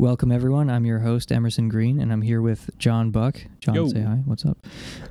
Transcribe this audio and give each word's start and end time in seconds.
Welcome, 0.00 0.32
everyone. 0.32 0.70
I'm 0.70 0.86
your 0.86 1.00
host, 1.00 1.30
Emerson 1.30 1.68
Green, 1.68 2.00
and 2.00 2.10
I'm 2.10 2.22
here 2.22 2.40
with 2.40 2.70
John 2.78 3.10
Buck. 3.10 3.38
John, 3.60 3.74
Yo. 3.74 3.86
say 3.86 4.00
hi. 4.00 4.22
What's 4.24 4.46
up? 4.46 4.56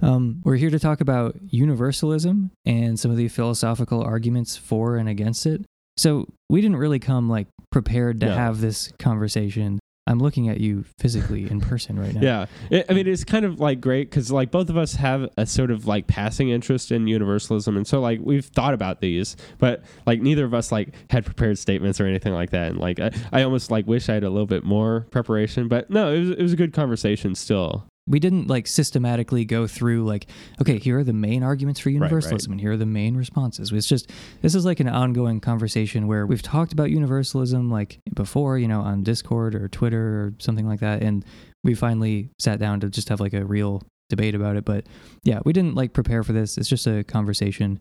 Um, 0.01 0.41
we're 0.43 0.55
here 0.55 0.71
to 0.71 0.79
talk 0.79 0.99
about 0.99 1.35
universalism 1.47 2.49
and 2.65 2.99
some 2.99 3.11
of 3.11 3.17
the 3.17 3.27
philosophical 3.27 4.01
arguments 4.01 4.57
for 4.57 4.97
and 4.97 5.07
against 5.07 5.45
it. 5.45 5.63
So, 5.95 6.25
we 6.49 6.59
didn't 6.59 6.77
really 6.77 6.97
come 6.97 7.29
like 7.29 7.45
prepared 7.71 8.21
to 8.21 8.33
have 8.33 8.61
this 8.61 8.91
conversation. 8.97 9.77
I'm 10.09 10.19
looking 10.19 10.49
at 10.49 10.59
you 10.59 10.83
physically 10.97 11.49
in 11.49 11.61
person 11.61 11.97
right 11.99 12.13
now. 12.13 12.21
Yeah, 12.21 12.45
It- 12.69 12.87
I 12.89 12.93
mean, 12.93 13.07
it's 13.07 13.23
kind 13.23 13.45
of 13.45 13.59
like 13.59 13.79
great 13.79 14.09
because 14.09 14.31
like 14.31 14.51
both 14.51 14.69
of 14.69 14.75
us 14.75 14.95
have 14.95 15.29
a 15.37 15.45
sort 15.45 15.71
of 15.71 15.85
like 15.87 16.07
passing 16.07 16.49
interest 16.49 16.91
in 16.91 17.07
universalism, 17.07 17.77
and 17.77 17.87
so 17.87 18.01
like 18.01 18.19
we've 18.21 18.45
thought 18.45 18.73
about 18.73 18.99
these, 19.01 19.37
but 19.59 19.83
like 20.05 20.21
neither 20.21 20.43
of 20.45 20.53
us 20.53 20.71
like 20.71 20.89
had 21.09 21.25
prepared 21.25 21.57
statements 21.57 22.01
or 22.01 22.05
anything 22.07 22.33
like 22.33 22.49
that, 22.49 22.71
and 22.71 22.79
like 22.79 22.99
I, 22.99 23.11
I 23.31 23.43
almost 23.43 23.71
like 23.71 23.87
wish 23.87 24.09
I 24.09 24.15
had 24.15 24.23
a 24.23 24.29
little 24.29 24.47
bit 24.47 24.63
more 24.63 25.05
preparation, 25.11 25.67
but 25.67 25.89
no, 25.89 26.11
it 26.11 26.19
was 26.19 26.29
it 26.31 26.41
was 26.41 26.53
a 26.53 26.57
good 26.57 26.73
conversation 26.73 27.35
still. 27.35 27.85
We 28.09 28.19
didn't 28.19 28.47
like 28.47 28.67
systematically 28.67 29.45
go 29.45 29.67
through 29.67 30.03
like 30.03 30.25
okay 30.59 30.77
here 30.79 30.97
are 30.99 31.03
the 31.03 31.13
main 31.13 31.43
arguments 31.43 31.79
for 31.79 31.89
right. 31.89 31.93
universalism 31.93 32.51
and 32.51 32.59
here 32.59 32.71
are 32.71 32.77
the 32.77 32.85
main 32.85 33.15
responses 33.15 33.71
it's 33.71 33.87
just 33.87 34.11
this 34.41 34.55
is 34.55 34.65
like 34.65 34.79
an 34.79 34.89
ongoing 34.89 35.39
conversation 35.39 36.07
where 36.07 36.25
we've 36.25 36.41
talked 36.41 36.73
about 36.73 36.89
universalism 36.89 37.69
like 37.69 37.99
before 38.13 38.57
you 38.57 38.67
know 38.67 38.81
on 38.81 39.03
discord 39.03 39.55
or 39.55 39.67
twitter 39.69 40.21
or 40.25 40.33
something 40.39 40.67
like 40.67 40.79
that 40.79 41.01
and 41.01 41.23
we 41.63 41.73
finally 41.75 42.29
sat 42.39 42.59
down 42.59 42.79
to 42.79 42.89
just 42.89 43.09
have 43.09 43.19
like 43.19 43.33
a 43.33 43.45
real 43.45 43.81
debate 44.09 44.33
about 44.35 44.55
it 44.57 44.65
but 44.65 44.85
yeah 45.23 45.39
we 45.45 45.53
didn't 45.53 45.75
like 45.75 45.93
prepare 45.93 46.23
for 46.23 46.33
this 46.33 46.57
it's 46.57 46.67
just 46.69 46.87
a 46.87 47.03
conversation 47.03 47.79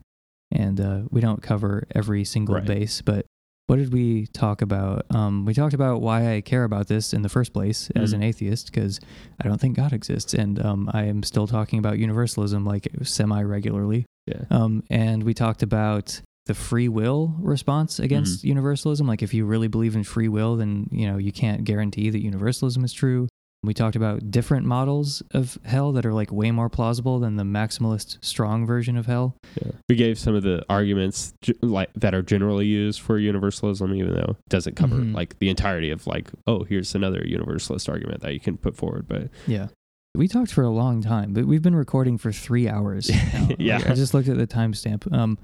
and 0.50 0.80
uh, 0.80 1.00
we 1.10 1.20
don't 1.20 1.42
cover 1.42 1.86
every 1.94 2.24
single 2.24 2.54
Right. 2.54 2.64
base 2.66 3.00
but 3.02 3.24
what 3.68 3.76
did 3.76 3.92
we 3.92 4.26
talk 4.28 4.60
about 4.62 5.06
um, 5.14 5.44
we 5.44 5.54
talked 5.54 5.74
about 5.74 6.00
why 6.00 6.34
i 6.34 6.40
care 6.40 6.64
about 6.64 6.88
this 6.88 7.12
in 7.14 7.22
the 7.22 7.28
first 7.28 7.52
place 7.52 7.90
as 7.94 8.10
Mhm. 8.12 8.16
an 8.16 8.22
atheist 8.24 8.66
because 8.72 8.98
I 9.40 9.46
don't 9.46 9.60
think 9.60 9.76
God 9.76 9.92
exists, 9.92 10.34
and 10.34 10.58
um, 10.58 10.90
I 10.92 11.04
am 11.04 11.22
still 11.22 11.46
talking 11.46 11.78
about 11.78 11.98
universalism 11.98 12.64
like 12.64 12.88
semi 13.02 13.40
regularly. 13.42 14.04
Yeah, 14.26 14.42
Um, 14.50 14.82
and 14.90 15.22
we 15.22 15.32
talked 15.32 15.62
about 15.62 16.20
the 16.46 16.54
free 16.54 16.88
will 16.88 17.36
response 17.40 18.00
against 18.00 18.38
Mm-hmm. 18.40 18.48
universalism. 18.48 19.06
Like, 19.06 19.22
if 19.22 19.32
you 19.34 19.44
really 19.44 19.68
believe 19.68 19.94
in 19.94 20.02
free 20.02 20.28
will, 20.28 20.56
then 20.56 20.88
you 20.90 21.06
know 21.08 21.18
you 21.18 21.30
can't 21.30 21.62
guarantee 21.64 22.10
that 22.10 22.20
universalism 22.22 22.84
is 22.84 22.92
true. 22.92 23.28
We 23.64 23.74
talked 23.74 23.96
about 23.96 24.30
different 24.30 24.66
models 24.66 25.20
of 25.32 25.58
hell 25.64 25.90
that 25.92 26.06
are 26.06 26.12
like 26.12 26.30
way 26.30 26.52
more 26.52 26.68
plausible 26.68 27.18
than 27.18 27.34
the 27.36 27.42
maximalist 27.42 28.18
strong 28.24 28.64
version 28.64 28.96
of 28.96 29.06
hell. 29.06 29.34
yeah. 29.60 29.72
We 29.88 29.96
gave 29.96 30.16
some 30.18 30.36
of 30.36 30.44
the 30.44 30.64
arguments 30.70 31.32
like 31.60 31.90
that 31.94 32.14
are 32.14 32.22
generally 32.22 32.66
used 32.66 33.00
for 33.00 33.18
universalism, 33.18 33.92
even 33.94 34.14
though 34.14 34.36
it 34.38 34.48
doesn't 34.48 34.76
cover 34.76 34.96
Mhm. 34.96 35.12
like 35.14 35.38
the 35.40 35.48
entirety 35.50 35.90
of 35.90 36.06
like 36.06 36.30
oh 36.46 36.62
here's 36.64 36.94
another 36.94 37.24
universalist 37.26 37.88
argument 37.88 38.20
that 38.20 38.32
you 38.32 38.40
can 38.40 38.56
put 38.56 38.76
forward, 38.76 39.06
but 39.08 39.28
Yeah. 39.48 39.68
We 40.14 40.28
talked 40.28 40.52
for 40.52 40.62
a 40.62 40.70
long 40.70 41.02
time, 41.02 41.32
but 41.32 41.44
we've 41.44 41.62
been 41.62 41.76
recording 41.76 42.16
for 42.16 42.32
three 42.32 42.68
hours. 42.68 43.10
now. 43.32 43.48
Yeah. 43.58 43.82
I 43.86 43.94
just 43.94 44.14
looked 44.14 44.28
at 44.28 44.38
the 44.38 44.46
timestamp. 44.46 45.12
Um, 45.12 45.36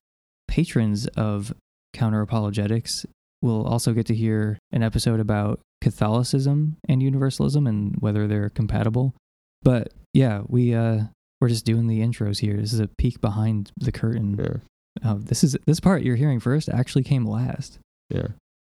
patrons 0.48 1.06
of 1.08 1.52
Counter 1.92 2.20
Apologetics 2.20 3.06
will 3.42 3.64
also 3.66 3.92
get 3.92 4.06
to 4.06 4.14
hear 4.14 4.58
an 4.72 4.82
episode 4.82 5.20
about 5.20 5.60
Catholicism 5.84 6.76
and 6.88 7.02
Universalism 7.02 7.66
and 7.66 7.94
whether 8.00 8.26
they're 8.26 8.48
compatible. 8.48 9.14
But 9.62 9.92
yeah, 10.14 10.42
we 10.48 10.74
uh, 10.74 11.04
we're 11.40 11.48
just 11.50 11.64
doing 11.64 11.86
the 11.86 12.00
intros 12.00 12.40
here. 12.40 12.56
This 12.56 12.72
is 12.72 12.80
a 12.80 12.88
peek 12.98 13.20
behind 13.20 13.70
the 13.76 13.92
curtain. 13.92 14.36
yeah. 14.38 15.08
Uh, 15.10 15.16
this 15.18 15.44
is 15.44 15.56
this 15.66 15.80
part 15.80 16.02
you're 16.02 16.16
hearing 16.16 16.40
first 16.40 16.68
actually 16.68 17.04
came 17.04 17.24
last. 17.24 17.78
Yeah. 18.10 18.28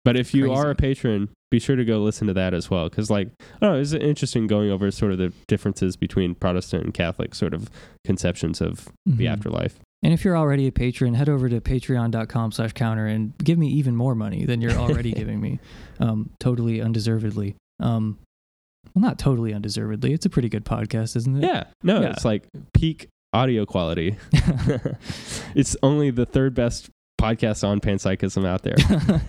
But 0.04 0.16
if 0.16 0.32
you 0.32 0.50
are 0.52 0.70
a 0.70 0.74
patron, 0.74 1.28
be 1.50 1.58
sure 1.58 1.76
to 1.76 1.84
go 1.84 1.98
listen 2.02 2.26
to 2.28 2.32
that 2.34 2.54
as 2.54 2.70
well. 2.70 2.88
Because, 2.88 3.10
like, 3.10 3.28
I 3.40 3.66
don't 3.66 3.72
know, 3.74 3.80
it's 3.80 3.92
interesting 3.92 4.46
going 4.46 4.70
over 4.70 4.90
sort 4.90 5.12
of 5.12 5.18
the 5.18 5.30
differences 5.46 5.94
between 5.96 6.34
Protestant 6.34 6.84
and 6.84 6.94
Catholic 6.94 7.34
sort 7.34 7.52
of 7.52 7.68
conceptions 8.04 8.62
of 8.62 8.88
the 9.04 9.26
Mhm. 9.26 9.32
afterlife. 9.32 9.78
And 10.02 10.12
if 10.14 10.24
you're 10.24 10.36
already 10.36 10.66
a 10.66 10.72
patron, 10.72 11.12
head 11.14 11.28
over 11.28 11.48
to 11.48 11.60
patreon.com 11.60 12.52
slash 12.52 12.72
counter 12.72 13.06
and 13.06 13.36
give 13.38 13.58
me 13.58 13.68
even 13.68 13.94
more 13.96 14.14
money 14.14 14.46
than 14.46 14.60
you're 14.62 14.72
already 14.72 15.12
giving 15.20 15.40
me. 15.40 15.60
Um, 15.98 16.30
totally 16.40 16.80
undeservedly. 16.80 17.56
Um, 17.80 18.18
well, 18.94 19.02
not 19.02 19.18
totally 19.18 19.52
undeservedly. 19.52 20.14
It's 20.14 20.24
a 20.24 20.30
pretty 20.30 20.48
good 20.48 20.64
podcast, 20.64 21.16
isn't 21.16 21.36
it? 21.36 21.46
Yeah. 21.46 21.64
No, 21.82 22.00
Yeah. 22.00 22.10
it's 22.12 22.24
like 22.24 22.44
peak 22.72 23.08
audio 23.34 23.66
quality. 23.66 24.16
it's 25.54 25.76
only 25.82 26.10
the 26.10 26.24
third 26.26 26.54
best 26.54 26.88
podcast 27.20 27.66
on 27.66 27.80
panpsychism 27.80 28.46
out 28.46 28.62
there. 28.62 29.20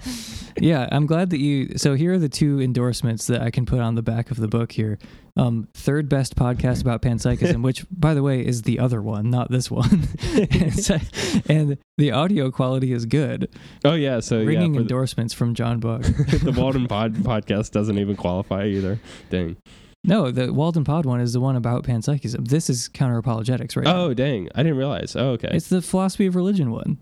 yeah, 0.57 0.88
I'm 0.91 1.06
glad 1.06 1.29
that 1.31 1.40
you. 1.40 1.78
So 1.78 1.96
here 1.96 2.13
are 2.13 2.17
the 2.17 2.29
two 2.29 2.62
endorsements 2.62 3.28
that 3.28 3.41
I 3.41 3.51
can 3.51 3.66
put 3.66 3.79
on 3.81 3.96
the 3.96 4.01
back 4.01 4.31
of 4.31 4.38
the 4.38 4.47
book 4.47 4.72
here. 4.72 4.97
Um, 5.38 5.68
third 5.74 6.09
best 6.09 6.36
podcast 6.36 6.81
about 6.81 7.02
panpsychism, 7.02 7.62
which, 7.64 7.86
by 7.90 8.14
the 8.14 8.22
way, 8.24 8.46
is 8.46 8.64
the 8.64 8.80
other 8.80 9.02
one, 9.02 9.30
not 9.30 9.50
this 9.50 9.72
one. 9.72 10.08
and, 10.34 10.74
so- 10.74 11.00
and 11.47 11.78
the 11.97 12.12
audio 12.12 12.52
quality 12.52 12.92
is 12.92 13.06
good. 13.06 13.50
oh, 13.86 13.94
yeah. 13.94 14.20
So, 14.20 14.44
Ringing 14.44 14.75
yeah. 14.75 14.81
endorsements 14.81 15.34
from 15.34 15.53
John 15.56 15.80
Buck. 15.80 16.02
the, 16.03 16.52
the 16.52 16.62
Walden 16.62 16.88
Pod 16.88 17.14
podcast 17.16 17.72
doesn't 17.72 17.97
even 17.97 18.16
qualify 18.16 18.66
either. 18.66 19.00
Dang. 19.30 19.58
No, 20.03 20.31
the 20.31 20.52
Walden 20.52 20.84
Pod 20.84 21.06
one 21.06 21.22
is 21.22 21.34
the 21.34 21.40
one 21.40 21.56
about 21.56 21.84
panpsychism. 21.84 22.47
This 22.47 22.70
is 22.70 22.88
counter 22.88 23.18
apologetics, 23.18 23.75
right? 23.75 23.86
Oh, 23.88 24.14
dang. 24.16 24.50
I 24.56 24.64
didn't 24.64 24.78
realize. 24.78 25.16
Oh, 25.16 25.31
okay. 25.31 25.50
It's 25.52 25.70
the 25.70 25.81
philosophy 25.81 26.25
of 26.25 26.36
religion 26.36 26.72
one. 26.72 26.97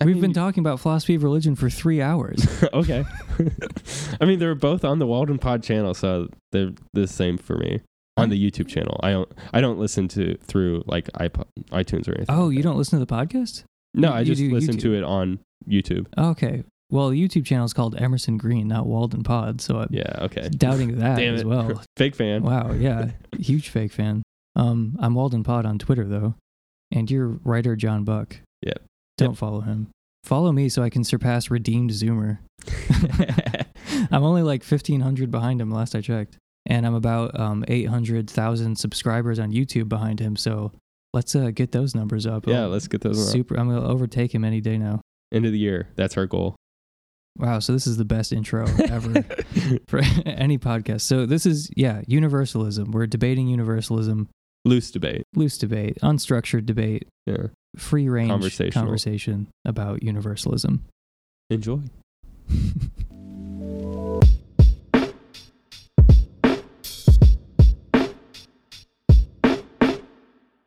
I 0.00 0.04
We've 0.04 0.16
mean- 0.16 0.22
been 0.22 0.32
talking 0.32 0.60
about 0.62 0.80
philosophy 0.80 1.14
of 1.14 1.22
religion 1.22 1.54
for 1.54 1.70
three 1.70 2.00
hours. 2.02 2.44
okay. 2.72 3.04
I 4.20 4.24
mean, 4.24 4.38
they're 4.38 4.54
both 4.54 4.84
on 4.84 4.98
the 4.98 5.06
Walden 5.06 5.38
Pod 5.38 5.62
channel, 5.62 5.94
so 5.94 6.28
they're 6.50 6.70
the 6.92 7.06
same 7.06 7.38
for 7.38 7.56
me 7.56 7.80
on 8.16 8.28
the 8.30 8.50
YouTube 8.50 8.68
channel. 8.68 8.98
I 9.02 9.10
don't. 9.12 9.30
I 9.52 9.60
don't 9.60 9.78
listen 9.78 10.08
to 10.08 10.36
through 10.38 10.82
like 10.86 11.06
iPod, 11.12 11.44
iTunes 11.70 12.08
or 12.08 12.12
anything. 12.16 12.34
oh, 12.34 12.46
like 12.46 12.56
you 12.56 12.62
don't 12.62 12.76
listen 12.76 12.98
to 12.98 13.04
the 13.04 13.12
podcast? 13.14 13.64
No, 13.94 14.08
you- 14.08 14.14
I 14.14 14.24
just 14.24 14.40
listen 14.42 14.76
YouTube. 14.76 14.80
to 14.80 14.94
it 14.94 15.04
on 15.04 15.38
YouTube. 15.68 16.06
Okay. 16.18 16.64
Well, 16.90 17.08
the 17.08 17.28
YouTube 17.28 17.46
channel 17.46 17.64
is 17.64 17.72
called 17.72 17.94
Emerson 17.98 18.36
Green, 18.36 18.68
not 18.68 18.86
Walden 18.86 19.22
Pod, 19.22 19.60
so 19.62 19.78
I'm 19.78 19.88
Yeah. 19.90 20.12
Okay. 20.22 20.48
doubting 20.50 20.98
that 20.98 21.20
as 21.22 21.42
well. 21.44 21.82
Fake 21.96 22.14
fan. 22.14 22.42
Wow, 22.42 22.72
yeah, 22.72 23.12
huge 23.38 23.70
fake 23.70 23.92
fan. 23.92 24.22
Um, 24.56 24.96
I'm 25.00 25.14
Walden 25.14 25.42
Pod 25.42 25.64
on 25.64 25.78
Twitter 25.78 26.04
though, 26.06 26.34
and 26.90 27.10
you're 27.10 27.28
writer 27.44 27.76
John 27.76 28.04
Buck. 28.04 28.36
Yep. 28.62 28.82
Don't 29.22 29.30
Yep. 29.32 29.38
follow 29.38 29.60
him. 29.60 29.88
Follow 30.24 30.52
me 30.52 30.68
so 30.68 30.82
I 30.82 30.90
can 30.90 31.02
surpass 31.04 31.50
Redeemed 31.50 31.90
Zoomer. 31.90 32.38
I'm 34.10 34.22
only 34.22 34.42
like 34.42 34.62
1500 34.64 35.30
behind 35.30 35.60
him 35.60 35.70
last 35.70 35.94
I 35.94 36.00
checked. 36.00 36.36
And 36.66 36.86
I'm 36.86 36.94
about 36.94 37.38
um, 37.38 37.64
800,000 37.66 38.76
subscribers 38.76 39.38
on 39.40 39.50
YouTube 39.52 39.88
behind 39.88 40.20
him. 40.20 40.36
So 40.36 40.70
let's 41.12 41.34
uh, 41.34 41.50
get 41.50 41.72
those 41.72 41.94
numbers 41.94 42.24
up. 42.26 42.46
yeah. 42.46 42.62
I'll- 42.62 42.68
Let's 42.68 42.86
get 42.88 43.00
those 43.00 43.26
up. 43.26 43.32
super. 43.32 43.56
I'm 43.56 43.68
going 43.68 43.80
to 43.82 43.88
overtake 43.88 44.32
him 44.34 44.44
any 44.44 44.60
day 44.60 44.78
now. 44.78 45.00
end 45.32 45.44
of 45.44 45.52
the 45.52 45.58
year. 45.58 45.88
That's 45.96 46.16
our 46.16 46.26
goal. 46.26 46.54
Wow. 47.38 47.58
So 47.58 47.72
this 47.72 47.86
is 47.86 47.96
the 47.96 48.04
best 48.04 48.32
intro 48.32 48.66
ever 48.88 49.24
for 49.88 49.98
any 50.26 50.56
podcast. 50.58 51.00
So 51.00 51.26
this 51.26 51.46
is, 51.46 51.68
yeah, 51.76 52.02
universalism. 52.06 52.92
We're 52.92 53.06
debating 53.06 53.48
universalism, 53.48 54.28
Loose 54.64 54.90
debate. 54.92 55.24
loose 55.34 55.58
debate, 55.58 55.98
unstructured 56.02 56.66
debate, 56.66 57.08
Yeah. 57.26 57.48
Free 57.76 58.08
range 58.08 58.30
conversation 58.72 59.48
about 59.64 60.02
universalism. 60.02 60.84
Enjoy. 61.50 61.80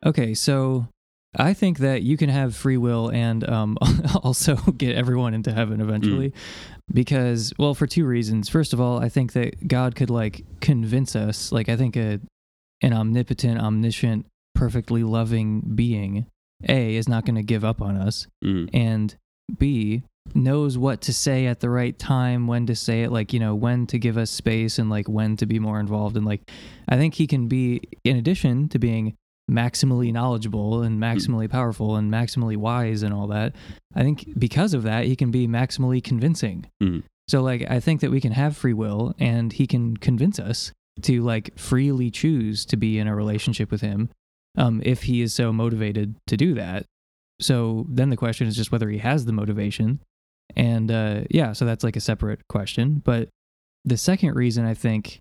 Okay, 0.04 0.34
so 0.34 0.86
I 1.34 1.52
think 1.52 1.78
that 1.78 2.02
you 2.02 2.16
can 2.16 2.28
have 2.28 2.54
free 2.54 2.76
will 2.76 3.10
and 3.10 3.48
um, 3.48 3.76
also 4.22 4.54
get 4.56 4.94
everyone 4.94 5.34
into 5.34 5.52
heaven 5.52 5.80
eventually, 5.80 6.32
because 6.92 7.52
well, 7.58 7.74
for 7.74 7.88
two 7.88 8.06
reasons. 8.06 8.48
First 8.48 8.72
of 8.72 8.80
all, 8.80 9.02
I 9.02 9.08
think 9.08 9.32
that 9.32 9.66
God 9.66 9.96
could 9.96 10.10
like 10.10 10.44
convince 10.60 11.16
us. 11.16 11.50
Like 11.50 11.68
I 11.68 11.76
think 11.76 11.96
a 11.96 12.20
an 12.82 12.92
omnipotent, 12.92 13.58
omniscient, 13.60 14.26
perfectly 14.54 15.02
loving 15.02 15.60
being 15.74 16.26
a 16.68 16.96
is 16.96 17.08
not 17.08 17.24
going 17.24 17.34
to 17.36 17.42
give 17.42 17.64
up 17.64 17.80
on 17.82 17.96
us, 17.96 18.26
Mm. 18.44 18.70
and 18.72 19.14
b 19.58 20.02
knows 20.34 20.76
what 20.76 21.00
to 21.02 21.12
say 21.12 21.46
at 21.46 21.60
the 21.60 21.70
right 21.70 21.96
time 22.00 22.48
when 22.48 22.66
to 22.66 22.74
say 22.74 23.04
it 23.04 23.12
like 23.12 23.32
you 23.32 23.38
know 23.38 23.54
when 23.54 23.86
to 23.86 23.96
give 23.96 24.18
us 24.18 24.28
space 24.28 24.76
and 24.76 24.90
like 24.90 25.08
when 25.08 25.36
to 25.36 25.46
be 25.46 25.60
more 25.60 25.78
involved 25.78 26.16
and 26.16 26.26
like 26.26 26.50
i 26.88 26.96
think 26.96 27.14
he 27.14 27.28
can 27.28 27.46
be 27.46 27.80
in 28.02 28.16
addition 28.16 28.68
to 28.68 28.76
being 28.76 29.14
maximally 29.48 30.12
knowledgeable 30.12 30.82
and 30.82 31.00
maximally 31.00 31.48
powerful 31.48 31.94
and 31.94 32.12
maximally 32.12 32.56
wise 32.56 33.04
and 33.04 33.14
all 33.14 33.28
that 33.28 33.54
i 33.94 34.02
think 34.02 34.26
because 34.36 34.74
of 34.74 34.82
that 34.82 35.04
he 35.04 35.14
can 35.14 35.30
be 35.30 35.46
maximally 35.46 36.02
convincing 36.02 36.66
Mhm. 36.82 37.04
so 37.28 37.40
like 37.40 37.64
i 37.70 37.78
think 37.78 38.00
that 38.00 38.10
we 38.10 38.20
can 38.20 38.32
have 38.32 38.56
free 38.56 38.74
will 38.74 39.14
and 39.20 39.52
he 39.52 39.66
can 39.68 39.96
convince 39.96 40.40
us 40.40 40.72
to 41.02 41.22
like 41.22 41.56
freely 41.56 42.10
choose 42.10 42.64
to 42.66 42.76
be 42.76 42.98
in 42.98 43.06
a 43.06 43.14
relationship 43.14 43.70
with 43.70 43.80
him 43.80 44.08
um, 44.56 44.80
if 44.84 45.04
he 45.04 45.22
is 45.22 45.34
so 45.34 45.52
motivated 45.52 46.16
to 46.26 46.36
do 46.36 46.54
that 46.54 46.86
so 47.40 47.86
then 47.88 48.10
the 48.10 48.16
question 48.16 48.46
is 48.46 48.56
just 48.56 48.72
whether 48.72 48.88
he 48.88 48.98
has 48.98 49.24
the 49.24 49.32
motivation. 49.32 50.00
And 50.54 50.90
uh, 50.90 51.22
yeah, 51.30 51.52
so 51.52 51.64
that's 51.64 51.84
like 51.84 51.96
a 51.96 52.00
separate 52.00 52.46
question. 52.48 53.02
But 53.04 53.28
the 53.84 53.96
second 53.96 54.34
reason 54.34 54.64
I 54.64 54.74
think 54.74 55.20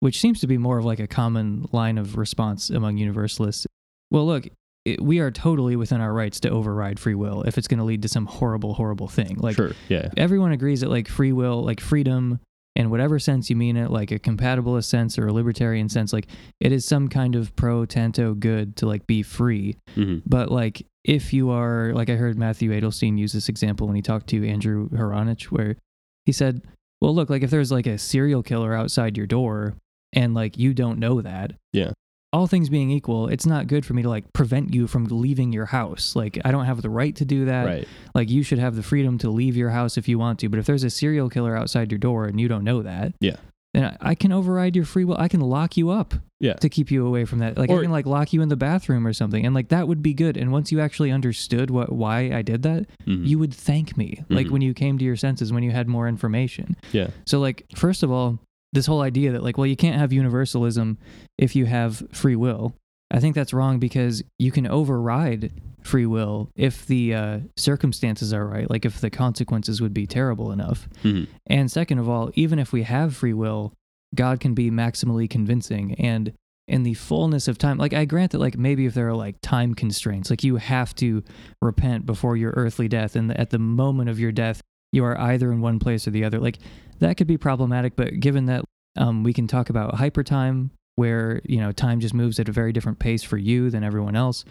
which 0.00 0.20
seems 0.20 0.40
to 0.40 0.46
be 0.46 0.58
more 0.58 0.78
of 0.78 0.84
like 0.84 1.00
a 1.00 1.06
common 1.06 1.66
line 1.72 1.96
of 1.96 2.18
response 2.18 2.68
among 2.68 2.98
universalists. 2.98 3.66
Well, 4.10 4.26
look, 4.26 4.46
it, 4.84 5.00
we 5.00 5.20
are 5.20 5.30
totally 5.30 5.74
within 5.74 6.02
our 6.02 6.12
rights 6.12 6.38
to 6.40 6.50
override 6.50 7.00
free 7.00 7.14
will 7.14 7.42
if 7.44 7.56
it's 7.56 7.66
going 7.66 7.78
to 7.78 7.84
lead 7.84 8.02
to 8.02 8.08
some 8.08 8.26
horrible, 8.26 8.74
horrible 8.74 9.08
thing. 9.08 9.36
Like 9.38 9.56
sure, 9.56 9.72
yeah, 9.88 10.10
everyone 10.16 10.52
agrees 10.52 10.82
that 10.82 10.90
like 10.90 11.08
free 11.08 11.32
will, 11.32 11.64
like 11.64 11.80
freedom, 11.80 12.40
in 12.76 12.90
whatever 12.90 13.18
sense 13.18 13.48
you 13.50 13.56
mean 13.56 13.76
it, 13.76 13.90
like 13.90 14.10
a 14.10 14.18
compatibilist 14.18 14.84
sense 14.84 15.18
or 15.18 15.26
a 15.26 15.32
libertarian 15.32 15.88
sense, 15.88 16.12
like 16.12 16.28
it 16.60 16.72
is 16.72 16.84
some 16.84 17.08
kind 17.08 17.34
of 17.34 17.54
pro 17.56 17.84
tanto 17.86 18.34
good 18.34 18.76
to 18.76 18.86
like 18.86 19.06
be 19.06 19.22
free. 19.22 19.76
hmm 19.94 20.18
But 20.26 20.50
like 20.50 20.86
if 21.04 21.32
you 21.32 21.50
are 21.50 21.92
like 21.94 22.10
I 22.10 22.16
heard 22.16 22.38
Matthew 22.38 22.70
Adelstein 22.72 23.18
use 23.18 23.32
this 23.32 23.48
example 23.48 23.86
when 23.86 23.96
he 23.96 24.02
talked 24.02 24.26
to 24.28 24.46
Andrew 24.48 24.88
Haranich, 24.90 25.44
where 25.44 25.76
he 26.24 26.32
said, 26.32 26.62
Well 27.00 27.14
look, 27.14 27.30
like 27.30 27.42
if 27.42 27.50
there's 27.50 27.72
like 27.72 27.86
a 27.86 27.98
serial 27.98 28.42
killer 28.42 28.74
outside 28.74 29.16
your 29.16 29.26
door 29.26 29.74
and 30.12 30.34
like 30.34 30.58
you 30.58 30.74
don't 30.74 30.98
know 30.98 31.20
that. 31.22 31.52
Yeah. 31.72 31.92
All 32.36 32.46
things 32.46 32.68
being 32.68 32.90
equal, 32.90 33.28
it's 33.28 33.46
not 33.46 33.66
good 33.66 33.86
for 33.86 33.94
me 33.94 34.02
to 34.02 34.10
like 34.10 34.30
prevent 34.34 34.74
you 34.74 34.86
from 34.86 35.06
leaving 35.06 35.54
your 35.54 35.64
house. 35.64 36.14
Like 36.14 36.38
I 36.44 36.50
don't 36.52 36.66
have 36.66 36.82
the 36.82 36.90
right 36.90 37.16
to 37.16 37.24
do 37.24 37.46
that. 37.46 37.64
right, 37.64 37.88
Like 38.14 38.28
you 38.28 38.42
should 38.42 38.58
have 38.58 38.76
the 38.76 38.82
freedom 38.82 39.16
to 39.18 39.30
leave 39.30 39.56
your 39.56 39.70
house 39.70 39.96
if 39.96 40.06
you 40.06 40.18
want 40.18 40.38
to. 40.40 40.50
But 40.50 40.58
if 40.58 40.66
there's 40.66 40.84
a 40.84 40.90
serial 40.90 41.30
killer 41.30 41.56
outside 41.56 41.90
your 41.90 41.98
door 41.98 42.26
and 42.26 42.38
you 42.38 42.46
don't 42.46 42.62
know 42.62 42.82
that, 42.82 43.14
Yeah. 43.20 43.36
then 43.72 43.84
I, 43.86 44.10
I 44.10 44.14
can 44.14 44.32
override 44.32 44.76
your 44.76 44.84
free 44.84 45.04
will. 45.04 45.16
I 45.18 45.28
can 45.28 45.40
lock 45.40 45.78
you 45.78 45.88
up 45.88 46.12
Yeah. 46.38 46.52
to 46.54 46.68
keep 46.68 46.90
you 46.90 47.06
away 47.06 47.24
from 47.24 47.38
that. 47.38 47.56
Like 47.56 47.70
Or- 47.70 47.78
I 47.78 47.82
can 47.84 47.90
like 47.90 48.04
lock 48.04 48.34
you 48.34 48.42
in 48.42 48.50
the 48.50 48.56
bathroom 48.56 49.06
or 49.06 49.14
something, 49.14 49.46
and 49.46 49.54
like 49.54 49.68
that 49.68 49.88
would 49.88 50.02
be 50.02 50.12
good. 50.12 50.36
And 50.36 50.52
once 50.52 50.70
you 50.70 50.78
actually 50.80 51.10
understood 51.12 51.70
what 51.70 51.90
why 51.90 52.30
I 52.32 52.42
did 52.42 52.60
that, 52.64 52.84
Mhm. 53.08 53.26
you 53.26 53.38
would 53.38 53.54
thank 53.54 53.96
me. 53.96 54.22
Like 54.28 54.48
Mhm. 54.48 54.50
when 54.50 54.60
you 54.62 54.74
came 54.74 54.98
to 54.98 55.04
your 55.06 55.16
senses, 55.16 55.54
when 55.54 55.62
you 55.62 55.70
had 55.70 55.88
more 55.88 56.06
information. 56.06 56.76
yeah, 56.92 57.08
So 57.24 57.40
like 57.40 57.64
first 57.74 58.02
of 58.02 58.10
all, 58.12 58.38
this 58.76 58.86
whole 58.86 59.00
idea 59.02 59.32
that 59.32 59.42
like 59.42 59.58
well 59.58 59.66
you 59.66 59.76
can't 59.76 59.98
have 59.98 60.12
universalism 60.12 60.98
if 61.38 61.56
you 61.56 61.66
have 61.66 62.02
free 62.12 62.36
will. 62.36 62.74
I 63.10 63.20
think 63.20 63.34
that's 63.34 63.52
wrong 63.52 63.78
because 63.78 64.22
you 64.38 64.50
can 64.50 64.66
override 64.66 65.52
free 65.82 66.06
will 66.06 66.50
if 66.56 66.86
the 66.86 67.14
uh, 67.14 67.38
circumstances 67.56 68.32
are 68.32 68.44
right, 68.46 68.68
like 68.68 68.84
if 68.84 69.00
the 69.00 69.10
consequences 69.10 69.80
would 69.80 69.94
be 69.94 70.06
terrible 70.06 70.50
enough. 70.50 70.88
Mhm. 71.04 71.28
And 71.46 71.70
second 71.70 71.98
of 72.00 72.08
all, 72.08 72.30
even 72.34 72.58
if 72.58 72.72
we 72.72 72.82
have 72.82 73.14
free 73.14 73.32
will, 73.32 73.72
God 74.14 74.40
can 74.40 74.54
be 74.54 74.70
maximally 74.70 75.30
convincing 75.30 75.94
and 75.94 76.32
in 76.68 76.82
the 76.82 76.94
fullness 76.94 77.46
of 77.46 77.58
time, 77.58 77.78
like 77.78 77.92
I 77.92 78.04
grant 78.06 78.32
that 78.32 78.38
like 78.38 78.58
maybe 78.58 78.86
if 78.86 78.94
there 78.94 79.08
are 79.08 79.14
like 79.14 79.36
time 79.40 79.74
constraints, 79.74 80.30
like 80.30 80.42
you 80.42 80.56
have 80.56 80.94
to 80.96 81.22
repent 81.62 82.06
before 82.06 82.36
your 82.36 82.52
earthly 82.56 82.88
death 82.88 83.14
and 83.14 83.30
at 83.38 83.50
the 83.50 83.58
moment 83.60 84.10
of 84.10 84.18
your 84.18 84.32
death 84.32 84.60
you 84.92 85.04
are 85.04 85.18
either 85.18 85.52
in 85.52 85.60
one 85.60 85.78
place 85.78 86.06
or 86.06 86.10
the 86.10 86.24
other. 86.24 86.38
Like 86.38 86.58
that 87.00 87.16
could 87.16 87.26
be 87.26 87.38
problematic, 87.38 87.96
but 87.96 88.20
given 88.20 88.46
that 88.46 88.64
um, 88.96 89.22
we 89.22 89.32
can 89.32 89.46
talk 89.46 89.68
about 89.68 89.94
hypertime 89.94 90.70
where, 90.96 91.42
you 91.44 91.58
know, 91.58 91.72
time 91.72 92.00
just 92.00 92.14
moves 92.14 92.40
at 92.40 92.48
a 92.48 92.52
very 92.52 92.72
different 92.72 92.98
pace 92.98 93.22
for 93.22 93.36
you 93.36 93.68
than 93.70 93.84
everyone 93.84 94.16
else, 94.16 94.44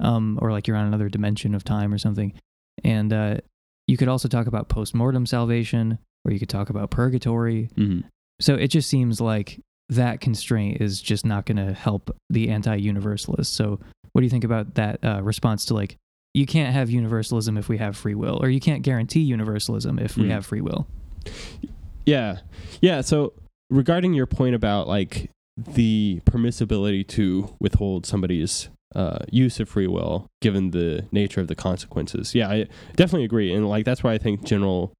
um, 0.00 0.38
or 0.42 0.50
like 0.50 0.66
you're 0.66 0.76
on 0.76 0.86
another 0.86 1.08
dimension 1.08 1.54
of 1.54 1.62
time 1.62 1.92
or 1.92 1.98
something. 1.98 2.32
And 2.82 3.12
uh, 3.12 3.36
you 3.86 3.96
could 3.96 4.08
also 4.08 4.26
talk 4.26 4.48
about 4.48 4.68
post-mortem 4.68 5.26
salvation, 5.26 5.98
or 6.24 6.32
you 6.32 6.40
could 6.40 6.48
talk 6.48 6.70
about 6.70 6.90
purgatory. 6.90 7.68
Mhm. 7.76 8.04
So 8.40 8.56
it 8.56 8.68
just 8.68 8.90
seems 8.90 9.20
like 9.20 9.60
that 9.88 10.20
constraint 10.20 10.80
is 10.80 11.00
just 11.00 11.24
not 11.24 11.46
going 11.46 11.64
to 11.64 11.72
help 11.72 12.10
the 12.28 12.48
anti-universalist. 12.48 13.54
So 13.54 13.78
what 14.12 14.20
do 14.20 14.24
you 14.24 14.30
think 14.30 14.44
about 14.44 14.74
that 14.74 14.98
uh, 15.04 15.22
response 15.22 15.64
to 15.66 15.74
like 15.74 15.96
you 16.34 16.46
can't 16.46 16.74
have 16.74 16.90
universalism 16.90 17.56
if 17.56 17.68
we 17.68 17.78
have 17.78 17.96
free 17.96 18.14
will, 18.14 18.38
or 18.42 18.48
you 18.50 18.60
can't 18.60 18.82
guarantee 18.82 19.20
universalism 19.20 19.98
if 19.98 20.16
we 20.16 20.24
Mhm. 20.24 20.30
have 20.30 20.44
free 20.46 20.60
will? 20.60 20.86
yeah, 22.06 22.38
yeah. 22.82 23.00
So 23.00 23.32
regarding 23.70 24.12
your 24.14 24.26
point 24.26 24.54
about 24.54 24.88
like 24.88 25.30
the 25.56 26.20
permissibility 26.26 27.06
to 27.08 27.54
withhold 27.60 28.04
somebody's 28.06 28.68
uh, 28.94 29.18
use 29.30 29.58
of 29.58 29.68
free 29.68 29.86
will 29.88 30.26
given 30.40 30.70
the 30.70 31.06
nature 31.10 31.40
of 31.40 31.48
the 31.48 31.54
consequences, 31.54 32.34
yeah, 32.34 32.48
I 32.48 32.66
definitely 32.96 33.24
agree, 33.24 33.52
and 33.52 33.68
like 33.68 33.84
that's 33.84 34.02
why 34.04 34.12
I 34.12 34.18
think 34.18 34.44
general 34.44 34.92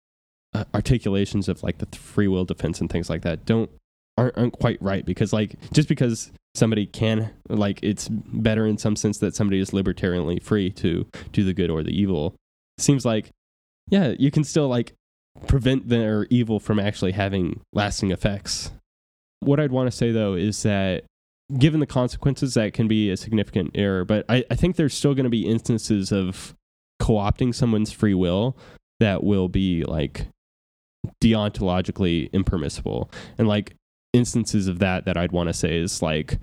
uh, 0.55 0.65
articulations 0.75 1.49
of 1.49 1.63
like 1.63 1.79
the 1.79 1.87
free 1.97 2.29
will 2.29 2.45
defense 2.45 2.81
and 2.81 2.89
things 2.91 3.11
like 3.11 3.23
that 3.23 3.45
don't 3.45 3.71
aren't, 4.17 4.37
aren't 4.39 4.53
quite 4.53 4.81
right 4.81 5.05
because 5.05 5.33
like 5.33 5.57
just 5.73 5.89
because 5.89 6.31
somebody 6.55 6.87
can 6.87 7.31
like 7.49 7.81
it's 7.83 8.09
better 8.09 8.67
in 8.67 8.79
some 8.79 8.97
sense 8.97 9.19
that 9.19 9.35
somebody 9.35 9.61
is 9.61 9.71
libertarianly 9.71 10.43
free 10.43 10.71
to 10.71 11.07
do 11.33 11.45
the 11.45 11.55
good 11.55 11.71
or 11.71 11.83
the 11.83 11.91
evil. 11.91 12.35
Seems 12.79 13.05
like 13.05 13.31
yeah 13.89 14.15
you 14.19 14.31
can 14.31 14.45
still 14.45 14.69
like 14.69 14.95
prevent 15.47 15.89
their 15.89 16.27
evil 16.31 16.61
from 16.61 16.79
actually 16.79 17.13
having 17.13 17.61
lasting 17.73 18.11
effects. 18.11 18.71
What 19.41 19.61
i'd 19.61 19.73
want 19.73 19.91
to 19.91 19.97
say 19.97 20.11
though 20.11 20.35
is 20.35 20.63
that 20.63 21.05
given 21.59 21.81
the 21.81 21.87
consequences 21.87 22.55
that 22.55 22.73
can 22.73 22.89
be 22.89 23.11
a 23.11 23.17
significant 23.19 23.71
error 23.75 24.03
but 24.03 24.25
i, 24.31 24.43
I 24.51 24.55
think 24.55 24.77
there's 24.77 24.95
still 24.95 25.13
going 25.13 25.25
to 25.25 25.31
be 25.31 25.47
instances 25.47 26.11
of 26.11 26.55
co-opting 26.99 27.55
someone's 27.55 27.93
free 27.93 28.15
will 28.15 28.57
that 29.01 29.23
will 29.23 29.49
be 29.49 29.85
like 29.85 30.29
deontologically 31.23 32.33
impermissible. 32.33 33.11
And 33.39 33.49
like 33.49 33.75
instances 34.15 34.69
of 34.69 34.79
that 34.79 35.05
that 35.05 35.17
i'd 35.17 35.33
want 35.33 35.49
to 35.49 35.53
say 35.53 35.77
is 35.77 36.01
like 36.01 36.39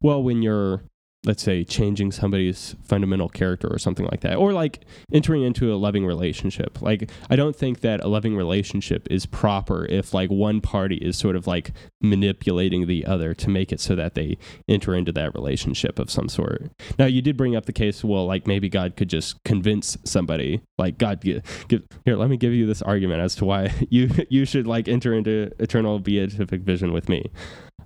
well 0.00 0.22
when 0.22 0.42
you're 0.42 0.82
let's 1.24 1.42
say 1.42 1.64
changing 1.64 2.12
somebody's 2.12 2.76
fundamental 2.84 3.28
character 3.28 3.68
or 3.68 3.78
something 3.78 4.06
like 4.06 4.20
that 4.20 4.36
or 4.36 4.52
like 4.52 4.84
entering 5.12 5.42
into 5.42 5.72
a 5.72 5.76
loving 5.76 6.06
relationship. 6.06 6.80
Like 6.82 7.10
i 7.30 7.36
don't 7.36 7.56
think 7.56 7.80
that 7.80 8.02
a 8.02 8.08
loving 8.08 8.36
relationship 8.36 9.06
is 9.10 9.26
proper 9.26 9.86
if 9.86 10.14
like 10.14 10.30
one 10.30 10.60
party 10.60 10.96
is 10.96 11.16
sort 11.16 11.36
of 11.36 11.46
like 11.46 11.72
manipulating 12.00 12.86
the 12.86 13.04
other 13.06 13.34
to 13.34 13.48
make 13.48 13.72
it 13.72 13.80
so 13.80 13.94
that 13.94 14.14
they 14.14 14.36
enter 14.68 14.94
into 14.94 15.12
that 15.12 15.34
relationship 15.34 15.98
of 15.98 16.10
some 16.10 16.28
sort. 16.28 16.70
Now 16.98 17.06
you 17.06 17.22
did 17.22 17.36
bring 17.36 17.56
up 17.56 17.66
the 17.66 17.72
case 17.72 18.04
well 18.04 18.26
like 18.26 18.46
maybe 18.46 18.68
god 18.68 18.96
could 18.96 19.08
just 19.08 19.42
convince 19.44 19.96
somebody 20.04 20.60
like 20.78 20.98
god 20.98 21.20
give, 21.20 21.66
give 21.68 21.82
here 22.04 22.16
let 22.16 22.30
me 22.30 22.36
give 22.36 22.52
you 22.52 22.66
this 22.66 22.82
argument 22.82 23.20
as 23.20 23.34
to 23.36 23.44
why 23.44 23.72
you 23.90 24.10
you 24.28 24.44
should 24.44 24.66
like 24.66 24.88
enter 24.88 25.14
into 25.14 25.50
eternal 25.58 25.98
beatific 25.98 26.62
vision 26.62 26.92
with 26.92 27.08
me. 27.08 27.30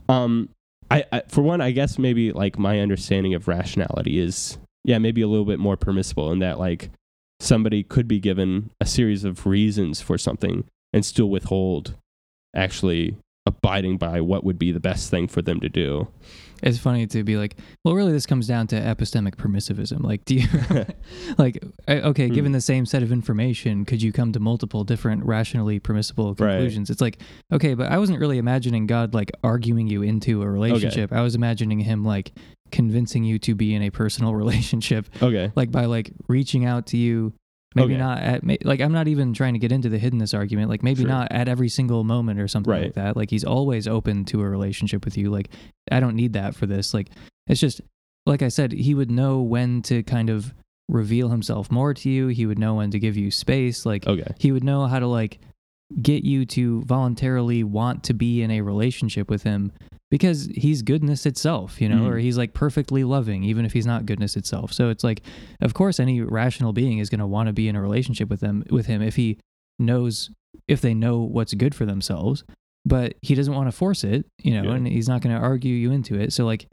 Um 0.09 0.49
I, 0.91 1.05
I 1.13 1.23
for 1.29 1.43
one 1.43 1.61
i 1.61 1.71
guess 1.71 1.99
maybe 1.99 2.33
like 2.33 2.59
my 2.59 2.81
understanding 2.81 3.35
of 3.35 3.49
rationality 3.49 4.19
is 4.19 4.59
yeah 4.85 4.99
maybe 4.99 5.23
a 5.23 5.29
little 5.29 5.45
bit 5.45 5.59
more 5.59 5.77
permissible 5.77 6.33
in 6.33 6.39
that 6.41 6.59
like 6.59 6.91
somebody 7.41 7.83
could 7.83 8.09
be 8.09 8.19
given 8.19 8.71
a 8.81 8.87
series 8.87 9.25
of 9.25 9.47
reasons 9.47 10.01
for 10.01 10.19
something 10.19 10.65
and 10.93 11.05
still 11.05 11.29
withhold 11.29 11.95
actually 12.55 13.17
abiding 13.47 13.97
by 13.97 14.21
what 14.21 14.45
would 14.45 14.59
be 14.59 14.73
the 14.73 14.81
best 14.81 15.11
thing 15.11 15.29
for 15.29 15.43
them 15.43 15.61
to 15.61 15.69
do 15.69 16.09
It's 16.63 16.79
funny 16.79 17.07
to 17.09 17.23
be 17.25 17.37
like, 17.37 17.57
well, 17.85 17.95
really, 17.95 18.13
this 18.13 18.27
comes 18.27 18.47
down 18.47 18.67
to 18.69 18.77
epistemic 18.77 19.37
permissivism. 19.37 20.03
Like, 20.03 20.25
do 20.25 20.35
you, 20.37 20.49
like, 21.39 21.63
okay, 21.89 22.29
Hmm. 22.29 22.35
given 22.35 22.53
the 22.53 22.61
same 22.61 22.85
set 22.87 23.03
of 23.03 23.13
information, 23.13 23.85
could 23.85 24.03
you 24.03 24.13
come 24.13 24.33
to 24.33 24.41
multiple 24.41 24.85
different 24.85 25.25
rationally 25.25 25.79
permissible 25.79 26.29
Right. 26.35 26.37
conclusions? 26.53 26.91
It's 26.91 27.01
like, 27.01 27.21
okay, 27.53 27.75
but 27.75 27.91
I 27.91 27.99
wasn't 27.99 28.19
really 28.21 28.39
imagining 28.39 28.87
God 28.87 29.15
like 29.15 29.31
arguing 29.45 29.87
you 29.87 30.03
into 30.03 30.43
a 30.43 30.49
relationship. 30.51 31.13
I 31.13 31.23
was 31.23 31.35
imagining 31.35 31.81
him 31.81 32.05
like 32.05 32.33
convincing 32.71 33.25
you 33.25 33.39
to 33.39 33.55
be 33.55 33.75
in 33.75 33.83
a 33.83 33.91
personal 33.91 34.35
relationship, 34.43 35.09
okay 35.23 35.51
like 35.57 35.71
by 35.71 35.87
like 35.87 36.11
reaching 36.29 36.65
out 36.65 36.87
to 36.89 36.97
you. 36.97 37.33
Maybe 37.79 37.95
Okay. 37.95 37.99
not 38.03 38.19
at 38.21 38.65
like 38.65 38.81
I'm 38.81 38.93
not 38.93 39.09
even 39.09 39.33
trying 39.35 39.55
to 39.55 39.59
get 39.59 39.73
into 39.73 39.89
the 39.89 39.99
hiddenness 39.99 40.37
argument. 40.37 40.69
Like 40.69 40.83
maybe 40.83 41.01
Sure. 41.03 41.09
not 41.09 41.33
at 41.33 41.49
every 41.49 41.69
single 41.69 42.05
moment 42.05 42.41
or 42.41 42.49
something 42.49 42.71
Right. 42.71 42.83
like 42.85 42.95
that. 42.95 43.17
Like 43.17 43.31
he's 43.31 43.45
always 43.45 43.87
open 43.89 44.25
to 44.27 44.41
a 44.43 44.49
relationship 44.49 45.05
with 45.05 45.17
you. 45.17 45.31
Like 45.31 45.51
I 45.91 46.01
don't 46.01 46.17
need 46.17 46.33
that 46.35 46.55
for 46.55 46.67
this. 46.67 46.93
Like 46.95 47.11
it's 47.47 47.61
just 47.61 47.81
like 48.27 48.43
I 48.43 48.49
said, 48.49 48.73
he 48.73 48.95
would 48.95 49.11
know 49.11 49.41
when 49.41 49.83
to 49.83 50.03
kind 50.03 50.29
of 50.31 50.53
reveal 50.89 51.29
himself 51.29 51.71
more 51.71 51.93
to 51.95 52.09
you. 52.11 52.29
He 52.29 52.47
would 52.47 52.59
know 52.59 52.75
when 52.77 52.91
to 52.91 52.99
give 52.99 53.17
you 53.17 53.31
space. 53.31 53.85
Like 53.87 54.07
okay 54.07 54.33
he 54.39 54.53
would 54.53 54.65
know 54.65 54.87
how 54.87 54.99
to 54.99 55.07
like 55.07 55.39
get 56.03 56.23
you 56.25 56.45
to 56.45 56.83
voluntarily 56.83 57.65
want 57.65 58.05
to 58.05 58.13
be 58.15 58.43
in 58.43 58.51
a 58.51 58.61
relationship 58.61 59.31
with 59.31 59.43
him 59.43 59.73
because 60.11 60.49
he's 60.55 60.83
goodness 60.83 61.27
itself, 61.27 61.81
you 61.81 61.89
know, 61.89 62.03
Mhm. 62.03 62.09
or 62.11 62.19
he's 62.19 62.39
like 62.39 62.55
perfectly 62.55 63.05
loving 63.05 63.45
even 63.45 63.65
if 63.65 63.73
he's 63.73 63.87
not 63.87 64.07
goodness 64.07 64.37
itself. 64.37 64.73
So 64.73 64.89
it's 64.89 65.05
like 65.05 65.23
of 65.61 65.75
course 65.75 66.01
any 66.01 66.21
rational 66.21 66.73
being 66.73 66.99
is 66.99 67.11
going 67.11 67.21
to 67.21 67.27
want 67.27 67.49
to 67.49 67.53
be 67.53 67.69
in 67.69 67.77
a 67.77 67.83
relationship 67.83 68.29
with 68.31 68.41
them 68.41 68.65
with 68.71 68.87
him 68.87 69.03
if 69.03 69.17
he 69.17 69.39
knows 69.79 70.31
if 70.67 70.81
they 70.81 70.95
know 70.95 71.21
what's 71.21 71.55
good 71.55 71.75
for 71.75 71.85
themselves, 71.87 72.43
but 72.85 73.15
he 73.23 73.35
doesn't 73.35 73.55
want 73.55 73.69
to 73.69 73.73
force 73.77 74.03
it, 74.03 74.25
you 74.43 74.53
know, 74.53 74.65
Yeah. 74.71 74.75
and 74.77 74.89
he's 74.89 75.09
not 75.09 75.21
going 75.21 75.35
to 75.37 75.41
argue 75.41 75.75
you 75.75 75.93
into 75.93 76.15
it. 76.19 76.33
So 76.33 76.45
like 76.47 76.67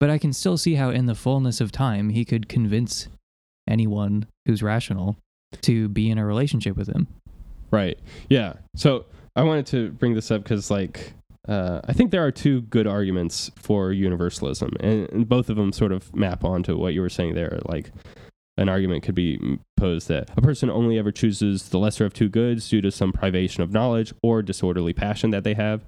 but 0.00 0.08
I 0.08 0.16
can 0.16 0.32
still 0.32 0.56
see 0.56 0.74
how 0.76 0.88
in 0.88 1.04
the 1.04 1.14
fullness 1.14 1.60
of 1.60 1.70
time 1.70 2.08
he 2.08 2.24
could 2.24 2.48
convince 2.48 3.08
anyone 3.68 4.24
who's 4.46 4.62
rational 4.62 5.16
to 5.62 5.88
be 5.88 6.10
in 6.10 6.16
a 6.16 6.24
relationship 6.24 6.76
with 6.76 6.88
him. 6.88 7.06
Right. 7.70 7.98
Yeah. 8.30 8.54
So 8.76 9.04
I 9.36 9.42
wanted 9.42 9.66
to 9.66 9.90
bring 9.92 10.14
this 10.14 10.30
up 10.30 10.42
because, 10.42 10.70
like, 10.70 11.12
uh, 11.50 11.80
I 11.84 11.92
think 11.92 12.12
there 12.12 12.24
are 12.24 12.30
two 12.30 12.62
good 12.62 12.86
arguments 12.86 13.50
for 13.56 13.92
universalism, 13.92 14.70
and, 14.78 15.10
and 15.10 15.28
both 15.28 15.50
of 15.50 15.56
them 15.56 15.72
sort 15.72 15.90
of 15.90 16.14
map 16.14 16.44
onto 16.44 16.78
what 16.78 16.94
you 16.94 17.00
were 17.00 17.08
saying 17.08 17.34
there. 17.34 17.58
Like, 17.64 17.90
an 18.56 18.68
argument 18.68 19.02
could 19.02 19.14
be 19.14 19.58
posed 19.76 20.08
that 20.08 20.30
a 20.36 20.42
person 20.42 20.70
only 20.70 20.98
ever 20.98 21.10
chooses 21.10 21.70
the 21.70 21.78
lesser 21.78 22.04
of 22.04 22.12
two 22.12 22.28
goods 22.28 22.68
due 22.68 22.80
to 22.82 22.90
some 22.90 23.10
privation 23.10 23.62
of 23.62 23.72
knowledge 23.72 24.12
or 24.22 24.42
disorderly 24.42 24.92
passion 24.92 25.30
that 25.30 25.42
they 25.42 25.54
have. 25.54 25.84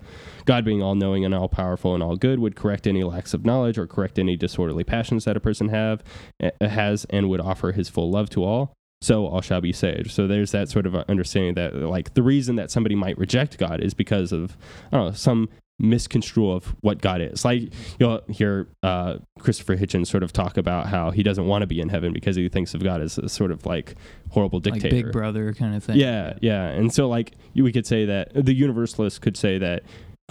God, 0.46 0.64
being 0.64 0.82
all 0.82 0.94
knowing 0.94 1.24
and 1.24 1.34
all 1.34 1.48
powerful 1.48 1.94
and 1.94 2.02
all 2.02 2.16
good, 2.16 2.40
would 2.40 2.56
correct 2.56 2.86
any 2.86 3.04
lacks 3.04 3.34
of 3.34 3.44
knowledge 3.44 3.78
or 3.78 3.86
correct 3.86 4.18
any 4.18 4.36
disorderly 4.36 4.84
passions 4.84 5.26
that 5.26 5.36
a 5.36 5.40
person 5.40 5.68
have 5.68 6.02
eh, 6.40 6.50
has 6.60 7.04
and 7.10 7.28
would 7.28 7.40
offer 7.40 7.72
his 7.72 7.88
full 7.88 8.10
love 8.10 8.30
to 8.30 8.42
all 8.42 8.72
so 9.02 9.26
all 9.26 9.40
shall 9.40 9.60
be 9.60 9.72
saved. 9.72 10.10
So 10.10 10.26
there's 10.26 10.52
that 10.52 10.68
sort 10.68 10.86
of 10.86 10.94
understanding 10.94 11.54
that 11.54 11.74
like 11.74 12.14
the 12.14 12.22
reason 12.22 12.56
that 12.56 12.70
somebody 12.70 12.94
might 12.94 13.18
reject 13.18 13.58
God 13.58 13.80
is 13.80 13.94
because 13.94 14.32
of 14.32 14.56
I 14.92 14.96
don't 14.96 15.06
know 15.06 15.12
some 15.12 15.48
misconstrue 15.78 16.52
of 16.52 16.76
what 16.80 17.00
God 17.00 17.20
is. 17.20 17.44
Like 17.44 17.72
you'll 17.98 18.22
hear 18.28 18.68
uh, 18.82 19.16
Christopher 19.40 19.76
Hitchens 19.76 20.06
sort 20.06 20.22
of 20.22 20.32
talk 20.32 20.56
about 20.56 20.86
how 20.86 21.10
he 21.10 21.22
doesn't 21.22 21.46
want 21.46 21.62
to 21.62 21.66
be 21.66 21.80
in 21.80 21.88
heaven 21.88 22.12
because 22.12 22.36
he 22.36 22.48
thinks 22.48 22.74
of 22.74 22.84
God 22.84 23.00
as 23.00 23.18
a 23.18 23.28
sort 23.28 23.50
of 23.50 23.66
like 23.66 23.96
horrible 24.30 24.60
dictator, 24.60 24.94
like 24.94 25.04
Big 25.06 25.12
Brother 25.12 25.52
kind 25.52 25.74
of 25.74 25.82
thing. 25.82 25.98
Yeah, 25.98 26.34
yeah. 26.40 26.68
And 26.68 26.94
so 26.94 27.08
like 27.08 27.32
we 27.54 27.72
could 27.72 27.86
say 27.86 28.04
that 28.04 28.30
the 28.34 28.54
universalist 28.54 29.20
could 29.20 29.36
say 29.36 29.58
that 29.58 29.82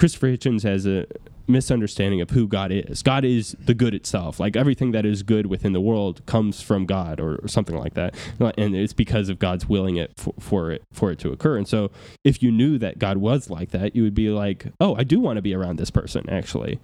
Christopher 0.01 0.29
Hitchens 0.29 0.63
has 0.63 0.87
a 0.87 1.05
misunderstanding 1.45 2.21
of 2.21 2.31
who 2.31 2.47
God 2.47 2.71
is. 2.71 3.03
God 3.03 3.23
is 3.23 3.55
the 3.63 3.75
good 3.75 3.93
itself. 3.93 4.39
Like 4.39 4.55
everything 4.55 4.93
that 4.93 5.05
is 5.05 5.21
good 5.21 5.45
within 5.45 5.73
the 5.73 5.79
world 5.79 6.25
comes 6.25 6.59
from 6.59 6.87
God 6.87 7.19
or, 7.19 7.35
or 7.35 7.47
something 7.47 7.77
like 7.77 7.93
that. 7.93 8.15
And 8.39 8.75
it's 8.75 8.93
because 8.93 9.29
of 9.29 9.37
God's 9.37 9.69
willing 9.69 9.97
it 9.97 10.11
for, 10.17 10.33
for, 10.39 10.71
it 10.71 10.81
for 10.91 11.11
it 11.11 11.19
to 11.19 11.31
occur. 11.31 11.55
And 11.55 11.67
so 11.67 11.91
if 12.23 12.41
you 12.41 12.51
knew 12.51 12.79
that 12.79 12.97
God 12.97 13.17
was 13.17 13.51
like 13.51 13.69
that, 13.73 13.95
you 13.95 14.01
would 14.01 14.15
be 14.15 14.29
like, 14.29 14.73
"Oh, 14.79 14.95
I 14.95 15.03
do 15.03 15.19
want 15.19 15.37
to 15.37 15.43
be 15.43 15.53
around 15.53 15.77
this 15.77 15.91
person 15.91 16.27
actually." 16.27 16.79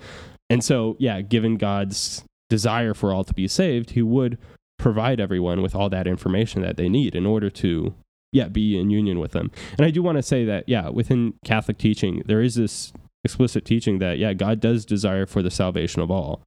And 0.48 0.64
so, 0.64 0.96
yeah, 1.00 1.22
given 1.22 1.58
God's 1.58 2.24
desire 2.52 2.94
for 2.94 3.12
all 3.12 3.24
to 3.24 3.34
be 3.34 3.48
saved, 3.48 3.92
he 3.92 4.04
would 4.04 4.38
provide 4.78 5.20
everyone 5.20 5.64
with 5.64 5.74
all 5.74 5.90
that 5.90 6.06
information 6.06 6.62
that 6.62 6.78
they 6.78 6.88
need 6.88 7.16
in 7.16 7.26
order 7.26 7.50
to 7.50 7.96
yeah, 8.32 8.48
be 8.48 8.78
in 8.78 8.92
union 8.92 9.20
with 9.20 9.32
them. 9.32 9.50
And 9.76 9.88
I 9.88 9.90
do 9.90 10.04
want 10.04 10.20
to 10.20 10.22
say 10.22 10.46
that 10.46 10.66
yeah, 10.68 10.90
within 10.90 11.34
Catholic 11.44 11.80
teaching, 11.80 12.22
there 12.28 12.44
is 12.44 12.54
this 12.54 12.94
explicit 13.28 13.66
teaching 13.66 14.00
that 14.00 14.18
yeah, 14.18 14.34
God 14.34 14.60
does 14.62 14.86
desire 14.86 15.26
for 15.26 15.44
the 15.44 15.52
salvation 15.52 16.02
of 16.02 16.10
all. 16.10 16.42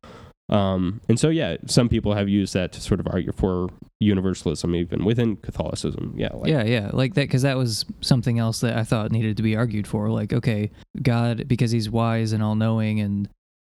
Um, 0.48 1.00
and 1.08 1.18
so 1.20 1.28
yeah, 1.28 1.58
some 1.66 1.88
people 1.88 2.14
have 2.14 2.28
used 2.28 2.54
that 2.54 2.72
to 2.72 2.80
sort 2.80 2.98
of 2.98 3.06
argue 3.06 3.32
for 3.32 3.68
universalism, 4.00 4.74
even 4.74 5.04
within 5.04 5.36
Catholicism. 5.36 6.14
Yeah, 6.16 6.30
like, 6.34 6.50
yeah, 6.50 6.64
yeah, 6.64 6.90
like 6.92 7.14
that 7.14 7.22
because 7.22 7.42
that 7.42 7.56
was 7.56 7.84
something 8.00 8.38
else 8.38 8.60
that 8.60 8.76
I 8.76 8.82
thought 8.82 9.12
needed 9.12 9.36
to 9.36 9.42
be 9.44 9.54
argued 9.56 9.86
for. 9.86 10.08
Like, 10.08 10.32
okay, 10.32 10.70
God, 11.00 11.46
because 11.46 11.70
He's 11.70 11.88
wise 11.88 12.32
and 12.32 12.42
all 12.42 12.56
knowing 12.56 12.98
and 12.98 13.28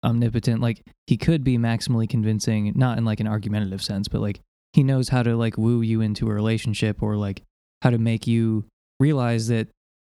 omnipotent, 0.02 0.60
like 0.60 0.82
He 1.06 1.16
could 1.16 1.44
be 1.44 1.58
maximally 1.58 2.08
convincing, 2.08 2.72
not 2.74 2.98
in 2.98 3.04
like 3.04 3.20
an 3.20 3.28
argumentative 3.28 3.82
sense, 3.82 4.08
but 4.08 4.20
like 4.20 4.40
He 4.72 4.82
knows 4.82 5.10
how 5.10 5.22
to 5.22 5.36
like 5.36 5.56
woo 5.56 5.80
you 5.80 6.00
into 6.00 6.28
a 6.28 6.34
relationship 6.34 7.04
or 7.04 7.14
like 7.14 7.42
how 7.82 7.90
to 7.90 7.98
make 7.98 8.26
you 8.26 8.64
realize 8.98 9.46
that 9.46 9.68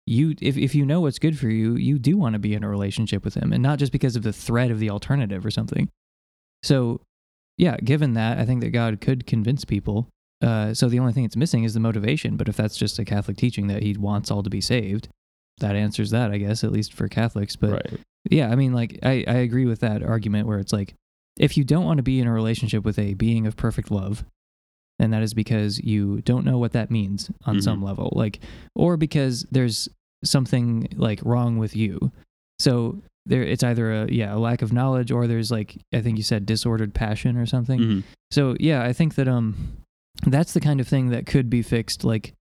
you 0.07 0.33
if, 0.41 0.57
if 0.57 0.73
you 0.73 0.85
know 0.85 1.01
what's 1.01 1.19
good 1.19 1.37
for 1.37 1.49
you 1.49 1.75
you 1.75 1.99
do 1.99 2.17
want 2.17 2.33
to 2.33 2.39
be 2.39 2.53
in 2.53 2.63
a 2.63 2.69
relationship 2.69 3.25
with 3.25 3.35
him 3.35 3.51
and 3.51 3.61
not 3.61 3.77
just 3.77 3.91
because 3.91 4.15
of 4.15 4.23
the 4.23 4.33
threat 4.33 4.71
of 4.71 4.79
the 4.79 4.89
alternative 4.89 5.45
or 5.45 5.51
something. 5.51 5.89
So 6.63 7.01
yeah 7.57 7.77
given 7.77 8.13
that 8.13 8.37
i 8.37 8.45
think 8.45 8.61
that 8.61 8.69
god 8.69 9.01
could 9.01 9.25
convince 9.25 9.65
people. 9.65 10.07
Uh, 10.39 10.71
so 10.71 10.87
the 10.87 10.99
only 10.99 11.13
thing 11.13 11.23
it's 11.23 11.35
missing 11.35 11.63
is 11.63 11.73
the 11.73 11.79
motivation. 11.79 12.37
But 12.37 12.47
if 12.47 12.55
that's 12.55 12.77
just 12.77 12.99
a 12.99 13.05
catholic 13.05 13.37
teaching 13.37 13.67
that 13.67 13.81
he 13.81 13.97
wants 13.97 14.31
all 14.31 14.43
to 14.43 14.49
be 14.49 14.61
saved 14.61 15.09
that 15.59 15.75
answers 15.75 16.11
that 16.11 16.29
i 16.31 16.37
guess 16.37 16.63
at 16.63 16.71
least 16.71 16.93
for 16.93 17.07
catholics. 17.07 17.55
But 17.55 17.71
right. 17.71 17.99
yeah 18.29 18.49
i 18.49 18.55
mean 18.55 18.73
like 18.73 18.99
I, 19.03 19.25
I 19.27 19.37
agree 19.37 19.65
with 19.65 19.81
that 19.81 20.03
argument 20.03 20.47
where 20.47 20.59
it's 20.59 20.73
like 20.73 20.93
if 21.37 21.57
you 21.57 21.63
don't 21.63 21.85
want 21.85 21.97
to 21.97 22.03
be 22.03 22.19
in 22.19 22.27
a 22.27 22.33
relationship 22.33 22.83
with 22.83 22.97
a 22.97 23.13
being 23.13 23.45
of 23.45 23.55
perfect 23.55 23.91
love 23.91 24.23
and 24.99 25.13
that 25.13 25.21
is 25.21 25.33
because 25.33 25.79
you 25.79 26.21
don't 26.21 26.45
know 26.45 26.57
what 26.57 26.73
that 26.73 26.89
means 26.89 27.29
on 27.45 27.55
mm-hmm. 27.55 27.61
some 27.61 27.83
level. 27.83 28.11
Like 28.15 28.39
or 28.75 28.97
because 28.97 29.45
there's 29.51 29.89
something 30.23 30.87
like 30.95 31.19
wrong 31.23 31.57
with 31.57 31.75
you. 31.75 32.11
So 32.59 33.01
there 33.25 33.43
it's 33.43 33.63
either 33.63 33.91
a 33.91 34.11
yeah, 34.11 34.33
a 34.33 34.37
lack 34.37 34.61
of 34.61 34.73
knowledge 34.73 35.11
or 35.11 35.27
there's 35.27 35.51
like 35.51 35.77
I 35.93 36.01
think 36.01 36.17
you 36.17 36.23
said 36.23 36.45
disordered 36.45 36.93
passion 36.93 37.37
or 37.37 37.45
something. 37.45 37.79
Mm-hmm. 37.79 37.99
So 38.31 38.55
yeah, 38.59 38.83
I 38.83 38.93
think 38.93 39.15
that 39.15 39.27
um 39.27 39.77
that's 40.25 40.53
the 40.53 40.59
kind 40.59 40.79
of 40.79 40.87
thing 40.87 41.09
that 41.09 41.25
could 41.25 41.49
be 41.49 41.61
fixed 41.61 42.03
like 42.03 42.33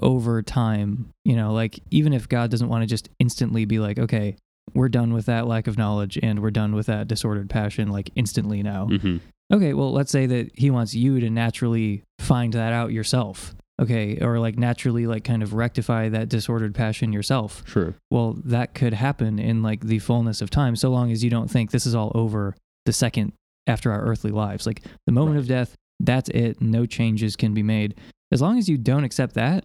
over 0.00 0.42
time, 0.42 1.10
you 1.24 1.36
know, 1.36 1.52
like 1.52 1.80
even 1.90 2.12
if 2.12 2.28
God 2.28 2.50
doesn't 2.50 2.68
want 2.68 2.82
to 2.82 2.86
just 2.86 3.08
instantly 3.18 3.64
be 3.64 3.78
like, 3.78 3.98
okay, 3.98 4.36
we're 4.74 4.88
done 4.88 5.12
with 5.12 5.26
that 5.26 5.46
lack 5.46 5.66
of 5.66 5.76
knowledge 5.76 6.18
and 6.22 6.40
we're 6.40 6.50
done 6.50 6.74
with 6.74 6.86
that 6.86 7.08
disordered 7.08 7.50
passion 7.50 7.88
like 7.88 8.10
instantly 8.14 8.62
now. 8.62 8.86
Mm-hmm. 8.86 9.16
Okay, 9.52 9.72
well, 9.72 9.92
let's 9.92 10.12
say 10.12 10.26
that 10.26 10.50
he 10.54 10.70
wants 10.70 10.94
you 10.94 11.20
to 11.20 11.30
naturally 11.30 12.02
find 12.18 12.52
that 12.52 12.72
out 12.72 12.92
yourself 12.92 13.54
okay 13.80 14.18
or 14.20 14.38
like 14.38 14.58
naturally 14.58 15.06
like 15.06 15.24
kind 15.24 15.42
of 15.42 15.54
rectify 15.54 16.08
that 16.08 16.28
disordered 16.28 16.74
passion 16.74 17.12
yourself. 17.12 17.62
Sure. 17.66 17.94
Well 18.10 18.36
that 18.44 18.74
could 18.74 18.94
happen 18.94 19.38
in 19.38 19.62
like 19.62 19.80
the 19.80 19.98
fullness 19.98 20.40
of 20.40 20.50
time 20.50 20.76
so 20.76 20.90
long 20.90 21.12
as 21.12 21.22
you 21.22 21.30
don't 21.30 21.50
think 21.50 21.70
this 21.70 21.86
is 21.86 21.94
all 21.94 22.12
over 22.14 22.54
the 22.86 22.92
second 22.92 23.32
after 23.66 23.92
our 23.92 24.02
earthly 24.02 24.30
lives. 24.30 24.66
Like 24.66 24.82
the 25.06 25.12
moment 25.12 25.36
right. 25.36 25.42
of 25.42 25.48
death 25.48 25.74
that's 26.00 26.28
it. 26.30 26.60
No 26.60 26.86
changes 26.86 27.34
can 27.34 27.54
be 27.54 27.62
made. 27.62 27.96
As 28.30 28.40
long 28.40 28.58
as 28.58 28.68
you 28.68 28.78
don't 28.78 29.04
accept 29.04 29.34
that 29.34 29.64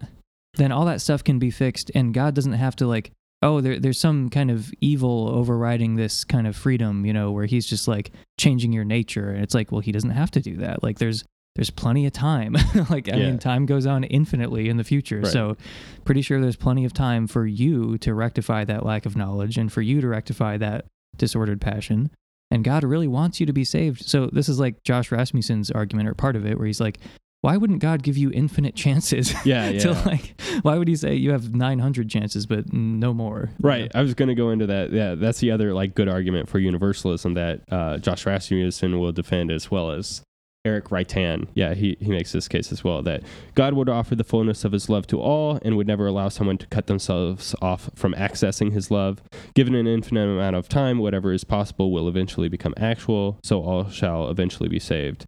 then 0.55 0.71
all 0.71 0.85
that 0.85 1.01
stuff 1.01 1.23
can 1.23 1.39
be 1.39 1.49
fixed 1.49 1.89
and 1.95 2.13
god 2.13 2.35
doesn't 2.35 2.53
have 2.53 2.75
to 2.75 2.85
like 2.85 3.11
oh 3.41 3.59
there, 3.59 3.79
there's 3.79 3.99
some 3.99 4.29
kind 4.29 4.51
of 4.51 4.71
evil 4.81 5.29
overriding 5.33 5.95
this 5.95 6.23
kind 6.23 6.45
of 6.45 6.55
freedom 6.55 7.05
you 7.05 7.13
know 7.13 7.31
where 7.31 7.45
he's 7.45 7.65
just 7.65 7.87
like 7.87 8.11
changing 8.39 8.71
your 8.71 8.85
nature 8.85 9.29
and 9.29 9.43
it's 9.43 9.55
like 9.55 9.71
well 9.71 9.81
he 9.81 9.91
doesn't 9.91 10.11
have 10.11 10.31
to 10.31 10.41
do 10.41 10.57
that. 10.57 10.83
Like 10.83 10.99
there's 10.99 11.23
there's 11.55 11.69
plenty 11.69 12.05
of 12.05 12.13
time. 12.13 12.53
like 12.89 13.09
I 13.09 13.17
yeah. 13.17 13.25
mean, 13.25 13.39
time 13.39 13.65
goes 13.65 13.85
on 13.85 14.03
infinitely 14.05 14.69
in 14.69 14.77
the 14.77 14.83
future. 14.83 15.19
Right. 15.21 15.31
So, 15.31 15.55
pretty 16.03 16.21
sure 16.21 16.41
there's 16.41 16.55
plenty 16.55 16.85
of 16.85 16.93
time 16.93 17.27
for 17.27 17.45
you 17.45 17.97
to 17.99 18.13
rectify 18.13 18.65
that 18.65 18.85
lack 18.85 19.05
of 19.05 19.15
knowledge 19.15 19.57
and 19.57 19.71
for 19.71 19.81
you 19.81 20.01
to 20.01 20.07
rectify 20.07 20.57
that 20.57 20.85
disordered 21.15 21.61
passion. 21.61 22.09
And 22.49 22.63
God 22.63 22.83
really 22.83 23.07
wants 23.07 23.39
you 23.39 23.45
to 23.45 23.53
be 23.53 23.63
saved. 23.63 24.05
So 24.05 24.27
this 24.27 24.47
is 24.47 24.59
like 24.59 24.83
Josh 24.83 25.11
Rasmussen's 25.11 25.71
argument 25.71 26.07
or 26.07 26.13
part 26.13 26.35
of 26.35 26.45
it, 26.45 26.57
where 26.57 26.67
he's 26.67 26.79
like, 26.81 26.99
"Why 27.41 27.57
wouldn't 27.57 27.79
God 27.79 28.03
give 28.03 28.15
you 28.15 28.31
infinite 28.31 28.75
chances? 28.75 29.33
Yeah, 29.45 29.69
yeah. 29.71 29.79
to 29.79 29.91
like, 30.05 30.39
why 30.61 30.77
would 30.77 30.87
He 30.87 30.95
say 30.95 31.15
you 31.15 31.31
have 31.31 31.55
900 31.55 32.09
chances 32.09 32.45
but 32.45 32.71
no 32.71 33.13
more? 33.13 33.49
Right. 33.59 33.91
I 33.95 34.01
was 34.01 34.13
going 34.13 34.29
to 34.29 34.35
go 34.35 34.49
into 34.51 34.67
that. 34.67 34.91
Yeah, 34.91 35.15
that's 35.15 35.39
the 35.39 35.51
other 35.51 35.73
like 35.73 35.95
good 35.95 36.07
argument 36.07 36.49
for 36.49 36.59
universalism 36.59 37.33
that 37.35 37.61
uh, 37.71 37.97
Josh 37.97 38.25
Rasmussen 38.25 38.99
will 38.99 39.11
defend 39.11 39.51
as 39.51 39.71
well 39.71 39.91
as 39.91 40.21
Eric 40.65 40.85
Reitan, 40.85 41.47
yeah, 41.55 41.73
he, 41.73 41.97
he 41.99 42.09
makes 42.09 42.31
this 42.31 42.47
case 42.47 42.71
as 42.71 42.85
well 42.85 43.01
that 43.03 43.21
God 43.53 43.73
would 43.73 43.89
offer 43.89 44.15
the 44.15 44.23
fullness 44.23 44.63
of 44.63 44.71
his 44.71 44.87
love 44.87 45.05
to 45.07 45.19
all 45.19 45.59
and 45.61 45.75
would 45.75 45.87
never 45.87 46.07
allow 46.07 46.29
someone 46.29 46.57
to 46.57 46.67
cut 46.67 46.87
themselves 46.87 47.53
off 47.61 47.89
from 47.95 48.13
accessing 48.13 48.71
his 48.71 48.89
love. 48.89 49.21
Given 49.55 49.75
an 49.75 49.87
infinite 49.87 50.29
amount 50.29 50.55
of 50.55 50.69
time, 50.69 50.99
whatever 50.99 51.33
is 51.33 51.43
possible 51.43 51.91
will 51.91 52.07
eventually 52.07 52.47
become 52.47 52.73
actual, 52.77 53.39
so 53.43 53.61
all 53.61 53.89
shall 53.89 54.29
eventually 54.29 54.69
be 54.69 54.79
saved. 54.79 55.25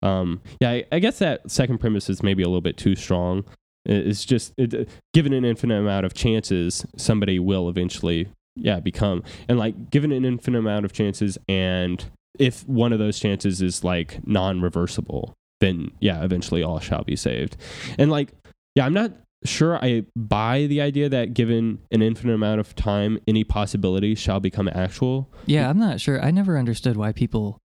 Um, 0.00 0.40
yeah, 0.58 0.70
I, 0.70 0.84
I 0.90 0.98
guess 1.00 1.18
that 1.18 1.50
second 1.50 1.78
premise 1.78 2.08
is 2.08 2.22
maybe 2.22 2.42
a 2.42 2.46
little 2.46 2.62
bit 2.62 2.78
too 2.78 2.94
strong. 2.94 3.44
It's 3.84 4.24
just 4.24 4.54
it, 4.56 4.88
given 5.12 5.34
an 5.34 5.44
infinite 5.44 5.80
amount 5.80 6.06
of 6.06 6.14
chances, 6.14 6.86
somebody 6.96 7.38
will 7.38 7.68
eventually, 7.68 8.28
yeah, 8.56 8.80
become. 8.80 9.22
And 9.48 9.58
like 9.58 9.90
given 9.90 10.12
an 10.12 10.24
infinite 10.24 10.58
amount 10.58 10.86
of 10.86 10.92
chances 10.92 11.36
and 11.46 12.06
if 12.38 12.66
one 12.68 12.92
of 12.92 12.98
those 12.98 13.18
chances 13.18 13.62
is 13.62 13.84
like 13.84 14.26
non-reversible, 14.26 15.34
then 15.60 15.90
yeah, 16.00 16.22
eventually 16.24 16.62
all 16.62 16.80
shall 16.80 17.04
be 17.04 17.16
saved. 17.16 17.56
And 17.98 18.10
like, 18.10 18.32
yeah, 18.74 18.86
I'm 18.86 18.94
not 18.94 19.12
sure 19.44 19.76
I 19.76 20.04
buy 20.16 20.66
the 20.66 20.80
idea 20.80 21.08
that 21.08 21.34
given 21.34 21.78
an 21.90 22.02
infinite 22.02 22.34
amount 22.34 22.60
of 22.60 22.74
time, 22.74 23.18
any 23.28 23.44
possibility 23.44 24.14
shall 24.14 24.40
become 24.40 24.68
actual. 24.68 25.30
Yeah, 25.46 25.68
I'm 25.68 25.78
not 25.78 26.00
sure. 26.00 26.22
I 26.22 26.30
never 26.30 26.58
understood 26.58 26.96
why 26.96 27.12
people 27.12 27.58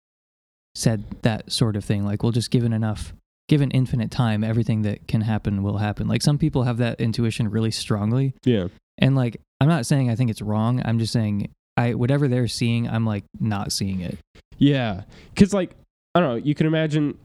said 0.76 1.04
that 1.22 1.52
sort 1.52 1.76
of 1.76 1.86
thing. 1.86 2.06
Like, 2.06 2.24
well, 2.24 2.32
just 2.32 2.52
given 2.52 2.74
enough, 2.74 3.14
given 3.48 3.72
infinite 3.72 4.12
time, 4.12 4.44
everything 4.44 4.82
that 4.84 5.08
can 5.08 5.22
happen 5.22 5.64
will 5.64 5.78
happen. 5.78 6.08
Like, 6.08 6.22
some 6.22 6.38
people 6.38 6.64
have 6.64 6.78
that 6.78 7.00
intuition 7.00 7.50
really 7.50 7.72
strongly. 7.72 8.34
Yeah. 8.44 8.68
And 8.98 9.16
like, 9.16 9.42
I'm 9.60 9.68
not 9.68 9.86
saying 9.86 10.10
I 10.10 10.16
think 10.16 10.30
it's 10.30 10.42
wrong. 10.42 10.82
I'm 10.86 11.00
just 11.00 11.14
saying 11.14 11.52
I 11.82 11.94
whatever 11.94 12.28
they're 12.28 12.48
seeing, 12.48 12.88
I'm 12.88 13.06
like 13.06 13.24
not 13.40 13.72
seeing 13.72 14.02
it. 14.02 14.18
Yeah, 14.58 15.04
because 15.34 15.54
like 15.54 15.76
I 16.16 16.20
don't 16.20 16.30
know, 16.30 16.36
you 16.36 16.56
can 16.56 16.68
imagine. 16.68 17.18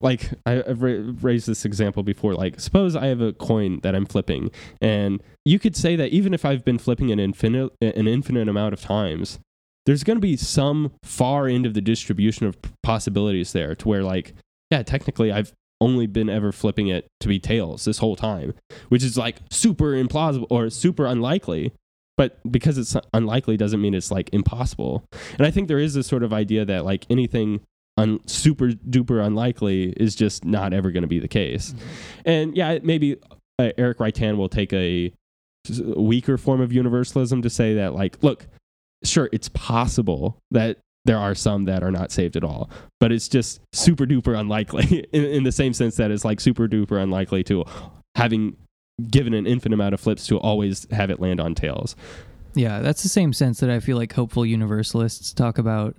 Like 0.00 0.30
I, 0.44 0.54
have 0.66 0.82
raised 0.82 1.46
this 1.46 1.64
example 1.64 2.02
before. 2.02 2.34
Like, 2.34 2.58
suppose 2.58 2.96
I 2.96 3.06
have 3.06 3.20
a 3.20 3.32
coin 3.32 3.78
that 3.84 3.94
I'm 3.94 4.04
flipping, 4.04 4.50
and 4.80 5.22
you 5.44 5.60
could 5.60 5.76
say 5.76 5.94
that 5.94 6.10
even 6.10 6.34
if 6.34 6.44
I've 6.44 6.64
been 6.64 6.78
flipping 6.78 7.12
an 7.12 7.20
infinite 7.20 7.72
an 7.80 8.08
infinite 8.08 8.48
amount 8.48 8.72
of 8.72 8.80
times, 8.80 9.38
there's 9.86 10.04
going 10.04 10.16
to 10.16 10.20
be 10.20 10.36
some 10.36 10.92
far 11.02 11.46
end 11.46 11.66
of 11.66 11.74
the 11.74 11.80
distribution 11.80 12.46
of 12.46 12.56
possibilities 12.82 13.52
there 13.52 13.74
to 13.74 13.88
where 13.88 14.02
like 14.02 14.34
yeah 14.70 14.82
technically 14.82 15.32
i've 15.32 15.52
only 15.80 16.06
been 16.06 16.28
ever 16.28 16.52
flipping 16.52 16.88
it 16.88 17.08
to 17.18 17.26
be 17.26 17.40
tails 17.40 17.84
this 17.84 17.98
whole 17.98 18.14
time 18.14 18.54
which 18.88 19.02
is 19.02 19.16
like 19.16 19.38
super 19.50 19.92
implausible 19.92 20.46
or 20.50 20.70
super 20.70 21.06
unlikely 21.06 21.72
but 22.22 22.38
because 22.52 22.78
it's 22.78 22.96
unlikely 23.12 23.56
doesn't 23.56 23.80
mean 23.80 23.94
it's 23.94 24.10
like 24.10 24.30
impossible 24.32 25.02
and 25.38 25.46
i 25.46 25.50
think 25.50 25.66
there 25.66 25.78
is 25.78 25.94
this 25.94 26.06
sort 26.06 26.22
of 26.22 26.32
idea 26.32 26.64
that 26.64 26.84
like 26.84 27.04
anything 27.10 27.60
un- 27.98 28.26
super 28.26 28.68
duper 28.68 29.24
unlikely 29.24 29.90
is 29.96 30.14
just 30.14 30.44
not 30.44 30.72
ever 30.72 30.90
going 30.90 31.02
to 31.02 31.08
be 31.08 31.18
the 31.18 31.28
case. 31.28 31.74
And 32.24 32.56
yeah, 32.56 32.78
maybe 32.82 33.16
uh, 33.58 33.70
Eric 33.76 33.98
Reitan 33.98 34.36
will 34.36 34.48
take 34.48 34.72
a 34.72 35.12
weaker 35.96 36.36
form 36.38 36.60
of 36.60 36.72
universalism 36.72 37.42
to 37.42 37.50
say 37.50 37.74
that, 37.74 37.94
like, 37.94 38.22
look, 38.22 38.46
sure, 39.04 39.28
it's 39.32 39.48
possible 39.50 40.38
that 40.50 40.78
there 41.04 41.18
are 41.18 41.34
some 41.34 41.64
that 41.64 41.82
are 41.82 41.90
not 41.90 42.12
saved 42.12 42.36
at 42.36 42.44
all, 42.44 42.70
but 43.00 43.10
it's 43.10 43.28
just 43.28 43.60
super 43.72 44.06
duper 44.06 44.38
unlikely 44.38 45.06
in, 45.12 45.24
in 45.24 45.42
the 45.44 45.52
same 45.52 45.72
sense 45.72 45.96
that 45.96 46.10
it's 46.10 46.24
like 46.24 46.40
super 46.40 46.68
duper 46.68 47.02
unlikely 47.02 47.42
to 47.44 47.64
having 48.14 48.56
given 49.10 49.34
an 49.34 49.46
infinite 49.46 49.74
amount 49.74 49.94
of 49.94 50.00
flips 50.00 50.26
to 50.28 50.38
always 50.38 50.86
have 50.90 51.10
it 51.10 51.20
land 51.20 51.40
on 51.40 51.54
tails. 51.54 51.96
Yeah, 52.54 52.80
that's 52.80 53.02
the 53.02 53.08
same 53.08 53.32
sense 53.32 53.60
that 53.60 53.70
I 53.70 53.80
feel 53.80 53.96
like 53.96 54.12
hopeful 54.12 54.44
universalists 54.44 55.32
talk 55.32 55.58
about. 55.58 55.96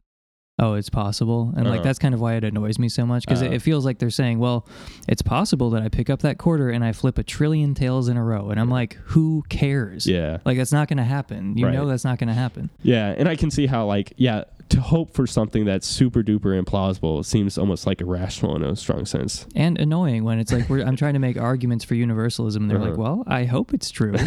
Oh, 0.59 0.75
it's 0.75 0.89
possible, 0.89 1.51
and 1.57 1.65
like 1.65 1.79
Uh-huh. 1.79 1.83
that's 1.83 1.97
kind 1.97 2.13
of 2.13 2.21
why 2.21 2.35
it 2.35 2.43
annoys 2.43 2.77
me 2.77 2.87
so 2.87 3.07
much 3.07 3.25
because 3.25 3.41
Uh. 3.41 3.45
it, 3.47 3.53
it 3.53 3.61
feels 3.63 3.85
like 3.85 3.97
they're 3.97 4.11
saying, 4.11 4.37
"Well, 4.37 4.67
it's 5.07 5.23
possible 5.23 5.71
that 5.71 5.81
I 5.81 5.89
pick 5.89 6.11
up 6.11 6.19
that 6.21 6.37
quarter 6.37 6.69
and 6.69 6.83
I 6.85 6.91
flip 6.91 7.17
a 7.17 7.23
trillion 7.23 7.73
tails 7.73 8.07
in 8.07 8.17
a 8.17 8.23
row," 8.23 8.49
and 8.51 8.59
I'm 8.59 8.69
like, 8.69 8.93
"Who 9.05 9.43
cares? 9.49 10.05
Yeah. 10.05 10.37
Like 10.45 10.57
that's 10.57 10.71
not 10.71 10.87
going 10.89 10.97
to 10.97 11.03
happen. 11.03 11.57
You 11.57 11.65
Right. 11.65 11.73
know 11.73 11.87
that's 11.87 12.03
not 12.05 12.19
going 12.19 12.27
to 12.27 12.35
happen." 12.35 12.69
Yeah, 12.83 13.15
and 13.17 13.27
I 13.27 13.35
can 13.35 13.49
see 13.49 13.65
how 13.65 13.87
like 13.87 14.13
yeah, 14.17 14.43
to 14.69 14.79
hope 14.79 15.15
for 15.15 15.25
something 15.25 15.65
that's 15.65 15.87
super 15.87 16.21
duper 16.21 16.61
implausible 16.63 17.25
seems 17.25 17.57
almost 17.57 17.87
like 17.87 17.99
irrational 17.99 18.55
in 18.55 18.61
a 18.63 18.75
strong 18.75 19.05
sense. 19.05 19.47
and 19.55 19.79
annoying 19.79 20.23
when 20.23 20.37
it's 20.37 20.51
like 20.53 20.69
we're, 20.69 20.83
I'm 20.85 20.95
trying 20.95 21.13
to 21.13 21.19
make 21.19 21.35
arguments 21.35 21.83
for 21.83 21.95
universalism, 21.95 22.61
and 22.61 22.69
they're 22.71 22.77
like, 22.79 22.93
Uh-huh. 22.93 23.01
"Well, 23.01 23.23
I 23.25 23.45
hope 23.45 23.73
it's 23.73 23.89
true." 23.89 24.13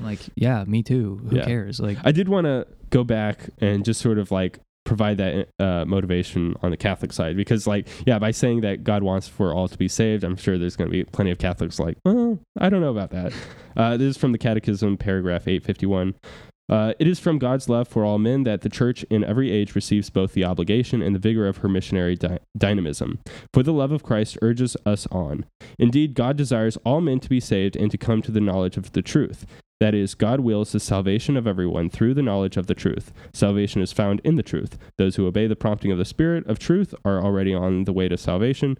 Like, 0.00 0.20
yeah, 0.36 0.62
me 0.64 0.84
too. 0.84 1.20
Who 1.28 1.36
Yeah. 1.38 1.44
cares? 1.44 1.80
Like, 1.80 1.98
I 2.04 2.12
did 2.12 2.28
want 2.28 2.44
to 2.44 2.68
go 2.90 3.02
back 3.02 3.50
and 3.60 3.84
just 3.84 4.00
sort 4.00 4.18
of 4.20 4.30
like 4.30 4.60
provide 4.88 5.18
that 5.18 5.48
uh, 5.58 5.84
motivation 5.84 6.54
on 6.62 6.70
the 6.70 6.76
Catholic 6.76 7.12
side 7.12 7.36
because 7.36 7.66
like 7.66 7.86
yeah, 8.06 8.18
by 8.18 8.30
saying 8.30 8.62
that 8.62 8.82
God 8.82 9.02
wants 9.02 9.28
for 9.28 9.52
all 9.52 9.68
to 9.68 9.76
be 9.76 9.86
saved, 9.86 10.24
I'm 10.24 10.36
sure 10.36 10.56
there's 10.56 10.76
going 10.76 10.90
to 10.90 10.92
be 10.92 11.04
plenty 11.04 11.30
of 11.30 11.38
Catholics 11.38 11.78
like, 11.78 11.98
well, 12.04 12.38
I 12.58 12.70
don't 12.70 12.80
know 12.80 12.90
about 12.90 13.10
that. 13.10 13.32
Uh, 13.76 13.96
this 13.96 14.08
is 14.08 14.16
from 14.16 14.32
the 14.32 14.38
Catechism, 14.38 14.96
paragraph 14.96 15.46
851. 15.46 16.14
Uh, 16.70 16.92
it 16.98 17.06
is 17.06 17.18
from 17.18 17.38
God's 17.38 17.68
love 17.68 17.86
for 17.86 18.04
all 18.04 18.18
men 18.18 18.42
that 18.44 18.62
the 18.62 18.68
church 18.68 19.04
in 19.04 19.24
every 19.24 19.50
age 19.50 19.74
receives 19.74 20.10
both 20.10 20.32
the 20.32 20.44
obligation 20.44 21.00
and 21.00 21.14
the 21.14 21.20
vigor 21.20 21.46
of 21.46 21.58
her 21.58 21.68
missionary 21.68 22.16
dy- 22.16 22.38
dynamism. 22.56 23.20
For 23.54 23.62
the 23.62 23.72
love 23.72 23.92
of 23.92 24.02
Christ 24.02 24.36
urges 24.42 24.76
us 24.84 25.06
on. 25.10 25.46
Indeed, 25.78 26.14
God 26.14 26.36
desires 26.36 26.76
all 26.84 27.00
men 27.00 27.20
to 27.20 27.28
be 27.28 27.40
saved 27.40 27.76
and 27.76 27.90
to 27.90 27.96
come 27.96 28.20
to 28.22 28.32
the 28.32 28.40
knowledge 28.40 28.76
of 28.76 28.92
the 28.92 29.02
truth. 29.02 29.46
That 29.80 29.94
is, 29.94 30.14
God 30.14 30.40
wills 30.40 30.72
the 30.72 30.80
salvation 30.80 31.36
of 31.36 31.46
everyone 31.46 31.88
through 31.88 32.14
the 32.14 32.22
knowledge 32.22 32.56
of 32.56 32.66
the 32.66 32.74
truth. 32.74 33.12
Salvation 33.32 33.80
is 33.80 33.92
found 33.92 34.20
in 34.24 34.34
the 34.34 34.42
truth. 34.42 34.76
Those 34.96 35.16
who 35.16 35.26
obey 35.26 35.46
the 35.46 35.54
prompting 35.54 35.92
of 35.92 35.98
the 35.98 36.04
Spirit 36.04 36.46
of 36.48 36.58
truth 36.58 36.94
are 37.04 37.22
already 37.22 37.54
on 37.54 37.84
the 37.84 37.92
way 37.92 38.08
to 38.08 38.16
salvation. 38.16 38.76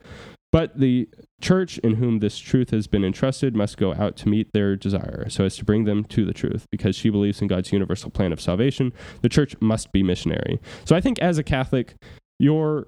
But 0.50 0.80
the 0.80 1.08
church 1.40 1.78
in 1.78 1.96
whom 1.96 2.18
this 2.18 2.38
truth 2.38 2.70
has 2.70 2.86
been 2.86 3.04
entrusted 3.04 3.54
must 3.54 3.76
go 3.76 3.94
out 3.94 4.16
to 4.16 4.28
meet 4.28 4.52
their 4.52 4.76
desire, 4.76 5.28
so 5.28 5.44
as 5.44 5.56
to 5.58 5.64
bring 5.64 5.84
them 5.84 6.04
to 6.04 6.24
the 6.24 6.32
truth. 6.32 6.66
Because 6.72 6.96
she 6.96 7.10
believes 7.10 7.40
in 7.40 7.48
God's 7.48 7.70
universal 7.70 8.10
plan 8.10 8.32
of 8.32 8.40
salvation, 8.40 8.92
the 9.22 9.28
church 9.28 9.54
must 9.60 9.92
be 9.92 10.02
missionary. 10.02 10.58
So 10.84 10.96
I 10.96 11.00
think 11.00 11.18
as 11.20 11.38
a 11.38 11.44
Catholic, 11.44 11.94
you're 12.38 12.86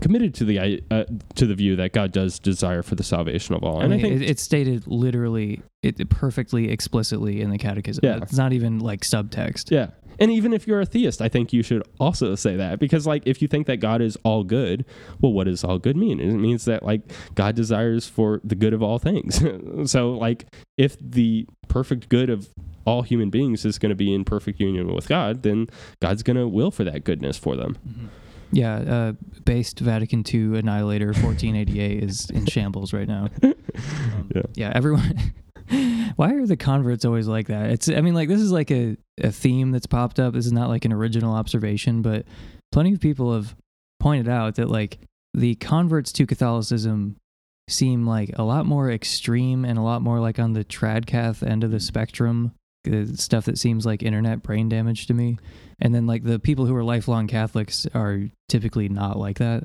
committed 0.00 0.34
to 0.34 0.44
the 0.44 0.82
uh, 0.90 1.04
to 1.34 1.46
the 1.46 1.54
view 1.54 1.76
that 1.76 1.92
God 1.92 2.12
does 2.12 2.38
desire 2.38 2.82
for 2.82 2.94
the 2.94 3.02
salvation 3.02 3.54
of 3.54 3.62
all. 3.62 3.80
And 3.80 3.92
I, 3.92 3.96
mean, 3.96 4.00
think 4.00 4.22
it, 4.22 4.30
it's 4.30 4.42
stated 4.42 4.86
literally, 4.86 5.62
it, 5.82 6.00
it 6.00 6.08
perfectly 6.08 6.70
explicitly 6.70 7.40
in 7.40 7.50
the 7.50 7.58
Catechism. 7.58 8.04
Yeah. 8.04 8.18
It's 8.22 8.36
not 8.36 8.52
even 8.52 8.78
like 8.78 9.02
subtext. 9.02 9.70
Yeah. 9.70 9.88
And 10.18 10.30
even 10.30 10.52
if 10.52 10.66
you're 10.66 10.80
a 10.80 10.86
theist, 10.86 11.20
I 11.20 11.28
think 11.28 11.52
you 11.52 11.62
should 11.62 11.82
also 11.98 12.34
say 12.34 12.56
that 12.56 12.78
because, 12.78 13.06
like, 13.06 13.22
if 13.26 13.40
you 13.40 13.48
think 13.48 13.66
that 13.66 13.78
God 13.78 14.00
is 14.00 14.16
all 14.24 14.44
good, 14.44 14.84
well, 15.20 15.32
what 15.32 15.44
does 15.44 15.64
all 15.64 15.78
good 15.78 15.96
mean? 15.96 16.20
It 16.20 16.34
means 16.34 16.66
that, 16.66 16.82
like, 16.82 17.00
God 17.34 17.56
desires 17.56 18.06
for 18.06 18.40
the 18.44 18.54
good 18.54 18.74
of 18.74 18.82
all 18.82 18.98
things. 18.98 19.42
so, 19.90 20.12
like, 20.12 20.44
if 20.76 20.96
the 21.00 21.46
perfect 21.66 22.08
good 22.08 22.28
of 22.30 22.50
all 22.84 23.02
human 23.02 23.30
beings 23.30 23.64
is 23.64 23.78
going 23.78 23.90
to 23.90 23.96
be 23.96 24.12
in 24.12 24.24
perfect 24.24 24.60
union 24.60 24.94
with 24.94 25.08
God, 25.08 25.42
then 25.42 25.68
God's 26.00 26.22
going 26.22 26.36
to 26.36 26.46
will 26.46 26.70
for 26.70 26.84
that 26.84 27.04
goodness 27.04 27.38
for 27.38 27.56
them. 27.56 27.78
Yeah, 28.52 28.74
uh, 28.76 29.12
based 29.44 29.80
Vatican 29.80 30.22
II 30.32 30.58
Annihilator 30.58 31.06
1488 31.06 32.02
is 32.04 32.30
in 32.30 32.46
shambles 32.46 32.92
right 32.92 33.08
now. 33.08 33.28
Um, 33.74 34.30
Yeah. 34.34 34.42
yeah, 34.54 34.72
everyone. 34.74 35.32
Why 36.16 36.34
are 36.34 36.46
the 36.46 36.58
converts 36.58 37.04
always 37.06 37.26
like 37.26 37.46
that? 37.48 37.70
It's. 37.70 37.88
I 37.88 38.02
mean, 38.02 38.12
like 38.14 38.28
this 38.28 38.40
is 38.40 38.52
like 38.52 38.70
a, 38.70 38.96
a 39.22 39.32
theme 39.32 39.70
that's 39.70 39.86
popped 39.86 40.20
up. 40.20 40.34
This 40.34 40.44
is 40.44 40.52
not 40.52 40.68
like 40.68 40.84
an 40.84 40.92
original 40.92 41.34
observation, 41.34 42.02
but 42.02 42.26
plenty 42.70 42.92
of 42.92 43.00
people 43.00 43.32
have 43.34 43.56
pointed 43.98 44.28
out 44.28 44.56
that 44.56 44.68
like 44.68 44.98
the 45.32 45.54
converts 45.54 46.12
to 46.12 46.26
Catholicism 46.26 47.16
seem 47.68 48.06
like 48.06 48.30
a 48.38 48.42
lot 48.42 48.66
more 48.66 48.90
extreme 48.90 49.64
and 49.64 49.78
a 49.78 49.82
lot 49.82 50.02
more 50.02 50.20
like 50.20 50.38
on 50.38 50.52
the 50.52 50.64
tradcath 50.64 51.42
end 51.46 51.64
of 51.64 51.70
the 51.70 51.80
spectrum. 51.80 52.52
The 52.84 53.16
stuff 53.16 53.44
that 53.44 53.58
seems 53.58 53.86
like 53.86 54.02
internet 54.02 54.42
brain 54.42 54.68
damage 54.68 55.06
to 55.06 55.14
me. 55.14 55.38
And 55.80 55.94
then 55.94 56.06
like 56.06 56.24
the 56.24 56.38
people 56.38 56.66
who 56.66 56.74
are 56.74 56.84
lifelong 56.84 57.26
Catholics 57.28 57.86
are 57.94 58.22
typically 58.48 58.88
not 58.88 59.18
like 59.18 59.38
that. 59.38 59.64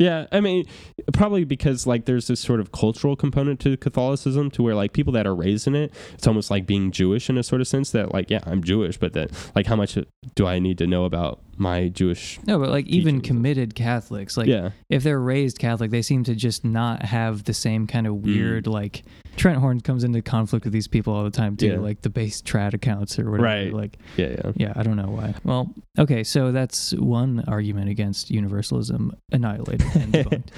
Yeah, 0.00 0.26
I 0.30 0.38
mean, 0.40 0.64
probably 1.12 1.42
because 1.42 1.84
like 1.84 2.04
there's 2.04 2.28
this 2.28 2.38
sort 2.38 2.60
of 2.60 2.70
cultural 2.70 3.16
component 3.16 3.58
to 3.60 3.76
Catholicism, 3.76 4.48
to 4.52 4.62
where 4.62 4.76
like 4.76 4.92
people 4.92 5.12
that 5.14 5.26
are 5.26 5.34
raised 5.34 5.66
in 5.66 5.74
it, 5.74 5.92
it's 6.14 6.24
almost 6.24 6.52
like 6.52 6.66
being 6.66 6.92
Jewish 6.92 7.28
in 7.28 7.36
a 7.36 7.42
sort 7.42 7.60
of 7.60 7.66
sense 7.66 7.90
that 7.90 8.14
like 8.14 8.30
yeah, 8.30 8.38
I'm 8.46 8.62
Jewish, 8.62 8.96
but 8.96 9.12
that 9.14 9.32
like 9.56 9.66
how 9.66 9.74
much 9.74 9.98
do 10.36 10.46
I 10.46 10.60
need 10.60 10.78
to 10.78 10.86
know 10.86 11.04
about 11.04 11.40
my 11.56 11.88
Jewish? 11.88 12.38
No, 12.46 12.60
but 12.60 12.70
like 12.70 12.86
even 12.86 13.20
committed 13.20 13.74
Catholics, 13.74 14.36
like 14.36 14.46
yeah, 14.46 14.70
if 14.88 15.02
they're 15.02 15.18
raised 15.20 15.58
Catholic, 15.58 15.90
they 15.90 16.02
seem 16.02 16.22
to 16.24 16.36
just 16.36 16.64
not 16.64 17.02
have 17.02 17.42
the 17.42 17.54
same 17.54 17.88
kind 17.88 18.06
of 18.06 18.14
Mm. 18.14 18.22
weird 18.22 18.66
like 18.68 19.02
Trent 19.38 19.58
Horn 19.58 19.80
comes 19.80 20.04
into 20.04 20.20
conflict 20.20 20.64
with 20.64 20.72
these 20.72 20.88
people 20.88 21.14
all 21.14 21.24
the 21.24 21.30
time 21.30 21.56
too, 21.56 21.68
Yeah. 21.68 21.78
like 21.78 22.02
the 22.02 22.10
base 22.10 22.42
trad 22.42 22.74
accounts 22.74 23.18
or 23.18 23.30
whatever. 23.30 23.44
Right. 23.44 23.72
Like 23.72 23.98
yeah, 24.16 24.26
yeah. 24.44 24.52
yeah, 24.56 24.72
I 24.76 24.82
don't 24.82 24.96
know 24.96 25.08
why. 25.08 25.34
Well, 25.44 25.72
okay, 25.98 26.24
so 26.24 26.52
that's 26.52 26.92
one 26.94 27.44
argument 27.48 27.88
against 27.88 28.30
universalism 28.30 29.14
annihilated 29.32 29.86
and 29.94 30.12
debunked. 30.12 30.48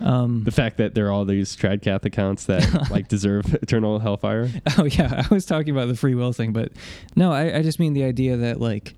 Um, 0.00 0.42
The 0.44 0.50
fact 0.50 0.78
that 0.78 0.94
there 0.94 1.06
are 1.06 1.12
all 1.12 1.24
these 1.24 1.54
tradcath 1.56 2.04
accounts 2.04 2.46
that 2.46 2.90
like 2.90 3.06
deserve 3.08 3.54
eternal 3.62 3.98
hellfire. 4.00 4.50
Oh 4.78 4.84
yeah, 4.84 5.24
I 5.30 5.32
was 5.34 5.46
talking 5.46 5.70
about 5.70 5.88
the 5.88 5.94
free 5.96 6.14
will 6.14 6.32
thing, 6.32 6.52
but 6.52 6.72
no, 7.14 7.30
I, 7.32 7.58
I 7.58 7.62
just 7.62 7.78
mean 7.78 7.92
the 7.92 8.04
idea 8.04 8.36
that 8.38 8.60
like, 8.60 8.94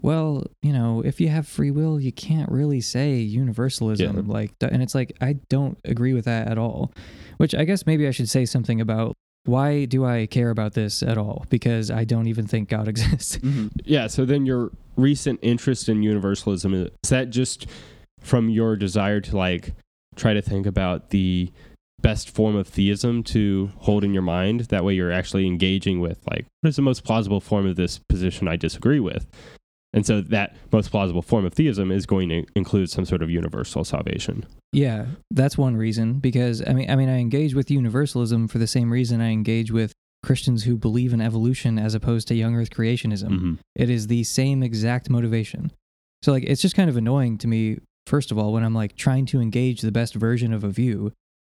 well, 0.00 0.44
you 0.62 0.72
know, 0.72 1.02
if 1.04 1.20
you 1.20 1.28
have 1.28 1.46
free 1.48 1.70
will, 1.70 1.98
you 2.00 2.12
can't 2.12 2.50
really 2.50 2.80
say 2.80 3.16
universalism, 3.16 4.16
Yeah. 4.16 4.22
like, 4.32 4.52
and 4.60 4.82
it's 4.82 4.94
like 4.94 5.12
I 5.20 5.34
don't 5.48 5.78
agree 5.84 6.12
with 6.14 6.26
that 6.26 6.48
at 6.48 6.58
all. 6.58 6.92
Which 7.36 7.54
I 7.54 7.64
guess 7.64 7.86
maybe 7.86 8.06
I 8.06 8.10
should 8.10 8.28
say 8.28 8.44
something 8.44 8.80
about 8.80 9.14
why 9.44 9.84
do 9.84 10.04
I 10.04 10.26
care 10.26 10.50
about 10.50 10.74
this 10.74 11.02
at 11.02 11.16
all? 11.16 11.46
Because 11.48 11.90
I 11.90 12.04
don't 12.04 12.26
even 12.26 12.46
think 12.46 12.68
God 12.68 12.88
exists. 12.88 13.38
Mm-hmm. 13.38 13.68
Yeah. 13.84 14.06
So 14.08 14.24
then 14.24 14.46
your 14.46 14.70
recent 14.96 15.38
interest 15.42 15.88
in 15.88 16.02
universalism 16.02 16.74
is 16.74 16.90
that 17.08 17.30
just 17.30 17.66
from 18.20 18.48
your 18.48 18.76
desire 18.76 19.20
to 19.20 19.36
like 19.36 19.72
try 20.16 20.34
to 20.34 20.42
think 20.42 20.66
about 20.66 21.10
the 21.10 21.52
best 22.00 22.30
form 22.30 22.56
of 22.56 22.68
theism 22.68 23.22
to 23.22 23.70
hold 23.78 24.04
in 24.04 24.12
your 24.12 24.22
mind? 24.22 24.60
That 24.62 24.84
way 24.84 24.94
you're 24.94 25.12
actually 25.12 25.46
engaging 25.46 26.00
with 26.00 26.18
like 26.30 26.46
what 26.60 26.68
is 26.68 26.76
the 26.76 26.82
most 26.82 27.04
plausible 27.04 27.40
form 27.40 27.66
of 27.66 27.76
this 27.76 27.98
position 28.08 28.48
I 28.48 28.56
disagree 28.56 29.00
with. 29.00 29.26
And 29.96 30.04
so 30.04 30.20
that 30.20 30.54
most 30.72 30.90
plausible 30.90 31.22
form 31.22 31.46
of 31.46 31.54
theism 31.54 31.90
is 31.90 32.04
going 32.04 32.28
to 32.28 32.44
include 32.54 32.90
some 32.90 33.06
sort 33.06 33.22
of 33.22 33.30
universal 33.30 33.82
salvation. 33.82 34.44
Yeah, 34.72 35.06
that's 35.30 35.56
one 35.56 35.74
reason. 35.74 36.20
Because 36.20 36.62
I 36.64 36.74
mean, 36.74 36.90
I 36.90 36.96
mean, 36.96 37.08
I 37.08 37.18
engage 37.18 37.54
with 37.54 37.70
universalism 37.70 38.46
for 38.46 38.58
the 38.58 38.66
same 38.66 38.92
reason 38.92 39.22
I 39.22 39.30
engage 39.30 39.72
with 39.72 39.94
Christians 40.22 40.64
who 40.64 40.76
believe 40.76 41.14
in 41.14 41.22
evolution 41.22 41.78
as 41.78 41.94
opposed 41.94 42.28
to 42.28 42.34
young 42.34 42.54
Earth 42.54 42.68
creationism. 42.68 43.28
Mm-hmm. 43.28 43.54
It 43.74 43.88
is 43.88 44.08
the 44.08 44.22
same 44.24 44.62
exact 44.62 45.08
motivation. 45.08 45.72
So 46.22 46.30
like 46.30 46.44
it's 46.44 46.60
just 46.60 46.76
kind 46.76 46.90
of 46.90 46.98
annoying 46.98 47.38
to 47.38 47.48
me 47.48 47.78
first 48.06 48.30
of 48.30 48.38
all 48.38 48.52
when 48.52 48.64
I'm 48.64 48.74
like 48.74 48.96
trying 48.96 49.24
to 49.26 49.40
engage 49.40 49.80
the 49.80 49.92
best 49.92 50.14
version 50.14 50.52
of 50.52 50.62
a 50.62 50.68
view 50.68 51.12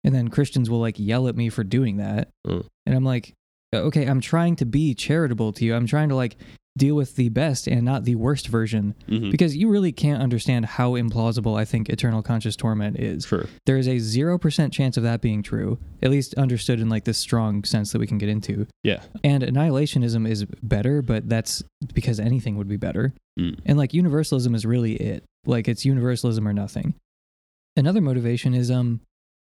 and 0.04 0.14
then 0.14 0.28
Christians 0.28 0.70
will 0.70 0.80
like 0.80 0.98
yell 0.98 1.28
at 1.28 1.36
me 1.36 1.48
for 1.48 1.64
doing 1.64 1.96
that. 1.96 2.28
Mm. 2.46 2.66
And 2.86 2.94
I'm 2.94 3.04
like 3.04 3.34
okay, 3.74 4.06
I'm 4.06 4.20
trying 4.20 4.56
to 4.56 4.64
be 4.64 4.94
charitable 4.94 5.52
to 5.54 5.64
you. 5.64 5.74
I'm 5.74 5.86
trying 5.86 6.08
to 6.08 6.14
like 6.14 6.36
deal 6.78 6.94
with 6.94 7.16
the 7.16 7.28
best 7.28 7.66
and 7.66 7.82
not 7.84 8.04
the 8.04 8.14
worst 8.14 8.48
version 8.48 8.94
Mm-hmm. 9.08 9.30
because 9.30 9.56
you 9.56 9.68
really 9.68 9.92
can't 9.92 10.22
understand 10.22 10.64
how 10.66 10.92
implausible 10.92 11.58
I 11.58 11.64
think 11.64 11.88
eternal 11.88 12.22
conscious 12.22 12.56
torment 12.56 12.98
is. 12.98 13.26
Sure. 13.26 13.46
There 13.66 13.76
is 13.76 13.86
a 13.86 13.96
0% 13.96 14.72
chance 14.72 14.96
of 14.96 15.02
that 15.02 15.20
being 15.20 15.42
true, 15.42 15.78
at 16.02 16.10
least 16.10 16.34
understood 16.34 16.80
in 16.80 16.88
like 16.88 17.04
this 17.04 17.18
strong 17.18 17.64
sense 17.64 17.92
that 17.92 17.98
we 17.98 18.06
can 18.06 18.18
get 18.18 18.28
into. 18.28 18.66
Yeah. 18.84 19.02
And 19.24 19.42
annihilationism 19.42 20.26
is 20.28 20.44
better, 20.62 21.02
but 21.02 21.28
that's 21.28 21.62
because 21.94 22.20
anything 22.20 22.56
would 22.56 22.68
be 22.68 22.76
better. 22.76 23.12
Mm. 23.38 23.58
And 23.66 23.76
like 23.78 23.92
universalism 23.92 24.54
is 24.54 24.64
really 24.64 24.94
it. 24.94 25.24
Like 25.46 25.68
it's 25.68 25.84
universalism 25.84 26.46
or 26.46 26.52
nothing. 26.52 26.94
Another 27.76 28.00
motivation 28.00 28.54
is 28.54 28.70
um 28.70 29.00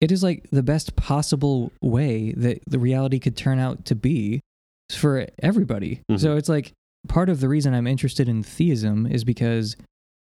it 0.00 0.12
is 0.12 0.22
like 0.22 0.46
the 0.52 0.62
best 0.62 0.94
possible 0.96 1.72
way 1.82 2.32
that 2.36 2.62
the 2.66 2.78
reality 2.78 3.18
could 3.18 3.36
turn 3.36 3.58
out 3.58 3.84
to 3.86 3.94
be 3.94 4.40
for 4.92 5.26
everybody. 5.42 6.00
Mhm. 6.10 6.20
So 6.20 6.36
it's 6.36 6.48
like 6.48 6.72
part 7.06 7.28
of 7.28 7.40
the 7.40 7.48
reason 7.48 7.74
I'm 7.74 7.86
interested 7.86 8.28
in 8.28 8.42
theism 8.42 9.06
is 9.06 9.24
because 9.24 9.76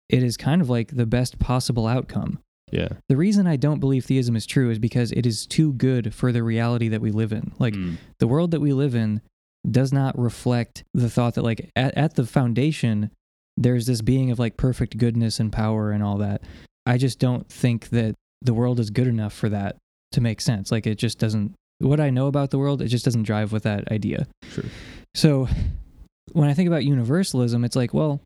it 0.09 0.23
is 0.23 0.37
kind 0.37 0.61
of 0.61 0.69
like 0.69 0.95
the 0.95 1.05
best 1.05 1.39
possible 1.39 1.87
outcome. 1.87 2.39
Yeah. 2.71 2.89
The 3.09 3.17
reason 3.17 3.45
I 3.47 3.55
don't 3.57 3.79
believe 3.79 4.05
theism 4.05 4.35
is 4.35 4.45
true 4.45 4.69
is 4.71 4.79
because 4.79 5.11
it 5.11 5.25
is 5.25 5.45
too 5.45 5.73
good 5.73 6.13
for 6.13 6.31
the 6.31 6.43
reality 6.43 6.87
that 6.89 7.01
we 7.01 7.11
live 7.11 7.31
in. 7.31 7.51
Like 7.59 7.73
Mm. 7.75 7.97
the 8.19 8.27
world 8.27 8.51
that 8.51 8.59
we 8.59 8.73
live 8.73 8.95
in 8.95 9.21
does 9.69 9.91
not 9.93 10.17
reflect 10.17 10.83
the 10.93 11.09
thought 11.09 11.35
that 11.35 11.43
like 11.43 11.69
at, 11.75 11.95
at 11.97 12.15
the 12.15 12.25
foundation 12.25 13.09
there's 13.57 13.85
this 13.85 14.01
being 14.01 14.31
of 14.31 14.37
like 14.39 14.57
perfect 14.57 14.97
goodness 14.97 15.39
and 15.39 15.51
power 15.51 15.91
and 15.91 16.03
all 16.03 16.17
that. 16.17 16.41
I 16.85 16.97
just 16.97 17.19
don't 17.19 17.47
think 17.49 17.89
that 17.89 18.13
the 18.41 18.53
world 18.53 18.79
is 18.79 18.89
good 18.89 19.07
enough 19.07 19.33
for 19.33 19.49
that 19.49 19.77
to 20.11 20.21
make 20.21 20.41
sense. 20.41 20.71
Like 20.71 20.85
it 20.85 20.95
just 20.97 21.17
doesn't 21.19 21.53
what 21.79 21.99
I 21.99 22.09
know 22.09 22.27
about 22.27 22.51
the 22.51 22.57
world, 22.59 22.81
it 22.81 22.87
just 22.89 23.05
doesn't 23.05 23.23
drive 23.23 23.51
with 23.51 23.63
that 23.63 23.89
idea. 23.91 24.27
Sure. 24.51 24.65
So 25.13 25.47
when 26.31 26.49
I 26.49 26.53
think 26.53 26.67
about 26.67 26.83
universalism, 26.83 27.63
it's 27.63 27.75
like, 27.75 27.93
well, 27.93 28.21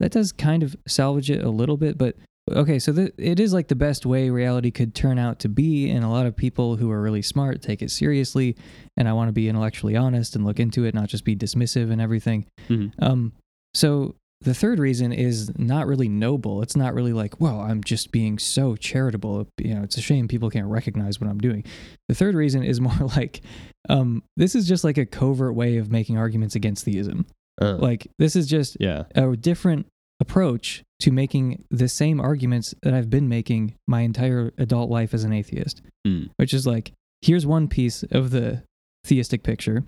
that 0.00 0.12
does 0.12 0.32
kind 0.32 0.62
of 0.62 0.76
salvage 0.86 1.30
it 1.30 1.44
a 1.44 1.50
little 1.50 1.76
bit, 1.76 1.96
but 1.96 2.16
okay, 2.50 2.78
so 2.78 2.92
th- 2.92 3.14
it 3.16 3.40
is 3.40 3.52
like 3.52 3.68
the 3.68 3.74
best 3.76 4.04
way 4.04 4.28
reality 4.28 4.70
could 4.70 4.94
turn 4.94 5.18
out 5.18 5.38
to 5.40 5.48
be, 5.48 5.88
and 5.88 6.04
a 6.04 6.08
lot 6.08 6.26
of 6.26 6.36
people 6.36 6.76
who 6.76 6.90
are 6.90 7.00
really 7.00 7.22
smart 7.22 7.62
take 7.62 7.80
it 7.80 7.90
seriously, 7.90 8.56
and 8.96 9.08
I 9.08 9.12
want 9.12 9.28
to 9.28 9.32
be 9.32 9.48
intellectually 9.48 9.96
honest 9.96 10.36
and 10.36 10.44
look 10.44 10.60
into 10.60 10.84
it, 10.84 10.94
not 10.94 11.08
just 11.08 11.24
be 11.24 11.36
dismissive 11.36 11.90
and 11.90 12.00
everything. 12.00 12.46
Mhm. 12.68 12.92
Um, 13.00 13.32
so 13.72 14.14
the 14.40 14.52
third 14.52 14.78
reason 14.78 15.10
is 15.12 15.50
not 15.58 15.86
really 15.86 16.08
noble. 16.08 16.60
It's 16.60 16.76
not 16.76 16.92
really 16.92 17.14
like, 17.14 17.40
well, 17.40 17.60
I'm 17.60 17.82
just 17.82 18.12
being 18.12 18.38
so 18.38 18.76
charitable. 18.76 19.48
You 19.58 19.74
know, 19.76 19.82
it's 19.82 19.96
a 19.96 20.02
shame 20.02 20.28
people 20.28 20.50
can't 20.50 20.66
recognize 20.66 21.18
what 21.18 21.30
I'm 21.30 21.38
doing. 21.38 21.64
The 22.08 22.14
third 22.14 22.34
reason 22.34 22.62
is 22.62 22.78
more 22.88 23.08
like, 23.16 23.40
um, 23.88 24.22
this 24.36 24.54
is 24.54 24.68
just 24.68 24.84
like 24.84 24.98
a 24.98 25.06
covert 25.06 25.54
way 25.54 25.78
of 25.78 25.90
making 25.90 26.18
arguments 26.18 26.54
against 26.54 26.84
theism. 26.84 27.24
Uh, 27.60 27.76
Like 27.76 28.08
this 28.18 28.34
is 28.36 28.46
just 28.46 28.76
yeah. 28.80 29.04
a 29.14 29.36
different 29.36 29.86
approach 30.20 30.82
to 31.00 31.10
making 31.10 31.64
the 31.70 31.88
same 31.88 32.20
arguments 32.20 32.74
that 32.82 32.94
I've 32.94 33.10
been 33.10 33.28
making 33.28 33.74
my 33.86 34.02
entire 34.02 34.52
adult 34.58 34.90
life 34.90 35.12
as 35.14 35.24
an 35.24 35.32
atheist, 35.32 35.82
Mm. 36.06 36.30
which 36.36 36.54
is 36.54 36.66
like, 36.66 36.92
here's 37.22 37.46
one 37.46 37.68
piece 37.68 38.02
of 38.04 38.30
the 38.30 38.62
theistic 39.04 39.42
picture, 39.42 39.84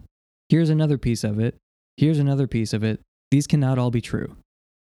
here's 0.48 0.68
another 0.70 0.98
piece 0.98 1.24
of 1.24 1.38
it, 1.38 1.56
here's 1.96 2.18
another 2.18 2.46
piece 2.46 2.72
of 2.72 2.82
it. 2.84 3.00
These 3.30 3.46
cannot 3.46 3.78
all 3.78 3.90
be 3.90 4.00
true. 4.00 4.36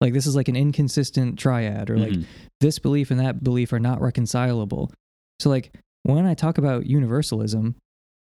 Like, 0.02 0.14
this 0.14 0.26
is 0.28 0.36
like 0.36 0.48
an 0.50 0.56
inconsistent 0.56 1.40
triad, 1.40 1.90
or 1.90 1.98
like 1.98 2.12
Mhm. 2.12 2.26
this 2.60 2.80
belief 2.80 3.12
and 3.12 3.20
that 3.20 3.44
belief 3.44 3.72
are 3.72 3.80
not 3.80 4.02
reconcilable. 4.02 4.92
So, 5.40 5.50
like, 5.50 5.76
when 6.04 6.26
I 6.26 6.34
talk 6.34 6.58
about 6.58 6.86
universalism, 6.86 7.76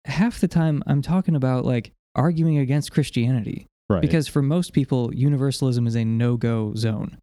half 0.05 0.39
the 0.39 0.47
time 0.47 0.83
I'm 0.87 1.01
talking 1.01 1.35
about 1.35 1.65
like 1.65 1.91
arguing 2.15 2.57
against 2.57 2.91
Christianity 2.91 3.65
right. 3.89 4.01
because 4.01 4.27
for 4.27 4.41
most 4.41 4.73
people 4.73 5.13
universalism 5.13 5.87
is 5.87 5.95
a 5.95 6.05
no-go 6.05 6.73
zone 6.75 7.17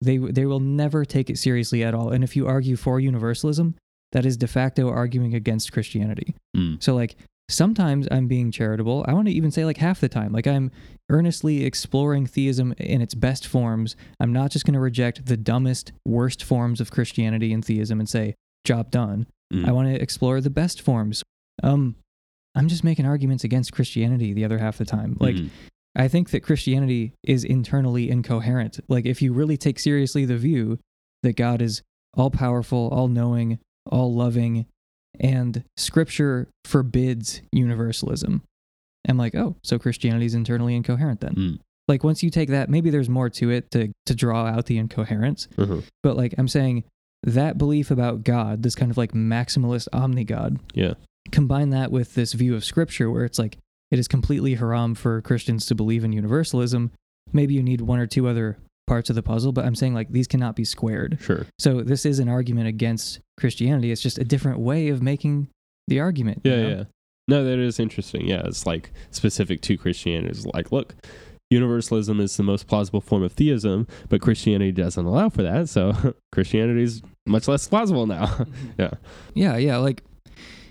they 0.00 0.18
they 0.18 0.46
will 0.46 0.60
never 0.60 1.04
take 1.04 1.30
it 1.30 1.38
seriously 1.38 1.82
at 1.84 1.94
all 1.94 2.10
and 2.10 2.22
if 2.24 2.34
you 2.36 2.46
argue 2.46 2.76
for 2.76 2.98
universalism 3.00 3.74
that 4.12 4.26
is 4.26 4.36
de 4.36 4.46
facto 4.46 4.88
arguing 4.88 5.34
against 5.34 5.72
christianity 5.72 6.34
Mm. 6.56 6.82
so 6.82 6.94
like 6.94 7.16
sometimes 7.48 8.06
i'm 8.10 8.26
being 8.28 8.50
charitable 8.50 9.04
i 9.08 9.12
want 9.12 9.26
to 9.28 9.32
even 9.34 9.50
say 9.50 9.64
like 9.64 9.76
half 9.78 10.00
the 10.00 10.08
time 10.08 10.32
like 10.32 10.46
i'm 10.46 10.70
earnestly 11.10 11.64
exploring 11.64 12.26
theism 12.26 12.72
in 12.78 13.00
its 13.02 13.14
best 13.14 13.46
forms 13.46 13.94
i'm 14.20 14.32
not 14.32 14.50
just 14.50 14.64
going 14.64 14.74
to 14.74 14.80
reject 14.80 15.26
the 15.26 15.36
dumbest 15.36 15.92
worst 16.06 16.42
forms 16.44 16.80
of 16.80 16.90
christianity 16.90 17.52
and 17.52 17.64
theism 17.64 18.00
and 18.00 18.08
say 18.08 18.34
job 18.64 18.90
done 18.90 19.26
Mm. 19.52 19.68
I 19.68 19.72
want 19.72 19.88
to 19.94 20.00
explore 20.00 20.40
the 20.40 20.48
best 20.48 20.80
forms. 20.80 21.22
Um, 21.62 21.96
I'm 22.54 22.68
just 22.68 22.84
making 22.84 23.04
arguments 23.04 23.44
against 23.44 23.70
Christianity 23.70 24.32
the 24.32 24.46
other 24.46 24.56
half 24.56 24.78
the 24.78 24.86
time. 24.86 25.14
Like, 25.20 25.34
Mhm. 25.36 25.50
I 25.94 26.08
think 26.08 26.30
that 26.30 26.42
Christianity 26.42 27.12
is 27.22 27.44
internally 27.44 28.10
incoherent. 28.10 28.80
Like, 28.88 29.04
if 29.04 29.20
you 29.20 29.32
really 29.32 29.56
take 29.56 29.78
seriously 29.78 30.24
the 30.24 30.36
view 30.38 30.78
that 31.22 31.36
God 31.36 31.60
is 31.60 31.82
all 32.14 32.30
powerful, 32.30 32.88
all 32.92 33.08
knowing, 33.08 33.58
all 33.90 34.14
loving, 34.14 34.66
and 35.20 35.64
scripture 35.76 36.48
forbids 36.64 37.42
universalism, 37.52 38.42
I'm 39.06 39.18
like, 39.18 39.34
oh, 39.34 39.56
so 39.62 39.78
Christianity 39.78 40.26
is 40.26 40.34
internally 40.34 40.74
incoherent 40.74 41.20
then. 41.20 41.34
Mm. 41.34 41.58
Like, 41.88 42.04
once 42.04 42.22
you 42.22 42.30
take 42.30 42.48
that, 42.50 42.70
maybe 42.70 42.88
there's 42.90 43.08
more 43.10 43.28
to 43.28 43.50
it 43.50 43.70
to, 43.72 43.92
to 44.06 44.14
draw 44.14 44.46
out 44.46 44.66
the 44.66 44.78
incoherence. 44.78 45.48
Uh-huh. 45.58 45.80
But 46.02 46.16
like 46.16 46.34
I'm 46.38 46.48
saying, 46.48 46.84
that 47.24 47.58
belief 47.58 47.90
about 47.90 48.24
God, 48.24 48.62
this 48.62 48.74
kind 48.74 48.90
of 48.90 48.96
like 48.96 49.12
maximalist 49.12 49.88
omni 49.92 50.24
God, 50.24 50.58
Yeah. 50.74 50.94
combine 51.30 51.70
that 51.70 51.90
with 51.92 52.14
this 52.14 52.32
view 52.32 52.54
of 52.54 52.64
scripture 52.64 53.10
where 53.10 53.24
it's 53.24 53.38
like 53.38 53.58
it 53.92 53.98
is 54.00 54.08
completely 54.08 54.54
haram 54.54 54.96
for 54.96 55.20
Christians 55.22 55.66
to 55.66 55.76
believe 55.76 56.02
in 56.02 56.12
universalism. 56.12 56.90
Maybe 57.32 57.54
you 57.54 57.62
need 57.62 57.82
one 57.82 58.00
or 58.00 58.06
two 58.08 58.26
other 58.26 58.58
parts 58.88 59.08
of 59.10 59.14
the 59.16 59.22
puzzle, 59.22 59.52
but 59.52 59.64
I'm 59.64 59.76
saying 59.76 59.94
like 59.94 60.10
these 60.10 60.26
cannot 60.26 60.56
be 60.56 60.64
squared. 60.64 61.18
Sure. 61.20 61.46
So 61.60 61.82
this 61.82 62.04
is 62.04 62.18
an 62.18 62.28
argument 62.28 62.66
against 62.66 63.20
Christianity. 63.38 63.92
It's 63.92 64.02
just 64.02 64.18
a 64.18 64.24
different 64.24 64.58
way 64.58 64.88
of 64.88 65.00
making 65.02 65.48
the 65.86 66.00
argument. 66.00 66.40
you 66.42 66.50
Yeah, 66.50 66.62
know? 66.62 66.68
yeah. 66.68 66.84
No, 67.28 67.44
that 67.44 67.58
is 67.60 67.78
interesting. 67.78 68.26
Yeah, 68.26 68.42
it's 68.44 68.66
like 68.66 68.90
specific 69.12 69.60
to 69.62 69.78
Christianity. 69.78 70.30
It's 70.30 70.44
like, 70.46 70.72
look, 70.72 70.94
universalism 71.50 72.18
is 72.20 72.36
the 72.36 72.42
most 72.42 72.66
plausible 72.66 73.00
form 73.00 73.22
of 73.22 73.32
theism, 73.32 73.86
but 74.08 74.20
Christianity 74.20 74.72
doesn't 74.72 75.04
allow 75.04 75.28
for 75.28 75.42
that. 75.42 75.68
So 75.68 76.14
Christianity 76.32 76.82
is 76.82 77.02
much 77.26 77.46
less 77.46 77.68
plausible 77.68 78.06
now. 78.06 78.26
Mm-hmm. 78.42 78.68
yeah. 78.78 78.90
Yeah, 79.34 79.56
yeah. 79.56 79.76
Like 79.76 80.02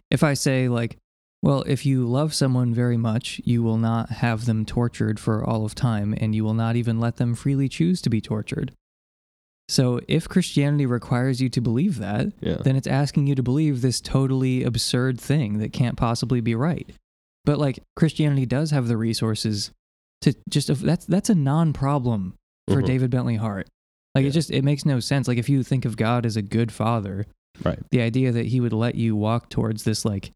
if 0.09 0.23
I 0.23 0.33
say 0.33 0.67
like, 0.67 0.97
well, 1.41 1.63
if 1.63 1.85
you 1.85 2.05
love 2.05 2.33
someone 2.33 2.73
very 2.73 2.97
much, 2.97 3.41
you 3.43 3.63
will 3.63 3.77
not 3.77 4.09
have 4.09 4.45
them 4.45 4.65
tortured 4.65 5.19
for 5.19 5.43
all 5.43 5.65
of 5.65 5.73
time, 5.75 6.13
and 6.17 6.35
you 6.35 6.43
will 6.43 6.53
not 6.53 6.75
even 6.75 6.99
let 6.99 7.17
them 7.17 7.33
freely 7.35 7.67
choose 7.67 8.01
to 8.01 8.09
be 8.09 8.21
tortured. 8.21 8.73
So 9.69 10.01
if 10.07 10.27
Christianity 10.27 10.85
requires 10.85 11.41
you 11.41 11.47
to 11.49 11.61
believe 11.61 11.97
that, 11.99 12.33
Yeah. 12.41 12.57
then 12.57 12.75
it's 12.75 12.87
asking 12.87 13.27
you 13.27 13.35
to 13.35 13.43
believe 13.43 13.81
this 13.81 14.01
totally 14.01 14.63
absurd 14.63 15.19
thing 15.19 15.59
that 15.59 15.71
can't 15.71 15.95
possibly 15.97 16.41
be 16.41 16.55
right. 16.55 16.91
But 17.45 17.57
like 17.57 17.79
Christianity 17.95 18.45
does 18.45 18.71
have 18.71 18.87
the 18.87 18.97
resources 18.97 19.71
to 20.21 20.35
just 20.49 20.67
that's 20.83 21.05
that's 21.05 21.29
a 21.29 21.35
non-problem 21.35 22.33
for 22.67 22.81
Mhm. 22.81 22.85
David 22.85 23.09
Bentley 23.11 23.37
Hart. 23.37 23.67
Like 24.13 24.23
Yeah. 24.23 24.29
it 24.29 24.33
just 24.33 24.51
it 24.51 24.63
makes 24.63 24.85
no 24.85 24.99
sense. 24.99 25.27
Like 25.27 25.37
if 25.39 25.49
you 25.49 25.63
think 25.63 25.85
of 25.85 25.95
God 25.97 26.25
as 26.25 26.35
a 26.37 26.41
good 26.43 26.71
father, 26.71 27.25
Right. 27.63 27.79
the 27.91 28.01
idea 28.01 28.31
that 28.33 28.47
he 28.47 28.59
would 28.59 28.73
let 28.73 28.95
you 28.95 29.15
walk 29.15 29.49
towards 29.49 29.83
this 29.85 30.03
like 30.05 30.31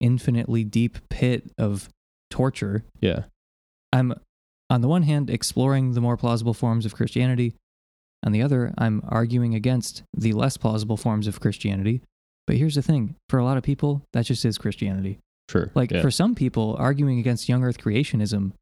infinitely 0.00 0.64
deep 0.64 0.98
pit 1.08 1.50
of 1.58 1.88
torture. 2.30 2.84
Yeah. 3.00 3.24
I'm 3.92 4.14
on 4.68 4.80
the 4.80 4.88
one 4.88 5.02
hand 5.02 5.30
exploring 5.30 5.92
the 5.92 6.00
more 6.00 6.16
plausible 6.16 6.54
forms 6.54 6.84
of 6.84 6.94
Christianity. 6.94 7.54
On 8.24 8.32
the 8.32 8.42
other, 8.42 8.74
I'm 8.76 9.02
arguing 9.08 9.54
against 9.54 10.02
the 10.16 10.32
less 10.32 10.56
plausible 10.56 10.96
forms 10.96 11.26
of 11.26 11.40
Christianity. 11.40 12.02
But 12.46 12.56
here's 12.56 12.74
the 12.74 12.82
thing 12.82 13.14
for 13.28 13.38
a 13.38 13.44
lot 13.44 13.56
of 13.56 13.62
people, 13.62 14.02
that 14.12 14.26
just 14.26 14.44
is 14.44 14.58
Christianity. 14.58 15.18
Sure. 15.48 15.70
Like 15.74 15.92
yeah. 15.92 16.02
for 16.02 16.10
some 16.10 16.34
people, 16.34 16.76
arguing 16.78 17.18
against 17.18 17.48
young 17.48 17.62
earth 17.62 17.78
creationism 17.78 18.52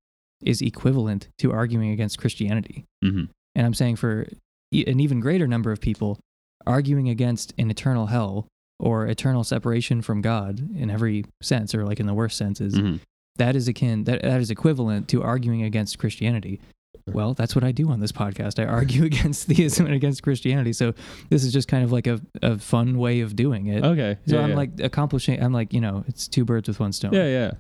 is 0.43 0.61
equivalent 0.61 1.29
to 1.39 1.53
arguing 1.53 1.91
against 1.91 2.19
Christianity. 2.19 2.85
Mhm. 3.03 3.29
And 3.55 3.67
I'm 3.67 3.75
saying 3.75 3.97
for 3.97 4.27
an 4.73 5.01
even 5.01 5.21
greater 5.21 5.47
number 5.47 5.73
of 5.73 5.81
people, 5.81 6.19
arguing 6.67 7.09
against 7.09 7.55
an 7.59 7.71
eternal 7.71 8.07
hell 8.07 8.47
or 8.85 9.07
eternal 9.07 9.43
separation 9.45 10.03
from 10.03 10.21
God 10.21 10.61
in 10.77 10.91
every 10.91 11.25
sense, 11.41 11.75
or 11.75 11.85
like 11.85 11.99
in 12.01 12.07
the 12.07 12.15
worst 12.15 12.37
senses, 12.37 12.75
Mhm. 12.75 13.01
that 13.37 13.57
is 13.57 13.67
akin, 13.67 14.05
that, 14.05 14.23
that 14.23 14.41
is 14.41 14.51
equivalent 14.51 15.09
to 15.09 15.23
arguing 15.23 15.63
against 15.63 15.99
Christianity. 15.99 16.61
Well, 17.07 17.35
that's 17.35 17.55
what 17.55 17.65
I 17.65 17.73
do 17.73 17.91
on 17.91 18.01
this 18.01 18.13
podcast. 18.13 18.59
I 18.63 18.67
argue 18.67 19.05
against 19.13 19.47
theism 19.49 19.87
and 19.87 19.95
against 19.95 20.23
Christianity. 20.23 20.73
So 20.73 20.95
this 21.29 21.45
is 21.45 21.53
just 21.53 21.69
kind 21.69 21.85
of 21.85 21.93
like 21.93 22.07
a, 22.07 22.21
a 22.43 22.59
fun 22.59 22.97
way 22.99 23.21
of 23.21 23.37
doing 23.37 23.67
it. 23.67 23.85
Okay. 23.85 24.17
So 24.27 24.37
yeah, 24.37 24.43
I'm 24.43 24.51
yeah. 24.51 24.57
like 24.57 24.81
accomplishing, 24.81 25.43
I'm 25.43 25.53
like, 25.53 25.73
you 25.75 25.81
know, 25.81 26.05
it's 26.09 26.29
two 26.29 26.45
birds 26.45 26.69
with 26.69 26.81
one 26.81 26.93
stone. 26.93 27.13
Yeah, 27.13 27.27
yeah. 27.27 27.51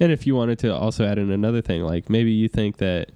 And 0.00 0.10
if 0.12 0.26
you 0.26 0.34
wanted 0.34 0.58
to 0.60 0.74
also 0.74 1.04
add 1.04 1.18
in 1.18 1.30
another 1.30 1.62
thing, 1.62 1.82
like 1.82 2.10
maybe 2.10 2.30
you 2.32 2.48
think 2.48 2.78
that 2.78 3.10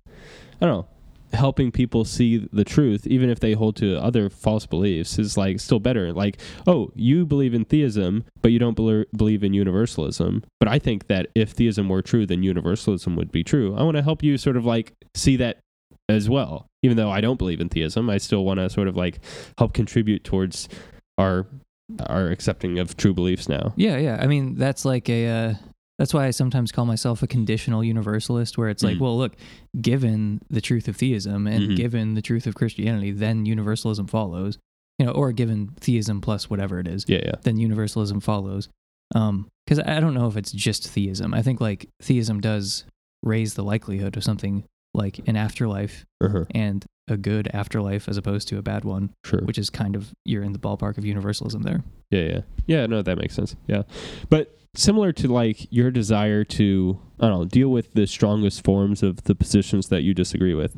I 0.61 0.67
don't 0.67 0.75
know, 0.79 0.87
helping 1.33 1.71
people 1.73 2.05
see 2.05 2.49
the 2.53 2.65
truth, 2.65 3.07
even 3.07 3.31
if 3.31 3.41
they 3.41 3.53
hold 3.53 3.77
to 3.77 3.97
other 3.97 4.29
false 4.29 4.67
beliefs, 4.67 5.19
is 5.19 5.37
like 5.37 5.61
still 5.61 5.81
better. 5.81 6.13
Like, 6.13 6.39
oh, 6.67 6.93
you 6.95 7.25
believe 7.25 7.55
in 7.55 7.65
theism, 7.65 8.25
but 8.41 8.53
you 8.53 8.59
don't 8.59 8.77
bel- 8.77 9.05
believe 9.17 9.43
in 9.43 9.55
universalism. 9.55 10.45
But 10.61 10.69
I 10.69 10.79
think 10.79 11.09
that 11.09 11.29
if 11.35 11.51
theism 11.51 11.89
were 11.89 12.03
true, 12.03 12.27
then 12.27 12.43
universalism 12.43 13.17
would 13.17 13.33
be 13.33 13.45
true. 13.45 13.75
I 13.77 13.83
want 13.83 13.97
to 13.97 14.03
help 14.03 14.23
you 14.23 14.39
sort 14.39 14.57
of 14.57 14.65
like 14.65 14.93
see 15.15 15.37
that 15.37 15.59
as 16.09 16.29
well. 16.29 16.67
Even 16.83 16.97
though 16.97 17.11
I 17.11 17.21
don't 17.21 17.39
believe 17.39 17.61
in 17.61 17.69
theism, 17.69 18.11
I 18.11 18.19
still 18.19 18.45
want 18.45 18.59
to 18.59 18.69
sort 18.69 18.89
of 18.89 18.97
like 18.97 19.21
help 19.59 19.73
contribute 19.73 20.25
towards 20.25 20.69
our 21.19 21.47
our 22.07 22.29
accepting 22.29 22.79
of 22.79 22.97
true 22.97 23.13
beliefs 23.13 23.49
now. 23.49 23.73
Yeah, 23.77 23.99
yeah. 23.99 24.19
I 24.21 24.27
mean, 24.27 24.55
that's 24.57 24.85
like 24.85 25.09
a. 25.09 25.29
Uh, 25.29 25.55
that's 25.99 26.13
why 26.15 26.27
I 26.27 26.31
sometimes 26.31 26.73
call 26.73 26.87
myself 26.87 27.23
a 27.23 27.27
conditional 27.27 27.85
universalist, 27.85 28.57
where 28.59 28.69
it's 28.69 28.83
like, 28.83 28.97
Mhm. 28.97 29.01
well, 29.01 29.17
look, 29.19 29.37
given 29.81 30.41
the 30.51 30.61
truth 30.61 30.89
of 30.89 30.97
theism 30.97 31.47
and 31.47 31.71
Mhm. 31.71 31.77
given 31.77 32.15
the 32.15 32.23
truth 32.23 32.47
of 32.47 32.55
Christianity, 32.55 33.11
then 33.13 33.47
universalism 33.47 34.07
follows. 34.07 34.59
You 34.99 35.07
know, 35.07 35.13
or 35.13 35.33
given 35.33 35.69
theism 35.81 36.21
plus 36.21 36.49
whatever 36.51 36.79
it 36.79 36.87
is, 36.87 37.05
Yeah, 37.09 37.21
yeah. 37.25 37.35
then 37.43 37.57
universalism 37.57 38.21
follows. 38.21 38.69
Um, 39.15 39.49
because 39.67 39.81
I 39.81 40.01
don't 40.01 40.15
know 40.15 40.27
if 40.27 40.37
it's 40.37 40.53
just 40.53 40.87
theism. 40.89 41.35
I 41.35 41.43
think 41.43 41.61
like 41.61 41.89
theism 42.01 42.41
does 42.41 42.85
raise 43.23 43.55
the 43.55 43.65
likelihood 43.65 44.17
of 44.17 44.25
something 44.25 44.65
like 44.95 45.21
an 45.27 45.37
afterlife 45.37 46.05
Uh-huh. 46.21 46.45
and 46.55 46.85
a 47.09 47.17
good 47.17 47.49
afterlife 47.53 48.09
as 48.09 48.17
opposed 48.17 48.47
to 48.49 48.59
a 48.59 48.63
bad 48.63 48.85
one, 48.85 49.11
Sure. 49.25 49.41
which 49.43 49.59
is 49.59 49.71
kind 49.71 49.97
of 49.97 50.13
you're 50.25 50.43
in 50.43 50.53
the 50.53 50.59
ballpark 50.59 50.99
of 50.99 51.05
universalism 51.05 51.63
there. 51.63 51.83
Yeah, 52.11 52.23
yeah. 52.23 52.41
Yeah, 52.67 52.87
no, 52.87 53.03
that 53.03 53.19
makes 53.19 53.35
sense. 53.35 53.57
Yeah. 53.67 53.83
But 54.29 54.57
similar 54.75 55.13
to 55.13 55.29
like 55.29 55.67
your 55.73 55.91
desire 55.91 56.45
to 56.45 56.99
I 57.21 57.29
don't 57.29 57.39
know, 57.41 57.45
deal 57.45 57.69
with 57.71 57.93
the 57.95 58.07
strongest 58.07 58.65
forms 58.65 59.03
of 59.03 59.25
the 59.25 59.35
positions 59.35 59.89
that 59.89 60.03
you 60.03 60.13
disagree 60.15 60.55
with. 60.55 60.77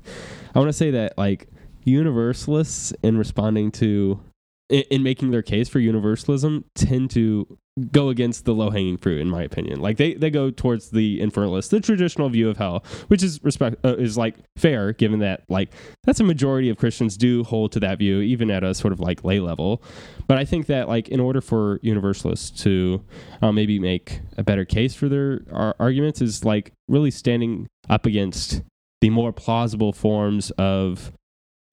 I 0.54 0.58
want 0.58 0.68
to 0.68 0.72
say 0.74 0.90
that 0.92 1.16
like 1.18 1.48
universalists 1.84 2.92
in 3.02 3.16
responding 3.18 3.70
to 3.72 4.20
in, 4.68 4.82
in 4.90 5.02
making 5.02 5.30
their 5.30 5.42
case 5.42 5.68
for 5.68 5.78
universalism 5.78 6.64
tend 6.74 7.10
to 7.10 7.58
go 7.90 8.08
against 8.08 8.44
the 8.44 8.54
low-hanging 8.54 8.96
fruit 8.96 9.20
in 9.20 9.28
my 9.28 9.42
opinion. 9.42 9.80
Like 9.80 9.96
they 9.96 10.14
they 10.14 10.30
go 10.30 10.50
towards 10.50 10.90
the 10.90 11.20
infernalist, 11.20 11.70
the 11.70 11.80
traditional 11.80 12.28
view 12.28 12.48
of 12.48 12.56
hell, 12.56 12.84
which 13.08 13.22
is 13.22 13.42
respect 13.42 13.84
uh, 13.84 13.96
is 13.96 14.16
like 14.16 14.36
fair 14.56 14.92
given 14.92 15.18
that 15.20 15.42
like 15.48 15.70
that's 16.04 16.20
a 16.20 16.24
majority 16.24 16.70
of 16.70 16.76
Christians 16.76 17.16
do 17.16 17.42
hold 17.42 17.72
to 17.72 17.80
that 17.80 17.98
view 17.98 18.20
even 18.20 18.50
at 18.50 18.62
a 18.62 18.74
sort 18.74 18.92
of 18.92 19.00
like 19.00 19.24
lay 19.24 19.40
level. 19.40 19.82
But 20.28 20.38
I 20.38 20.44
think 20.44 20.66
that 20.66 20.88
like 20.88 21.08
in 21.08 21.18
order 21.18 21.40
for 21.40 21.80
universalists 21.82 22.62
to 22.62 23.04
uh, 23.42 23.50
maybe 23.50 23.78
make 23.78 24.20
a 24.38 24.44
better 24.44 24.64
case 24.64 24.94
for 24.94 25.08
their 25.08 25.42
ar- 25.52 25.76
arguments 25.80 26.22
is 26.22 26.44
like 26.44 26.72
really 26.88 27.10
standing 27.10 27.66
up 27.90 28.06
against 28.06 28.62
the 29.00 29.10
more 29.10 29.32
plausible 29.32 29.92
forms 29.92 30.50
of 30.52 31.12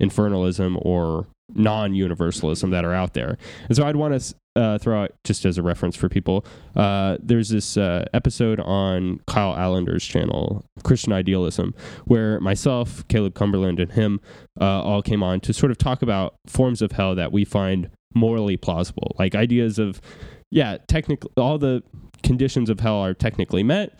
infernalism 0.01 0.77
or 0.83 1.27
non-universalism 1.55 2.71
that 2.71 2.85
are 2.85 2.93
out 2.93 3.13
there. 3.13 3.37
And 3.67 3.75
so 3.75 3.85
I'd 3.85 3.95
want 3.95 4.19
to 4.19 4.35
uh, 4.55 4.77
throw 4.77 5.03
out 5.03 5.11
just 5.23 5.45
as 5.45 5.57
a 5.57 5.63
reference 5.63 5.95
for 5.95 6.09
people. 6.09 6.45
Uh, 6.75 7.17
there's 7.21 7.49
this 7.49 7.77
uh, 7.77 8.05
episode 8.13 8.59
on 8.59 9.19
Kyle 9.27 9.55
Allender's 9.55 10.05
channel, 10.05 10.65
Christian 10.83 11.13
Idealism, 11.13 11.73
where 12.05 12.39
myself, 12.41 13.07
Caleb 13.07 13.33
Cumberland, 13.33 13.79
and 13.79 13.91
him 13.91 14.19
uh, 14.59 14.81
all 14.81 15.01
came 15.01 15.23
on 15.23 15.39
to 15.41 15.53
sort 15.53 15.71
of 15.71 15.77
talk 15.77 16.01
about 16.01 16.35
forms 16.47 16.81
of 16.81 16.91
hell 16.91 17.15
that 17.15 17.31
we 17.31 17.45
find 17.45 17.89
morally 18.13 18.57
plausible, 18.57 19.15
like 19.17 19.35
ideas 19.35 19.79
of, 19.79 20.01
yeah, 20.49 20.77
technically 20.87 21.31
all 21.37 21.57
the 21.57 21.81
conditions 22.23 22.69
of 22.69 22.81
hell 22.81 22.97
are 22.97 23.13
technically 23.13 23.63
met, 23.63 23.97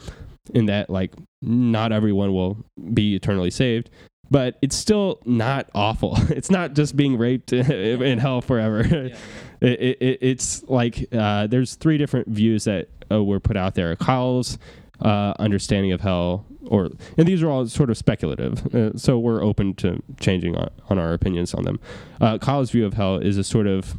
in 0.54 0.66
that 0.66 0.90
like 0.90 1.14
not 1.42 1.92
everyone 1.92 2.34
will 2.34 2.58
be 2.94 3.16
eternally 3.16 3.52
saved. 3.52 3.90
But 4.32 4.58
it's 4.62 4.76
still 4.76 5.20
not 5.26 5.70
awful. 5.76 6.18
It's 6.30 6.50
not 6.50 6.74
just 6.74 6.96
being 6.96 7.18
raped 7.18 7.54
in 7.54 8.18
hell 8.18 8.42
forever. 8.42 9.12
It, 9.62 9.80
it, 9.80 9.98
it, 10.02 10.18
it's 10.22 10.64
like 10.64 11.08
uh, 11.14 11.46
there's 11.46 11.76
three 11.76 12.00
different 12.00 12.28
views 12.28 12.64
that 12.64 12.90
uh, 13.12 13.24
were 13.24 13.40
put 13.40 13.56
out 13.56 13.76
there. 13.76 13.96
Kyle's 13.96 14.58
uh, 15.02 15.36
understanding 15.38 15.92
of 15.92 16.02
hell, 16.02 16.48
or 16.66 16.90
and 17.16 17.28
these 17.28 17.44
are 17.44 17.50
all 17.52 17.68
sort 17.68 17.92
of 17.92 17.98
speculative, 17.98 18.74
uh, 18.74 18.98
so 18.98 19.20
we're 19.20 19.44
open 19.44 19.76
to 19.76 20.02
changing 20.20 20.56
on, 20.56 20.70
on 20.90 20.98
our 20.98 21.14
opinions 21.14 21.54
on 21.54 21.64
them. 21.64 21.80
Uh, 22.20 22.40
Kyle's 22.40 22.72
view 22.72 22.88
of 22.88 22.96
hell 22.96 23.18
is 23.18 23.38
a 23.38 23.44
sort 23.44 23.68
of 23.68 23.96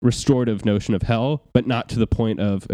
restorative 0.00 0.64
notion 0.64 0.94
of 0.94 1.02
hell, 1.02 1.42
but 1.52 1.66
not 1.66 1.88
to 1.88 1.98
the 1.98 2.06
point 2.06 2.38
of 2.38 2.68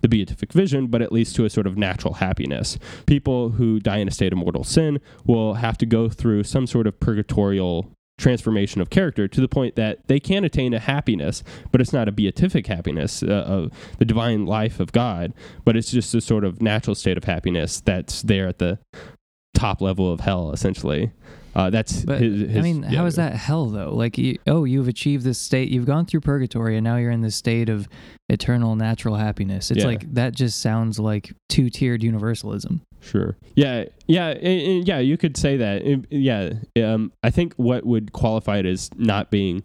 the 0.00 0.08
beatific 0.08 0.52
vision, 0.52 0.86
but 0.86 1.02
at 1.02 1.12
least 1.12 1.36
to 1.36 1.44
a 1.44 1.50
sort 1.50 1.66
of 1.66 1.76
natural 1.76 2.14
happiness. 2.14 2.78
People 3.06 3.50
who 3.50 3.80
die 3.80 3.98
in 3.98 4.08
a 4.08 4.10
state 4.10 4.32
of 4.32 4.38
mortal 4.38 4.64
sin 4.64 5.00
will 5.24 5.54
have 5.54 5.78
to 5.78 5.86
go 5.86 6.08
through 6.08 6.44
some 6.44 6.66
sort 6.66 6.86
of 6.86 6.98
purgatorial 7.00 7.92
transformation 8.20 8.80
of 8.80 8.90
character 8.90 9.26
to 9.26 9.40
the 9.40 9.48
point 9.48 9.74
that 9.76 10.06
they 10.06 10.20
can 10.20 10.44
attain 10.44 10.74
a 10.74 10.78
happiness, 10.78 11.42
but 11.72 11.80
it's 11.80 11.92
not 11.92 12.06
a 12.06 12.12
beatific 12.12 12.66
happiness 12.66 13.22
uh, 13.22 13.26
of 13.26 13.72
the 13.98 14.04
divine 14.04 14.46
life 14.46 14.78
of 14.78 14.92
God, 14.92 15.32
but 15.64 15.76
it's 15.76 15.90
just 15.90 16.14
a 16.14 16.20
sort 16.20 16.44
of 16.44 16.60
natural 16.60 16.94
state 16.94 17.16
of 17.16 17.24
happiness 17.24 17.80
that's 17.80 18.22
there 18.22 18.46
at 18.46 18.58
the 18.58 18.78
top 19.54 19.80
level 19.80 20.12
of 20.12 20.20
hell, 20.20 20.52
essentially. 20.52 21.12
Uh, 21.54 21.68
that's 21.70 22.04
But 22.04 22.20
his, 22.20 22.56
I 22.56 22.60
mean, 22.60 22.82
yeah, 22.88 22.98
how 23.00 23.06
is 23.06 23.16
that 23.16 23.34
hell 23.34 23.66
though? 23.66 23.92
Like, 23.94 24.16
you, 24.18 24.38
oh, 24.46 24.64
you've 24.64 24.86
achieved 24.88 25.24
this 25.24 25.38
state, 25.38 25.68
you've 25.68 25.86
gone 25.86 26.06
through 26.06 26.20
purgatory, 26.20 26.76
and 26.76 26.84
now 26.84 26.96
you're 26.96 27.10
in 27.10 27.22
this 27.22 27.34
state 27.36 27.68
of 27.68 27.88
eternal 28.28 28.76
natural 28.76 29.16
happiness. 29.16 29.70
It's 29.70 29.80
Yeah. 29.80 29.86
like 29.86 30.14
that 30.14 30.34
just 30.34 30.60
sounds 30.60 30.98
like 31.00 31.32
two 31.48 31.68
tiered 31.68 32.02
universalism. 32.02 32.82
Sure. 33.00 33.36
Yeah. 33.56 33.86
Yeah. 34.06 34.28
eh, 34.28 34.36
eh, 34.42 34.82
yeah. 34.84 34.98
You 35.00 35.16
could 35.16 35.36
say 35.36 35.56
that. 35.56 36.04
Yeah. 36.10 36.52
Um, 36.84 37.12
I 37.22 37.30
think 37.30 37.54
what 37.56 37.84
would 37.84 38.12
qualify 38.12 38.58
it 38.58 38.66
as 38.66 38.90
not 38.96 39.30
being 39.30 39.64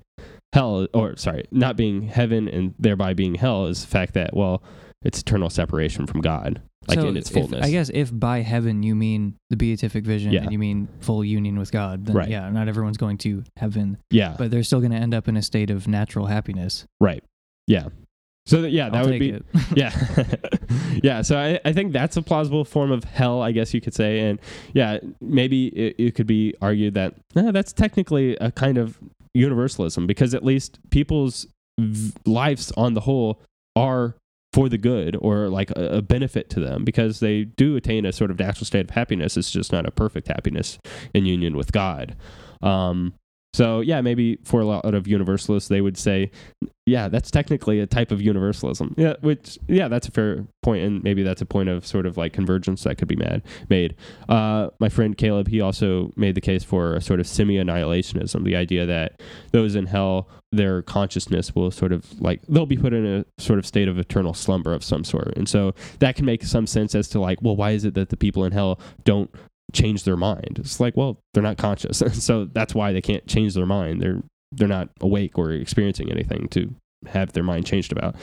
hell, 0.54 0.88
or 0.94 1.18
sorry, 1.18 1.44
not 1.52 1.76
being 1.76 2.04
heaven 2.04 2.48
and 2.48 2.74
thereby 2.80 3.14
being 3.14 3.36
hell 3.36 3.68
is 3.68 3.82
the 3.82 3.88
fact 3.88 4.14
that, 4.14 4.36
well, 4.36 4.64
it's 5.06 5.20
eternal 5.22 5.50
separation 5.50 6.06
from 6.08 6.20
God, 6.22 6.62
like 6.88 7.00
so 7.00 7.08
in 7.08 7.16
its 7.16 7.30
if- 7.30 7.36
fullness. 7.36 7.64
I 7.66 7.72
guess 7.72 7.90
if 7.94 8.10
by 8.18 8.40
heaven 8.42 8.84
you 8.84 8.96
mean 8.96 9.36
the 9.50 9.56
beatific 9.58 10.04
vision 10.04 10.32
Yeah. 10.34 10.42
and 10.44 10.52
you 10.52 10.60
mean 10.60 10.88
full 11.00 11.24
union 11.24 11.58
with 11.58 11.72
God, 11.72 12.06
then 12.08 12.16
Right. 12.16 12.30
yeah, 12.30 12.50
not 12.50 12.68
everyone's 12.68 12.98
going 12.98 13.18
to 13.20 13.44
heaven, 13.58 13.98
Yeah. 14.10 14.36
but 14.38 14.52
they're 14.52 14.64
still 14.64 14.80
going 14.80 14.92
to 14.92 14.98
end 14.98 15.14
up 15.14 15.28
in 15.28 15.38
a 15.38 15.42
state 15.42 15.70
of 15.70 15.88
natural 15.88 16.26
happiness. 16.26 16.86
right. 17.00 17.24
Yeah. 17.68 17.88
So 18.48 18.62
that, 18.62 18.70
yeah, 18.72 18.90
that 18.90 18.98
I'll 19.06 19.10
would 19.10 19.20
be 19.20 19.40
yeah 19.76 19.92
yeah 21.04 21.22
so 21.24 21.36
I, 21.38 21.60
I 21.66 21.74
think 21.74 21.94
that's 21.94 22.16
a 22.16 22.22
plausible 22.22 22.64
form 22.64 22.92
of 22.92 23.04
hell 23.04 23.42
i 23.42 23.52
guess 23.52 23.74
you 23.74 23.82
could 23.82 23.96
say 23.96 24.20
and 24.20 24.40
yeah 24.74 25.00
maybe 25.20 25.68
it, 25.70 25.96
it 25.98 26.16
could 26.16 26.28
be 26.28 26.54
argued 26.62 26.94
that 26.94 27.16
eh, 27.36 27.50
that's 27.52 27.74
technically 27.74 28.36
a 28.38 28.52
kind 28.52 28.78
of 28.78 29.00
universalism 29.34 30.06
because 30.08 30.34
at 30.36 30.44
least 30.46 30.78
people's 30.92 31.48
v- 31.80 32.14
lives 32.28 32.72
on 32.78 32.94
the 32.94 33.02
whole 33.02 33.42
are 33.76 34.16
for 34.56 34.70
the 34.70 34.78
good 34.78 35.18
or 35.20 35.50
like 35.50 35.70
a, 35.72 35.98
a 35.98 36.02
benefit 36.02 36.50
to 36.50 36.62
them 36.62 36.86
because 36.86 37.20
they 37.20 37.44
do 37.44 37.76
attain 37.76 38.06
a 38.06 38.14
sort 38.14 38.32
of 38.32 38.40
natural 38.40 38.66
state 38.66 38.86
of 38.86 38.92
happiness. 38.92 39.36
It's 39.36 39.52
just 39.52 39.74
not 39.74 39.86
a 39.86 39.92
perfect 39.92 40.30
happiness 40.30 40.80
in 41.14 41.26
union 41.26 41.58
with 41.58 41.74
god. 41.74 42.16
Um, 42.62 43.16
so 43.56 43.80
yeah 43.80 44.02
maybe 44.02 44.38
for 44.44 44.60
a 44.60 44.66
lot 44.66 44.94
of 44.94 45.08
universalists 45.08 45.70
they 45.70 45.82
would 45.82 45.98
say 45.98 46.30
yeah, 46.88 47.08
that's 47.08 47.32
technically 47.32 47.80
a 47.80 47.88
type 47.88 48.12
of 48.12 48.22
universalism. 48.22 48.94
Yeah, 48.96 49.16
which 49.22 49.58
yeah, 49.68 49.88
that's 49.88 50.08
a 50.08 50.12
fair 50.12 50.46
point, 50.62 50.84
and 50.84 51.04
maybe 51.04 51.24
that's 51.24 51.42
a 51.42 51.46
point 51.46 51.68
of 51.68 51.86
sort 51.86 52.06
of 52.06 52.16
like 52.16 52.32
convergence 52.32 52.84
that 52.84 52.98
could 52.98 53.08
be 53.08 53.16
mad, 53.16 53.42
made. 53.70 53.96
Uh, 54.30 54.70
my 54.80 54.90
friend 54.90 55.18
Caleb, 55.18 55.48
he 55.48 55.62
also 55.62 56.14
made 56.16 56.36
the 56.36 56.42
case 56.42 56.64
for 56.64 56.96
a 56.96 57.02
sort 57.02 57.20
of 57.20 57.26
semi-annihilationism, 57.26 58.44
the 58.44 58.56
idea 58.56 58.86
that 58.86 59.20
those 59.52 59.74
in 59.74 59.88
hell, 59.88 60.30
their 60.52 60.84
consciousness 60.84 61.56
will 61.56 61.72
sort 61.72 61.92
of 61.92 62.22
like 62.22 62.42
they'll 62.48 62.68
be 62.68 62.78
put 62.78 62.94
in 62.94 63.06
a 63.06 63.26
sort 63.42 63.58
of 63.58 63.66
state 63.66 63.88
of 63.88 63.98
eternal 63.98 64.36
slumber 64.36 64.72
of 64.72 64.84
some 64.84 65.04
sort, 65.04 65.36
and 65.36 65.50
so 65.50 65.74
that 66.00 66.16
can 66.16 66.26
make 66.26 66.44
some 66.44 66.68
sense 66.68 66.94
as 66.94 67.08
to 67.10 67.20
like, 67.20 67.40
well, 67.42 67.56
why 67.56 67.72
is 67.72 67.84
it 67.84 67.96
that 67.96 68.10
the 68.10 68.18
people 68.18 68.46
in 68.46 68.52
hell 68.52 68.80
don't 69.04 69.34
change 69.74 70.04
their 70.04 70.18
mind? 70.18 70.58
It's 70.60 70.80
like, 70.80 70.96
well, 70.96 71.22
they're 71.34 71.44
not 71.44 71.58
conscious, 71.58 72.02
so 72.14 72.46
that's 72.46 72.76
why 72.76 72.94
they 72.94 73.02
can't 73.02 73.26
change 73.28 73.54
their 73.54 73.66
mind. 73.66 74.02
They're 74.02 74.22
they're 74.52 74.68
not 74.68 74.90
awake 75.02 75.38
or 75.38 75.52
experiencing 75.52 76.10
anything 76.12 76.48
to 76.50 76.74
have 77.08 77.34
their 77.34 77.44
mind 77.44 77.66
changed 77.66 77.92
about. 77.92 78.16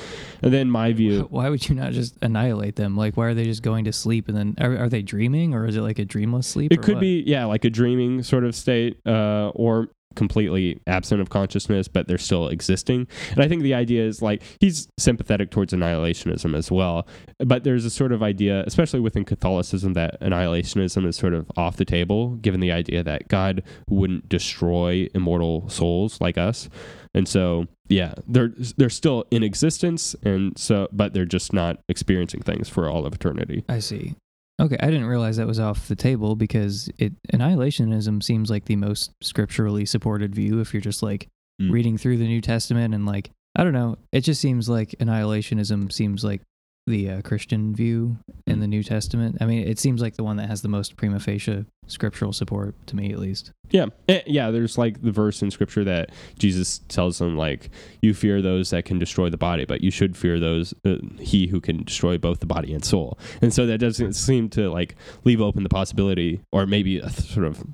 And 0.42 0.52
then 0.52 0.70
my 0.70 0.92
view, 0.92 1.26
Why 1.30 1.48
would 1.48 1.68
you 1.68 1.74
not 1.74 1.92
just 1.92 2.16
annihilate 2.22 2.76
them? 2.76 2.96
Like, 2.96 3.16
why 3.16 3.26
are 3.26 3.34
they 3.34 3.44
just 3.44 3.62
going 3.62 3.84
to 3.84 3.92
sleep 3.92 4.28
and 4.28 4.36
then 4.36 4.54
are, 4.60 4.84
are 4.84 4.88
they 4.88 5.02
dreaming 5.02 5.54
or 5.54 5.66
is 5.66 5.76
it 5.76 5.82
like 5.82 5.98
a 5.98 6.04
dreamless 6.04 6.46
sleep? 6.46 6.72
it 6.72 6.82
could 6.82 6.96
what? 6.96 7.00
be 7.00 7.22
yeah, 7.26 7.44
like 7.44 7.64
a 7.64 7.70
dreaming 7.70 8.22
sort 8.22 8.44
of 8.44 8.54
state, 8.54 8.98
uh, 9.06 9.50
or 9.54 9.88
completely 10.14 10.80
absent 10.86 11.20
of 11.20 11.30
consciousness, 11.30 11.88
but 11.88 12.08
they're 12.08 12.18
still 12.18 12.48
existing. 12.48 13.06
And 13.30 13.40
I 13.40 13.48
think 13.48 13.62
the 13.62 13.74
idea 13.74 14.04
is 14.04 14.22
like 14.22 14.42
he's 14.60 14.88
sympathetic 14.98 15.50
towards 15.50 15.72
annihilationism 15.72 16.56
as 16.56 16.70
well. 16.70 17.06
But 17.38 17.64
there's 17.64 17.84
a 17.84 17.90
sort 17.90 18.12
of 18.12 18.22
idea, 18.22 18.64
especially 18.66 19.00
within 19.00 19.24
Catholicism, 19.24 19.94
that 19.94 20.20
annihilationism 20.20 21.06
is 21.06 21.16
sort 21.16 21.34
of 21.34 21.50
off 21.56 21.76
the 21.76 21.84
table, 21.84 22.36
given 22.36 22.60
the 22.60 22.72
idea 22.72 23.02
that 23.02 23.28
God 23.28 23.62
wouldn't 23.88 24.28
destroy 24.28 25.08
immortal 25.14 25.68
souls 25.68 26.20
like 26.20 26.38
us. 26.38 26.68
And 27.14 27.28
so, 27.28 27.66
yeah, 27.88 28.14
they're 28.26 28.52
they're 28.78 28.88
still 28.88 29.24
in 29.30 29.42
existence, 29.42 30.16
and 30.22 30.58
so, 30.58 30.88
but 30.92 31.12
they're 31.12 31.26
just 31.26 31.52
not 31.52 31.78
experiencing 31.88 32.40
things 32.40 32.68
for 32.68 32.88
all 32.88 33.04
of 33.04 33.12
eternity. 33.12 33.64
I 33.68 33.80
see. 33.80 34.14
Okay, 34.62 34.76
I 34.80 34.86
didn't 34.86 35.06
realize 35.06 35.36
that 35.38 35.46
was 35.46 35.58
off 35.58 35.88
the 35.88 35.96
table 35.96 36.36
because 36.36 36.88
it 36.96 37.12
annihilationism 37.34 38.22
seems 38.22 38.48
like 38.48 38.66
the 38.66 38.76
most 38.76 39.10
scripturally 39.20 39.84
supported 39.84 40.34
view 40.34 40.60
if 40.60 40.72
you're 40.72 40.80
just 40.80 41.02
like 41.02 41.28
Mm. 41.60 41.70
reading 41.70 41.98
through 41.98 42.16
the 42.16 42.26
New 42.26 42.40
Testament 42.40 42.94
and 42.94 43.04
like 43.04 43.30
I 43.54 43.62
don't 43.64 43.74
know, 43.74 43.98
it 44.12 44.22
just 44.22 44.40
seems 44.40 44.68
like 44.70 44.94
annihilationism 45.00 45.92
seems 45.92 46.24
like 46.24 46.40
the 46.86 47.10
uh, 47.10 47.22
Christian 47.22 47.74
view 47.74 48.16
in 48.46 48.60
the 48.60 48.66
New 48.66 48.82
Testament. 48.82 49.38
I 49.40 49.46
mean, 49.46 49.66
it 49.66 49.78
seems 49.78 50.02
like 50.02 50.16
the 50.16 50.24
one 50.24 50.36
that 50.38 50.48
has 50.48 50.62
the 50.62 50.68
most 50.68 50.96
prima 50.96 51.20
facie 51.20 51.64
scriptural 51.86 52.32
support 52.32 52.74
to 52.86 52.96
me 52.96 53.12
at 53.12 53.18
least. 53.18 53.52
Yeah, 53.70 53.86
Eh, 54.08 54.20
yeah. 54.26 54.50
There's 54.50 54.76
like 54.78 55.00
the 55.02 55.12
verse 55.12 55.42
in 55.42 55.50
scripture 55.50 55.84
that 55.84 56.10
Jesus 56.38 56.80
tells 56.88 57.18
them 57.18 57.36
like, 57.36 57.70
"You 58.00 58.14
fear 58.14 58.42
those 58.42 58.70
that 58.70 58.84
can 58.84 58.98
destroy 58.98 59.30
the 59.30 59.36
body, 59.36 59.64
but 59.64 59.80
you 59.82 59.90
should 59.90 60.16
fear 60.16 60.40
those 60.40 60.74
uh, 60.84 60.96
he 61.20 61.46
who 61.46 61.60
can 61.60 61.84
destroy 61.84 62.18
both 62.18 62.40
the 62.40 62.46
body 62.46 62.74
and 62.74 62.84
soul." 62.84 63.18
And 63.40 63.54
so 63.54 63.64
that 63.66 63.78
doesn't 63.78 64.14
seem 64.14 64.48
to 64.50 64.68
like 64.70 64.96
leave 65.24 65.40
open 65.40 65.62
the 65.62 65.68
possibility, 65.68 66.40
or 66.50 66.66
maybe 66.66 66.98
a 66.98 67.08
th- 67.08 67.30
sort 67.30 67.46
of 67.46 67.64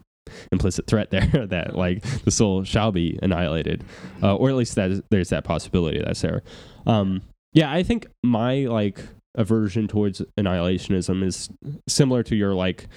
implicit 0.53 0.87
threat 0.87 1.11
there 1.12 1.47
that 1.47 1.75
like 1.75 2.03
the 2.25 2.31
soul 2.31 2.62
shall 2.64 2.92
be 2.92 3.18
annihilated, 3.23 3.85
uh, 4.23 4.37
or 4.37 4.51
at 4.51 4.57
least 4.57 4.75
that 4.75 4.90
is, 4.90 5.03
there's 5.11 5.31
that 5.31 5.44
possibility 5.44 5.99
that's 6.05 6.21
there. 6.21 6.42
Um, 6.87 7.23
yeah, 7.52 7.72
I 7.72 7.82
think 7.82 8.06
my 8.22 8.66
like 8.66 9.00
aversion 9.34 9.88
towards 9.88 10.20
annihilationism 10.38 11.22
is 11.22 11.48
similar 11.88 12.22
to 12.24 12.34
your 12.37 12.54
like 12.54 12.88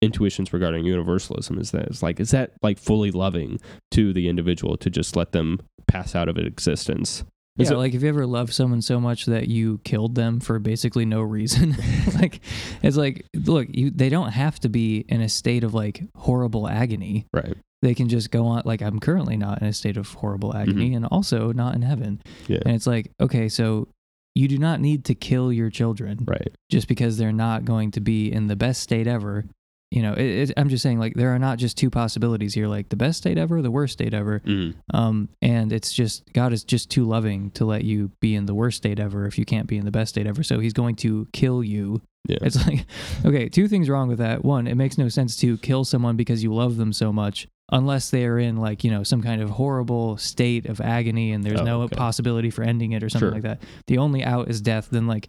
intuitions 0.00 0.52
regarding 0.52 0.84
universalism 0.84 1.58
is 1.58 1.72
that 1.72 1.82
it's 1.88 2.02
like 2.04 2.20
is 2.20 2.30
that 2.30 2.52
like 2.62 2.78
fully 2.78 3.10
loving 3.10 3.58
to 3.90 4.12
the 4.12 4.28
individual 4.28 4.76
to 4.76 4.88
just 4.88 5.16
let 5.16 5.32
them 5.32 5.58
pass 5.88 6.14
out 6.14 6.28
of 6.28 6.38
existence 6.38 7.24
yeah, 7.60 7.70
like 7.72 7.92
if 7.92 8.02
you 8.04 8.08
ever 8.08 8.24
love 8.24 8.52
someone 8.54 8.80
so 8.82 9.00
much 9.00 9.26
that 9.26 9.48
you 9.48 9.78
killed 9.82 10.14
them 10.14 10.38
for 10.38 10.60
basically 10.60 11.04
no 11.04 11.22
reason, 11.22 11.74
like 12.14 12.40
it's 12.84 12.96
like, 12.96 13.26
look, 13.34 13.66
you 13.70 13.90
they 13.90 14.08
don't 14.10 14.30
have 14.30 14.60
to 14.60 14.68
be 14.68 15.04
in 15.08 15.20
a 15.20 15.28
state 15.28 15.64
of 15.64 15.74
like 15.74 16.00
horrible 16.14 16.68
agony. 16.68 17.26
Right. 17.34 17.56
They 17.82 17.96
can 17.96 18.08
just 18.08 18.30
go 18.30 18.46
on. 18.46 18.62
Like 18.64 18.80
I'm 18.80 19.00
currently 19.00 19.36
not 19.36 19.60
in 19.60 19.66
a 19.66 19.72
state 19.72 19.96
of 19.96 20.06
horrible 20.12 20.54
agony, 20.56 20.90
Mhm. 20.90 20.96
and 20.98 21.06
also 21.06 21.50
not 21.50 21.74
in 21.74 21.82
heaven. 21.82 22.22
Yeah. 22.46 22.60
And 22.64 22.76
it's 22.76 22.86
like, 22.86 23.10
okay, 23.20 23.48
so 23.48 23.88
you 24.34 24.48
do 24.48 24.58
not 24.58 24.80
need 24.80 25.04
to 25.06 25.14
kill 25.14 25.52
your 25.52 25.70
children 25.70 26.18
Right. 26.24 26.48
just 26.70 26.88
because 26.88 27.16
they're 27.18 27.32
not 27.32 27.64
going 27.64 27.90
to 27.92 28.00
be 28.00 28.30
in 28.30 28.46
the 28.46 28.56
best 28.56 28.82
state 28.82 29.06
ever. 29.06 29.44
You 29.90 30.02
know, 30.02 30.12
it, 30.12 30.50
it, 30.50 30.52
I'm 30.58 30.68
just 30.68 30.82
saying, 30.82 30.98
like, 30.98 31.14
there 31.14 31.34
are 31.34 31.38
not 31.38 31.56
just 31.58 31.78
two 31.78 31.88
possibilities 31.88 32.52
here, 32.52 32.68
like 32.68 32.90
the 32.90 32.96
best 32.96 33.18
state 33.18 33.38
ever, 33.38 33.62
the 33.62 33.70
worst 33.70 33.94
state 33.94 34.12
ever. 34.12 34.40
Mm. 34.40 34.74
Um, 34.92 35.30
and 35.40 35.72
it's 35.72 35.92
just 35.92 36.30
God 36.34 36.52
is 36.52 36.62
just 36.62 36.90
too 36.90 37.04
loving 37.06 37.50
to 37.52 37.64
let 37.64 37.84
you 37.84 38.10
be 38.20 38.34
in 38.34 38.44
the 38.44 38.54
worst 38.54 38.76
state 38.76 39.00
ever 39.00 39.24
if 39.26 39.38
you 39.38 39.46
can't 39.46 39.66
be 39.66 39.78
in 39.78 39.86
the 39.86 39.90
best 39.90 40.10
state 40.10 40.26
ever. 40.26 40.42
So 40.42 40.58
He's 40.60 40.74
going 40.74 40.96
to 40.96 41.26
kill 41.32 41.64
you. 41.64 42.02
Yeah. 42.28 42.36
It's 42.42 42.66
like, 42.66 42.84
okay, 43.24 43.48
two 43.48 43.66
things 43.66 43.88
wrong 43.88 44.08
with 44.08 44.18
that. 44.18 44.44
One, 44.44 44.66
it 44.66 44.74
makes 44.74 44.98
no 44.98 45.08
sense 45.08 45.36
to 45.38 45.56
kill 45.56 45.84
someone 45.86 46.16
because 46.16 46.42
you 46.42 46.52
love 46.52 46.76
them 46.76 46.92
so 46.92 47.10
much, 47.10 47.48
unless 47.70 48.10
they 48.10 48.24
are 48.24 48.38
in 48.38 48.56
like 48.56 48.82
you 48.84 48.90
know 48.90 49.02
some 49.02 49.22
kind 49.22 49.42
of 49.42 49.50
horrible 49.50 50.16
state 50.16 50.66
of 50.66 50.80
agony 50.80 51.32
and 51.32 51.44
there's 51.44 51.60
Oh, 51.60 51.64
no 51.64 51.82
okay. 51.82 51.96
possibility 51.96 52.50
for 52.50 52.62
ending 52.62 52.92
it 52.92 53.02
or 53.02 53.08
something 53.08 53.28
Sure. 53.28 53.34
like 53.34 53.42
that. 53.42 53.62
The 53.86 53.98
only 53.98 54.24
out 54.24 54.48
is 54.48 54.60
death. 54.60 54.88
Then 54.90 55.06
like, 55.06 55.28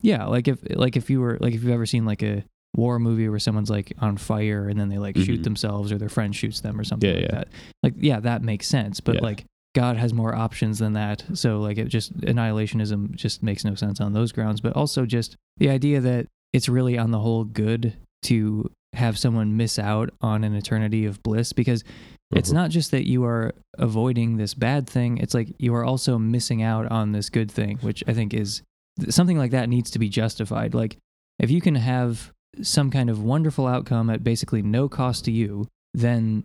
yeah, 0.00 0.26
like 0.26 0.46
if 0.48 0.58
like 0.76 0.96
if 0.96 1.10
you 1.10 1.20
were 1.20 1.36
like 1.40 1.54
if 1.54 1.62
you've 1.62 1.72
ever 1.72 1.86
seen 1.86 2.04
like 2.04 2.22
a 2.22 2.44
war 2.76 3.00
movie 3.00 3.28
where 3.28 3.40
someone's 3.40 3.70
like 3.70 3.92
on 3.98 4.16
fire 4.16 4.68
and 4.68 4.78
then 4.78 4.88
they 4.88 4.98
like 4.98 5.16
shoot 5.16 5.40
Mhm. 5.40 5.44
themselves 5.44 5.90
or 5.90 5.98
their 5.98 6.08
friend 6.08 6.34
shoots 6.36 6.60
them 6.60 6.78
or 6.78 6.84
something 6.84 7.08
Yeah, 7.10 7.16
like 7.16 7.24
yeah. 7.24 7.30
that. 7.38 7.48
Like 7.82 7.94
yeah, 7.98 8.20
that 8.20 8.42
makes 8.42 8.68
sense. 8.68 9.00
But 9.00 9.16
Yeah. 9.16 9.22
like 9.22 9.44
God 9.74 9.96
has 9.96 10.12
more 10.14 10.34
options 10.34 10.78
than 10.78 10.92
that. 10.92 11.24
So 11.34 11.60
like 11.60 11.78
it 11.78 11.88
just 11.88 12.16
annihilationism 12.20 13.14
just 13.16 13.42
makes 13.42 13.64
no 13.64 13.74
sense 13.74 14.00
on 14.00 14.12
those 14.12 14.30
grounds. 14.32 14.60
But 14.60 14.74
also 14.76 15.06
just 15.06 15.36
the 15.58 15.68
idea 15.70 16.00
that 16.00 16.26
it's 16.52 16.68
really 16.68 16.96
on 16.98 17.10
the 17.10 17.18
whole 17.20 17.44
good 17.44 17.94
to 18.22 18.70
have 18.94 19.18
someone 19.18 19.56
miss 19.56 19.78
out 19.78 20.10
on 20.20 20.44
an 20.44 20.54
eternity 20.54 21.04
of 21.06 21.22
bliss 21.22 21.52
because 21.52 21.84
it's 22.32 22.50
Mhm. 22.50 22.54
not 22.54 22.70
just 22.70 22.90
that 22.90 23.06
you 23.08 23.24
are 23.24 23.52
avoiding 23.78 24.36
this 24.36 24.54
bad 24.54 24.88
thing, 24.88 25.18
it's 25.18 25.34
like 25.34 25.54
you 25.58 25.74
are 25.74 25.84
also 25.84 26.18
missing 26.18 26.62
out 26.62 26.90
on 26.90 27.12
this 27.12 27.28
good 27.30 27.50
thing, 27.50 27.78
which 27.78 28.02
I 28.06 28.12
think 28.14 28.34
is 28.34 28.62
something 29.08 29.38
like 29.38 29.52
that 29.52 29.68
needs 29.68 29.90
to 29.92 29.98
be 29.98 30.08
justified. 30.08 30.74
Like 30.74 30.96
if 31.38 31.50
you 31.50 31.60
can 31.60 31.76
have 31.76 32.32
some 32.62 32.90
kind 32.90 33.08
of 33.08 33.22
wonderful 33.22 33.66
outcome 33.66 34.10
at 34.10 34.24
basically 34.24 34.60
no 34.62 34.88
cost 34.88 35.24
to 35.26 35.30
you, 35.32 35.66
then 35.94 36.44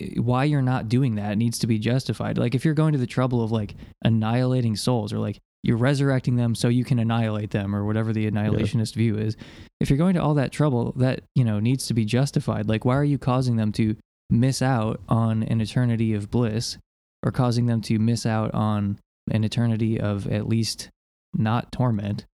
eh, 0.00 0.18
why 0.18 0.44
you're 0.44 0.62
not 0.62 0.88
doing 0.88 1.14
that 1.16 1.36
needs 1.38 1.58
to 1.58 1.66
be 1.66 1.78
justified. 1.78 2.38
Like 2.38 2.54
if 2.54 2.64
you're 2.64 2.74
going 2.74 2.92
to 2.92 2.98
the 2.98 3.06
trouble 3.06 3.42
of 3.42 3.52
like 3.52 3.74
annihilating 4.04 4.76
souls 4.76 5.12
or 5.12 5.18
like 5.18 5.38
you're 5.62 5.76
resurrecting 5.76 6.36
them 6.36 6.54
so 6.54 6.68
you 6.68 6.84
can 6.84 6.98
annihilate 6.98 7.50
them 7.50 7.74
or 7.74 7.84
whatever 7.84 8.12
the 8.12 8.28
annihilationist 8.30 8.94
view 8.94 9.16
is. 9.16 9.36
If 9.80 9.90
you're 9.90 9.98
going 9.98 10.14
to 10.14 10.22
all 10.22 10.34
that 10.34 10.52
trouble, 10.52 10.92
that, 10.96 11.22
you 11.34 11.44
know, 11.44 11.60
needs 11.60 11.86
to 11.86 11.94
be 11.94 12.04
justified. 12.04 12.68
Like 12.68 12.84
why 12.84 12.96
are 12.96 13.04
you 13.04 13.18
causing 13.18 13.56
them 13.56 13.72
to 13.72 13.96
miss 14.28 14.60
out 14.60 15.00
on 15.08 15.42
an 15.44 15.60
eternity 15.60 16.14
of 16.14 16.30
bliss 16.30 16.78
or 17.22 17.30
causing 17.30 17.66
them 17.66 17.80
to 17.82 17.98
miss 17.98 18.26
out 18.26 18.52
on 18.54 18.98
an 19.30 19.44
eternity 19.44 20.00
of 20.00 20.26
at 20.26 20.48
least 20.48 20.88
not 21.32 21.70
torment? 21.70 22.26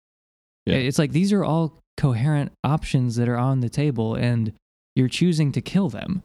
Yeah. 0.65 0.77
It's 0.77 0.99
like 0.99 1.13
these 1.13 1.33
are 1.33 1.45
all 1.45 1.81
coherent 1.97 2.53
options 2.63 3.17
that 3.17 3.29
are 3.29 3.39
on 3.39 3.61
the 3.61 3.69
table 3.69 4.15
and 4.15 4.53
you're 4.95 5.09
choosing 5.09 5.51
to 5.53 5.61
kill 5.61 5.89
them. 5.89 6.23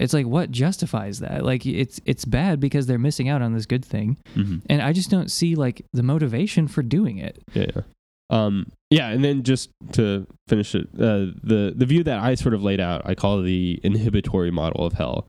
It's 0.00 0.12
like 0.14 0.26
what 0.26 0.50
justifies 0.50 1.20
that? 1.20 1.44
Like 1.44 1.64
it's 1.66 2.00
it's 2.06 2.24
bad 2.24 2.58
because 2.58 2.86
they're 2.86 2.98
missing 2.98 3.28
out 3.28 3.42
on 3.42 3.52
this 3.52 3.66
good 3.66 3.84
thing. 3.84 4.16
Mhm. 4.34 4.62
And 4.68 4.82
I 4.82 4.92
just 4.92 5.10
don't 5.10 5.30
see 5.30 5.54
like 5.54 5.84
the 5.92 6.02
motivation 6.02 6.66
for 6.66 6.82
doing 6.82 7.18
it. 7.18 7.38
Yeah, 7.54 7.66
yeah. 7.76 7.82
Um, 8.30 8.70
yeah, 8.90 9.08
and 9.10 9.24
then 9.24 9.42
just 9.42 9.70
to 9.92 10.26
finish 10.48 10.74
it, 10.74 10.88
uh, 10.94 11.34
the 11.42 11.72
the 11.76 11.84
view 11.86 12.02
that 12.04 12.20
I 12.20 12.34
sort 12.36 12.54
of 12.54 12.62
laid 12.62 12.80
out, 12.80 13.02
I 13.04 13.14
call 13.14 13.42
the 13.42 13.78
inhibitory 13.82 14.50
model 14.50 14.86
of 14.86 14.94
hell, 14.94 15.26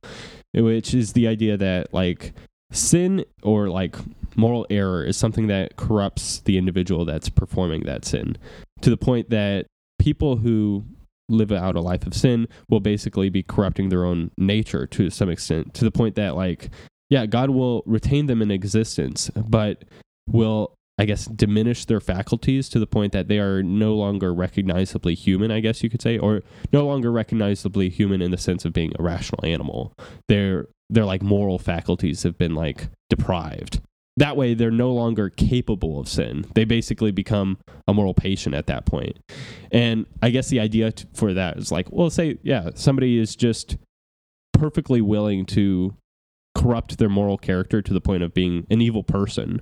which 0.54 0.94
is 0.94 1.14
the 1.14 1.28
idea 1.28 1.58
that 1.58 1.94
like 1.94 2.34
sin 2.72 3.26
or 3.44 3.70
like 3.70 3.96
moral 4.38 4.66
error 4.70 5.04
is 5.04 5.18
something 5.18 5.48
that 5.48 5.76
corrupts 5.76 6.40
the 6.42 6.58
individual 6.58 7.04
that's 7.04 7.28
performing 7.28 7.82
that 7.84 8.06
sin 8.06 8.38
to 8.82 8.90
the 8.90 8.98
point 8.98 9.30
that 9.30 9.66
people 10.00 10.38
who 10.38 10.86
live 11.32 11.52
out 11.52 11.76
a 11.76 11.82
life 11.82 12.06
of 12.06 12.14
sin 12.14 12.48
will 12.70 12.80
basically 12.80 13.30
be 13.30 13.44
corrupting 13.44 13.90
their 13.90 14.06
own 14.06 14.32
nature 14.38 14.86
to 14.88 15.10
some 15.10 15.30
extent 15.30 15.74
to 15.74 15.84
the 15.84 15.92
point 15.92 16.16
that 16.16 16.36
like 16.36 16.70
yeah 17.10 17.26
god 17.26 17.50
will 17.50 17.84
retain 17.86 18.28
them 18.28 18.42
in 18.42 18.52
existence 18.52 19.30
but 19.48 19.84
will 20.28 20.74
i 20.98 21.06
guess 21.06 21.26
diminish 21.26 21.86
their 21.86 22.00
faculties 22.00 22.70
to 22.70 22.80
the 22.80 22.88
point 22.88 23.14
that 23.14 23.28
they 23.28 23.40
are 23.40 23.64
no 23.64 23.94
longer 23.96 24.34
recognizably 24.34 25.16
human 25.16 25.52
i 25.52 25.60
guess 25.60 25.82
you 25.82 25.90
could 25.90 26.02
say 26.02 26.18
or 26.18 26.42
no 26.72 26.86
longer 26.86 27.12
recognizably 27.12 27.90
human 27.90 28.22
in 28.22 28.32
the 28.32 28.38
sense 28.38 28.66
of 28.66 28.74
being 28.74 28.94
a 28.98 29.04
rational 29.04 29.46
animal. 29.46 29.94
Their 30.28 30.68
their 30.90 31.06
like 31.06 31.22
moral 31.22 31.60
faculties 31.60 32.24
have 32.24 32.38
been 32.38 32.56
like 32.56 32.90
deprived 33.10 33.82
that 34.18 34.36
way 34.36 34.54
they're 34.54 34.72
no 34.72 34.92
longer 34.92 35.30
capable 35.30 36.00
of 36.00 36.08
sin. 36.08 36.46
They 36.54 36.66
basically 36.66 37.12
become 37.12 37.58
a 37.88 37.94
moral 37.94 38.14
patient 38.14 38.56
at 38.56 38.68
that 38.68 38.86
point. 38.86 39.18
And 39.72 40.06
i 40.22 40.30
guess 40.30 40.50
the 40.50 40.60
idea 40.60 40.92
t- 40.92 41.06
for 41.14 41.34
that 41.34 41.58
is 41.58 41.72
like 41.72 41.92
well 41.92 42.10
say 42.10 42.38
yeah 42.44 42.72
somebody 42.76 43.18
is 43.18 43.36
just 43.36 43.78
perfectly 44.54 45.02
willing 45.02 45.46
to 45.46 45.96
corrupt 46.54 46.98
their 46.98 47.10
moral 47.10 47.38
character 47.38 47.82
to 47.82 47.94
the 47.94 48.02
point 48.02 48.24
of 48.24 48.34
being 48.34 48.68
an 48.70 48.82
evil 48.82 49.04
person. 49.04 49.62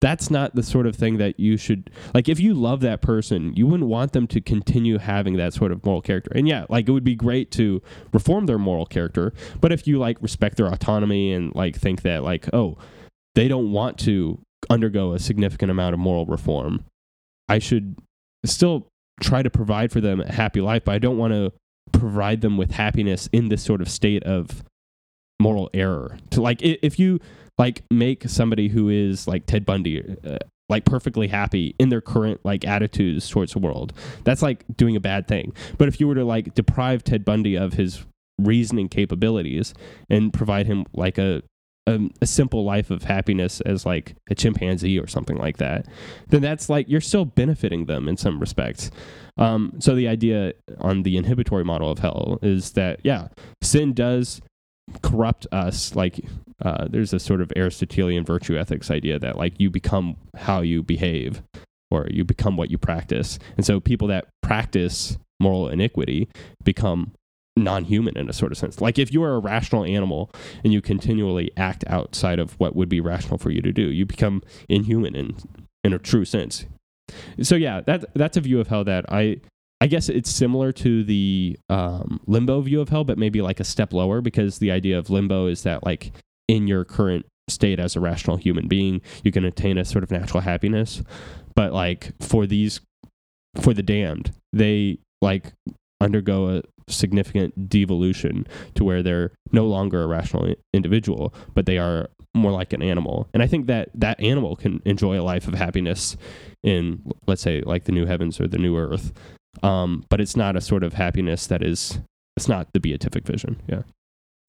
That's 0.00 0.30
not 0.30 0.54
the 0.54 0.62
sort 0.62 0.86
of 0.86 0.94
thing 0.94 1.16
that 1.16 1.40
you 1.40 1.56
should 1.56 1.90
like 2.14 2.28
if 2.28 2.38
you 2.38 2.54
love 2.54 2.80
that 2.82 3.00
person 3.00 3.52
you 3.56 3.66
wouldn't 3.66 3.88
want 3.88 4.12
them 4.12 4.28
to 4.28 4.40
continue 4.40 4.98
having 4.98 5.36
that 5.38 5.54
sort 5.54 5.72
of 5.72 5.84
moral 5.84 6.02
character. 6.02 6.30
And 6.34 6.46
yeah 6.46 6.66
like 6.68 6.88
it 6.88 6.92
would 6.92 7.04
be 7.04 7.16
great 7.16 7.50
to 7.52 7.82
reform 8.12 8.46
their 8.46 8.58
moral 8.58 8.86
character 8.86 9.32
but 9.60 9.72
if 9.72 9.88
you 9.88 9.98
like 9.98 10.18
respect 10.20 10.56
their 10.56 10.68
autonomy 10.68 11.32
and 11.32 11.54
like 11.54 11.74
think 11.74 12.02
that 12.02 12.22
like 12.22 12.48
oh 12.52 12.76
they 13.38 13.48
don't 13.48 13.70
want 13.70 13.98
to 13.98 14.40
undergo 14.68 15.12
a 15.12 15.18
significant 15.18 15.70
amount 15.70 15.94
of 15.94 16.00
moral 16.00 16.26
reform 16.26 16.84
i 17.48 17.58
should 17.58 17.96
still 18.44 18.86
try 19.20 19.42
to 19.42 19.50
provide 19.50 19.92
for 19.92 20.00
them 20.00 20.20
a 20.20 20.32
happy 20.32 20.60
life 20.60 20.84
but 20.84 20.94
i 20.94 20.98
don't 20.98 21.18
want 21.18 21.32
to 21.32 21.52
provide 21.92 22.40
them 22.40 22.56
with 22.56 22.72
happiness 22.72 23.28
in 23.32 23.48
this 23.48 23.62
sort 23.62 23.80
of 23.80 23.88
state 23.88 24.22
of 24.24 24.62
moral 25.40 25.70
error 25.72 26.18
to 26.30 26.40
like 26.42 26.60
if 26.62 26.98
you 26.98 27.18
like 27.58 27.82
make 27.90 28.28
somebody 28.28 28.68
who 28.68 28.88
is 28.88 29.26
like 29.26 29.44
Ted 29.46 29.66
Bundy 29.66 30.02
uh, 30.24 30.38
like 30.68 30.84
perfectly 30.84 31.28
happy 31.28 31.74
in 31.78 31.88
their 31.88 32.00
current 32.00 32.40
like 32.44 32.66
attitudes 32.66 33.28
towards 33.28 33.52
the 33.52 33.58
world. 33.58 33.92
That's 34.24 34.42
like 34.42 34.64
doing 34.76 34.96
a 34.96 35.00
bad 35.00 35.26
thing. 35.26 35.52
But 35.76 35.88
if 35.88 35.98
you 35.98 36.06
were 36.06 36.14
to 36.14 36.24
like 36.24 36.54
deprive 36.54 37.02
Ted 37.02 37.24
Bundy 37.24 37.56
of 37.56 37.72
his 37.74 38.04
reasoning 38.38 38.88
capabilities 38.88 39.74
and 40.08 40.32
provide 40.32 40.66
him 40.66 40.86
like 40.92 41.18
a 41.18 41.42
a, 41.88 41.98
a 42.20 42.26
simple 42.26 42.64
life 42.64 42.90
of 42.90 43.04
happiness 43.04 43.60
as 43.62 43.86
like 43.86 44.14
a 44.30 44.34
chimpanzee 44.34 44.98
or 44.98 45.06
something 45.06 45.36
like 45.36 45.56
that, 45.56 45.86
then 46.28 46.42
that's 46.42 46.68
like 46.68 46.88
you're 46.88 47.00
still 47.00 47.24
benefiting 47.24 47.86
them 47.86 48.08
in 48.08 48.16
some 48.16 48.38
respects. 48.38 48.90
Um, 49.38 49.72
so 49.78 49.94
the 49.94 50.08
idea 50.08 50.52
on 50.80 51.02
the 51.02 51.16
inhibitory 51.16 51.64
model 51.64 51.90
of 51.90 52.00
hell 52.00 52.38
is 52.42 52.72
that 52.72 53.00
yeah, 53.04 53.28
sin 53.62 53.94
does 53.94 54.40
corrupt 55.02 55.46
us 55.52 55.94
like 55.94 56.20
uh, 56.64 56.86
there's 56.88 57.12
a 57.12 57.18
sort 57.18 57.40
of 57.40 57.52
aristotelian 57.56 58.24
virtue 58.24 58.58
ethics 58.58 58.90
idea 58.90 59.18
that 59.18 59.36
like 59.36 59.54
you 59.58 59.70
become 59.70 60.16
how 60.36 60.60
you 60.60 60.82
behave 60.82 61.42
or 61.90 62.06
you 62.10 62.24
become 62.24 62.56
what 62.56 62.70
you 62.70 62.78
practice 62.78 63.38
and 63.58 63.66
so 63.66 63.80
people 63.80 64.08
that 64.08 64.28
practice 64.42 65.18
moral 65.40 65.68
iniquity 65.68 66.26
become 66.64 67.12
non-human 67.64 68.16
in 68.16 68.28
a 68.28 68.32
sort 68.32 68.52
of 68.52 68.58
sense 68.58 68.80
like 68.80 68.98
if 68.98 69.12
you 69.12 69.22
are 69.22 69.34
a 69.34 69.38
rational 69.38 69.84
animal 69.84 70.30
and 70.64 70.72
you 70.72 70.80
continually 70.80 71.50
act 71.56 71.84
outside 71.86 72.38
of 72.38 72.58
what 72.60 72.74
would 72.74 72.88
be 72.88 73.00
rational 73.00 73.38
for 73.38 73.50
you 73.50 73.60
to 73.60 73.72
do 73.72 73.90
you 73.90 74.06
become 74.06 74.42
inhuman 74.68 75.14
in 75.14 75.36
in 75.84 75.92
a 75.92 75.98
true 75.98 76.24
sense 76.24 76.66
so 77.42 77.54
yeah 77.54 77.80
that 77.80 78.04
that's 78.14 78.36
a 78.36 78.40
view 78.40 78.60
of 78.60 78.68
hell 78.68 78.84
that 78.84 79.04
i 79.08 79.40
I 79.80 79.86
guess 79.86 80.08
it's 80.08 80.30
similar 80.30 80.72
to 80.72 81.04
the 81.04 81.56
um, 81.68 82.20
limbo 82.26 82.60
view 82.60 82.80
of 82.80 82.88
hell, 82.88 83.04
but 83.04 83.18
maybe 83.18 83.42
like 83.42 83.60
a 83.60 83.64
step 83.64 83.92
lower 83.92 84.20
because 84.20 84.58
the 84.58 84.72
idea 84.72 84.98
of 84.98 85.08
limbo 85.08 85.46
is 85.46 85.62
that 85.62 85.84
like 85.84 86.12
in 86.48 86.66
your 86.66 86.84
current 86.84 87.26
state 87.48 87.78
as 87.78 87.94
a 87.94 88.00
rational 88.00 88.36
human 88.36 88.66
being, 88.66 89.00
you 89.22 89.30
can 89.30 89.44
attain 89.44 89.78
a 89.78 89.84
sort 89.84 90.02
of 90.02 90.10
natural 90.10 90.40
happiness. 90.40 91.02
But 91.54 91.72
like 91.72 92.12
for 92.20 92.46
these, 92.46 92.80
for 93.60 93.72
the 93.72 93.82
damned, 93.82 94.32
they 94.52 94.98
like 95.22 95.52
undergo 96.00 96.58
a 96.58 96.62
significant 96.90 97.68
devolution 97.68 98.46
to 98.74 98.84
where 98.84 99.02
they're 99.02 99.32
no 99.52 99.66
longer 99.66 100.02
a 100.02 100.06
rational 100.06 100.54
individual, 100.72 101.34
but 101.54 101.66
they 101.66 101.78
are 101.78 102.08
more 102.34 102.52
like 102.52 102.72
an 102.72 102.82
animal. 102.82 103.28
And 103.32 103.42
I 103.42 103.46
think 103.46 103.66
that 103.66 103.88
that 103.94 104.20
animal 104.20 104.56
can 104.56 104.82
enjoy 104.84 105.20
a 105.20 105.22
life 105.22 105.48
of 105.48 105.54
happiness 105.54 106.16
in, 106.62 107.02
let's 107.26 107.42
say, 107.42 107.62
like 107.62 107.84
the 107.84 107.92
new 107.92 108.06
heavens 108.06 108.40
or 108.40 108.46
the 108.46 108.58
new 108.58 108.76
earth 108.76 109.12
um, 109.62 110.04
but 110.08 110.20
it's 110.20 110.36
not 110.36 110.56
a 110.56 110.60
sort 110.60 110.82
of 110.82 110.94
happiness 110.94 111.46
that 111.46 111.62
is 111.62 112.00
it's 112.36 112.48
not 112.48 112.72
the 112.72 112.80
beatific 112.80 113.26
vision. 113.26 113.60
Yeah. 113.66 113.82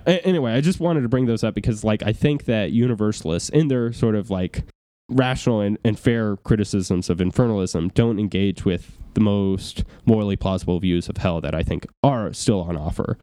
A- 0.06 0.26
anyway, 0.26 0.54
I 0.54 0.62
just 0.62 0.80
wanted 0.80 1.02
to 1.02 1.10
bring 1.10 1.26
those 1.26 1.44
up 1.44 1.56
because, 1.56 1.84
like, 1.84 2.04
I 2.04 2.14
think 2.14 2.46
that 2.46 2.72
universalists, 2.72 3.50
in 3.50 3.68
their 3.68 3.92
sort 3.92 4.16
of 4.16 4.30
like 4.30 4.64
rational 5.10 5.62
and, 5.62 5.78
and 5.84 5.98
fair 6.00 6.38
criticisms 6.38 7.10
of 7.10 7.18
infernalism, 7.18 7.94
don't 7.94 8.20
engage 8.20 8.66
with 8.66 8.98
the 9.14 9.22
most 9.22 9.84
morally 10.06 10.36
plausible 10.36 10.80
views 10.80 11.10
of 11.10 11.18
hell 11.18 11.42
that 11.42 11.56
I 11.56 11.64
think 11.64 11.88
are 12.04 12.32
still 12.34 12.62
on 12.62 12.78
offer. 12.78 13.18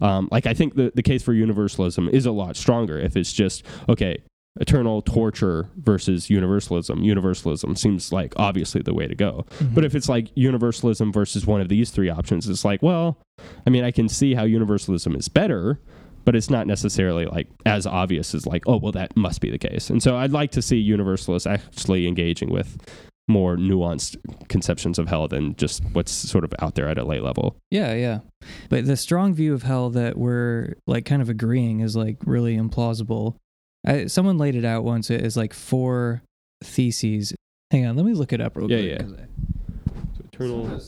Um, 0.00 0.28
like, 0.30 0.46
I 0.46 0.54
think 0.54 0.74
the, 0.74 0.92
the 0.94 1.02
case 1.02 1.22
for 1.22 1.32
universalism 1.32 2.08
is 2.08 2.26
a 2.26 2.32
lot 2.32 2.56
stronger 2.56 2.98
if 2.98 3.16
it's 3.16 3.32
just, 3.32 3.64
okay, 3.88 4.18
eternal 4.60 5.02
torture 5.02 5.68
versus 5.76 6.30
universalism. 6.30 7.02
Universalism 7.02 7.74
seems 7.74 8.12
like 8.12 8.32
obviously 8.36 8.82
the 8.82 8.94
way 8.94 9.06
to 9.08 9.14
go. 9.14 9.44
Mhm. 9.58 9.74
But 9.74 9.84
if 9.84 9.94
it's 9.94 10.08
like 10.08 10.28
universalism 10.36 11.12
versus 11.12 11.46
one 11.46 11.60
of 11.60 11.68
these 11.68 11.90
three 11.90 12.08
options, 12.08 12.48
it's 12.48 12.64
like, 12.64 12.82
well, 12.82 13.18
I 13.66 13.70
mean, 13.70 13.82
I 13.84 13.90
can 13.90 14.08
see 14.08 14.34
how 14.34 14.44
universalism 14.44 15.16
is 15.16 15.28
better, 15.28 15.80
but 16.24 16.34
it's 16.36 16.50
not 16.50 16.66
necessarily 16.66 17.26
like 17.26 17.48
as 17.66 17.86
obvious 17.86 18.34
as 18.34 18.46
like, 18.46 18.62
oh, 18.66 18.76
well, 18.78 18.92
that 18.92 19.16
must 19.16 19.40
be 19.40 19.50
the 19.50 19.58
case. 19.58 19.90
And 19.90 20.02
so 20.02 20.16
I'd 20.16 20.32
like 20.32 20.50
to 20.52 20.62
see 20.62 20.76
universalists 20.76 21.46
actually 21.46 22.06
engaging 22.06 22.50
with 22.50 22.76
more 23.26 23.56
nuanced 23.56 24.16
conceptions 24.48 24.98
of 24.98 25.08
hell 25.08 25.26
than 25.28 25.54
just 25.56 25.82
what's 25.92 26.12
sort 26.12 26.44
of 26.44 26.52
out 26.60 26.74
there 26.74 26.88
at 26.88 26.98
a 26.98 27.04
lay 27.04 27.20
level. 27.20 27.56
Yeah, 27.70 27.94
yeah. 27.94 28.18
But 28.68 28.84
the 28.86 28.96
strong 28.96 29.32
view 29.32 29.54
of 29.54 29.62
hell 29.62 29.88
that 29.90 30.18
we're 30.18 30.74
like 30.86 31.06
kind 31.06 31.22
of 31.22 31.30
agreeing 31.30 31.80
is 31.80 31.96
like 31.96 32.18
really 32.26 32.56
implausible. 32.56 33.36
I, 33.86 34.06
someone 34.06 34.36
laid 34.38 34.54
it 34.56 34.64
out 34.66 34.84
once 34.84 35.10
as 35.10 35.36
like 35.38 35.54
four 35.54 36.22
theses. 36.62 37.34
Hang 37.70 37.86
on, 37.86 37.96
let 37.96 38.04
me 38.04 38.12
look 38.12 38.32
it 38.34 38.40
up 38.42 38.56
real 38.56 38.70
Yeah, 38.70 38.78
quick. 38.78 38.90
yeah. 38.90 38.98
'cause 38.98 39.12
I- 39.14 40.24
eternal. 40.32 40.80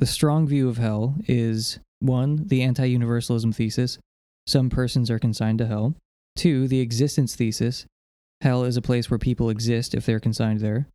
The 0.00 0.06
strong 0.06 0.46
view 0.46 0.66
of 0.70 0.78
hell 0.78 1.16
is 1.28 1.78
one, 1.98 2.46
the 2.46 2.62
anti 2.62 2.86
universalism 2.86 3.52
thesis. 3.52 3.98
Some 4.46 4.70
persons 4.70 5.10
are 5.10 5.18
consigned 5.18 5.58
to 5.58 5.66
hell. 5.66 5.94
Two, 6.36 6.66
the 6.66 6.80
existence 6.80 7.36
thesis. 7.36 7.84
Hell 8.40 8.64
is 8.64 8.78
a 8.78 8.82
place 8.82 9.10
where 9.10 9.18
people 9.18 9.50
exist 9.50 9.94
if 9.94 10.06
they're 10.06 10.18
consigned 10.18 10.60
there. 10.60 10.88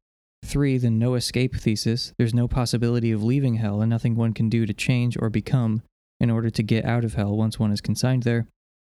Three, 0.43 0.79
the 0.79 0.89
no 0.89 1.13
escape 1.13 1.55
thesis. 1.55 2.13
There's 2.17 2.33
no 2.33 2.47
possibility 2.47 3.11
of 3.11 3.23
leaving 3.23 3.55
hell 3.55 3.79
and 3.79 3.91
nothing 3.91 4.15
one 4.15 4.33
can 4.33 4.49
do 4.49 4.65
to 4.65 4.73
change 4.73 5.15
or 5.19 5.29
become 5.29 5.83
in 6.19 6.31
order 6.31 6.49
to 6.49 6.63
get 6.63 6.83
out 6.83 7.05
of 7.05 7.13
hell 7.13 7.37
once 7.37 7.59
one 7.59 7.71
is 7.71 7.81
consigned 7.81 8.23
there. 8.23 8.47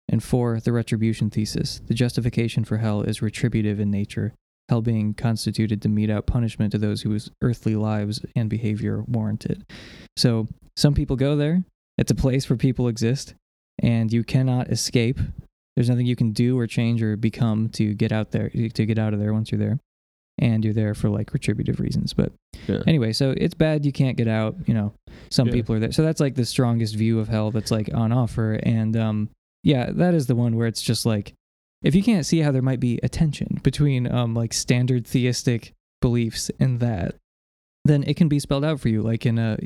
And 0.10 0.22
four, 0.22 0.60
the 0.60 0.74
retribution 0.74 1.30
thesis. 1.30 1.82
The 1.86 1.94
justification 1.94 2.66
for 2.66 2.80
hell 2.80 3.02
is 3.02 3.22
retributive 3.22 3.80
in 3.80 3.90
nature, 3.90 4.34
hell 4.72 4.82
being 4.82 5.14
constituted 5.14 5.82
to 5.82 5.90
mete 5.90 6.10
out 6.10 6.26
punishment 6.26 6.72
to 6.72 6.78
those 6.78 7.02
whose 7.02 7.30
earthly 7.42 7.76
lives 7.76 8.22
and 8.38 8.50
behavior 8.50 9.04
warrant 9.06 9.46
it. 9.46 9.62
So 10.16 10.48
some 10.78 10.94
people 10.94 11.18
go 11.18 11.36
there. 11.36 11.66
It's 11.98 12.10
a 12.10 12.16
place 12.16 12.50
where 12.50 12.56
people 12.56 12.88
exist, 12.88 13.36
and 13.84 14.12
you 14.14 14.24
cannot 14.24 14.70
escape. 14.70 15.20
There's 15.76 15.90
nothing 15.90 16.06
you 16.06 16.16
can 16.16 16.32
do 16.32 16.58
or 16.58 16.68
change 16.68 17.04
or 17.04 17.18
become 17.18 17.68
to 17.74 17.94
get 17.94 18.14
out 18.14 18.32
there 18.32 18.50
to 18.50 18.86
get 18.86 18.98
out 18.98 19.14
of 19.14 19.20
there 19.20 19.34
once 19.34 19.52
you're 19.52 19.60
there, 19.60 19.78
and 20.40 20.64
you're 20.64 20.74
there 20.74 20.94
for 20.96 21.10
like 21.10 21.34
retributive 21.34 21.82
reasons. 21.82 22.14
But 22.14 22.32
Yeah. 22.68 22.82
anyway, 22.88 23.12
so 23.12 23.34
it's 23.36 23.54
bad 23.54 23.86
you 23.86 23.92
can't 23.92 24.16
get 24.16 24.30
out. 24.30 24.56
You 24.68 24.74
know, 24.74 24.94
some 25.32 25.48
Yeah. 25.50 25.54
people 25.54 25.76
are 25.76 25.80
there. 25.80 25.92
So 25.92 26.02
that's 26.02 26.22
like 26.22 26.36
the 26.36 26.46
strongest 26.46 26.96
view 26.96 27.20
of 27.20 27.28
hell 27.28 27.52
that's 27.52 27.72
like 27.72 27.94
on 27.94 28.14
offer, 28.14 28.54
and 28.64 28.96
um, 28.96 29.30
yeah, 29.64 29.92
that 29.92 30.14
is 30.14 30.28
the 30.28 30.36
one 30.36 30.56
where 30.56 30.68
it's 30.68 30.82
just 30.82 31.06
like 31.06 31.34
if 31.84 31.96
you 31.96 32.04
can't 32.04 32.26
see 32.26 32.40
how 32.40 32.52
there 32.52 32.62
might 32.62 32.80
be 32.80 33.00
a 33.04 33.10
tension 33.10 33.60
between 33.64 34.12
um 34.12 34.34
like 34.34 34.54
standard 34.54 35.06
theistic 35.08 35.74
beliefs 36.02 36.50
and 36.60 36.80
that, 36.80 37.16
then 37.86 38.04
it 38.04 38.16
can 38.18 38.28
be 38.28 38.40
spelled 38.40 38.66
out 38.66 38.80
for 38.80 38.90
you, 38.90 39.02
like 39.02 39.26
in 39.26 39.38
a 39.40 39.58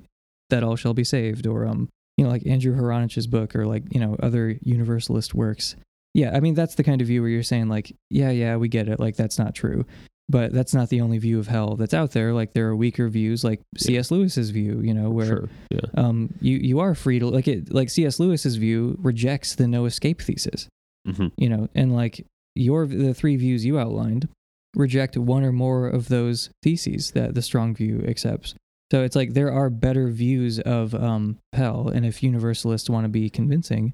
that 0.49 0.63
all 0.63 0.75
shall 0.75 0.93
be 0.93 1.03
saved, 1.03 1.47
or 1.47 1.65
um 1.65 1.89
you 2.17 2.23
know 2.25 2.31
like 2.31 2.45
Andrew 2.45 2.73
Hronich's 2.75 3.27
book, 3.27 3.55
or 3.55 3.65
like 3.65 3.83
you 3.93 3.99
know 3.99 4.15
other 4.21 4.57
universalist 4.61 5.33
works. 5.33 5.75
Yeah, 6.13 6.31
I 6.35 6.39
mean 6.39 6.53
that's 6.53 6.75
the 6.75 6.83
kind 6.83 7.01
of 7.01 7.07
view 7.07 7.21
where 7.21 7.29
you're 7.29 7.43
saying 7.43 7.67
like, 7.67 7.93
yeah, 8.09 8.29
yeah, 8.31 8.55
we 8.55 8.69
get 8.69 8.87
it, 8.87 8.99
like 8.99 9.17
that's 9.17 9.37
not 9.37 9.53
true, 9.53 9.85
but 10.29 10.53
that's 10.53 10.73
not 10.73 10.87
the 10.87 11.01
only 11.01 11.17
view 11.17 11.39
of 11.39 11.47
hell 11.47 11.75
that's 11.75 11.93
out 11.93 12.11
there. 12.11 12.31
Like 12.31 12.53
there 12.53 12.67
are 12.67 12.75
weaker 12.75 13.09
views, 13.09 13.43
like 13.43 13.59
C.S. 13.77 14.11
Lewis's 14.11 14.51
view, 14.51 14.79
you 14.81 14.93
know, 14.93 15.09
where 15.09 15.25
Sure. 15.25 15.49
Yeah. 15.71 15.81
um 15.95 16.33
you 16.39 16.55
you 16.57 16.79
are 16.79 16.95
free 16.95 17.19
to 17.19 17.27
like 17.27 17.49
it 17.49 17.73
like 17.73 17.89
C.S. 17.89 18.17
Lewis's 18.19 18.55
view 18.55 18.97
rejects 19.01 19.55
the 19.55 19.67
no 19.67 19.83
escape 19.85 20.21
thesis 20.21 20.69
hmm 21.05 21.27
you 21.37 21.49
know 21.49 21.67
and 21.75 21.93
like 21.95 22.25
your 22.55 22.87
the 22.87 23.13
three 23.13 23.35
views 23.35 23.65
you 23.65 23.77
outlined 23.79 24.27
reject 24.75 25.17
one 25.17 25.43
or 25.43 25.51
more 25.51 25.87
of 25.87 26.07
those 26.09 26.49
theses 26.63 27.11
that 27.11 27.33
the 27.35 27.41
strong 27.41 27.73
view 27.75 28.03
accepts 28.07 28.55
so 28.91 29.03
it's 29.03 29.15
like 29.15 29.33
there 29.33 29.51
are 29.51 29.69
better 29.69 30.09
views 30.09 30.59
of 30.61 30.93
um 30.95 31.37
hell 31.53 31.87
and 31.87 32.05
if 32.05 32.21
universalists 32.23 32.89
want 32.89 33.05
to 33.05 33.09
be 33.09 33.29
convincing 33.29 33.93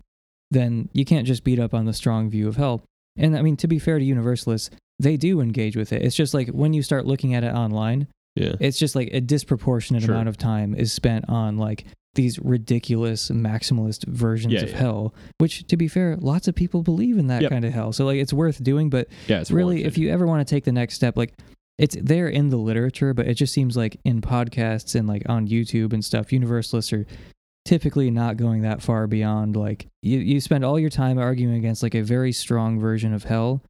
then 0.52 0.90
you 0.94 1.06
can't 1.06 1.28
just 1.28 1.44
beat 1.44 1.60
up 1.60 1.74
on 1.74 1.86
the 1.86 1.94
strong 1.94 2.30
view 2.30 2.48
of 2.48 2.56
hell 2.58 2.82
and 3.18 3.38
i 3.38 3.42
mean 3.42 3.56
to 3.58 3.68
be 3.68 3.80
fair 3.80 4.00
to 4.00 4.06
universalists 4.06 4.70
they 5.00 5.18
do 5.18 5.40
engage 5.42 5.76
with 5.76 5.92
it 5.94 6.02
it's 6.02 6.16
just 6.16 6.34
like 6.34 6.48
when 6.50 6.74
you 6.74 6.82
start 6.84 7.06
looking 7.06 7.34
at 7.36 7.44
it 7.44 7.54
online 7.54 8.08
Yeah. 8.36 8.56
it's 8.60 8.78
just 8.80 8.96
like 8.96 9.10
a 9.12 9.22
disproportionate 9.22 10.04
Sure. 10.04 10.14
amount 10.14 10.30
of 10.30 10.38
time 10.38 10.74
is 10.76 10.92
spent 10.94 11.26
on 11.30 11.58
like 11.58 11.86
these 12.16 12.38
ridiculous 12.40 13.30
maximalist 13.30 14.06
versions 14.08 14.54
Yeah, 14.54 14.62
of 14.64 14.70
yeah. 14.72 14.78
hell 14.78 15.16
which 15.40 15.66
to 15.68 15.78
be 15.78 15.88
fair 15.88 16.18
lots 16.18 16.48
of 16.48 16.56
people 16.56 16.84
believe 16.84 17.18
in 17.18 17.28
that 17.28 17.42
Yep. 17.42 17.52
kind 17.52 17.66
of 17.66 17.74
hell 17.74 17.94
so 17.94 18.06
like 18.06 18.20
it's 18.20 18.34
worth 18.34 18.62
doing 18.64 18.90
but 18.90 19.08
Yeah. 19.28 19.40
It's 19.40 19.52
really 19.52 19.76
warranted. 19.76 19.88
if 19.88 19.98
you 19.98 20.10
ever 20.12 20.28
want 20.28 20.46
to 20.46 20.54
take 20.56 20.66
the 20.66 20.72
next 20.74 20.96
step 20.96 21.16
like 21.16 21.34
it's 21.78 21.96
there 22.02 22.28
in 22.28 22.50
the 22.50 22.58
literature 22.58 23.14
but 23.14 23.28
it 23.28 23.36
just 23.36 23.54
seems 23.54 23.78
like 23.78 23.98
in 24.04 24.20
podcasts 24.22 24.94
and 24.94 25.08
like 25.08 25.24
on 25.30 25.48
youtube 25.48 25.94
and 25.94 26.04
stuff 26.04 26.34
universalists 26.34 26.92
are 26.92 27.06
typically 27.64 28.12
not 28.12 28.38
going 28.38 28.64
that 28.64 28.82
far 28.82 29.08
beyond 29.08 29.56
like 29.56 29.88
you, 30.02 30.20
you 30.20 30.42
spend 30.42 30.66
all 30.66 30.80
your 30.80 30.90
time 30.90 31.18
arguing 31.18 31.56
against 31.56 31.82
like 31.84 31.96
a 31.96 32.02
very 32.02 32.32
strong 32.32 32.80
version 32.80 33.14
of 33.14 33.24
hell 33.24 33.62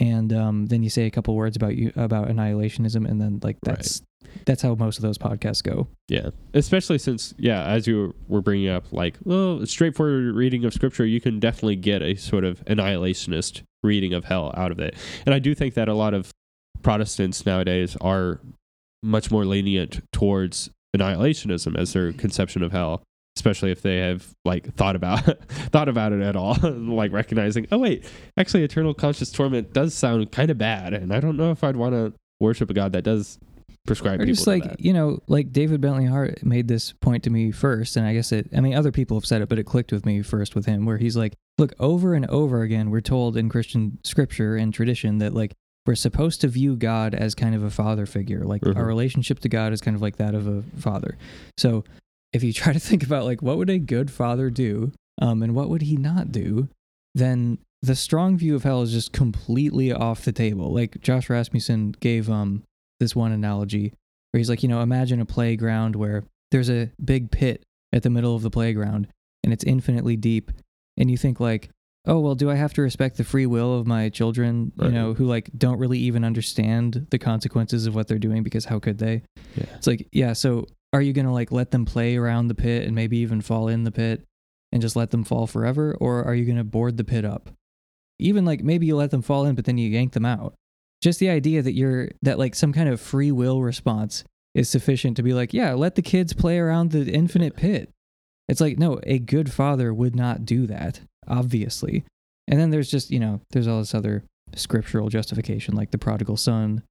and 0.00 0.32
um, 0.32 0.66
then 0.66 0.82
you 0.82 0.90
say 0.90 1.06
a 1.06 1.10
couple 1.10 1.34
words 1.36 1.54
about 1.56 1.76
you 1.76 1.92
about 1.96 2.28
annihilationism 2.28 3.08
and 3.08 3.20
then 3.20 3.40
like 3.42 3.56
Right. 3.66 3.76
That's 4.44 4.62
how 4.62 4.74
most 4.74 4.98
of 4.98 5.02
those 5.02 5.18
podcasts 5.18 5.62
go. 5.62 5.88
Yeah, 6.08 6.30
especially 6.52 6.98
since 6.98 7.34
yeah, 7.38 7.64
as 7.64 7.86
you 7.86 8.14
were 8.28 8.42
bringing 8.42 8.68
up, 8.68 8.92
like 8.92 9.16
well, 9.24 9.64
straightforward 9.66 10.34
reading 10.34 10.64
of 10.64 10.74
scripture, 10.74 11.06
you 11.06 11.20
can 11.20 11.40
definitely 11.40 11.76
get 11.76 12.02
a 12.02 12.14
sort 12.16 12.44
of 12.44 12.64
annihilationist 12.64 13.62
reading 13.82 14.12
of 14.12 14.24
hell 14.24 14.52
out 14.56 14.72
of 14.72 14.78
it, 14.78 14.94
and 15.26 15.34
I 15.34 15.38
do 15.38 15.54
think 15.54 15.74
that 15.74 15.88
a 15.88 15.94
lot 15.94 16.14
of 16.14 16.30
Protestants 16.82 17.46
nowadays 17.46 17.96
are 18.02 18.40
much 19.02 19.30
more 19.30 19.44
lenient 19.44 20.02
towards 20.12 20.70
annihilationism 20.96 21.76
as 21.76 21.92
their 21.92 22.12
conception 22.12 22.62
of 22.62 22.72
hell, 22.72 23.02
especially 23.36 23.70
if 23.70 23.82
they 23.82 23.98
have 23.98 24.34
like 24.44 24.74
thought 24.74 24.96
about 24.96 25.24
thought 25.50 25.88
about 25.88 26.12
it 26.12 26.20
at 26.20 26.36
all, 26.36 26.56
like 26.62 27.12
recognizing, 27.12 27.66
oh 27.72 27.78
wait, 27.78 28.04
actually, 28.36 28.62
eternal 28.62 28.94
conscious 28.94 29.30
torment 29.30 29.72
does 29.72 29.94
sound 29.94 30.30
kind 30.32 30.50
of 30.50 30.58
bad, 30.58 30.94
and 30.94 31.12
I 31.12 31.20
don't 31.20 31.36
know 31.36 31.50
if 31.50 31.64
I'd 31.64 31.76
want 31.76 31.94
to 31.94 32.12
worship 32.40 32.70
a 32.70 32.74
god 32.74 32.92
that 32.92 33.02
does 33.02 33.38
prescribe 33.86 34.20
or 34.20 34.24
just 34.26 34.46
like 34.46 34.64
you 34.78 34.92
know 34.92 35.18
like 35.26 35.52
david 35.52 35.80
bentley 35.80 36.06
hart 36.06 36.42
made 36.42 36.68
this 36.68 36.92
point 36.92 37.22
to 37.22 37.30
me 37.30 37.50
first 37.52 37.96
and 37.96 38.06
i 38.06 38.14
guess 38.14 38.32
it 38.32 38.48
i 38.56 38.60
mean 38.60 38.74
other 38.74 38.90
people 38.90 39.16
have 39.16 39.26
said 39.26 39.42
it 39.42 39.48
but 39.48 39.58
it 39.58 39.64
clicked 39.64 39.92
with 39.92 40.06
me 40.06 40.22
first 40.22 40.54
with 40.54 40.64
him 40.64 40.86
where 40.86 40.96
he's 40.98 41.16
like 41.16 41.34
look 41.58 41.72
over 41.78 42.14
and 42.14 42.24
over 42.26 42.62
again 42.62 42.90
we're 42.90 43.00
told 43.02 43.36
in 43.36 43.48
christian 43.48 43.98
scripture 44.02 44.56
and 44.56 44.72
tradition 44.72 45.18
that 45.18 45.34
like 45.34 45.52
we're 45.86 45.94
supposed 45.94 46.40
to 46.40 46.48
view 46.48 46.76
god 46.76 47.14
as 47.14 47.34
kind 47.34 47.54
of 47.54 47.62
a 47.62 47.70
father 47.70 48.06
figure 48.06 48.40
like 48.44 48.62
Mhm. 48.62 48.74
our 48.76 48.86
relationship 48.86 49.38
to 49.40 49.50
god 49.50 49.72
is 49.74 49.82
kind 49.82 49.94
of 49.94 50.00
like 50.00 50.16
that 50.16 50.34
of 50.34 50.46
a 50.46 50.62
father. 50.80 51.18
So 51.58 51.84
if 52.32 52.42
you 52.42 52.52
try 52.62 52.72
to 52.72 52.80
think 52.80 53.02
about 53.02 53.26
like 53.26 53.42
what 53.42 53.58
would 53.58 53.68
a 53.68 53.78
good 53.78 54.10
father 54.10 54.48
do 54.48 54.92
um 55.20 55.42
and 55.42 55.54
what 55.54 55.68
would 55.68 55.82
he 55.82 55.96
not 55.98 56.32
do 56.32 56.68
then 57.14 57.58
the 57.82 57.94
strong 57.94 58.38
view 58.38 58.54
of 58.54 58.62
hell 58.62 58.80
is 58.80 58.92
just 58.92 59.12
completely 59.12 59.92
off 59.92 60.24
the 60.24 60.32
table. 60.32 60.72
Like 60.72 61.02
josh 61.02 61.28
rasmussen 61.28 61.94
gave 62.00 62.30
um 62.30 62.62
this 63.00 63.14
one 63.14 63.32
analogy 63.32 63.92
where 64.30 64.38
he's 64.38 64.50
like, 64.50 64.62
you 64.62 64.68
know, 64.68 64.80
imagine 64.80 65.20
a 65.20 65.26
playground 65.26 65.96
where 65.96 66.24
there's 66.50 66.70
a 66.70 66.90
big 67.04 67.30
pit 67.30 67.64
at 67.92 68.02
the 68.02 68.10
middle 68.10 68.34
of 68.34 68.42
the 68.42 68.50
playground 68.50 69.08
and 69.42 69.52
it's 69.52 69.64
infinitely 69.64 70.16
deep. 70.16 70.50
And 70.96 71.10
you 71.10 71.16
think, 71.16 71.40
like, 71.40 71.70
oh, 72.06 72.20
well, 72.20 72.34
do 72.34 72.50
I 72.50 72.54
have 72.54 72.74
to 72.74 72.82
respect 72.82 73.16
the 73.16 73.24
free 73.24 73.46
will 73.46 73.78
of 73.78 73.86
my 73.86 74.08
children, 74.08 74.72
you 74.80 74.90
know, 74.90 75.14
who 75.14 75.24
like 75.24 75.50
don't 75.56 75.78
really 75.78 75.98
even 75.98 76.24
understand 76.24 77.06
the 77.10 77.18
consequences 77.18 77.86
of 77.86 77.94
what 77.94 78.08
they're 78.08 78.18
doing 78.18 78.42
because 78.42 78.66
how 78.66 78.78
could 78.78 78.98
they? 78.98 79.22
Yeah. 79.56 79.66
It's 79.76 79.86
like, 79.86 80.08
yeah, 80.12 80.34
so 80.34 80.66
are 80.92 81.00
you 81.00 81.12
going 81.12 81.26
to 81.26 81.32
like 81.32 81.50
let 81.50 81.70
them 81.70 81.84
play 81.84 82.16
around 82.16 82.48
the 82.48 82.54
pit 82.54 82.84
and 82.86 82.94
maybe 82.94 83.18
even 83.18 83.40
fall 83.40 83.68
in 83.68 83.84
the 83.84 83.90
pit 83.90 84.24
and 84.70 84.82
just 84.82 84.96
let 84.96 85.10
them 85.10 85.24
fall 85.24 85.46
forever? 85.46 85.96
Or 85.98 86.24
are 86.24 86.34
you 86.34 86.44
going 86.44 86.58
to 86.58 86.64
board 86.64 86.96
the 86.96 87.04
pit 87.04 87.24
up? 87.24 87.50
Even 88.18 88.44
like 88.44 88.62
maybe 88.62 88.86
you 88.86 88.96
let 88.96 89.10
them 89.10 89.22
fall 89.22 89.46
in, 89.46 89.54
but 89.54 89.64
then 89.64 89.78
you 89.78 89.88
yank 89.88 90.12
them 90.12 90.26
out 90.26 90.54
just 91.02 91.18
the 91.20 91.28
idea 91.28 91.62
that 91.62 91.74
you're 91.74 92.08
that 92.22 92.38
like 92.38 92.54
some 92.54 92.72
kind 92.72 92.88
of 92.88 93.00
free 93.00 93.30
will 93.32 93.62
response 93.62 94.24
is 94.54 94.68
sufficient 94.68 95.16
to 95.16 95.22
be 95.22 95.32
like 95.34 95.52
yeah 95.52 95.72
let 95.74 95.94
the 95.96 96.02
kids 96.02 96.32
play 96.32 96.58
around 96.58 96.90
the 96.92 97.10
infinite 97.12 97.56
pit 97.56 97.90
it's 98.48 98.60
like 98.60 98.78
no 98.78 99.00
a 99.04 99.18
good 99.18 99.52
father 99.52 99.92
would 99.92 100.14
not 100.14 100.44
do 100.44 100.66
that 100.66 101.00
obviously 101.26 102.04
and 102.48 102.60
then 102.60 102.70
there's 102.70 102.90
just 102.90 103.10
you 103.10 103.18
know 103.18 103.40
there's 103.50 103.66
all 103.68 103.78
this 103.80 103.94
other 103.94 104.22
scriptural 104.54 105.08
justification 105.08 105.74
like 105.74 105.90
the 105.90 105.98
prodigal 105.98 106.36
son 106.36 106.82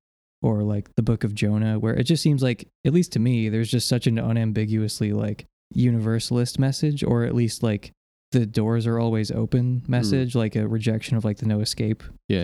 or 0.41 0.61
like 0.63 0.89
the 0.95 1.01
book 1.03 1.23
of 1.23 1.33
jonah 1.33 1.79
where 1.79 1.93
it 1.93 2.03
just 2.03 2.21
seems 2.21 2.43
like 2.43 2.67
at 2.85 2.93
least 2.93 3.13
to 3.13 3.19
me 3.19 3.47
there's 3.49 3.71
just 3.71 3.87
such 3.87 4.07
an 4.07 4.19
unambiguously 4.19 5.13
like 5.13 5.45
universalist 5.75 6.59
message, 6.59 7.03
or 7.03 7.23
at 7.23 7.33
least 7.33 7.63
like 7.63 7.91
the 8.31 8.45
doors 8.45 8.85
are 8.85 8.99
always 8.99 9.31
open 9.31 9.81
Mm. 9.81 9.89
message, 9.89 10.35
like 10.35 10.55
a 10.55 10.67
rejection 10.67 11.17
of 11.17 11.25
like 11.25 11.37
the 11.37 11.47
no 11.47 11.61
escape 11.61 12.03
Yeah, 12.29 12.43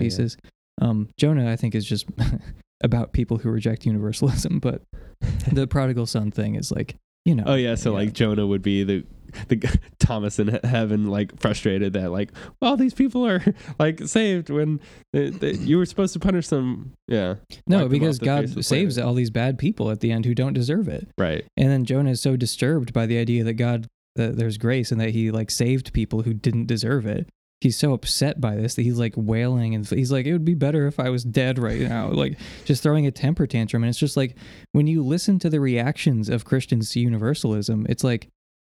Um, 0.80 1.08
Jonah, 1.16 1.50
I 1.50 1.56
think, 1.56 1.74
is 1.74 1.84
just 1.84 2.06
about 2.82 3.12
people 3.12 3.38
who 3.38 3.50
reject 3.50 3.86
universalism, 3.86 4.58
but 4.58 4.82
the 5.52 5.66
prodigal 5.66 6.06
son 6.06 6.30
thing 6.30 6.54
is 6.54 6.70
like, 6.72 6.96
you 7.24 7.34
know. 7.34 7.44
Oh 7.46 7.54
yeah, 7.54 7.74
so 7.74 7.92
like 7.92 8.12
Jonah 8.12 8.46
would 8.46 8.62
be 8.62 8.82
the 8.84 9.04
the 9.48 9.78
Thomas 9.98 10.38
in 10.38 10.48
heaven, 10.64 11.06
like 11.06 11.38
frustrated 11.38 11.92
that 11.92 12.10
like, 12.10 12.32
well, 12.60 12.76
these 12.76 12.94
people 12.94 13.26
are 13.26 13.42
like 13.78 14.00
saved 14.06 14.50
when 14.50 14.80
they, 15.12 15.30
they, 15.30 15.52
you 15.52 15.78
were 15.78 15.86
supposed 15.86 16.12
to 16.14 16.18
punish 16.18 16.48
them. 16.48 16.92
Yeah, 17.06 17.36
no, 17.66 17.88
because 17.88 18.18
off 18.18 18.20
the 18.20 18.26
face 18.26 18.50
of 18.50 18.54
God 18.56 18.64
saves 18.64 18.98
all 18.98 19.14
these 19.14 19.30
bad 19.30 19.58
people 19.58 19.90
at 19.90 20.00
the 20.00 20.10
end 20.12 20.24
who 20.24 20.34
don't 20.34 20.52
deserve 20.54 20.88
it. 20.88 21.08
right. 21.18 21.44
And 21.56 21.70
then 21.70 21.84
Jonah 21.84 22.10
is 22.10 22.20
so 22.20 22.36
disturbed 22.36 22.92
by 22.92 23.06
the 23.06 23.18
idea 23.18 23.44
that 23.44 23.54
God, 23.54 23.86
that 24.16 24.36
there's 24.36 24.58
grace 24.58 24.90
and 24.90 25.00
that 25.00 25.10
he 25.10 25.30
like 25.30 25.50
saved 25.50 25.92
people 25.92 26.22
who 26.22 26.34
didn't 26.34 26.66
deserve 26.66 27.06
it. 27.06 27.28
He's 27.60 27.76
so 27.76 27.92
upset 27.92 28.40
by 28.40 28.56
this 28.56 28.74
that 28.76 28.82
he's 28.82 28.98
like 28.98 29.12
wailing 29.16 29.74
and 29.74 29.86
he's 29.86 30.10
like, 30.10 30.24
it 30.24 30.32
would 30.32 30.44
be 30.46 30.54
better 30.54 30.86
if 30.86 30.98
I 30.98 31.10
was 31.10 31.24
dead 31.24 31.58
right 31.58 31.80
now. 31.80 32.08
Like 32.08 32.38
just 32.64 32.82
throwing 32.82 33.06
a 33.06 33.10
temper 33.10 33.46
tantrum. 33.46 33.82
And 33.82 33.90
it's 33.90 33.98
just 33.98 34.16
like 34.16 34.34
when 34.72 34.86
you 34.86 35.02
listen 35.04 35.38
to 35.40 35.50
the 35.50 35.60
reactions 35.60 36.30
of 36.30 36.46
Christians 36.46 36.90
to 36.92 37.00
universalism, 37.00 37.86
it's 37.88 38.02
like, 38.02 38.28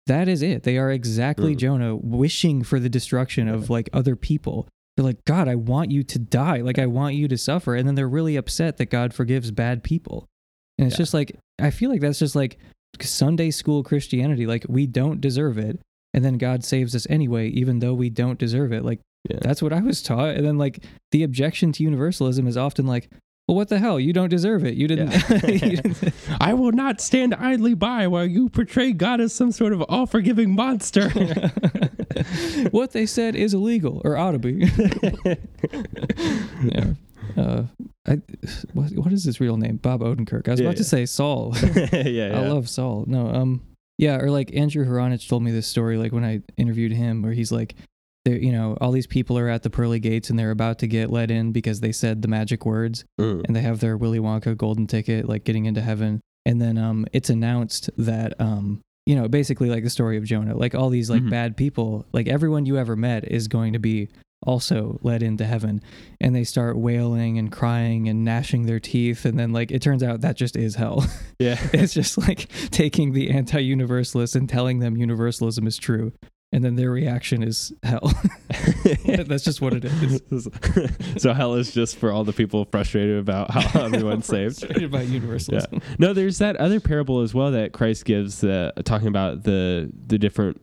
that 0.06 0.30
is 0.30 0.42
it. 0.42 0.64
They 0.64 0.78
are 0.78 0.90
exactly 0.90 1.54
Mm. 1.54 1.58
Jonah 1.60 1.96
wishing 1.98 2.64
for 2.64 2.80
the 2.80 2.88
destruction 2.88 3.50
of 3.50 3.70
like 3.70 3.90
other 3.92 4.16
people. 4.16 4.70
They're 4.96 5.06
like, 5.06 5.26
God, 5.26 5.50
I 5.50 5.56
want 5.56 5.92
you 5.92 6.02
to 6.04 6.18
die. 6.18 6.62
Like, 6.62 6.80
I 6.80 6.86
want 6.86 7.16
you 7.16 7.28
to 7.28 7.38
suffer. 7.38 7.76
And 7.76 7.86
then 7.86 7.96
they're 7.96 8.08
really 8.08 8.38
upset 8.38 8.78
that 8.78 8.90
God 8.90 9.14
forgives 9.14 9.52
bad 9.52 9.84
people. 9.84 10.26
And 10.78 10.88
it's 10.88 10.96
Yeah. 10.96 11.04
just 11.04 11.14
like, 11.14 11.38
I 11.60 11.72
feel 11.72 11.90
like 11.90 12.00
that's 12.00 12.20
just 12.20 12.38
like 12.38 12.58
Sunday 13.02 13.52
school 13.52 13.84
Christianity. 13.84 14.48
Like, 14.48 14.66
we 14.70 14.88
don't 14.88 15.20
deserve 15.20 15.58
it. 15.58 15.82
And 16.18 16.26
then 16.26 16.39
God 16.39 16.63
saves 16.65 16.95
us 16.95 17.05
anyway, 17.11 17.49
even 17.49 17.78
though 17.78 17.93
we 17.93 18.09
don't 18.09 18.39
deserve 18.39 18.74
it. 18.74 18.84
Like, 18.84 18.99
Yeah. 19.30 19.38
that's 19.41 19.61
what 19.61 19.72
I 19.72 19.82
was 19.82 20.01
taught. 20.01 20.30
And 20.36 20.43
then, 20.43 20.57
like, 20.57 20.84
the 21.11 21.22
objection 21.22 21.72
to 21.74 21.84
universalism 21.84 22.47
is 22.47 22.57
often 22.57 22.88
like, 22.88 23.07
well, 23.47 23.55
what 23.55 23.68
the 23.70 23.78
hell? 23.78 23.99
You 23.99 24.13
don't 24.13 24.30
deserve 24.30 24.65
it. 24.65 24.74
You 24.74 24.88
didn't. 24.88 25.11
you 25.47 25.59
didn't- 25.78 26.13
I 26.41 26.55
will 26.55 26.72
not 26.72 26.99
stand 27.01 27.36
idly 27.36 27.76
by 27.76 28.07
while 28.07 28.26
you 28.26 28.49
portray 28.49 28.93
God 28.93 29.22
as 29.22 29.32
some 29.32 29.51
sort 29.51 29.74
of 29.74 29.82
all 29.84 30.07
forgiving 30.07 30.55
monster. 30.55 31.09
what 32.72 32.93
they 32.93 33.05
said 33.05 33.36
is 33.36 33.53
illegal 33.53 34.01
or 34.03 34.18
ought 34.18 34.32
to 34.32 34.39
be. 34.39 34.65
yeah. 36.63 36.93
Uh, 37.38 37.63
I, 38.07 38.22
what, 38.74 38.91
what 38.93 39.13
is 39.13 39.26
his 39.26 39.39
real 39.39 39.57
name? 39.57 39.78
Bob 39.78 40.01
Odenkirk. 40.01 40.47
I 40.47 40.51
was 40.51 40.59
Yeah, 40.59 40.68
about 40.68 40.78
to 40.78 40.84
say 40.84 41.05
Saul. 41.05 41.53
yeah, 41.93 42.07
yeah. 42.07 42.39
I 42.39 42.47
love 42.47 42.68
Saul. 42.70 43.03
No, 43.07 43.28
um, 43.28 43.61
yeah, 43.98 44.18
or 44.18 44.30
like 44.30 44.56
Andrew 44.56 44.86
Hronich 44.86 45.28
told 45.28 45.43
me 45.43 45.52
this 45.52 45.68
story, 45.68 45.98
like 45.98 46.12
when 46.12 46.24
I 46.26 46.41
interviewed 46.58 46.91
him, 46.91 47.22
where 47.22 47.34
he's 47.34 47.52
like, 47.52 47.76
there, 48.26 48.38
you 48.38 48.52
know, 48.52 48.78
all 48.82 48.91
these 48.91 49.08
people 49.08 49.38
are 49.38 49.48
at 49.50 49.64
the 49.64 49.70
pearly 49.70 50.00
gates 50.00 50.30
and 50.30 50.38
they're 50.38 50.52
about 50.52 50.80
to 50.80 50.88
get 50.88 51.10
let 51.10 51.32
in 51.32 51.52
because 51.52 51.80
they 51.80 51.91
said 51.91 52.22
the 52.22 52.28
magic 52.28 52.66
words 52.66 53.06
Mm. 53.20 53.43
and 53.45 53.56
they 53.56 53.62
have 53.62 53.80
their 53.80 53.95
Willy 53.98 54.20
Wonka 54.20 54.56
golden 54.58 54.86
ticket, 54.88 55.28
like 55.28 55.43
getting 55.45 55.66
into 55.66 55.82
heaven. 55.82 56.20
And 56.45 56.62
then 56.62 56.78
um, 56.78 57.06
it's 57.14 57.30
announced 57.30 57.89
that 57.98 58.39
um, 58.39 58.82
you 59.06 59.16
know, 59.16 59.30
basically 59.30 59.70
like 59.70 59.84
the 59.86 59.89
story 59.89 60.18
of 60.18 60.26
Jonah, 60.26 60.56
like 60.58 60.76
all 60.76 60.89
these 60.89 61.10
like 61.10 61.22
Mhm. 61.24 61.30
bad 61.30 61.56
people, 61.58 62.06
like 62.12 62.28
everyone 62.28 62.66
you 62.66 62.78
ever 62.78 62.95
met 62.98 63.24
is 63.32 63.48
going 63.48 63.72
to 63.74 63.80
be 63.80 64.10
also 64.46 65.00
led 65.02 65.24
into 65.24 65.46
heaven. 65.46 65.82
And 66.22 66.36
they 66.36 66.44
start 66.44 66.78
wailing 66.78 67.38
and 67.38 67.52
crying 67.52 68.08
and 68.08 68.24
gnashing 68.24 68.66
their 68.66 68.80
teeth. 68.80 69.26
And 69.26 69.40
then 69.40 69.52
like 69.52 69.72
it 69.72 69.82
turns 69.82 70.04
out 70.04 70.22
that 70.22 70.38
just 70.38 70.56
is 70.56 70.76
hell. 70.76 71.06
Yeah. 71.40 71.58
it's 71.74 71.94
just 71.94 72.18
like 72.18 72.50
taking 72.72 73.14
the 73.14 73.30
anti-universalists 73.30 74.36
and 74.36 74.50
telling 74.50 74.80
them 74.80 74.98
universalism 74.98 75.68
is 75.68 75.78
true 75.78 76.14
and 76.52 76.64
then 76.64 76.76
their 76.76 76.89
reaction 76.91 77.43
is 77.43 77.74
hell 77.84 78.12
that's 79.26 79.43
just 79.43 79.60
what 79.62 79.74
it 79.74 79.84
is 79.86 80.48
so 81.18 81.34
hell 81.34 81.56
is 81.56 81.72
just 81.74 81.98
for 81.98 82.12
all 82.12 82.24
the 82.24 82.32
people 82.34 82.66
frustrated 82.66 83.18
about 83.20 83.52
how 83.52 83.82
everyone's 83.86 84.26
saved. 84.26 84.60
Frustrated 84.60 84.91
by 84.91 85.02
universalism 85.02 85.82
No, 86.00 86.14
there's 86.14 86.38
that 86.38 86.56
other 86.56 86.80
parable 86.80 87.22
as 87.22 87.34
well 87.34 87.52
that 87.52 87.74
Christ 87.74 88.06
gives, 88.06 88.43
uh, 88.43 88.72
talking 88.86 89.08
about 89.08 89.43
the 89.43 89.91
the 90.08 90.18
different 90.18 90.58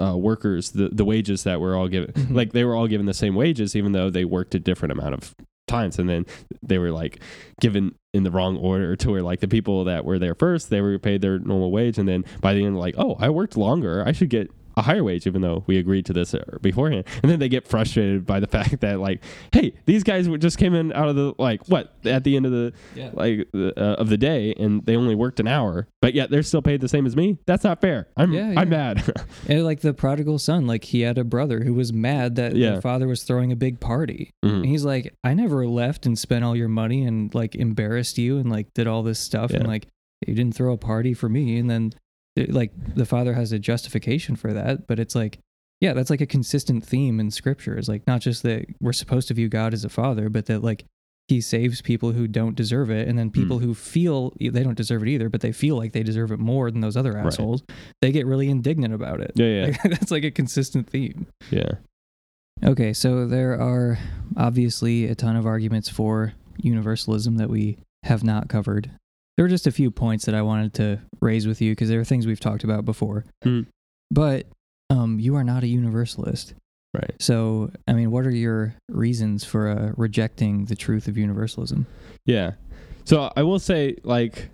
uh, 0.00 0.16
workers, 0.16 0.70
the 0.70 0.88
the 0.90 1.04
wages 1.04 1.44
that 1.44 1.60
were 1.60 1.76
all 1.76 1.88
given. 1.88 2.12
Mhm. 2.12 2.34
Like 2.34 2.52
they 2.52 2.64
were 2.64 2.74
all 2.74 2.86
given 2.86 3.06
the 3.06 3.14
same 3.14 3.34
wages, 3.34 3.76
even 3.76 3.92
though 3.92 4.10
they 4.10 4.24
worked 4.24 4.54
a 4.54 4.58
different 4.58 4.92
amount 4.92 5.14
of 5.14 5.34
times, 5.68 5.98
and 5.98 6.08
then 6.08 6.24
they 6.62 6.78
were 6.78 6.90
like 6.92 7.20
given 7.60 7.94
in 8.14 8.22
the 8.22 8.30
wrong 8.30 8.56
order 8.56 8.96
to 8.96 9.10
where 9.10 9.22
like 9.22 9.40
the 9.40 9.48
people 9.48 9.84
that 9.84 10.04
were 10.04 10.18
there 10.18 10.34
first, 10.34 10.70
they 10.70 10.80
were 10.80 10.98
paid 10.98 11.20
their 11.20 11.38
normal 11.38 11.70
wage, 11.70 11.98
and 11.98 12.08
then 12.08 12.24
by 12.40 12.54
the 12.54 12.64
end, 12.64 12.78
like, 12.78 12.94
oh, 12.96 13.16
I 13.18 13.28
worked 13.30 13.56
longer, 13.56 14.02
I 14.06 14.12
should 14.12 14.30
get 14.30 14.50
a 14.76 14.82
higher 14.82 15.02
wage 15.02 15.26
even 15.26 15.40
though 15.42 15.64
we 15.66 15.78
agreed 15.78 16.04
to 16.06 16.12
this 16.12 16.34
uh, 16.34 16.42
beforehand 16.60 17.04
and 17.22 17.30
then 17.30 17.38
they 17.38 17.48
get 17.48 17.66
frustrated 17.66 18.26
by 18.26 18.38
the 18.40 18.46
fact 18.56 18.80
that 18.80 19.00
like 19.00 19.22
hey 19.52 19.72
these 19.86 20.02
guys 20.02 20.28
just 20.38 20.58
came 20.58 20.74
in 20.74 20.92
out 20.92 21.08
of 21.08 21.16
the 21.16 21.32
like 21.38 21.66
what 21.68 21.94
at 22.04 22.24
the 22.24 22.36
end 22.36 22.44
of 22.46 22.52
the 22.52 22.72
yeah 22.94 23.10
like 23.14 23.48
uh, 23.54 23.70
of 23.98 24.08
the 24.08 24.18
day 24.18 24.54
and 24.58 24.84
they 24.86 24.96
only 24.96 25.14
worked 25.14 25.40
an 25.40 25.48
hour 25.48 25.88
but 26.02 26.12
yet 26.14 26.30
they're 26.30 26.42
still 26.42 26.62
paid 26.62 26.80
the 26.80 26.88
same 26.88 27.06
as 27.06 27.16
me 27.16 27.38
that's 27.46 27.64
not 27.64 27.80
fair 27.80 28.06
i'm 28.16 28.32
Yeah, 28.32 28.52
i'm 28.56 28.68
mad 28.68 29.02
And 29.48 29.64
like 29.64 29.80
the 29.80 29.94
prodigal 29.94 30.38
son, 30.38 30.66
like 30.66 30.84
he 30.84 31.00
had 31.02 31.18
a 31.18 31.24
brother 31.24 31.60
who 31.62 31.72
was 31.74 31.92
mad 31.92 32.36
that 32.36 32.54
Yeah. 32.56 32.72
their 32.72 32.80
father 32.80 33.06
was 33.06 33.22
throwing 33.22 33.52
a 33.52 33.56
big 33.56 33.78
party. 33.80 34.30
And 34.42 34.64
Mhm. 34.64 34.66
he's 34.66 34.84
like, 34.84 35.14
I 35.24 35.34
never 35.34 35.66
left 35.66 36.04
and 36.06 36.18
spent 36.18 36.44
all 36.44 36.56
your 36.56 36.68
money 36.68 37.04
and 37.04 37.32
like 37.34 37.54
embarrassed 37.54 38.18
you 38.18 38.38
and 38.38 38.50
like 38.50 38.72
did 38.74 38.86
all 38.86 39.02
this 39.02 39.18
stuff 39.20 39.52
and 39.52 39.66
like 39.66 39.86
you 40.26 40.34
didn't 40.34 40.54
throw 40.56 40.72
a 40.72 40.76
party 40.78 41.14
for 41.14 41.28
me. 41.28 41.58
And 41.58 41.70
then 41.70 41.92
it- 42.36 42.52
like 42.52 42.72
the 42.94 43.06
father 43.06 43.34
has 43.34 43.52
a 43.52 43.58
justification 43.58 44.36
for 44.36 44.52
that, 44.52 44.86
but 44.86 44.98
it's 45.00 45.14
like, 45.14 45.38
yeah, 45.80 45.92
that's 45.92 46.10
like 46.10 46.20
a 46.20 46.26
consistent 46.26 46.84
theme 46.86 47.18
in 47.20 47.30
scripture. 47.30 47.76
It's 47.76 47.88
like 47.88 48.06
not 48.06 48.20
just 48.20 48.42
that 48.44 48.66
we're 48.80 48.92
supposed 48.92 49.28
to 49.28 49.34
view 49.34 49.48
God 49.48 49.74
as 49.74 49.84
a 49.84 49.88
father, 49.88 50.28
but 50.28 50.46
that 50.46 50.62
like 50.62 50.84
he 51.28 51.40
saves 51.40 51.82
people 51.82 52.12
who 52.12 52.28
don't 52.28 52.54
deserve 52.54 52.88
it. 52.88 53.08
And 53.08 53.18
then 53.18 53.26
hmm. 53.28 53.32
people 53.32 53.58
who 53.58 53.74
feel 53.74 54.32
they 54.40 54.62
don't 54.62 54.76
deserve 54.76 55.02
it 55.02 55.08
either, 55.08 55.28
but 55.28 55.40
they 55.40 55.50
feel 55.52 55.76
like 55.76 55.92
they 55.92 56.04
deserve 56.04 56.30
it 56.30 56.38
more 56.38 56.70
than 56.70 56.80
those 56.82 56.96
other 56.96 57.12
Right. 57.12 57.26
assholes, 57.26 57.62
they 58.00 58.12
get 58.12 58.26
really 58.26 58.48
indignant 58.48 58.94
about 58.94 59.20
it. 59.20 59.32
yeah 59.34 59.46
yeah 59.46 59.66
Like, 59.66 59.82
that's 59.84 60.10
like 60.12 60.24
a 60.24 60.30
consistent 60.30 60.88
theme. 60.88 61.26
yeah 61.50 61.72
Okay, 62.64 62.94
so 62.94 63.26
there 63.26 63.60
are 63.60 63.98
obviously 64.36 65.06
a 65.06 65.14
ton 65.14 65.36
of 65.36 65.44
arguments 65.46 65.90
for 65.90 66.32
universalism 66.56 67.36
that 67.36 67.50
we 67.50 67.76
have 68.04 68.24
not 68.24 68.48
covered. 68.48 68.92
There 69.36 69.44
are 69.44 69.48
just 69.48 69.66
a 69.66 69.72
few 69.72 69.90
points 69.90 70.24
that 70.24 70.34
I 70.34 70.42
wanted 70.42 70.72
to 70.74 71.00
raise 71.20 71.46
with 71.46 71.60
you 71.60 71.72
because 71.72 71.88
there 71.88 72.00
are 72.00 72.04
things 72.04 72.26
we've 72.26 72.40
talked 72.40 72.64
about 72.64 72.84
before. 72.84 73.24
Hmm. 73.42 73.62
But 74.10 74.46
um, 74.88 75.18
you 75.20 75.34
are 75.36 75.44
not 75.44 75.62
a 75.62 75.66
universalist. 75.66 76.54
right 76.94 77.12
So, 77.20 77.70
I 77.88 77.92
mean, 77.92 78.10
what 78.10 78.24
are 78.26 78.30
your 78.30 78.74
reasons 78.88 79.44
for 79.44 79.68
uh, 79.68 79.92
rejecting 79.96 80.66
the 80.66 80.76
truth 80.76 81.08
of 81.08 81.16
universalism? 81.18 81.86
yeah 82.24 82.52
so 83.04 83.30
i 83.36 83.42
will 83.44 83.60
say 83.60 83.94
like 84.02 84.48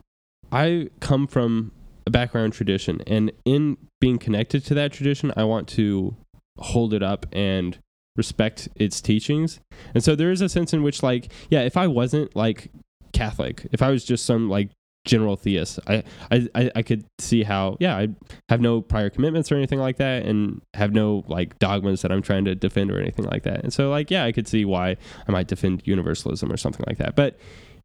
i 0.50 0.88
come 1.00 1.26
from 1.26 1.72
a 2.06 2.10
background 2.10 2.52
tradition 2.52 3.00
and 3.06 3.32
in 3.46 3.78
being 3.98 4.18
connected 4.18 4.62
to 4.62 4.74
that 4.74 4.92
tradition 4.92 5.32
i 5.38 5.44
want 5.44 5.66
to 5.68 6.14
hold 6.58 6.92
it 6.92 7.02
up 7.02 7.24
and 7.32 7.78
respect 8.16 8.68
its 8.76 9.00
teachings 9.00 9.58
and 9.94 10.04
so 10.04 10.14
there 10.14 10.30
is 10.30 10.42
a 10.42 10.50
sense 10.50 10.74
in 10.74 10.82
which 10.82 11.02
like 11.02 11.32
yeah 11.48 11.60
if 11.60 11.78
i 11.78 11.86
wasn't 11.86 12.34
like 12.36 12.70
catholic. 13.12 13.66
If 13.72 13.82
i 13.82 13.90
was 13.90 14.04
just 14.04 14.24
some 14.24 14.48
like 14.48 14.70
general 15.04 15.34
theist 15.34 15.80
i 15.88 16.02
i 16.30 16.70
i, 16.76 16.82
could 16.82 17.04
see 17.18 17.42
how 17.42 17.76
yeah 17.80 17.96
i 17.96 18.06
have 18.48 18.60
no 18.60 18.80
prior 18.80 19.10
commitments 19.10 19.50
or 19.50 19.56
anything 19.56 19.80
like 19.80 19.96
that 19.96 20.24
and 20.24 20.62
have 20.74 20.92
no 20.92 21.24
like 21.26 21.58
dogmas 21.58 22.02
that 22.02 22.12
i'm 22.12 22.22
trying 22.22 22.44
to 22.44 22.54
defend 22.54 22.88
or 22.88 23.00
anything 23.00 23.24
like 23.24 23.42
that. 23.42 23.64
And 23.64 23.72
so 23.72 23.90
like 23.90 24.10
yeah 24.10 24.24
i 24.24 24.30
could 24.30 24.46
see 24.46 24.64
why 24.64 24.96
i 25.26 25.32
might 25.32 25.48
defend 25.48 25.82
universalism 25.84 26.52
or 26.52 26.56
something 26.56 26.84
like 26.86 26.98
that. 26.98 27.16
But 27.16 27.36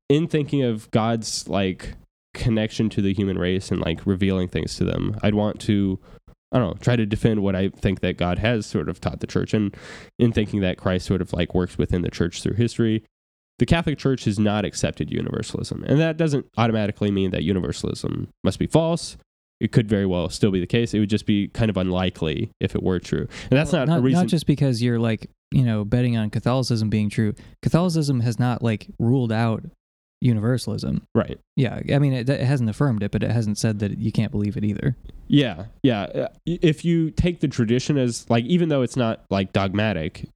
in 0.10 0.28
thinking 0.28 0.64
of 0.64 0.90
god's 0.92 1.48
like 1.48 1.96
connection 2.36 2.88
to 2.90 3.02
the 3.02 3.14
human 3.14 3.40
race 3.40 3.72
and 3.72 3.82
like 3.82 4.06
revealing 4.06 4.48
things 4.48 4.76
to 4.76 4.84
them 4.84 5.18
i'd 5.24 5.34
want 5.34 5.60
to 5.62 6.00
I 6.52 6.60
don't 6.60 6.68
know, 6.70 6.78
try 6.80 6.96
to 6.96 7.06
defend 7.06 7.44
what 7.44 7.58
I 7.58 7.70
think 7.70 8.00
that 8.00 8.16
God 8.16 8.40
has 8.40 8.66
sort 8.66 8.88
of 8.88 9.02
taught 9.02 9.20
the 9.20 9.28
church. 9.28 9.54
And 9.54 9.76
in 10.18 10.32
thinking 10.32 10.62
that 10.62 10.78
Christ 10.78 11.06
sort 11.06 11.22
of 11.22 11.34
like 11.34 11.54
works 11.54 11.78
within 11.78 12.04
the 12.04 12.10
church 12.10 12.42
through 12.42 12.54
history, 12.54 13.04
the 13.60 13.66
Catholic 13.66 13.97
Church 13.97 14.26
has 14.26 14.38
not 14.38 14.66
accepted 14.66 15.12
universalism. 15.12 15.84
And 15.88 15.99
that 15.99 16.18
doesn't 16.18 16.45
automatically 16.58 17.12
mean 17.12 17.32
that 17.32 17.43
universalism 17.43 18.28
must 18.43 18.60
be 18.60 18.68
false. 18.68 19.18
It 19.60 19.72
could 19.72 19.89
very 19.89 20.05
well 20.05 20.30
still 20.30 20.51
be 20.51 20.60
the 20.60 20.68
case. 20.68 20.93
It 20.93 20.99
would 20.99 21.10
just 21.10 21.26
be 21.26 21.47
kind 21.47 21.70
of 21.72 21.78
unlikely 21.78 22.51
if 22.60 22.76
it 22.76 22.84
were 22.84 22.99
true. 22.99 23.28
And 23.49 23.58
that's 23.58 23.72
Well, 23.74 23.88
not, 23.88 23.99
a 23.99 24.01
reason. 24.01 24.22
Not 24.22 24.28
just 24.28 24.45
because 24.45 24.84
you're 24.84 24.99
like, 24.99 25.32
you 25.49 25.64
know, 25.64 25.84
betting 25.84 26.16
on 26.16 26.30
Catholicism 26.30 26.89
being 26.91 27.10
true. 27.10 27.34
Catholicism 27.64 28.20
has 28.20 28.38
not 28.38 28.62
like 28.62 28.88
ruled 28.99 29.32
out 29.32 29.64
universalism. 30.22 31.03
right. 31.16 31.39
Yeah, 31.55 31.80
I 31.93 31.99
mean, 31.99 32.14
it, 32.14 32.30
it 32.30 32.41
hasn't 32.41 32.70
affirmed 32.70 33.03
it, 33.03 33.12
but 33.12 33.24
it 33.24 33.32
hasn't 33.32 33.58
said 33.58 33.80
that 33.80 33.97
you 33.99 34.12
can't 34.12 34.32
believe 34.32 34.58
it 34.58 34.64
either. 34.64 34.95
Yeah. 35.28 35.66
Yeah. 35.84 36.03
Uh, 36.03 36.28
If 36.45 36.84
you 36.86 37.12
take 37.12 37.39
the 37.39 37.47
tradition 37.47 37.97
as 37.97 38.30
like, 38.30 38.43
even 38.45 38.70
though 38.70 38.82
it's 38.82 38.95
not 38.95 39.26
like 39.30 39.53
dogmatic, 39.53 40.28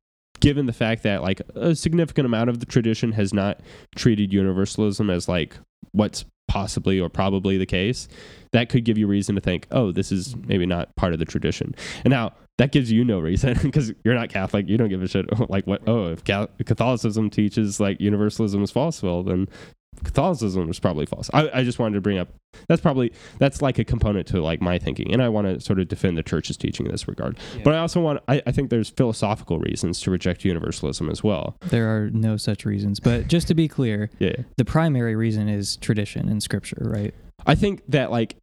given 0.42 0.66
the 0.66 0.74
fact 0.74 1.04
that 1.04 1.22
like 1.22 1.42
a 1.56 1.74
significant 1.74 2.26
amount 2.26 2.50
of 2.50 2.60
the 2.60 2.66
tradition 2.66 3.14
has 3.14 3.34
not 3.34 3.62
treated 3.96 4.34
universalism 4.34 5.10
as 5.10 5.30
like 5.30 5.56
what's 5.94 6.26
possibly 6.50 7.00
or 7.00 7.08
probably 7.08 7.58
the 7.58 7.66
case, 7.66 8.10
that 8.52 8.68
could 8.68 8.84
give 8.84 8.98
you 8.98 9.08
reason 9.08 9.36
to 9.36 9.42
think, 9.42 9.68
oh, 9.72 9.94
this 9.94 10.12
is 10.12 10.36
maybe 10.36 10.66
not 10.66 10.94
part 10.98 11.14
of 11.14 11.20
the 11.20 11.26
tradition. 11.26 11.74
And 12.04 12.12
now 12.12 12.34
that 12.58 12.74
gives 12.74 12.92
you 12.92 13.06
no 13.06 13.20
reason 13.20 13.58
because 13.64 13.94
you're 14.04 14.16
not 14.16 14.30
Catholic. 14.30 14.68
You 14.68 14.78
don't 14.78 14.90
give 14.90 15.02
a 15.02 15.08
shit. 15.08 15.26
Like 15.50 15.66
what? 15.66 15.88
Oh, 15.88 16.08
if 16.08 16.24
Catholicism 16.24 17.30
teaches 17.30 17.80
like 17.80 18.02
universalism 18.02 18.62
is 18.64 18.72
false, 18.72 19.02
well 19.02 19.24
then 19.24 19.48
Catholicism 20.04 20.70
is 20.70 20.80
probably 20.80 21.06
false. 21.06 21.30
I, 21.34 21.50
I 21.54 21.64
just 21.64 21.80
wanted 21.80 21.96
to 21.96 22.02
bring 22.02 22.18
up 22.18 22.30
that's 22.68 22.82
probably 22.82 23.14
that's 23.38 23.62
like 23.62 23.80
a 23.80 23.84
component 23.84 24.28
to 24.28 24.42
like 24.42 24.62
my 24.62 24.80
thinking, 24.80 25.12
and 25.14 25.22
I 25.22 25.30
want 25.30 25.48
to 25.48 25.60
sort 25.60 25.80
of 25.80 25.88
defend 25.88 26.18
the 26.18 26.24
church's 26.24 26.58
teaching 26.58 26.86
in 26.86 26.92
this 26.92 27.08
regard. 27.08 27.40
Yeah. 27.56 27.62
But 27.64 27.74
I 27.76 27.80
also 27.80 28.02
want 28.02 28.20
I, 28.28 28.42
I 28.46 28.52
think 28.52 28.70
there's 28.70 28.90
philosophical 28.90 29.60
reasons 29.60 30.02
to 30.02 30.12
reject 30.12 30.44
universalism 30.44 31.10
as 31.10 31.24
well. 31.24 31.56
There 31.62 31.88
are 31.88 32.10
no 32.12 32.38
such 32.38 32.66
reasons, 32.66 33.00
but 33.00 33.28
just 33.28 33.48
to 33.50 33.54
be 33.54 33.68
clear, 33.68 34.10
yeah, 34.20 34.36
the 34.58 34.66
primary 34.66 35.16
reason 35.16 35.50
is 35.50 35.78
tradition 35.78 36.30
and 36.30 36.42
scripture, 36.42 36.82
right? 36.82 37.14
I 37.46 37.56
think 37.56 37.84
that 37.88 38.12
like 38.12 38.38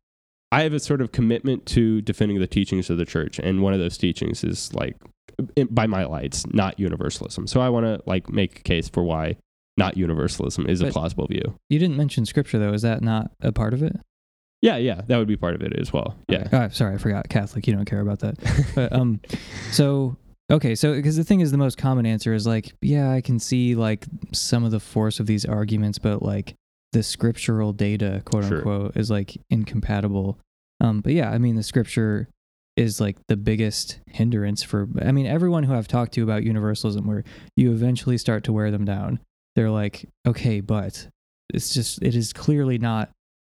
I 0.53 0.63
have 0.63 0.73
a 0.73 0.81
sort 0.81 1.01
of 1.01 1.13
commitment 1.13 1.67
to 1.67 2.01
defending 2.03 2.41
the 2.41 2.47
teachings 2.47 2.89
of 2.91 2.99
the 2.99 3.05
church, 3.05 3.39
and 3.39 3.63
one 3.63 3.73
of 3.73 3.79
those 3.79 3.99
teachings 3.99 4.45
is 4.45 4.73
like 4.75 4.97
by 5.71 5.87
my 5.87 6.05
lights, 6.05 6.47
not 6.53 6.79
universalism. 6.79 7.47
So 7.47 7.61
I 7.61 7.69
want 7.69 7.87
to 7.87 8.03
like 8.07 8.29
make 8.29 8.61
a 8.61 8.63
case 8.63 8.89
for 8.89 9.03
why 9.03 9.37
not 9.79 9.97
universalism 9.97 10.69
is 10.69 10.81
but 10.81 10.89
a 10.89 10.93
plausible 10.93 11.27
view. 11.27 11.59
You 11.71 11.79
didn't 11.79 11.97
mention 11.97 12.27
scripture 12.27 12.59
though. 12.59 12.73
Is 12.73 12.83
that 12.83 13.03
not 13.03 13.31
a 13.41 13.53
part 13.53 13.73
of 13.73 13.83
it? 13.83 13.97
Yeah, 14.61 14.77
yeah, 14.77 15.03
that 15.07 15.19
would 15.19 15.29
be 15.29 15.37
part 15.37 15.55
of 15.55 15.63
it 15.63 15.79
as 15.79 15.93
well. 15.93 16.17
Yeah. 16.29 16.39
Okay. 16.47 16.57
Oh, 16.57 16.69
sorry, 16.71 16.95
I 16.95 16.99
forgot. 16.99 17.29
Catholic, 17.29 17.67
you 17.67 17.75
don't 17.75 17.85
care 17.85 18.01
about 18.01 18.19
that. 18.21 18.37
but 18.75 18.93
um, 18.93 19.21
so 19.71 20.17
okay, 20.51 20.75
so 20.75 20.95
because 20.95 21.17
the 21.17 21.25
thing 21.25 21.41
is, 21.41 21.53
the 21.53 21.59
most 21.59 21.79
common 21.79 22.07
answer 22.07 22.35
is 22.35 22.47
like, 22.47 22.73
yeah, 22.83 23.13
I 23.13 23.21
can 23.21 23.39
see 23.39 23.77
like 23.77 24.05
some 24.33 24.65
of 24.65 24.73
the 24.73 24.81
force 24.81 25.21
of 25.21 25.27
these 25.27 25.45
arguments, 25.45 25.99
but 25.99 26.23
like 26.23 26.55
the 26.93 27.05
scriptural 27.05 27.73
data, 27.73 28.23
quote 28.25 28.45
sure. 28.45 28.59
unquote, 28.59 28.97
is 28.97 29.11
like 29.11 29.37
incompatible. 29.49 30.39
Um, 30.81 31.01
but 31.01 31.13
yeah, 31.13 31.31
I 31.31 31.39
mean, 31.39 31.55
the 31.55 31.63
scripture 31.63 32.29
is 32.77 33.01
like 33.01 33.17
the 33.29 33.37
biggest 33.37 34.01
hindrance 34.07 34.65
for. 34.65 34.89
I 35.01 35.13
mean, 35.13 35.27
everyone 35.27 35.63
who 35.63 35.75
I've 35.75 35.89
talked 35.89 36.15
to 36.15 36.25
about 36.25 36.43
universalism, 36.43 37.07
where 37.07 37.23
you 37.57 37.71
eventually 37.71 38.19
start 38.19 38.43
to 38.45 38.53
wear 38.53 38.73
them 38.73 38.85
down 38.85 39.21
they're 39.59 39.71
like, 39.71 40.09
okay, 40.25 40.61
but 40.61 41.09
it's 41.53 41.75
just, 41.75 42.01
it 42.01 42.15
is 42.15 42.33
clearly 42.33 42.79
not 42.79 43.11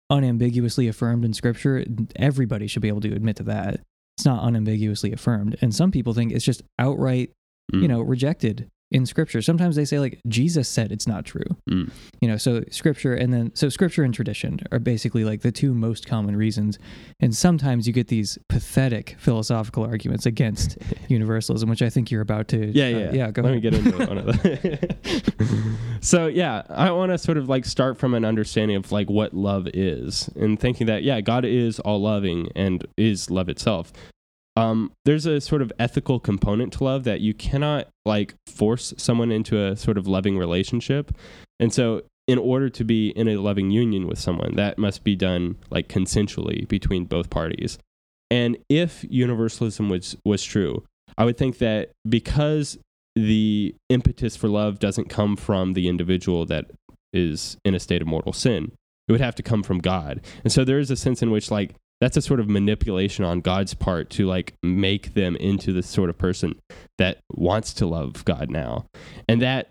unambiguously 0.10 0.88
affirmed 0.88 1.26
in 1.26 1.34
scripture. 1.34 1.84
Everybody 2.16 2.68
should 2.68 2.82
be 2.82 2.88
able 2.88 3.01
to 3.01 3.14
admit 3.14 3.36
to 3.36 3.43
that. 3.43 3.82
It's 4.16 4.26
not 4.26 4.41
unambiguously 4.41 5.12
affirmed. 5.12 5.58
And 5.60 5.76
some 5.76 5.91
people 5.91 6.14
think 6.14 6.32
it's 6.32 6.45
just 6.45 6.64
outright, 6.80 7.32
mm. 7.74 7.82
you 7.82 7.89
know, 7.89 7.99
rejected 7.99 8.70
in 8.91 9.05
scripture. 9.05 9.41
Sometimes 9.41 9.75
they 9.75 9.85
say 9.85 9.99
like 9.99 10.19
Jesus 10.27 10.67
said 10.69 10.91
it's 10.91 11.07
not 11.07 11.25
true. 11.25 11.43
Mm. 11.69 11.91
You 12.21 12.27
know, 12.29 12.38
so 12.38 12.63
scripture 12.71 13.13
and 13.13 13.33
then 13.33 13.51
so 13.53 13.69
scripture 13.69 14.03
and 14.03 14.13
tradition 14.13 14.59
are 14.71 14.79
basically 14.79 15.23
like 15.25 15.41
the 15.41 15.51
two 15.51 15.73
most 15.73 16.07
common 16.07 16.35
reasons. 16.35 16.79
And 17.19 17.35
sometimes 17.35 17.88
you 17.88 17.93
get 17.93 18.07
these 18.07 18.38
pathetic 18.47 19.15
philosophical 19.19 19.83
arguments 19.83 20.25
against 20.25 20.77
universalism, 21.09 21.69
which 21.69 21.81
I 21.81 21.89
think 21.89 22.11
you're 22.11 22.21
about 22.21 22.47
to 22.49 22.67
Yeah, 22.67 22.88
yeah. 22.88 22.97
Uh, 23.07 23.13
yeah, 23.13 23.31
go 23.31 23.41
Let 23.41 23.51
ahead. 23.51 23.55
me 23.55 23.69
get 23.69 23.73
into 23.73 24.07
one 24.07 24.17
of 24.17 24.43
them. 24.43 25.77
so, 26.01 26.27
yeah, 26.27 26.63
I 26.69 26.91
want 26.91 27.11
to 27.11 27.17
sort 27.17 27.38
of 27.38 27.49
like 27.49 27.65
start 27.65 27.97
from 27.97 28.13
an 28.13 28.23
understanding 28.25 28.77
of 28.77 28.91
like 28.91 29.09
what 29.09 29.33
love 29.33 29.67
is 29.73 30.29
and 30.35 30.59
thinking 30.59 30.88
that 30.88 31.03
yeah, 31.03 31.21
God 31.21 31.45
is 31.45 31.79
all 31.81 32.01
loving 32.01 32.49
and 32.55 32.85
is 32.97 33.29
love 33.29 33.49
itself 33.49 33.91
um, 34.58 34.91
there's 35.05 35.28
a 35.28 35.39
sort 35.39 35.62
of 35.62 35.72
ethical 35.78 36.20
component 36.20 36.74
to 36.74 36.84
love 36.84 37.03
that 37.03 37.22
you 37.22 37.36
cannot 37.36 37.88
like 38.05 38.34
force 38.47 38.91
someone 38.97 39.32
into 39.32 39.64
a 39.64 39.78
sort 39.78 39.99
of 39.99 40.08
loving 40.08 40.36
relationship. 40.36 41.16
And 41.60 41.72
so 41.72 42.01
in 42.28 42.39
order 42.39 42.68
to 42.68 42.84
be 42.84 43.10
in 43.10 43.28
a 43.28 43.38
loving 43.38 43.70
union 43.70 44.08
with 44.08 44.18
someone, 44.18 44.55
that 44.55 44.80
must 44.80 45.03
be 45.03 45.16
done 45.16 45.58
like 45.70 45.88
consensually 45.88 46.68
between 46.68 47.05
both 47.05 47.30
parties. 47.30 47.78
And 48.32 48.58
if 48.68 49.05
universalism 49.08 49.89
was 49.89 50.18
was 50.26 50.43
true, 50.43 50.84
I 51.20 51.24
would 51.24 51.38
think 51.38 51.60
that 51.60 51.91
because 52.10 52.80
the 53.16 53.76
impetus 53.89 54.36
for 54.36 54.47
love 54.47 54.80
doesn't 54.80 55.08
come 55.08 55.36
from 55.36 55.74
the 55.74 55.88
individual 55.88 56.47
that 56.47 56.72
is 57.14 57.58
in 57.64 57.76
a 57.76 57.80
state 57.80 58.01
of 58.01 58.08
mortal 58.08 58.34
sin, 58.34 58.72
it 59.08 59.12
would 59.12 59.22
have 59.22 59.36
to 59.36 59.43
come 59.43 59.62
from 59.62 59.78
God. 59.78 60.20
And 60.43 60.51
so 60.51 60.66
there 60.66 60.80
is 60.80 60.89
a 60.89 60.95
sense 60.95 61.22
in 61.22 61.30
which 61.30 61.51
like 61.51 61.76
that's 62.00 62.18
a 62.18 62.22
sort 62.22 62.39
of 62.39 62.48
manipulation 62.48 63.26
on 63.26 63.41
God's 63.41 63.74
part 63.74 64.10
to 64.12 64.28
like 64.28 64.54
make 64.62 65.14
them 65.14 65.36
into 65.36 65.74
the 65.74 65.84
sort 65.84 66.10
of 66.10 66.18
person 66.18 66.60
that 66.98 67.20
wants 67.32 67.74
to 67.76 67.88
love 67.88 68.24
God 68.26 68.50
now. 68.50 68.86
And 69.28 69.41
that 69.41 69.70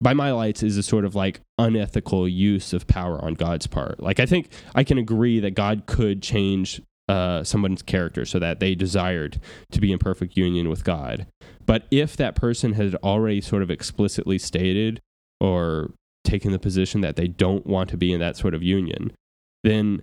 by 0.00 0.14
my 0.14 0.32
lights 0.32 0.62
is 0.62 0.76
a 0.76 0.82
sort 0.82 1.04
of 1.04 1.14
like 1.14 1.40
unethical 1.58 2.28
use 2.28 2.72
of 2.72 2.86
power 2.86 3.22
on 3.22 3.34
God's 3.34 3.66
part. 3.66 4.00
Like 4.00 4.18
I 4.18 4.26
think 4.26 4.50
I 4.74 4.82
can 4.82 4.98
agree 4.98 5.40
that 5.40 5.54
God 5.54 5.84
could 5.86 6.22
change 6.22 6.80
uh, 7.08 7.42
someone's 7.44 7.82
character 7.82 8.24
so 8.24 8.38
that 8.38 8.60
they 8.60 8.74
desired 8.74 9.40
to 9.72 9.80
be 9.80 9.92
in 9.92 9.98
perfect 9.98 10.36
union 10.36 10.68
with 10.68 10.84
God. 10.84 11.26
But 11.66 11.86
if 11.90 12.16
that 12.16 12.34
person 12.34 12.74
had 12.74 12.94
already 12.96 13.40
sort 13.40 13.62
of 13.62 13.70
explicitly 13.70 14.38
stated 14.38 15.00
or 15.40 15.92
taken 16.24 16.52
the 16.52 16.58
position 16.58 17.00
that 17.00 17.16
they 17.16 17.26
don't 17.26 17.66
want 17.66 17.90
to 17.90 17.96
be 17.96 18.12
in 18.12 18.20
that 18.20 18.36
sort 18.36 18.54
of 18.54 18.62
union, 18.62 19.12
then 19.64 20.02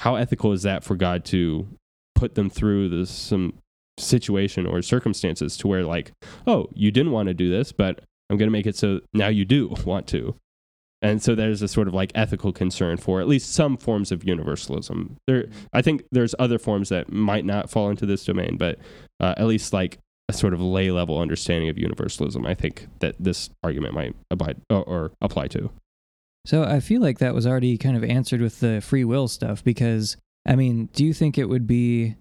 how 0.00 0.16
ethical 0.16 0.52
is 0.52 0.62
that 0.62 0.84
for 0.84 0.96
God 0.96 1.24
to 1.26 1.68
put 2.14 2.34
them 2.34 2.50
through 2.50 2.88
this 2.88 3.10
some 3.10 3.54
situation 3.98 4.66
or 4.66 4.82
circumstances 4.82 5.56
to 5.58 5.68
where 5.68 5.84
like, 5.84 6.12
oh, 6.46 6.68
you 6.74 6.90
didn't 6.90 7.12
want 7.12 7.28
to 7.28 7.34
do 7.34 7.50
this, 7.50 7.72
but 7.72 8.00
I'm 8.30 8.36
going 8.36 8.48
to 8.48 8.52
make 8.52 8.66
it 8.66 8.76
so 8.76 9.00
now 9.12 9.28
you 9.28 9.44
do 9.44 9.74
want 9.84 10.06
to. 10.08 10.36
And 11.02 11.22
so 11.22 11.34
there's 11.34 11.60
a 11.60 11.68
sort 11.68 11.86
of 11.86 11.92
like 11.92 12.12
ethical 12.14 12.50
concern 12.50 12.96
for 12.96 13.20
at 13.20 13.28
least 13.28 13.52
some 13.52 13.76
forms 13.76 14.10
of 14.10 14.24
universalism. 14.24 15.16
There, 15.26 15.46
I 15.72 15.82
think 15.82 16.04
there's 16.10 16.34
other 16.38 16.58
forms 16.58 16.88
that 16.88 17.12
might 17.12 17.44
not 17.44 17.68
fall 17.68 17.90
into 17.90 18.06
this 18.06 18.24
domain, 18.24 18.56
but 18.56 18.78
uh, 19.20 19.34
at 19.36 19.46
least 19.46 19.74
like 19.74 19.98
a 20.30 20.32
sort 20.32 20.54
of 20.54 20.62
lay 20.62 20.90
level 20.90 21.18
understanding 21.18 21.68
of 21.68 21.76
universalism, 21.76 22.46
I 22.46 22.54
think 22.54 22.86
that 23.00 23.16
this 23.18 23.50
argument 23.62 23.92
might 23.92 24.16
abide 24.30 24.62
or, 24.70 24.82
or 24.84 25.12
apply 25.20 25.48
to. 25.48 25.70
So 26.46 26.62
I 26.62 26.80
feel 26.80 27.00
like 27.00 27.18
that 27.18 27.34
was 27.34 27.46
already 27.46 27.78
kind 27.78 27.96
of 27.96 28.04
answered 28.04 28.40
with 28.40 28.60
the 28.60 28.80
free 28.80 29.04
will 29.04 29.28
stuff 29.28 29.64
because 29.64 30.16
I 30.46 30.56
mean, 30.56 30.90
do 30.92 31.04
you 31.04 31.14
think 31.14 31.38
it 31.38 31.48
would 31.48 31.66
be 31.66 32.16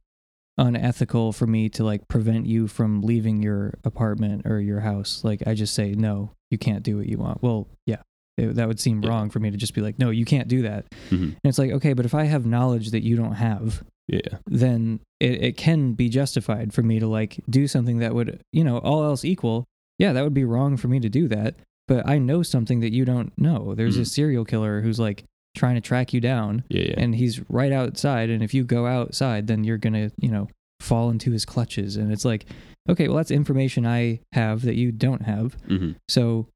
unethical 0.57 1.33
for 1.33 1.47
me 1.47 1.67
to 1.69 1.83
like 1.83 2.07
prevent 2.07 2.45
you 2.45 2.67
from 2.67 3.01
leaving 3.01 3.41
your 3.41 3.73
apartment 3.83 4.43
or 4.45 4.59
your 4.59 4.79
house? 4.79 5.23
Like 5.23 5.45
I 5.45 5.53
just 5.53 5.73
say 5.73 5.93
no, 5.93 6.31
you 6.49 6.57
can't 6.57 6.83
do 6.83 6.97
what 6.97 7.07
you 7.07 7.17
want. 7.17 7.43
Well, 7.43 7.67
yeah. 7.85 8.01
It, 8.37 8.55
that 8.55 8.67
would 8.67 8.79
seem 8.79 9.03
yeah. 9.03 9.09
wrong 9.09 9.29
for 9.29 9.39
me 9.39 9.51
to 9.51 9.57
just 9.57 9.75
be 9.75 9.81
like, 9.81 9.99
no, 9.99 10.09
you 10.09 10.25
can't 10.25 10.47
do 10.47 10.63
that. 10.63 10.85
Mm-hmm. 11.11 11.23
And 11.23 11.39
it's 11.43 11.59
like, 11.59 11.71
okay, 11.71 11.93
but 11.93 12.05
if 12.05 12.15
I 12.15 12.23
have 12.23 12.47
knowledge 12.47 12.89
that 12.91 13.03
you 13.03 13.15
don't 13.15 13.33
have, 13.33 13.83
yeah, 14.07 14.39
then 14.47 15.01
it, 15.19 15.43
it 15.43 15.57
can 15.57 15.93
be 15.93 16.09
justified 16.09 16.73
for 16.73 16.81
me 16.81 16.99
to 16.99 17.07
like 17.07 17.39
do 17.47 17.67
something 17.67 17.99
that 17.99 18.15
would, 18.15 18.41
you 18.51 18.63
know, 18.63 18.79
all 18.79 19.03
else 19.03 19.23
equal. 19.23 19.65
Yeah, 19.99 20.13
that 20.13 20.23
would 20.23 20.33
be 20.33 20.45
wrong 20.45 20.77
for 20.77 20.87
me 20.87 20.99
to 20.99 21.09
do 21.09 21.27
that 21.27 21.55
but 21.87 22.07
I 22.07 22.17
know 22.17 22.43
something 22.43 22.79
that 22.79 22.93
you 22.93 23.05
don't 23.05 23.33
know. 23.37 23.75
There's 23.75 23.97
mm. 23.97 24.01
a 24.01 24.05
serial 24.05 24.45
killer 24.45 24.81
who's 24.81 24.99
like 24.99 25.25
trying 25.55 25.75
to 25.75 25.81
track 25.81 26.13
you 26.13 26.21
down. 26.21 26.63
Yeah, 26.69 26.87
yeah. 26.89 26.95
And 26.97 27.15
he's 27.15 27.41
right 27.49 27.71
outside. 27.71 28.29
And 28.29 28.43
if 28.43 28.53
you 28.53 28.63
go 28.63 28.87
outside, 28.87 29.47
then 29.47 29.63
you're 29.63 29.77
going 29.77 29.93
to, 29.93 30.11
you 30.17 30.29
know, 30.29 30.47
fall 30.79 31.09
into 31.09 31.31
his 31.31 31.45
clutches. 31.45 31.95
And 31.95 32.11
it's 32.11 32.25
like, 32.25 32.45
okay, 32.89 33.07
well, 33.07 33.17
that's 33.17 33.31
information 33.31 33.85
I 33.85 34.19
have 34.33 34.63
that 34.63 34.75
you 34.75 34.91
don't 34.91 35.23
have. 35.23 35.57
Mm-hmm. 35.67 35.91
So 36.07 36.47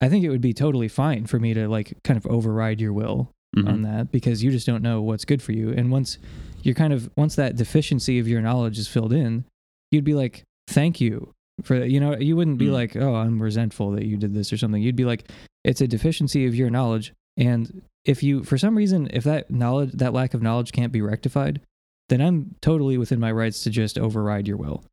I 0.00 0.08
think 0.08 0.24
it 0.24 0.30
would 0.30 0.40
be 0.40 0.52
totally 0.52 0.88
fine 0.88 1.26
for 1.26 1.38
me 1.38 1.54
to 1.54 1.68
like 1.68 1.96
kind 2.04 2.16
of 2.16 2.26
override 2.26 2.80
your 2.80 2.92
will 2.92 3.30
mm-hmm. 3.56 3.68
on 3.68 3.82
that 3.82 4.12
because 4.12 4.42
you 4.42 4.50
just 4.50 4.66
don't 4.66 4.82
know 4.82 5.00
what's 5.00 5.24
good 5.24 5.42
for 5.42 5.52
you. 5.52 5.70
And 5.70 5.90
once 5.90 6.18
you're 6.62 6.74
kind 6.74 6.92
of, 6.92 7.10
once 7.16 7.36
that 7.36 7.56
deficiency 7.56 8.18
of 8.18 8.28
your 8.28 8.40
knowledge 8.40 8.78
is 8.78 8.88
filled 8.88 9.12
in, 9.12 9.44
you'd 9.90 10.04
be 10.04 10.14
like, 10.14 10.44
thank 10.68 11.00
you 11.00 11.32
for 11.62 11.84
you 11.84 12.00
know 12.00 12.16
you 12.16 12.36
wouldn't 12.36 12.58
be 12.58 12.66
mm. 12.66 12.72
like 12.72 12.96
oh 12.96 13.14
i'm 13.14 13.40
resentful 13.40 13.92
that 13.92 14.04
you 14.04 14.16
did 14.16 14.34
this 14.34 14.52
or 14.52 14.56
something. 14.56 14.82
You'd 14.82 14.96
be 14.96 15.04
like 15.04 15.30
it's 15.62 15.80
a 15.80 15.86
deficiency 15.86 16.46
of 16.46 16.54
your 16.54 16.70
knowledge 16.70 17.12
and 17.36 17.82
if 18.04 18.22
you 18.22 18.42
for 18.42 18.58
some 18.58 18.76
reason 18.76 19.08
if 19.12 19.24
that 19.24 19.50
knowledge 19.50 19.92
that 19.92 20.12
lack 20.12 20.34
of 20.34 20.42
knowledge 20.42 20.72
can't 20.72 20.92
be 20.92 21.00
rectified 21.00 21.60
then 22.08 22.20
i'm 22.20 22.54
totally 22.60 22.98
within 22.98 23.20
my 23.20 23.32
rights 23.32 23.62
to 23.62 23.70
just 23.70 23.98
override 23.98 24.48
your 24.48 24.56
will. 24.56 24.84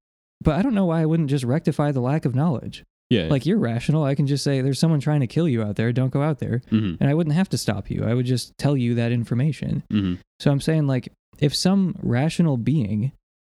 But 0.41 0.55
i 0.55 0.61
don't 0.61 0.75
know 0.75 0.85
why 0.85 1.01
i 1.01 1.05
wouldn't 1.05 1.29
just 1.29 1.43
rectify 1.43 1.91
the 1.91 2.01
lack 2.01 2.25
of 2.25 2.35
knowledge. 2.35 2.83
Yeah. 3.09 3.27
Like 3.29 3.45
you're 3.45 3.57
rational. 3.57 4.05
I 4.05 4.15
can 4.15 4.25
just 4.25 4.41
say 4.41 4.61
there's 4.61 4.79
someone 4.79 5.01
trying 5.01 5.19
to 5.19 5.27
kill 5.27 5.45
you 5.45 5.63
out 5.63 5.75
there. 5.75 5.91
Don't 5.91 6.13
go 6.13 6.21
out 6.21 6.39
there 6.39 6.61
mm-hmm. 6.71 6.95
and 7.01 7.09
i 7.09 7.13
wouldn't 7.13 7.35
have 7.35 7.49
to 7.49 7.57
stop 7.57 7.89
you. 7.89 8.05
I 8.05 8.13
would 8.13 8.25
just 8.25 8.57
tell 8.57 8.77
you 8.77 8.95
that 8.95 9.11
information. 9.11 9.83
Mm-hmm. 9.91 10.21
so 10.39 10.51
i'm 10.51 10.61
saying 10.61 10.87
like 10.87 11.11
if 11.39 11.55
some 11.55 11.95
rational 12.01 12.55
being 12.55 13.11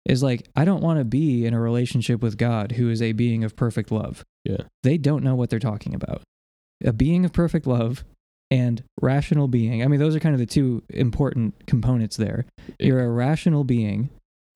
is 0.06 0.24
like 0.24 0.48
I 0.56 0.66
don't 0.66 0.82
want 0.82 1.00
to 1.00 1.06
be 1.06 1.46
in 1.46 1.54
a 1.54 1.60
relationship 1.60 2.22
with 2.22 2.38
God 2.38 2.74
who 2.74 2.90
is 2.90 3.02
a 3.02 3.12
being 3.12 3.44
of 3.44 3.56
perfect 3.56 3.92
love. 3.92 4.24
Yeah. 4.44 4.64
They 4.84 4.98
don't 4.98 5.24
know 5.24 5.36
what 5.36 5.50
they're 5.50 5.60
talking 5.60 5.94
about. 5.94 6.22
A 6.84 6.94
being 6.94 7.26
of 7.26 7.34
perfect 7.34 7.68
love 7.68 8.04
and 8.50 8.84
rational 9.02 9.48
being. 9.48 9.84
I 9.84 9.88
mean, 9.88 10.00
those 10.00 10.16
are 10.16 10.20
kind 10.20 10.34
of 10.34 10.40
the 10.40 10.46
two 10.48 10.84
important 10.90 11.68
components 11.68 12.18
there. 12.18 12.46
Yeah. 12.80 12.88
You're 12.88 13.04
a 13.06 13.10
rational 13.12 13.64
being 13.64 14.10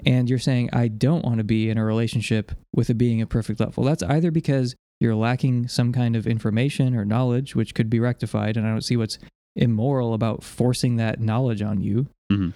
and 0.05 0.29
you're 0.29 0.39
saying 0.39 0.69
I 0.73 0.87
don't 0.87 1.23
want 1.23 1.37
to 1.37 1.43
be 1.43 1.69
in 1.69 1.77
a 1.77 1.85
relationship 1.85 2.51
with 2.73 2.89
a 2.89 2.95
being 2.95 3.21
of 3.21 3.29
perfect 3.29 3.59
love. 3.59 3.77
Well, 3.77 3.85
that's 3.85 4.03
either 4.03 4.31
because 4.31 4.75
you're 4.99 5.15
lacking 5.15 5.67
some 5.67 5.93
kind 5.93 6.15
of 6.15 6.25
information 6.25 6.95
or 6.95 7.05
knowledge 7.05 7.55
which 7.55 7.75
could 7.75 7.89
be 7.89 7.99
rectified 7.99 8.57
and 8.57 8.65
I 8.65 8.71
don't 8.71 8.81
see 8.83 8.97
what's 8.97 9.19
immoral 9.55 10.13
about 10.13 10.43
forcing 10.43 10.95
that 10.97 11.21
knowledge 11.21 11.61
on 11.61 11.79
you. 11.81 12.07
Mhm. 12.31 12.53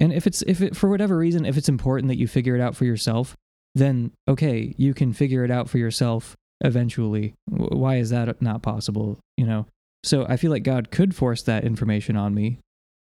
And 0.00 0.12
if 0.12 0.26
it's 0.26 0.42
if 0.42 0.60
it 0.60 0.76
for 0.76 0.88
whatever 0.88 1.16
reason 1.16 1.44
if 1.44 1.56
it's 1.56 1.68
important 1.68 2.08
that 2.08 2.18
you 2.18 2.26
figure 2.26 2.56
it 2.56 2.60
out 2.60 2.74
for 2.74 2.84
yourself, 2.84 3.36
then 3.74 4.12
okay, 4.26 4.74
you 4.78 4.94
can 4.94 5.12
figure 5.12 5.44
it 5.44 5.50
out 5.50 5.68
for 5.68 5.78
yourself 5.78 6.34
eventually. 6.62 7.34
Why 7.48 7.96
is 7.96 8.10
that 8.10 8.40
not 8.42 8.62
possible, 8.62 9.18
you 9.36 9.46
know? 9.46 9.66
So 10.02 10.26
I 10.28 10.36
feel 10.36 10.50
like 10.50 10.62
God 10.62 10.90
could 10.90 11.14
force 11.14 11.42
that 11.42 11.64
information 11.64 12.16
on 12.16 12.34
me 12.34 12.58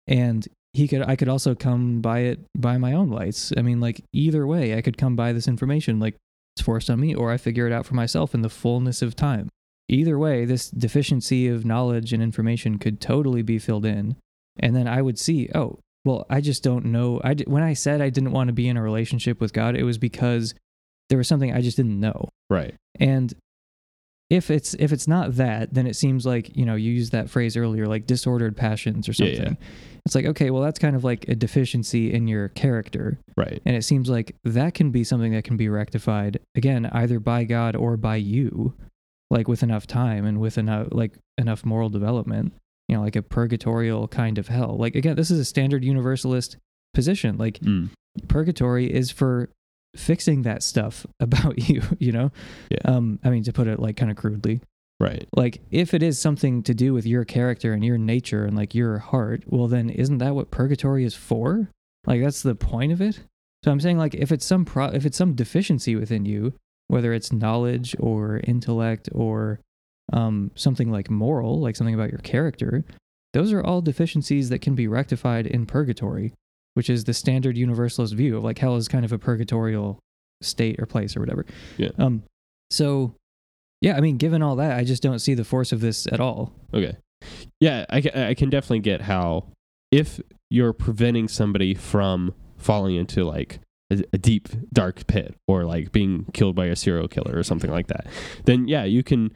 and 0.07 0.47
he 0.73 0.87
could 0.87 1.03
I 1.03 1.15
could 1.15 1.29
also 1.29 1.53
come 1.53 2.01
by 2.01 2.19
it 2.19 2.39
by 2.57 2.77
my 2.77 2.93
own 2.93 3.09
lights. 3.09 3.53
I 3.55 3.61
mean 3.61 3.79
like 3.79 4.03
either 4.13 4.47
way 4.47 4.75
I 4.75 4.81
could 4.81 4.97
come 4.97 5.15
by 5.15 5.33
this 5.33 5.47
information 5.47 5.99
like 5.99 6.15
it's 6.55 6.65
forced 6.65 6.89
on 6.89 6.99
me 6.99 7.13
or 7.13 7.31
I 7.31 7.37
figure 7.37 7.67
it 7.67 7.73
out 7.73 7.85
for 7.85 7.93
myself 7.93 8.33
in 8.33 8.41
the 8.41 8.49
fullness 8.49 9.01
of 9.01 9.15
time. 9.15 9.49
Either 9.87 10.17
way, 10.17 10.45
this 10.45 10.69
deficiency 10.69 11.47
of 11.47 11.65
knowledge 11.65 12.13
and 12.13 12.23
information 12.23 12.79
could 12.79 13.01
totally 13.01 13.41
be 13.41 13.59
filled 13.59 13.85
in. 13.85 14.15
And 14.57 14.73
then 14.73 14.87
I 14.87 15.01
would 15.01 15.19
see, 15.19 15.49
oh, 15.53 15.79
well, 16.05 16.25
I 16.29 16.41
just 16.41 16.63
don't 16.63 16.85
know. 16.85 17.21
I 17.23 17.35
when 17.47 17.63
I 17.63 17.73
said 17.73 18.01
I 18.01 18.09
didn't 18.09 18.31
want 18.31 18.47
to 18.47 18.53
be 18.53 18.67
in 18.67 18.77
a 18.77 18.81
relationship 18.81 19.39
with 19.39 19.53
God, 19.53 19.75
it 19.75 19.83
was 19.83 19.97
because 19.97 20.53
there 21.09 21.17
was 21.17 21.27
something 21.27 21.53
I 21.53 21.61
just 21.61 21.77
didn't 21.77 21.99
know. 21.99 22.29
Right. 22.49 22.73
And 22.99 23.33
if 24.29 24.49
it's 24.49 24.73
if 24.75 24.91
it's 24.93 25.07
not 25.07 25.35
that, 25.35 25.73
then 25.73 25.85
it 25.87 25.95
seems 25.95 26.25
like 26.25 26.55
you 26.55 26.65
know 26.65 26.75
you 26.75 26.91
used 26.91 27.11
that 27.11 27.29
phrase 27.29 27.57
earlier, 27.57 27.85
like 27.85 28.05
disordered 28.07 28.55
passions 28.55 29.07
or 29.09 29.11
Yeah, 29.11 29.35
something. 29.35 29.57
yeah. 29.59 29.67
It's 30.05 30.15
like 30.15 30.25
okay, 30.25 30.49
well 30.51 30.63
that's 30.63 30.79
kind 30.79 30.95
of 30.95 31.03
like 31.03 31.27
a 31.27 31.35
deficiency 31.35 32.13
in 32.13 32.27
your 32.27 32.47
character, 32.49 33.19
Right. 33.37 33.61
and 33.65 33.75
it 33.75 33.83
seems 33.83 34.09
like 34.09 34.35
that 34.45 34.73
can 34.73 34.89
be 34.89 35.03
something 35.03 35.33
that 35.33 35.43
can 35.43 35.57
be 35.57 35.69
rectified 35.69 36.39
again 36.55 36.85
either 36.93 37.19
by 37.19 37.43
God 37.43 37.75
or 37.75 37.97
by 37.97 38.15
you, 38.15 38.73
like 39.29 39.47
with 39.49 39.61
enough 39.63 39.85
time 39.85 40.25
and 40.25 40.39
with 40.39 40.57
enough 40.57 40.87
like 40.91 41.13
enough 41.37 41.65
moral 41.65 41.89
development. 41.89 42.53
You 42.91 42.97
know, 42.97 43.03
like 43.03 43.15
a 43.15 43.21
purgatorial 43.21 44.09
kind 44.09 44.37
of 44.37 44.49
hell. 44.49 44.75
Like 44.77 44.95
again, 44.95 45.15
this 45.15 45.31
is 45.31 45.39
a 45.39 45.45
standard 45.45 45.83
universalist 45.83 46.57
position. 46.93 47.37
Like 47.37 47.59
Mm. 47.61 47.89
purgatory 48.27 48.91
is 48.93 49.09
for 49.11 49.49
fixing 49.95 50.41
that 50.43 50.61
stuff 50.63 51.05
about 51.19 51.69
you 51.69 51.81
you 51.99 52.11
know 52.11 52.31
Yeah. 52.69 52.77
um 52.85 53.19
i 53.23 53.29
mean 53.29 53.43
to 53.43 53.51
put 53.53 53.67
it 53.67 53.79
like 53.79 53.95
kind 53.97 54.11
of 54.11 54.17
crudely 54.17 54.61
Right. 55.01 55.27
like 55.35 55.61
if 55.71 55.93
it 55.93 56.03
is 56.03 56.19
something 56.19 56.63
to 56.63 56.73
do 56.73 56.93
with 56.93 57.05
your 57.05 57.25
character 57.25 57.73
and 57.73 57.83
your 57.83 57.97
nature 57.97 58.45
and 58.45 58.55
like 58.55 58.73
your 58.75 58.99
heart 58.99 59.43
well 59.47 59.67
then 59.67 59.89
isn't 59.89 60.19
that 60.19 60.35
what 60.35 60.49
purgatory 60.51 61.03
is 61.05 61.13
for 61.15 61.69
like 62.05 62.21
that's 62.21 62.41
the 62.43 62.55
point 62.55 62.91
of 62.93 63.01
it 63.01 63.21
so 63.63 63.71
i'm 63.71 63.79
saying 63.81 63.97
like 63.97 64.13
if 64.15 64.31
it's 64.31 64.45
some 64.45 64.63
pro 64.65 64.85
if 64.87 65.05
it's 65.05 65.17
some 65.17 65.33
deficiency 65.33 65.95
within 65.95 66.23
you 66.25 66.53
whether 66.87 67.11
it's 67.13 67.31
knowledge 67.33 67.95
or 67.99 68.39
intellect 68.45 69.09
or 69.13 69.59
um 70.13 70.51
something 70.55 70.91
like 70.91 71.09
moral 71.09 71.59
like 71.59 71.75
something 71.75 71.95
about 71.95 72.11
your 72.11 72.19
character 72.19 72.83
those 73.33 73.53
are 73.53 73.63
all 73.63 73.81
deficiencies 73.81 74.49
that 74.49 74.59
can 74.59 74.75
be 74.75 74.87
rectified 74.87 75.47
in 75.47 75.65
purgatory 75.65 76.33
which 76.73 76.89
is 76.89 77.03
the 77.03 77.13
standard 77.13 77.57
universalist 77.57 78.13
view 78.13 78.37
of 78.37 78.43
like 78.43 78.57
hell 78.57 78.75
is 78.75 78.87
kind 78.87 79.05
of 79.05 79.11
a 79.11 79.17
purgatorial 79.17 79.99
state 80.41 80.79
or 80.79 80.85
place 80.85 81.15
or 81.15 81.19
whatever. 81.19 81.45
Yeah. 81.77 81.91
Um. 81.97 82.23
So, 82.69 83.15
yeah, 83.81 83.97
I 83.97 84.01
mean, 84.01 84.17
given 84.17 84.41
all 84.41 84.55
that, 84.57 84.77
I 84.77 84.83
just 84.83 85.03
don't 85.03 85.19
see 85.19 85.33
the 85.33 85.43
force 85.43 85.71
of 85.71 85.81
this 85.81 86.07
at 86.07 86.19
all. 86.19 86.53
Okay. 86.73 86.95
Yeah, 87.59 87.85
I, 87.89 88.03
I 88.15 88.33
can 88.33 88.49
definitely 88.49 88.79
get 88.79 89.01
how 89.01 89.47
if 89.91 90.19
you're 90.49 90.73
preventing 90.73 91.27
somebody 91.27 91.73
from 91.73 92.33
falling 92.57 92.95
into 92.95 93.23
like 93.25 93.59
a, 93.91 94.03
a 94.13 94.17
deep 94.17 94.49
dark 94.73 95.05
pit 95.07 95.35
or 95.47 95.65
like 95.65 95.91
being 95.91 96.25
killed 96.33 96.55
by 96.55 96.67
a 96.67 96.75
serial 96.75 97.07
killer 97.07 97.37
or 97.37 97.43
something 97.43 97.69
like 97.69 97.87
that, 97.87 98.07
then 98.45 98.67
yeah, 98.67 98.85
you 98.85 99.03
can 99.03 99.33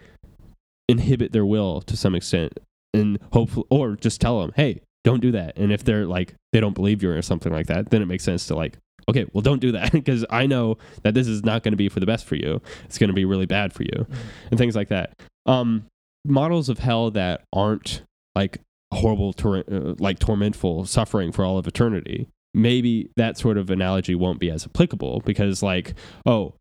inhibit 0.87 1.31
their 1.31 1.45
will 1.45 1.81
to 1.81 1.97
some 1.97 2.15
extent 2.15 2.59
and 2.93 3.19
hopefully 3.33 3.65
or 3.69 3.95
just 3.95 4.21
tell 4.21 4.41
them, 4.41 4.51
"Hey, 4.55 4.81
don't 5.03 5.21
do 5.21 5.31
that." 5.31 5.57
And 5.57 5.71
if 5.71 5.83
they're 5.83 6.05
like 6.05 6.35
they 6.51 6.59
don't 6.59 6.75
believe 6.75 7.03
you 7.03 7.11
or 7.11 7.21
something 7.21 7.51
like 7.51 7.67
that, 7.67 7.89
then 7.89 8.01
it 8.01 8.05
makes 8.05 8.23
sense 8.23 8.47
to 8.47 8.55
like 8.55 8.77
Okay, 9.07 9.25
well, 9.33 9.41
don't 9.41 9.61
do 9.61 9.71
that 9.73 9.91
because 9.91 10.25
I 10.29 10.45
know 10.45 10.77
that 11.03 11.13
this 11.13 11.27
is 11.27 11.43
not 11.43 11.63
going 11.63 11.73
to 11.73 11.77
be 11.77 11.89
for 11.89 11.99
the 11.99 12.05
best 12.05 12.25
for 12.25 12.35
you. 12.35 12.61
It's 12.85 12.97
going 12.97 13.09
to 13.09 13.13
be 13.13 13.25
really 13.25 13.45
bad 13.45 13.73
for 13.73 13.83
you, 13.83 14.07
and 14.49 14.57
things 14.57 14.75
like 14.75 14.89
that. 14.89 15.13
Um, 15.45 15.85
models 16.25 16.69
of 16.69 16.79
hell 16.79 17.11
that 17.11 17.43
aren't 17.53 18.01
like 18.33 18.59
horrible, 18.93 19.33
tor- 19.33 19.63
uh, 19.71 19.93
like 19.99 20.19
tormentful 20.19 20.85
suffering 20.85 21.31
for 21.31 21.45
all 21.45 21.57
of 21.57 21.67
eternity. 21.67 22.27
Maybe 22.53 23.09
that 23.17 23.37
sort 23.37 23.57
of 23.57 23.69
analogy 23.69 24.15
won't 24.15 24.39
be 24.39 24.49
as 24.49 24.65
applicable 24.65 25.21
because, 25.25 25.61
like, 25.61 25.93
oh, 26.25 26.55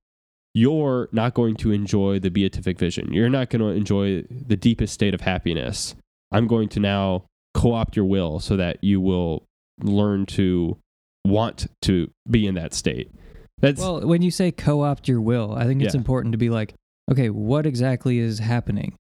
you're 0.55 1.09
not 1.13 1.35
going 1.35 1.57
to 1.57 1.73
enjoy 1.73 2.19
the 2.21 2.31
beatific 2.31 2.79
vision. 2.79 3.13
You're 3.13 3.29
not 3.29 3.51
going 3.51 3.61
to 3.61 3.69
enjoy 3.69 4.23
the 4.31 4.57
deepest 4.57 4.95
state 4.95 5.13
of 5.15 5.21
happiness. 5.21 5.95
I'm 6.33 6.47
going 6.47 6.69
to 6.71 6.81
now 6.81 7.25
co 7.55 7.73
opt 7.75 7.97
your 7.97 8.05
will 8.05 8.41
so 8.41 8.57
that 8.57 8.83
you 8.83 9.01
will 9.01 9.45
learn 9.83 10.27
to 10.27 10.79
want 11.27 11.67
to 11.83 12.11
be 12.31 12.47
in 12.47 12.55
that 12.55 12.73
state. 12.75 13.11
That's 13.61 13.81
Well, 13.81 14.01
when 14.07 14.21
you 14.23 14.31
say 14.31 14.51
co-opt 14.53 15.09
your 15.09 15.21
will, 15.21 15.55
I 15.55 15.65
think 15.65 15.83
it's 15.83 15.95
Yeah. 15.95 15.99
important 16.01 16.33
to 16.33 16.39
be 16.39 16.51
like, 16.51 16.75
okay, 17.11 17.31
what 17.31 17.67
exactly 17.67 18.19
is 18.19 18.39
happening? 18.41 18.95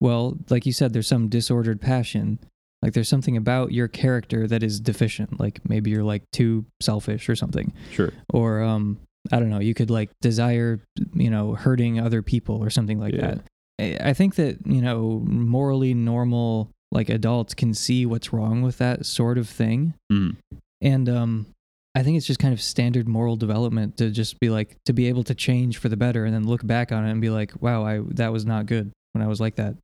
Well, 0.00 0.38
like 0.48 0.64
you 0.66 0.72
said, 0.72 0.92
there's 0.92 1.06
some 1.08 1.28
disordered 1.28 1.80
passion. 1.80 2.38
Like 2.82 2.92
there's 2.94 3.08
something 3.08 3.36
about 3.36 3.72
your 3.72 3.88
character 3.88 4.46
that 4.46 4.62
is 4.62 4.80
deficient. 4.80 5.38
Like 5.40 5.68
maybe 5.68 5.90
you're 5.90 6.04
like 6.04 6.22
too 6.32 6.64
selfish 6.80 7.28
or 7.28 7.36
something. 7.36 7.72
sure. 7.90 8.12
Or 8.32 8.62
um 8.62 8.98
I 9.32 9.38
don't 9.38 9.50
know, 9.50 9.60
you 9.60 9.74
could 9.74 9.90
like 9.90 10.10
desire, 10.20 10.80
you 11.14 11.30
know, 11.30 11.54
hurting 11.54 12.00
other 12.00 12.22
people 12.22 12.56
or 12.62 12.70
something 12.70 12.98
like 12.98 13.14
Yeah. 13.14 13.36
that. 13.78 14.06
I 14.06 14.14
think 14.14 14.36
that, 14.36 14.66
you 14.66 14.80
know, 14.80 15.22
morally 15.26 15.92
normal 15.94 16.70
like 16.92 17.08
adults 17.08 17.52
can 17.52 17.74
see 17.74 18.06
what's 18.06 18.32
wrong 18.32 18.62
with 18.62 18.78
that 18.78 19.04
sort 19.04 19.36
of 19.38 19.48
thing. 19.48 19.94
Mm. 20.10 20.36
And 20.80 21.08
um 21.08 21.46
I 21.94 22.02
think 22.02 22.16
it's 22.18 22.26
just 22.26 22.38
kind 22.40 22.52
of 22.54 22.60
standard 22.60 23.08
moral 23.08 23.36
development 23.36 23.96
to 23.98 24.10
just 24.10 24.38
be 24.38 24.50
like 24.50 24.76
to 24.86 24.92
be 24.92 25.06
able 25.08 25.24
to 25.24 25.34
change 25.34 25.78
for 25.78 25.88
the 25.88 25.96
better 25.96 26.24
and 26.24 26.34
then 26.34 26.46
look 26.46 26.66
back 26.66 26.92
on 26.92 27.06
it 27.06 27.10
and 27.10 27.20
be 27.20 27.30
like, 27.30 27.52
wow, 27.60 27.84
I 27.84 28.00
that 28.12 28.32
was 28.32 28.46
not 28.46 28.66
good 28.66 28.92
when 29.12 29.22
I 29.22 29.26
was 29.26 29.40
like 29.40 29.56
that. 29.56 29.76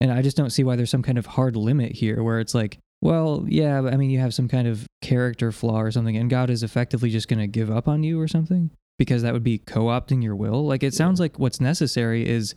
And 0.00 0.12
I 0.12 0.22
just 0.22 0.36
don't 0.36 0.50
see 0.50 0.64
why 0.64 0.76
there's 0.76 0.90
some 0.90 1.02
kind 1.02 1.18
of 1.18 1.26
hard 1.26 1.56
limit 1.56 1.92
here 1.92 2.22
where 2.22 2.40
it's 2.40 2.54
like, 2.54 2.78
well, 3.00 3.44
yeah, 3.48 3.80
I 3.80 3.96
mean 3.96 4.10
you 4.10 4.18
have 4.18 4.34
some 4.34 4.48
kind 4.48 4.66
of 4.68 4.86
character 5.02 5.52
flaw 5.52 5.80
or 5.80 5.90
something 5.90 6.16
and 6.16 6.28
God 6.28 6.50
is 6.50 6.62
effectively 6.62 7.10
just 7.10 7.28
going 7.28 7.38
to 7.40 7.46
give 7.46 7.70
up 7.70 7.86
on 7.88 8.02
you 8.02 8.20
or 8.20 8.28
something 8.28 8.70
because 8.98 9.22
that 9.22 9.32
would 9.32 9.44
be 9.44 9.58
co-opting 9.58 10.22
your 10.22 10.36
will. 10.36 10.66
Like 10.66 10.82
it 10.82 10.94
sounds 10.94 11.20
like 11.20 11.38
what's 11.38 11.60
necessary 11.60 12.28
is 12.28 12.54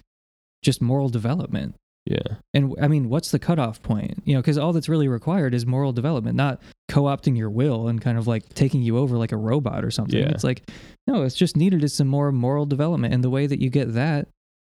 just 0.63 0.81
moral 0.81 1.09
development. 1.09 1.75
Yeah. 2.05 2.37
And 2.53 2.73
I 2.81 2.87
mean, 2.87 3.09
what's 3.09 3.29
the 3.29 3.37
cutoff 3.37 3.81
point? 3.83 4.23
You 4.25 4.33
know, 4.33 4.41
because 4.41 4.57
all 4.57 4.73
that's 4.73 4.89
really 4.89 5.07
required 5.07 5.53
is 5.53 5.67
moral 5.67 5.93
development, 5.93 6.35
not 6.35 6.61
co-opting 6.89 7.37
your 7.37 7.49
will 7.49 7.87
and 7.87 8.01
kind 8.01 8.17
of 8.17 8.27
like 8.27 8.49
taking 8.55 8.81
you 8.81 8.97
over 8.97 9.17
like 9.17 9.31
a 9.31 9.37
robot 9.37 9.85
or 9.85 9.91
something. 9.91 10.19
Yeah. 10.19 10.29
It's 10.29 10.43
like, 10.43 10.69
no, 11.05 11.21
it's 11.23 11.35
just 11.35 11.55
needed 11.55 11.83
is 11.83 11.93
some 11.93 12.07
more 12.07 12.31
moral 12.31 12.65
development. 12.65 13.13
And 13.13 13.23
the 13.23 13.29
way 13.29 13.45
that 13.45 13.61
you 13.61 13.69
get 13.69 13.93
that, 13.93 14.27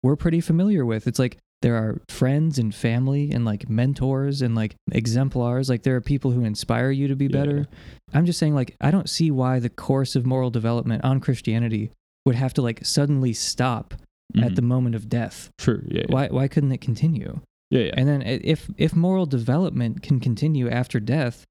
we're 0.04 0.16
pretty 0.16 0.40
familiar 0.40 0.86
with. 0.86 1.06
It's 1.06 1.20
like 1.20 1.38
there 1.62 1.76
are 1.76 2.00
friends 2.10 2.60
and 2.60 2.74
family 2.74 3.32
and 3.32 3.44
like 3.46 3.68
mentors 3.70 4.42
and 4.42 4.54
like 4.56 4.76
exemplars. 4.92 5.70
Like 5.70 5.84
there 5.84 5.96
are 5.96 6.02
people 6.02 6.32
who 6.32 6.44
inspire 6.44 6.92
you 6.92 7.08
to 7.08 7.16
be 7.16 7.26
Yeah. 7.26 7.32
better. 7.32 7.68
I'm 8.14 8.26
just 8.26 8.40
saying, 8.40 8.54
like, 8.54 8.76
I 8.80 8.92
don't 8.92 9.10
see 9.10 9.32
why 9.32 9.60
the 9.60 9.70
course 9.70 10.16
of 10.16 10.26
moral 10.26 10.50
development 10.52 11.04
on 11.04 11.20
Christianity 11.20 11.92
would 12.26 12.36
have 12.36 12.54
to 12.56 12.62
like 12.62 12.86
suddenly 12.86 13.34
stop 13.34 13.94
at 14.36 14.52
Mhm. 14.52 14.56
the 14.56 14.62
moment 14.62 14.96
of 14.96 15.10
death. 15.10 15.50
true 15.58 15.84
Yeah. 15.88 16.02
Yeah. 16.02 16.06
Why, 16.10 16.28
why 16.28 16.48
couldn't 16.48 16.72
it 16.74 16.82
continue? 16.82 17.40
Yeah. 17.72 17.82
yeah. 17.86 17.92
And 17.98 18.08
then 18.08 18.22
if 18.22 18.70
if 18.78 18.96
moral 18.96 19.26
development 19.26 20.02
can 20.02 20.20
continue 20.20 20.70
after 20.70 21.00
death 21.00 21.44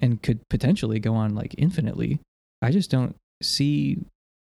and 0.00 0.22
could 0.22 0.40
potentially 0.48 0.98
go 1.00 1.14
on 1.14 1.34
like 1.34 1.54
infinitely, 1.58 2.20
I 2.62 2.70
just 2.70 2.90
don't 2.90 3.14
see 3.42 3.98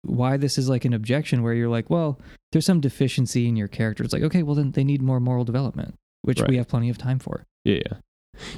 why 0.03 0.37
this 0.37 0.57
is 0.57 0.67
like 0.69 0.85
an 0.85 0.93
objection 0.93 1.43
where 1.43 1.53
you're 1.53 1.69
like, 1.69 1.89
well, 1.89 2.19
there's 2.51 2.65
some 2.65 2.81
deficiency 2.81 3.47
in 3.47 3.55
your 3.55 3.67
character. 3.67 4.03
It's 4.03 4.13
like, 4.13 4.23
okay, 4.23 4.43
well 4.43 4.55
then 4.55 4.71
they 4.71 4.83
need 4.83 5.01
more 5.01 5.19
moral 5.19 5.45
development, 5.45 5.95
which 6.23 6.39
Right. 6.41 6.49
we 6.49 6.57
have 6.57 6.67
plenty 6.67 6.89
of 6.89 6.97
time 6.97 7.19
for. 7.19 7.43
Yeah, 7.63 7.79
yeah. 7.85 7.97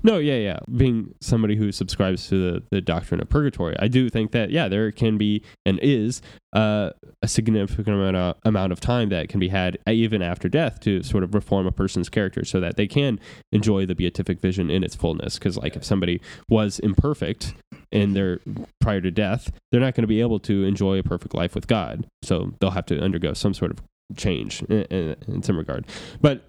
No, 0.02 0.18
yeah, 0.18 0.36
yeah. 0.38 0.60
Being 0.78 1.14
somebody 1.20 1.58
who 1.58 1.72
subscribes 1.74 2.30
to 2.30 2.36
the, 2.54 2.64
the 2.72 2.80
doctrine 2.80 3.20
of 3.20 3.28
purgatory, 3.28 3.76
I 3.80 3.90
do 3.90 4.10
think 4.10 4.32
that, 4.32 4.50
yeah, 4.50 4.70
there 4.70 4.92
can 4.92 5.18
be 5.18 5.44
and 5.66 5.78
is 5.82 6.22
uh, 6.54 6.92
a 7.22 7.28
significant 7.28 7.90
amount 7.90 8.16
of, 8.16 8.36
amount 8.46 8.72
of 8.72 8.80
time 8.80 9.10
that 9.10 9.28
can 9.28 9.40
be 9.42 9.50
had 9.50 9.78
uh, 9.88 9.92
even 9.92 10.22
after 10.22 10.48
death 10.48 10.80
to 10.82 11.04
sort 11.04 11.24
of 11.24 11.34
reform 11.36 11.68
a 11.68 11.72
person's 11.72 12.08
character 12.08 12.46
so 12.46 12.62
that 12.62 12.78
they 12.78 12.88
can 12.88 13.20
enjoy 13.52 13.86
the 13.86 13.96
beatific 13.96 14.40
vision 14.40 14.70
in 14.70 14.84
its 14.84 14.96
fullness. 14.96 15.38
Because, 15.38 15.58
like, 15.58 15.76
if 15.76 15.84
somebody 15.84 16.22
was 16.48 16.80
imperfect 16.80 17.54
in 17.94 18.14
their 18.14 18.40
prior 18.82 19.00
to 19.00 19.12
death, 19.12 19.52
they're 19.72 19.80
not 19.80 19.94
going 19.94 20.02
to 20.04 20.08
be 20.08 20.20
able 20.20 20.40
to 20.40 20.64
enjoy 20.64 20.98
a 20.98 21.04
perfect 21.04 21.34
life 21.36 21.54
with 21.54 21.68
God. 21.68 22.08
So 22.24 22.54
they'll 22.60 22.72
have 22.72 22.88
to 22.88 23.00
undergo 23.00 23.34
some 23.34 23.54
sort 23.54 23.72
of 23.72 23.82
change 24.18 24.64
in, 24.64 24.82
in, 24.86 25.16
in 25.28 25.44
some 25.44 25.58
regard. 25.58 25.86
But 26.20 26.44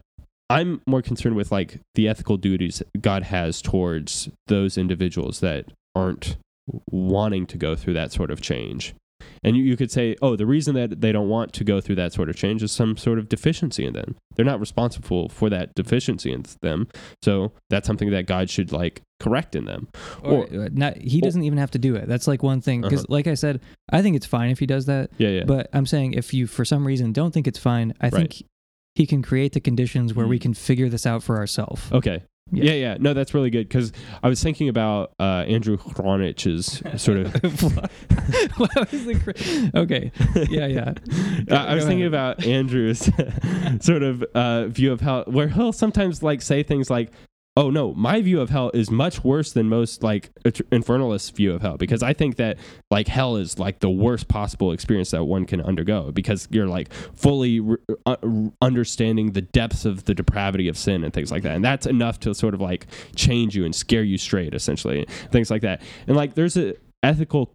I'm 0.48 0.80
more 0.86 1.02
concerned 1.02 1.36
with 1.36 1.52
like 1.52 1.80
the 1.94 2.08
ethical 2.08 2.38
duties 2.38 2.82
God 2.98 3.24
has 3.24 3.60
towards 3.60 4.30
those 4.46 4.78
individuals 4.78 5.40
that 5.40 5.66
aren't 5.94 6.36
wanting 6.90 7.46
to 7.46 7.58
go 7.58 7.76
through 7.76 7.94
that 7.94 8.10
sort 8.10 8.30
of 8.30 8.40
change. 8.40 8.94
And 9.44 9.56
you, 9.56 9.62
you 9.62 9.76
could 9.76 9.90
say, 9.90 10.16
oh, 10.22 10.36
the 10.36 10.46
reason 10.46 10.74
that 10.74 11.00
they 11.02 11.12
don't 11.12 11.28
want 11.28 11.52
to 11.52 11.64
go 11.64 11.80
through 11.80 11.96
that 11.96 12.12
sort 12.14 12.28
of 12.30 12.36
change 12.36 12.62
is 12.62 12.72
some 12.72 12.96
sort 12.96 13.18
of 13.18 13.28
deficiency 13.28 13.84
in 13.84 13.92
them. 13.92 14.16
They're 14.34 14.44
not 14.44 14.58
responsible 14.58 15.28
for 15.28 15.50
that 15.50 15.74
deficiency 15.74 16.32
in 16.32 16.44
them. 16.62 16.88
So 17.22 17.52
that's 17.70 17.86
something 17.86 18.10
that 18.10 18.26
God 18.26 18.48
should 18.48 18.72
like 18.72 19.02
correct 19.20 19.54
in 19.54 19.66
them. 19.66 19.88
Or, 20.22 20.44
uh, 20.44 20.68
not, 20.72 20.96
he 20.96 21.20
doesn't 21.20 21.42
even 21.44 21.58
have 21.58 21.70
to 21.72 21.78
do 21.78 21.94
it. 21.94 22.08
That's 22.08 22.26
like 22.26 22.42
one 22.42 22.60
thing. 22.62 22.80
Because, 22.80 23.00
Uh-huh. 23.00 23.12
like 23.14 23.26
I 23.26 23.34
said, 23.34 23.60
I 23.92 24.00
think 24.02 24.16
it's 24.16 24.26
fine 24.26 24.50
if 24.50 24.58
he 24.58 24.66
does 24.66 24.86
that. 24.86 25.10
Yeah, 25.18 25.28
yeah. 25.28 25.44
But 25.44 25.68
I'm 25.72 25.86
saying 25.86 26.14
if 26.14 26.32
you, 26.34 26.46
for 26.46 26.64
some 26.64 26.86
reason, 26.86 27.12
don't 27.12 27.32
think 27.32 27.46
it's 27.46 27.58
fine, 27.58 27.92
I 28.00 28.06
Right. 28.06 28.14
think 28.14 28.44
he 28.94 29.06
can 29.06 29.22
create 29.22 29.52
the 29.52 29.60
conditions 29.60 30.14
where 30.14 30.26
we 30.26 30.38
Mm. 30.38 30.42
can 30.42 30.54
figure 30.54 30.88
this 30.88 31.04
out 31.06 31.22
for 31.22 31.36
ourselves. 31.36 31.82
Okay. 31.92 32.22
Yeah. 32.52 32.64
Yeah. 32.64 32.72
yeah, 32.72 32.96
No, 33.00 33.14
that's 33.14 33.32
really 33.34 33.50
good 33.50 33.68
because 33.68 33.92
I 34.22 34.28
was 34.28 34.42
thinking 34.42 34.68
about 34.68 35.12
uh, 35.18 35.44
Andrew 35.48 35.76
Hronich's 35.78 36.82
sort 37.02 37.18
of. 37.18 37.32
what 38.58 38.92
was 38.92 39.04
the 39.06 39.18
cra- 39.72 39.80
okay. 39.82 40.12
Yeah, 40.50 40.66
yeah. 40.66 40.94
Uh, 41.50 41.56
I 41.56 41.74
was 41.74 41.84
Go 41.84 41.88
thinking 41.90 42.06
ahead. 42.06 42.36
about 42.38 42.44
Andrew's 42.46 43.10
sort 43.80 44.02
of 44.02 44.22
uh, 44.34 44.66
view 44.68 44.92
of 44.92 45.00
how, 45.02 45.24
where 45.24 45.48
he'll 45.48 45.72
sometimes 45.72 46.22
like 46.22 46.40
say 46.40 46.62
things 46.62 46.88
like, 46.90 47.10
"Oh 47.56 47.70
no, 47.70 47.94
my 47.94 48.20
view 48.20 48.40
of 48.40 48.50
hell 48.50 48.70
is 48.74 48.90
much 48.90 49.22
worse 49.22 49.52
than 49.52 49.68
most 49.68 50.02
like 50.02 50.30
infernalists' 50.44 51.32
view 51.32 51.52
of 51.52 51.62
hell 51.62 51.76
because 51.76 52.02
I 52.02 52.12
think 52.12 52.36
that 52.36 52.58
like 52.90 53.08
hell 53.08 53.36
is 53.36 53.58
like 53.58 53.80
the 53.80 53.90
worst 53.90 54.28
possible 54.28 54.72
experience 54.72 55.10
that 55.12 55.24
one 55.24 55.44
can 55.46 55.60
undergo 55.60 56.10
because 56.12 56.48
you're 56.50 56.66
like 56.66 56.92
fully 56.92 57.60
re- 57.60 57.76
uh, 58.06 58.16
understanding 58.60 59.32
the 59.32 59.42
depths 59.42 59.84
of 59.84 60.04
the 60.04 60.14
depravity 60.14 60.68
of 60.68 60.76
sin 60.76 61.04
and 61.04 61.12
things 61.12 61.30
like 61.30 61.42
that, 61.44 61.54
and 61.54 61.64
that's 61.64 61.86
enough 61.86 62.18
to 62.20 62.34
sort 62.34 62.54
of 62.54 62.60
like 62.60 62.86
change 63.14 63.54
you 63.56 63.64
and 63.64 63.74
scare 63.74 64.02
you 64.02 64.18
straight, 64.18 64.54
essentially, 64.54 65.06
things 65.30 65.50
like 65.50 65.62
that. 65.62 65.80
And 66.06 66.16
like 66.16 66.34
there's 66.34 66.56
a 66.56 66.74
ethical 67.02 67.52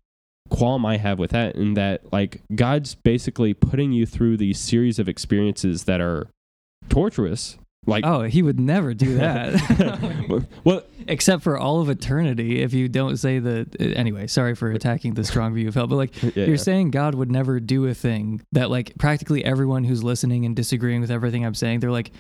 qualm 0.50 0.86
I 0.86 0.98
have 0.98 1.20
with 1.20 1.32
that 1.32 1.56
in 1.56 1.76
that 1.76 2.12
like 2.12 2.42
God's 2.54 2.96
basically 2.96 3.54
putting 3.54 3.92
you 3.92 4.06
through 4.06 4.38
these 4.38 4.60
series 4.60 5.00
of 5.00 5.08
experiences 5.08 5.86
that 5.86 6.02
are 6.02 6.28
torturous. 6.90 7.58
Like 7.86 8.06
Oh, 8.06 8.24
he 8.24 8.42
would 8.42 8.60
never 8.60 8.94
do 8.94 9.16
that. 9.16 10.46
well 10.64 10.84
Except 11.08 11.42
for 11.42 11.58
all 11.58 11.82
of 11.82 11.90
eternity, 11.90 12.62
if 12.62 12.74
you 12.74 12.88
don't 12.88 13.18
say 13.18 13.40
that. 13.40 13.76
Anyway, 13.80 14.28
sorry 14.28 14.54
for 14.54 14.70
attacking 14.72 15.16
the 15.16 15.24
strong 15.24 15.56
view 15.56 15.68
of 15.68 15.76
hell, 15.76 15.88
but 15.88 15.96
like 15.96 16.22
yeah, 16.24 16.32
you're 16.36 16.50
yeah. 16.50 16.56
saying 16.58 16.92
God 16.92 17.16
would 17.16 17.32
never 17.32 17.60
do 17.60 17.88
a 17.88 17.94
thing 17.94 18.42
that 18.52 18.70
like 18.70 18.94
practically 19.00 19.44
everyone 19.44 19.84
who's 19.84 20.04
listening 20.04 20.46
and 20.46 20.56
disagreeing 20.56 21.02
with 21.02 21.10
everything 21.10 21.46
I'm 21.46 21.56
saying, 21.56 21.80
they're 21.80 21.92
like, 21.92 22.12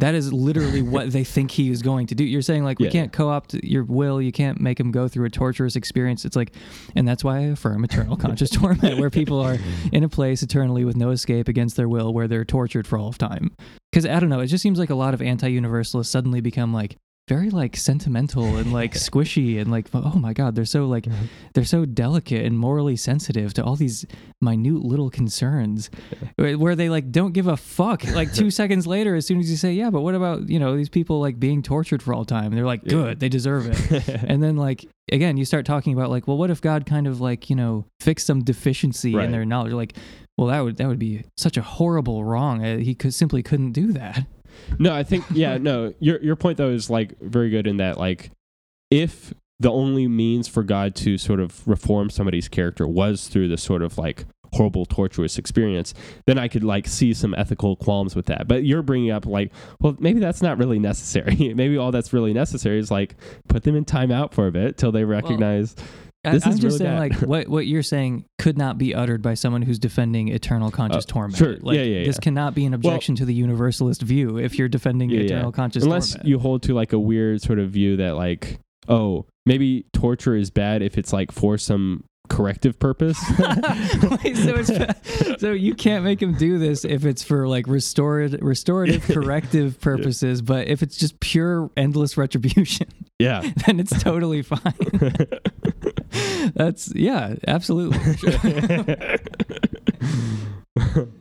that 0.00 0.14
is 0.14 0.32
literally 0.32 0.82
what 0.82 1.12
they 1.12 1.24
think 1.24 1.50
he 1.50 1.70
is 1.70 1.82
going 1.82 2.06
to 2.08 2.14
do. 2.14 2.24
You're 2.24 2.42
saying 2.42 2.64
like 2.64 2.78
we 2.78 2.90
can't 2.90 3.12
co-opt 3.12 3.54
your 3.54 3.84
will, 3.84 4.20
you 4.20 4.32
can't 4.32 4.60
make 4.60 4.80
him 4.80 4.90
go 4.90 5.08
through 5.08 5.26
a 5.26 5.30
torturous 5.30 5.76
experience. 5.76 6.24
It's 6.24 6.36
like, 6.36 6.52
and 6.96 7.06
that's 7.06 7.22
why 7.22 7.38
I 7.38 7.40
affirm 7.42 7.84
eternal 7.84 8.16
conscious 8.18 8.50
torment, 8.50 8.98
where 8.98 9.10
people 9.10 9.40
are 9.40 9.56
mm-hmm. 9.56 9.94
in 9.94 10.04
a 10.04 10.08
place 10.08 10.42
eternally 10.42 10.84
with 10.84 10.96
no 10.96 11.10
escape 11.10 11.48
against 11.48 11.76
their 11.76 11.88
will, 11.88 12.12
where 12.12 12.28
they're 12.28 12.44
tortured 12.44 12.86
for 12.86 12.98
all 12.98 13.08
of 13.08 13.18
time. 13.18 13.54
Because 13.90 14.06
I 14.06 14.20
don't 14.20 14.28
know, 14.28 14.40
it 14.40 14.46
just 14.46 14.62
seems 14.62 14.78
like 14.78 14.90
a 14.90 14.94
lot 14.94 15.14
of 15.14 15.22
anti-universalists 15.22 16.12
suddenly 16.12 16.40
become 16.40 16.72
like 16.72 16.96
very 17.30 17.48
like 17.50 17.76
sentimental 17.76 18.56
and 18.56 18.72
like 18.72 18.92
squishy 19.08 19.60
and 19.60 19.70
like 19.70 19.86
oh 19.94 20.18
my 20.18 20.32
god 20.32 20.56
they're 20.56 20.64
so 20.64 20.86
like 20.86 21.06
they're 21.54 21.64
so 21.76 21.84
delicate 21.84 22.44
and 22.44 22.58
morally 22.58 22.96
sensitive 22.96 23.54
to 23.54 23.62
all 23.64 23.76
these 23.76 24.04
minute 24.40 24.82
little 24.82 25.10
concerns 25.10 25.90
where 26.36 26.74
they 26.74 26.88
like 26.88 27.12
don't 27.12 27.32
give 27.32 27.46
a 27.46 27.56
fuck. 27.56 28.02
Like 28.04 28.32
two 28.34 28.50
seconds 28.60 28.84
later 28.86 29.14
as 29.14 29.26
soon 29.26 29.38
as 29.38 29.48
you 29.48 29.56
say 29.56 29.72
yeah 29.72 29.90
but 29.90 30.00
what 30.00 30.16
about 30.16 30.48
you 30.48 30.58
know 30.58 30.76
these 30.76 30.88
people 30.88 31.20
like 31.20 31.38
being 31.38 31.62
tortured 31.62 32.02
for 32.02 32.12
all 32.14 32.24
time? 32.24 32.52
They're 32.54 32.66
like 32.74 32.82
Yeah. 32.84 32.90
good 32.90 33.20
they 33.20 33.28
deserve 33.28 33.62
it. 33.68 34.08
And 34.30 34.42
then 34.42 34.56
like 34.56 34.84
again 35.12 35.36
you 35.36 35.44
start 35.44 35.64
talking 35.66 35.92
about 35.92 36.10
like 36.10 36.26
well 36.26 36.36
what 36.36 36.50
if 36.50 36.60
god 36.60 36.84
kind 36.84 37.06
of 37.06 37.20
like 37.20 37.48
you 37.50 37.56
know 37.56 37.84
fixed 38.00 38.26
some 38.26 38.42
deficiency 38.42 39.14
Right. 39.14 39.26
in 39.26 39.30
their 39.30 39.44
knowledge? 39.44 39.72
Like 39.72 39.94
well 40.36 40.48
that 40.48 40.60
would 40.64 40.76
that 40.78 40.88
would 40.88 40.98
be 40.98 41.22
such 41.36 41.56
a 41.56 41.62
horrible 41.62 42.24
wrong. 42.24 42.64
Uh, 42.64 42.78
he 42.78 42.94
could 42.94 43.14
simply 43.14 43.42
couldn't 43.42 43.72
do 43.72 43.92
that 43.92 44.26
No, 44.78 44.94
I 44.94 45.02
think 45.02 45.24
yeah, 45.32 45.58
no. 45.60 45.94
Your 46.00 46.20
your 46.22 46.36
point 46.36 46.58
though 46.58 46.70
is 46.70 46.90
like 46.90 47.18
very 47.20 47.50
good 47.50 47.66
in 47.66 47.78
that 47.78 47.98
like 47.98 48.30
if 48.90 49.32
the 49.58 49.70
only 49.70 50.08
means 50.08 50.48
for 50.48 50.62
God 50.62 50.94
to 50.96 51.18
sort 51.18 51.38
of 51.40 51.66
reform 51.68 52.10
somebody's 52.10 52.48
character 52.48 52.86
was 52.86 53.28
through 53.28 53.48
this 53.48 53.62
sort 53.62 53.82
of 53.82 53.98
like 53.98 54.24
horrible 54.52 54.84
torturous 54.84 55.38
experience 55.38 55.94
then 56.26 56.36
i 56.36 56.48
could 56.48 56.64
like 56.64 56.88
see 56.88 57.14
some 57.14 57.32
ethical 57.38 57.76
qualms 57.76 58.16
with 58.16 58.26
that 58.26 58.48
but 58.48 58.64
you're 58.64 58.82
bringing 58.82 59.12
up 59.12 59.24
like 59.24 59.52
well 59.78 59.96
maybe 60.00 60.18
that's 60.18 60.42
not 60.42 60.58
really 60.58 60.80
necessary 60.80 61.54
maybe 61.54 61.76
all 61.76 61.92
that's 61.92 62.12
really 62.12 62.32
necessary 62.32 62.80
is 62.80 62.90
like 62.90 63.14
put 63.46 63.62
them 63.62 63.76
in 63.76 63.84
timeout 63.84 64.32
for 64.34 64.48
a 64.48 64.50
bit 64.50 64.76
till 64.76 64.90
they 64.90 65.04
recognize 65.04 65.76
I- 65.78 65.82
This 66.24 66.44
I'm 66.46 66.52
is 66.52 66.58
just 66.58 66.64
really 66.64 66.78
saying, 66.78 67.10
bad. 67.10 67.20
like 67.20 67.28
what 67.28 67.48
what 67.48 67.66
you're 67.66 67.82
saying 67.82 68.24
could 68.38 68.58
not 68.58 68.76
be 68.76 68.94
uttered 68.94 69.22
by 69.22 69.34
someone 69.34 69.62
who's 69.62 69.78
defending 69.78 70.28
eternal 70.28 70.70
conscious 70.70 71.04
Uh, 71.04 71.12
torment. 71.12 71.36
sure. 71.36 71.56
Like, 71.60 71.76
Yeah, 71.76 71.82
yeah, 71.84 72.04
This 72.04 72.16
yeah. 72.16 72.20
cannot 72.24 72.54
be 72.54 72.66
an 72.66 72.74
objection 72.74 73.14
to 73.16 73.24
the 73.24 73.32
universalist 73.34 74.02
view 74.02 74.36
if 74.38 74.58
you're 74.58 74.68
defending 74.68 75.08
Yeah, 75.10 75.18
yeah. 75.20 75.24
eternal 75.24 75.52
conscious 75.52 75.82
unless 75.84 76.12
torment. 76.12 76.28
you 76.28 76.38
hold 76.38 76.62
to 76.64 76.74
like 76.74 76.92
a 76.92 76.98
weird 76.98 77.40
sort 77.40 77.58
of 77.58 77.70
view 77.70 77.96
that 77.96 78.16
like 78.16 78.58
oh 78.88 79.24
maybe 79.46 79.86
torture 79.94 80.34
is 80.36 80.50
bad 80.50 80.82
if 80.82 80.98
it's 80.98 81.12
like 81.12 81.32
for 81.32 81.56
some 81.56 82.04
corrective 82.28 82.78
purpose 82.78 83.18
Wait, 84.24 84.36
so 84.36 84.62
so 85.38 85.50
you 85.52 85.74
can't 85.74 86.04
make 86.04 86.22
him 86.22 86.32
do 86.34 86.58
this 86.58 86.84
if 86.84 87.04
it's 87.04 87.24
for 87.24 87.48
like 87.48 87.66
restorative, 87.66 88.40
restorative, 88.40 89.02
corrective 89.08 89.80
purposes, 89.80 90.40
but 90.40 90.68
if 90.68 90.80
it's 90.80 90.96
just 90.96 91.18
pure 91.18 91.70
endless 91.76 92.16
retribution, 92.16 92.86
yeah 93.18 93.40
then 93.66 93.80
it's 93.80 94.00
totally 94.00 94.42
fine. 94.42 94.60
That's 96.54 96.94
yeah, 96.94 97.34
absolutely. 97.46 97.98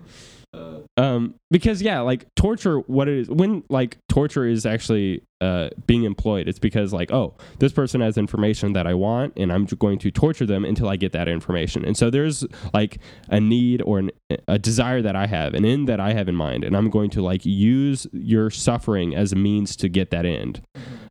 um 0.98 1.36
because 1.52 1.82
yeah 1.82 2.00
like 2.00 2.26
torture 2.36 2.80
what 2.80 3.08
it 3.08 3.20
is 3.20 3.30
when 3.30 3.64
like 3.70 3.98
torture 4.10 4.46
is 4.46 4.66
actually 4.66 5.22
uh 5.42 5.70
being 5.86 6.04
employed 6.04 6.48
it's 6.48 6.58
because 6.58 6.92
like 6.92 7.12
oh 7.12 7.36
this 7.60 7.72
person 7.72 8.02
has 8.02 8.18
information 8.18 8.74
that 8.74 8.88
i 8.88 8.94
want 8.94 9.32
and 9.38 9.54
i'm 9.54 9.66
going 9.66 10.00
to 10.00 10.10
torture 10.10 10.48
them 10.48 10.66
until 10.66 10.90
i 10.90 10.96
get 10.96 11.12
that 11.12 11.28
information 11.28 11.86
and 11.86 11.96
so 11.96 12.10
there's 12.10 12.46
like 12.74 12.98
a 13.30 13.40
need 13.40 13.82
or 13.84 14.00
an, 14.00 14.10
a 14.48 14.58
desire 14.58 15.02
that 15.04 15.16
i 15.16 15.28
have 15.28 15.54
an 15.54 15.64
end 15.64 15.88
that 15.88 16.00
i 16.00 16.14
have 16.14 16.28
in 16.28 16.36
mind 16.36 16.64
and 16.64 16.76
i'm 16.76 16.90
going 16.90 17.12
to 17.12 17.22
like 17.22 17.46
use 17.46 18.08
your 18.12 18.50
suffering 18.50 19.16
as 19.16 19.32
a 19.32 19.36
means 19.36 19.76
to 19.76 19.88
get 19.88 20.10
that 20.10 20.26
end 20.26 20.62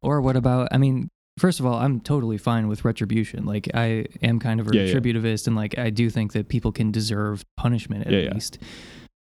Or 0.02 0.20
what 0.20 0.36
about? 0.36 0.68
I 0.70 0.78
mean, 0.78 1.10
first 1.38 1.60
of 1.60 1.66
all, 1.66 1.74
I'm 1.74 2.00
totally 2.00 2.36
fine 2.38 2.68
with 2.68 2.84
retribution. 2.84 3.44
Like 3.46 3.68
I 3.74 4.06
am 4.22 4.38
kind 4.40 4.60
of 4.60 4.68
a 4.68 4.74
Yeah, 4.74 4.82
yeah. 4.82 4.94
retributivist, 4.94 5.46
and 5.46 5.56
like 5.56 5.78
I 5.78 5.90
do 5.90 6.10
think 6.10 6.32
that 6.34 6.48
people 6.48 6.72
can 6.72 6.90
deserve 6.90 7.44
punishment 7.56 8.06
at 8.06 8.12
Yeah, 8.12 8.18
yeah. 8.20 8.34
least. 8.34 8.58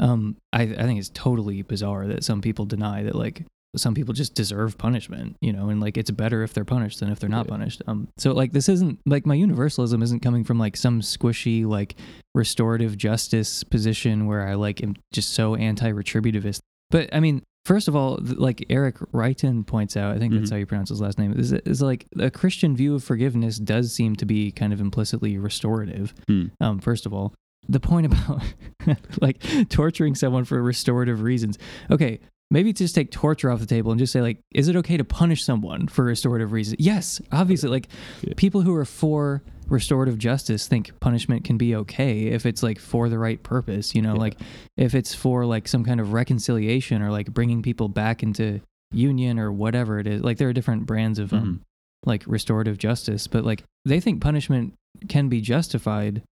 Um, 0.00 0.36
I 0.52 0.62
I 0.62 0.82
think 0.82 0.98
it's 0.98 1.10
totally 1.10 1.62
bizarre 1.62 2.06
that 2.08 2.24
some 2.24 2.40
people 2.40 2.64
deny 2.66 3.02
that 3.04 3.14
like 3.14 3.44
some 3.76 3.94
people 3.94 4.14
just 4.14 4.34
deserve 4.34 4.78
punishment, 4.78 5.36
you 5.42 5.52
know, 5.52 5.68
and 5.68 5.80
like 5.80 5.98
it's 5.98 6.10
better 6.10 6.42
if 6.42 6.54
they're 6.54 6.64
punished 6.64 7.00
than 7.00 7.10
if 7.10 7.18
they're 7.20 7.28
not 7.28 7.44
Yeah. 7.46 7.50
punished. 7.50 7.82
Um, 7.86 8.08
so 8.16 8.32
like 8.32 8.52
this 8.52 8.68
isn't 8.70 9.00
like 9.04 9.26
my 9.26 9.34
universalism 9.34 10.02
isn't 10.02 10.20
coming 10.20 10.44
from 10.44 10.58
like 10.58 10.76
some 10.78 11.02
squishy 11.02 11.66
like 11.66 11.94
restorative 12.34 12.96
justice 12.96 13.64
position 13.64 14.26
where 14.26 14.48
I 14.48 14.54
like 14.54 14.82
am 14.82 14.94
just 15.12 15.34
so 15.34 15.54
anti-retributivist. 15.56 16.60
But 16.90 17.08
I 17.14 17.20
mean, 17.20 17.42
first 17.66 17.88
of 17.88 17.96
all, 17.96 18.18
like 18.22 18.64
Eric 18.70 18.96
Reitan 19.12 19.66
points 19.66 19.96
out, 19.96 20.14
I 20.14 20.18
think 20.18 20.32
that's 20.32 20.48
Mhm. 20.50 20.52
how 20.52 20.56
you 20.58 20.66
pronounce 20.66 20.88
his 20.90 21.00
last 21.00 21.18
name. 21.18 21.32
Is 21.32 21.52
is 21.52 21.82
like 21.82 22.06
a 22.18 22.30
Christian 22.30 22.76
view 22.76 22.94
of 22.94 23.02
forgiveness 23.02 23.58
does 23.58 23.92
seem 23.92 24.14
to 24.16 24.24
be 24.24 24.50
kind 24.52 24.72
of 24.72 24.80
implicitly 24.80 25.36
restorative. 25.38 26.14
Hmm. 26.28 26.44
Um, 26.60 26.78
first 26.78 27.06
of 27.06 27.12
all, 27.12 27.34
the 27.68 27.80
point 27.80 28.06
about 28.06 28.42
like 29.20 29.42
torturing 29.68 30.14
someone 30.14 30.44
for 30.44 30.62
restorative 30.62 31.22
reasons. 31.22 31.58
Okay, 31.90 32.20
maybe 32.50 32.72
just 32.72 32.94
take 32.94 33.10
torture 33.10 33.50
off 33.50 33.60
the 33.60 33.66
table 33.66 33.90
and 33.90 33.98
just 33.98 34.12
say 34.12 34.20
like, 34.20 34.38
is 34.54 34.68
it 34.68 34.76
okay 34.76 34.96
to 34.96 35.04
punish 35.04 35.44
someone 35.44 35.88
for 35.88 36.04
restorative 36.04 36.52
reasons? 36.52 36.76
Yes, 36.78 37.20
obviously. 37.32 37.68
Like 37.70 37.88
Yeah. 38.22 38.34
people 38.36 38.60
who 38.62 38.74
are 38.74 38.84
for 38.84 39.42
restorative 39.68 40.16
justice 40.16 40.68
think 40.68 40.92
punishment 41.00 41.42
can 41.42 41.58
be 41.58 41.74
okay 41.74 42.26
if 42.26 42.46
it's 42.46 42.62
like 42.62 42.78
for 42.78 43.08
the 43.08 43.18
right 43.18 43.42
purpose. 43.42 43.94
You 43.96 44.02
know, 44.02 44.14
Yeah. 44.14 44.20
like 44.20 44.40
if 44.76 44.94
it's 44.94 45.12
for 45.14 45.44
like 45.44 45.66
some 45.66 45.84
kind 45.84 45.98
of 46.00 46.12
reconciliation 46.12 47.02
or 47.02 47.10
like 47.10 47.32
bringing 47.34 47.62
people 47.62 47.88
back 47.88 48.22
into 48.22 48.60
union 48.92 49.38
or 49.40 49.50
whatever 49.50 49.98
it 49.98 50.06
is. 50.06 50.22
Like 50.22 50.38
there 50.38 50.48
are 50.48 50.52
different 50.52 50.86
brands 50.86 51.18
of 51.18 51.32
um, 51.32 51.42
Mhm. 51.42 51.60
like 52.06 52.22
restorative 52.28 52.78
justice, 52.78 53.26
but 53.26 53.44
like 53.44 53.64
they 53.84 53.98
think 53.98 54.20
punishment 54.22 54.74
can 55.08 55.28
be 55.28 55.40
justified, 55.40 56.22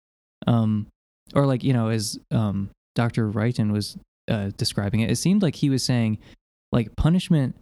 um, 0.46 0.86
or 1.34 1.44
like 1.46 1.64
you 1.64 1.72
know, 1.72 1.88
as 1.88 2.16
um, 2.30 2.70
Dr. 2.94 3.28
Reitan 3.30 3.72
was 3.72 3.98
uh, 4.28 4.50
describing 4.56 5.00
it, 5.00 5.10
it 5.10 5.16
seemed 5.16 5.42
like 5.42 5.54
he 5.56 5.70
was 5.70 5.82
saying 5.82 6.18
like 6.72 6.94
punishment 6.96 7.56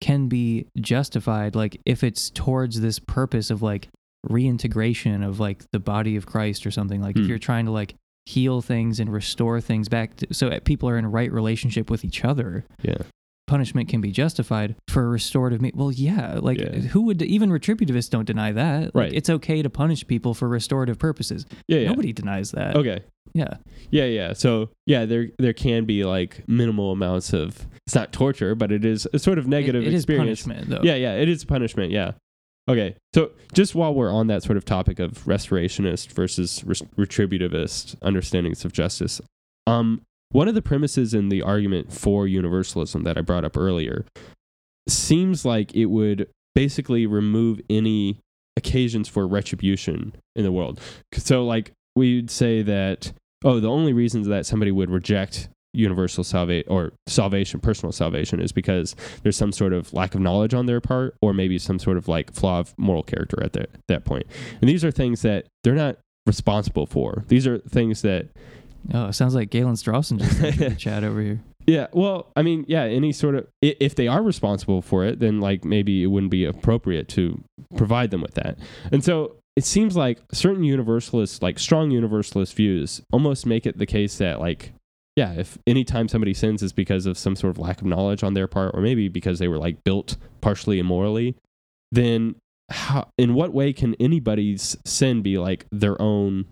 can 0.00 0.28
be 0.28 0.66
justified, 0.80 1.54
like 1.54 1.80
if 1.86 2.02
it's 2.04 2.30
towards 2.30 2.80
this 2.80 2.98
purpose 2.98 3.50
of 3.50 3.62
like 3.62 3.88
reintegration 4.28 5.22
of 5.22 5.40
like 5.40 5.64
the 5.72 5.78
body 5.80 6.16
of 6.16 6.26
Christ 6.26 6.66
or 6.66 6.70
something. 6.70 7.00
Like 7.00 7.16
if 7.16 7.24
Hmm. 7.24 7.28
you're 7.28 7.38
trying 7.38 7.66
to 7.66 7.70
like 7.72 7.94
heal 8.26 8.62
things 8.62 9.00
and 9.00 9.12
restore 9.12 9.60
things 9.60 9.88
back 9.88 10.16
to, 10.16 10.32
so 10.32 10.58
people 10.60 10.88
are 10.88 10.96
in 10.96 11.06
right 11.06 11.32
relationship 11.32 11.90
with 11.90 12.04
each 12.04 12.24
other 12.24 12.64
yeah 12.82 12.98
punishment 13.52 13.86
can 13.88 14.00
be 14.00 14.10
justified 14.10 14.74
for 14.88 15.10
restorative. 15.10 15.60
Me- 15.60 15.72
well, 15.74 15.92
yeah, 15.92 16.38
like 16.40 16.58
Yeah. 16.58 16.70
who 16.92 17.02
would 17.02 17.20
even 17.20 17.50
retributivists 17.50 18.08
don't 18.08 18.24
deny 18.24 18.50
that. 18.52 18.94
Like, 18.94 18.94
Right. 18.94 19.12
it's 19.12 19.28
okay 19.28 19.60
to 19.60 19.68
punish 19.68 20.06
people 20.06 20.32
for 20.32 20.48
restorative 20.48 20.98
purposes. 20.98 21.44
Yeah, 21.68 21.80
yeah. 21.80 21.88
Nobody 21.90 22.12
denies 22.14 22.52
that. 22.52 22.74
Okay. 22.76 23.00
Yeah. 23.34 23.54
Yeah, 23.90 24.06
yeah. 24.06 24.32
So 24.32 24.70
yeah, 24.86 25.04
there 25.04 25.28
there 25.38 25.52
can 25.52 25.84
be 25.84 26.04
like 26.04 26.42
minimal 26.48 26.92
amounts 26.92 27.32
of 27.34 27.66
it's 27.86 27.94
not 27.94 28.10
torture, 28.12 28.54
but 28.54 28.72
it 28.72 28.84
is 28.86 29.06
a 29.12 29.18
sort 29.18 29.38
of 29.38 29.46
negative 29.46 29.82
It- 29.82 29.88
it 29.88 29.94
is 29.94 30.02
experience. 30.04 30.42
punishment 30.44 30.70
though. 30.70 30.82
Yeah, 30.82 30.94
yeah, 30.96 31.14
it 31.16 31.28
is 31.28 31.44
punishment. 31.44 31.90
Yeah. 31.92 32.12
Okay. 32.68 32.94
So 33.14 33.32
just 33.52 33.74
while 33.74 33.92
we're 33.94 34.10
on 34.12 34.28
that 34.28 34.42
sort 34.42 34.56
of 34.56 34.64
topic 34.64 34.98
of 34.98 35.24
restorationist 35.26 36.12
versus 36.12 36.62
retributivist 36.96 37.96
understandings 38.02 38.64
of 38.64 38.72
justice, 38.72 39.20
um, 39.66 40.00
one 40.32 40.48
of 40.48 40.54
the 40.54 40.62
premises 40.62 41.14
in 41.14 41.28
the 41.28 41.42
argument 41.42 41.92
for 41.92 42.26
universalism 42.26 43.04
that 43.04 43.16
I 43.16 43.20
brought 43.20 43.44
up 43.44 43.56
earlier 43.56 44.04
seems 44.88 45.44
like 45.44 45.74
it 45.74 45.86
would 45.86 46.28
basically 46.54 47.06
remove 47.06 47.60
any 47.70 48.18
occasions 48.56 49.08
for 49.08 49.26
retribution 49.26 50.14
in 50.34 50.44
the 50.44 50.52
world. 50.52 50.80
So, 51.14 51.44
like, 51.44 51.72
we'd 51.94 52.30
say 52.30 52.62
that, 52.62 53.12
oh, 53.44 53.60
the 53.60 53.70
only 53.70 53.92
reasons 53.92 54.26
that 54.26 54.46
somebody 54.46 54.70
would 54.70 54.90
reject 54.90 55.48
universal 55.74 56.22
salvation 56.22 56.70
or 56.70 56.92
salvation, 57.06 57.60
personal 57.60 57.92
salvation, 57.92 58.40
is 58.40 58.52
because 58.52 58.94
there's 59.22 59.36
some 59.36 59.52
sort 59.52 59.72
of 59.72 59.92
lack 59.94 60.14
of 60.14 60.20
knowledge 60.20 60.52
on 60.52 60.66
their 60.66 60.80
part, 60.80 61.14
or 61.22 61.32
maybe 61.32 61.58
some 61.58 61.78
sort 61.78 61.96
of 61.96 62.08
like 62.08 62.32
flaw 62.32 62.58
of 62.58 62.74
moral 62.76 63.02
character 63.02 63.42
at 63.42 63.52
that, 63.54 63.70
that 63.88 64.04
point. 64.04 64.26
And 64.60 64.68
these 64.68 64.84
are 64.84 64.90
things 64.90 65.22
that 65.22 65.46
they're 65.64 65.74
not 65.74 65.96
responsible 66.26 66.86
for. 66.86 67.24
These 67.28 67.46
are 67.46 67.58
things 67.58 68.02
that 68.02 68.28
Oh, 68.92 69.06
it 69.06 69.12
sounds 69.12 69.34
like 69.34 69.50
Galen 69.50 69.74
Strawson 69.74 70.18
just 70.18 70.40
entered 70.42 70.72
the 70.72 70.76
chat 70.78 71.04
over 71.04 71.20
here. 71.20 71.40
Yeah, 71.66 71.86
well, 71.92 72.30
I 72.34 72.42
mean, 72.42 72.64
yeah, 72.66 72.82
any 72.82 73.12
sort 73.12 73.36
of 73.36 73.46
if 73.60 73.94
they 73.94 74.08
are 74.08 74.22
responsible 74.22 74.82
for 74.82 75.04
it, 75.04 75.20
then 75.20 75.40
like 75.40 75.64
maybe 75.64 76.02
it 76.02 76.06
wouldn't 76.06 76.32
be 76.32 76.44
appropriate 76.44 77.08
to 77.10 77.42
provide 77.76 78.10
them 78.10 78.20
with 78.20 78.34
that. 78.34 78.58
And 78.90 79.04
so 79.04 79.36
it 79.54 79.64
seems 79.64 79.96
like 79.96 80.18
certain 80.32 80.64
universalists, 80.64 81.40
like 81.40 81.58
strong 81.58 81.90
universalist 81.90 82.54
views, 82.56 83.02
almost 83.12 83.46
make 83.46 83.66
it 83.66 83.78
the 83.78 83.86
case 83.86 84.18
that 84.18 84.40
like 84.40 84.72
yeah, 85.14 85.32
if 85.34 85.58
anytime 85.66 86.08
somebody 86.08 86.32
sins 86.32 86.62
is 86.62 86.72
because 86.72 87.04
of 87.04 87.18
some 87.18 87.36
sort 87.36 87.50
of 87.50 87.58
lack 87.58 87.80
of 87.80 87.86
knowledge 87.86 88.22
on 88.22 88.34
their 88.34 88.46
part 88.46 88.74
or 88.74 88.80
maybe 88.80 89.08
because 89.08 89.38
they 89.38 89.48
were 89.48 89.58
like 89.58 89.84
built 89.84 90.16
partially 90.40 90.78
immorally, 90.78 91.36
then 91.90 92.34
how 92.70 93.08
in 93.18 93.34
what 93.34 93.52
way 93.52 93.72
can 93.72 93.94
anybody's 93.96 94.76
sin 94.86 95.20
be 95.20 95.36
like 95.38 95.66
their 95.70 96.00
own 96.00 96.46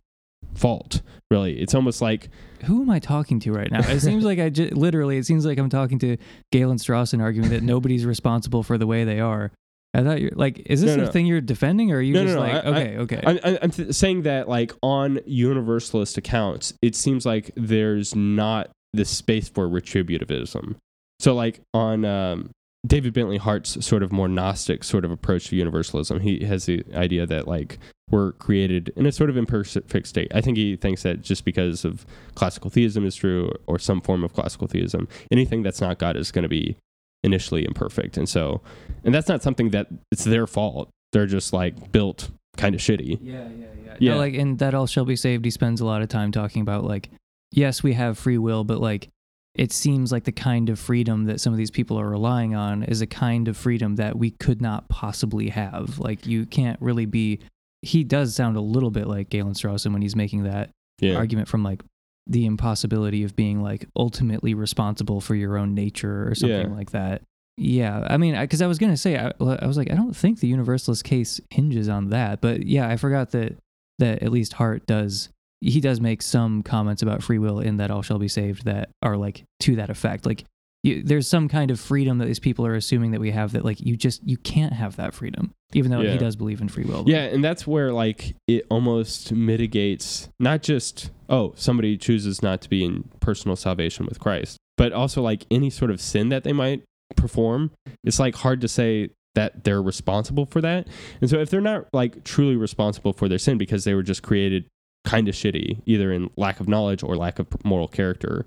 fault? 0.55 1.03
Really? 1.30 1.61
It's 1.61 1.74
almost 1.74 2.03
like 2.03 2.28
Who 2.64 2.82
am 2.82 2.91
I 2.91 2.99
talking 2.99 3.41
to 3.41 3.53
right 3.53 3.70
now? 3.70 3.80
It 3.88 4.01
seems 4.01 4.24
like 4.24 4.38
I 4.38 4.51
ju- 4.51 4.70
literally. 4.72 5.16
It 5.16 5.26
seems 5.26 5.47
like 5.47 5.59
I'm 5.59 5.70
talking 5.70 5.99
to 6.01 6.16
Galen 6.53 6.78
Strawson, 6.78 7.20
arguing 7.22 7.51
that 7.51 7.62
nobody's 7.74 8.05
responsible 8.05 8.62
for 8.62 8.76
the 8.78 8.86
way 8.86 9.05
they 9.05 9.20
are. 9.20 9.53
I 9.93 10.03
thought 10.05 10.20
you're 10.20 10.30
like, 10.34 10.61
is 10.66 10.82
this 10.82 10.91
No, 10.97 11.03
the 11.03 11.07
no. 11.07 11.11
thing 11.11 11.26
you're 11.26 11.41
defending, 11.41 11.91
or 11.91 11.97
are 11.97 12.01
you 12.01 12.14
No, 12.14 12.24
just 12.24 12.36
like, 12.38 12.53
I- 12.53 12.59
okay, 12.61 12.97
okay, 12.99 13.20
I, 13.26 13.41
I, 13.53 13.59
I'm 13.62 13.70
th- 13.72 13.93
saying 13.93 14.22
that, 14.22 14.49
like, 14.49 14.72
on 14.82 15.18
universalist 15.26 16.16
accounts, 16.16 16.74
it 16.80 16.95
seems 16.95 17.26
like 17.26 17.51
there's 17.57 18.14
not 18.14 18.70
the 18.93 19.05
space 19.05 19.49
for 19.49 19.68
retributivism. 19.68 20.76
So, 21.18 21.34
like, 21.34 21.61
on 21.74 22.05
um, 22.05 22.51
David 22.87 23.12
Bentley 23.12 23.37
Hart's 23.37 23.85
sort 23.85 24.03
of 24.03 24.11
more 24.11 24.28
Gnostic 24.28 24.85
sort 24.85 25.05
of 25.05 25.11
approach 25.11 25.49
to 25.49 25.57
universalism, 25.57 26.20
he 26.20 26.45
has 26.45 26.66
the 26.66 26.83
idea 26.95 27.26
that, 27.26 27.47
like, 27.47 27.78
we're 28.11 28.33
created 28.33 28.93
in 28.97 29.07
a 29.07 29.12
sort 29.12 29.31
of 29.31 29.37
imperfect 29.37 30.07
state. 30.07 30.33
I 30.35 30.41
think 30.41 30.57
he 30.57 30.76
thinks 30.76 31.03
that 31.03 31.20
just 31.20 31.45
because 31.45 31.85
of 31.85 32.07
classical 32.35 32.70
theism 32.70 33.05
is 33.05 33.14
true 33.14 33.53
or 33.66 33.78
some 33.78 34.01
form 34.01 34.24
of 34.24 34.33
classical 34.33 34.66
theism, 34.66 35.09
anything 35.31 35.62
that's 35.62 35.81
not 35.81 35.99
God 35.99 36.16
is 36.16 36.33
going 36.33 36.43
to 36.43 36.49
be 36.49 36.76
initially 37.22 37.64
imperfect. 37.64 38.16
And 38.16 38.28
so, 38.28 38.62
and 39.05 39.14
that's 39.14 39.28
not 39.28 39.43
something 39.43 39.70
that 39.70 39.89
it's 40.11 40.24
their 40.24 40.47
fault. 40.47 40.89
They're 41.12 41.26
just 41.26 41.53
like 41.53 41.93
built 41.93 42.31
kind 42.57 42.74
of 42.74 42.81
shitty. 42.81 43.18
yeah, 43.20 43.43
yeah, 43.49 43.66
yeah. 43.85 43.97
Yeah. 44.01 44.12
No, 44.14 44.18
like, 44.18 44.35
and 44.35 44.59
that 44.61 44.72
all 44.72 44.87
shall 44.87 45.05
be 45.05 45.16
saved. 45.16 45.45
He 45.45 45.51
spends 45.51 45.81
a 45.81 45.85
lot 45.85 46.01
of 46.01 46.09
time 46.09 46.33
talking 46.33 46.62
about 46.62 46.85
like, 46.85 47.11
yes, 47.53 47.83
we 47.83 47.93
have 47.93 48.16
free 48.18 48.39
will, 48.39 48.64
but 48.64 48.81
like, 48.81 49.09
it 49.55 49.72
seems 49.72 50.12
like 50.12 50.24
the 50.24 50.32
kind 50.32 50.68
of 50.68 50.78
freedom 50.78 51.24
that 51.24 51.40
some 51.40 51.53
of 51.53 51.57
these 51.59 51.70
people 51.70 51.98
are 51.98 52.09
relying 52.09 52.55
on 52.55 52.82
is 52.84 53.01
a 53.01 53.07
kind 53.07 53.48
of 53.48 53.57
freedom 53.57 53.96
that 53.96 54.16
we 54.16 54.30
could 54.30 54.61
not 54.62 54.88
possibly 54.88 55.48
have. 55.48 55.98
Like, 55.98 56.26
you 56.26 56.46
can't 56.46 56.80
really 56.80 57.07
be. 57.07 57.40
He 57.82 58.05
does 58.05 58.34
sound 58.34 58.57
a 58.57 58.61
little 58.61 58.90
bit 58.90 59.07
like 59.07 59.28
Galen 59.30 59.55
Strawson 59.55 59.92
when 59.92 60.03
he's 60.03 60.14
making 60.16 60.44
that 60.44 60.70
Yeah. 61.01 61.14
argument 61.16 61.48
from 61.48 61.62
like 61.64 61.82
the 62.26 62.46
impossibility 62.46 63.24
of 63.24 63.34
being 63.34 63.61
like 63.62 63.86
ultimately 63.96 64.55
responsible 64.55 65.20
for 65.20 65.34
your 65.34 65.57
own 65.59 65.74
nature 65.74 66.28
or 66.28 66.34
something 66.34 66.70
Yeah. 66.70 66.76
like 66.76 66.90
that. 66.92 67.22
Yeah, 67.57 68.07
I 68.09 68.16
mean, 68.18 68.38
because 68.40 68.62
I, 68.62 68.66
was 68.66 68.78
gonna 68.78 68.96
say, 68.96 69.18
I, 69.18 69.32
I 69.40 69.66
was 69.66 69.76
like, 69.76 69.90
I 69.90 69.94
don't 69.94 70.14
think 70.16 70.40
the 70.40 70.46
universalist 70.46 71.05
case 71.05 71.40
hinges 71.51 71.88
on 71.88 72.11
that, 72.11 72.40
but 72.40 72.64
yeah, 72.66 72.88
I 72.88 72.96
forgot 72.96 73.32
that 73.32 73.57
that 73.98 74.22
at 74.22 74.30
least 74.30 74.55
Hart 74.55 74.86
does. 74.86 75.28
He 75.61 75.80
does 75.80 76.00
make 76.00 76.22
some 76.22 76.62
comments 76.62 77.02
about 77.02 77.22
free 77.22 77.38
will 77.38 77.61
in 77.61 77.76
that 77.78 77.90
all 77.90 78.02
shall 78.02 78.18
be 78.18 78.28
saved 78.28 78.64
that 78.64 78.90
are 79.02 79.16
like 79.16 79.44
to 79.61 79.76
that 79.76 79.90
effect. 79.90 80.24
Like, 80.26 80.44
you, 80.82 81.02
there's 81.02 81.28
some 81.28 81.48
kind 81.48 81.70
of 81.70 81.78
freedom 81.78 82.16
that 82.18 82.24
these 82.24 82.38
people 82.38 82.64
are 82.64 82.74
assuming 82.74 83.11
that 83.11 83.20
we 83.20 83.30
have 83.32 83.52
that 83.52 83.64
like 83.66 83.80
you 83.80 83.96
just 83.98 84.26
you 84.26 84.38
can't 84.38 84.72
have 84.72 84.96
that 84.96 85.12
freedom, 85.12 85.50
even 85.74 85.90
though 85.90 86.00
Yeah. 86.00 86.12
he 86.12 86.18
does 86.18 86.36
believe 86.36 86.62
in 86.62 86.68
free 86.70 86.84
will. 86.84 87.04
Yeah, 87.06 87.24
and 87.24 87.44
that's 87.44 87.66
where 87.66 87.92
like 87.92 88.34
it 88.48 88.64
almost 88.70 89.30
mitigates 89.32 90.30
not 90.38 90.62
just 90.62 91.11
oh 91.28 91.52
somebody 91.56 91.98
chooses 91.98 92.42
not 92.42 92.62
to 92.62 92.70
be 92.70 92.82
in 92.82 93.04
personal 93.20 93.56
salvation 93.56 94.06
with 94.06 94.18
Christ, 94.18 94.56
but 94.78 94.92
also 94.94 95.20
like 95.20 95.44
any 95.50 95.68
sort 95.68 95.90
of 95.90 96.00
sin 96.00 96.30
that 96.30 96.44
they 96.44 96.54
might 96.54 96.82
perform. 97.14 97.72
It's 98.04 98.18
like 98.18 98.36
hard 98.36 98.62
to 98.62 98.68
say 98.68 99.11
that 99.34 99.64
they're 99.64 99.82
responsible 99.82 100.46
for 100.46 100.62
that. 100.62 100.88
And 101.20 101.28
so 101.28 101.38
if 101.40 101.50
they're 101.50 101.61
not 101.61 101.88
like 101.92 102.24
truly 102.24 102.56
responsible 102.56 103.12
for 103.12 103.28
their 103.28 103.38
sin 103.38 103.58
because 103.58 103.84
they 103.84 103.92
were 103.94 104.02
just 104.02 104.22
created 104.22 104.64
kind 105.05 105.28
of 105.28 105.34
shitty, 105.34 105.82
either 105.86 106.12
in 106.12 106.30
lack 106.36 106.61
of 106.61 106.68
knowledge 106.68 107.03
or 107.03 107.16
lack 107.16 107.38
of 107.38 107.46
moral 107.64 107.88
character, 107.88 108.46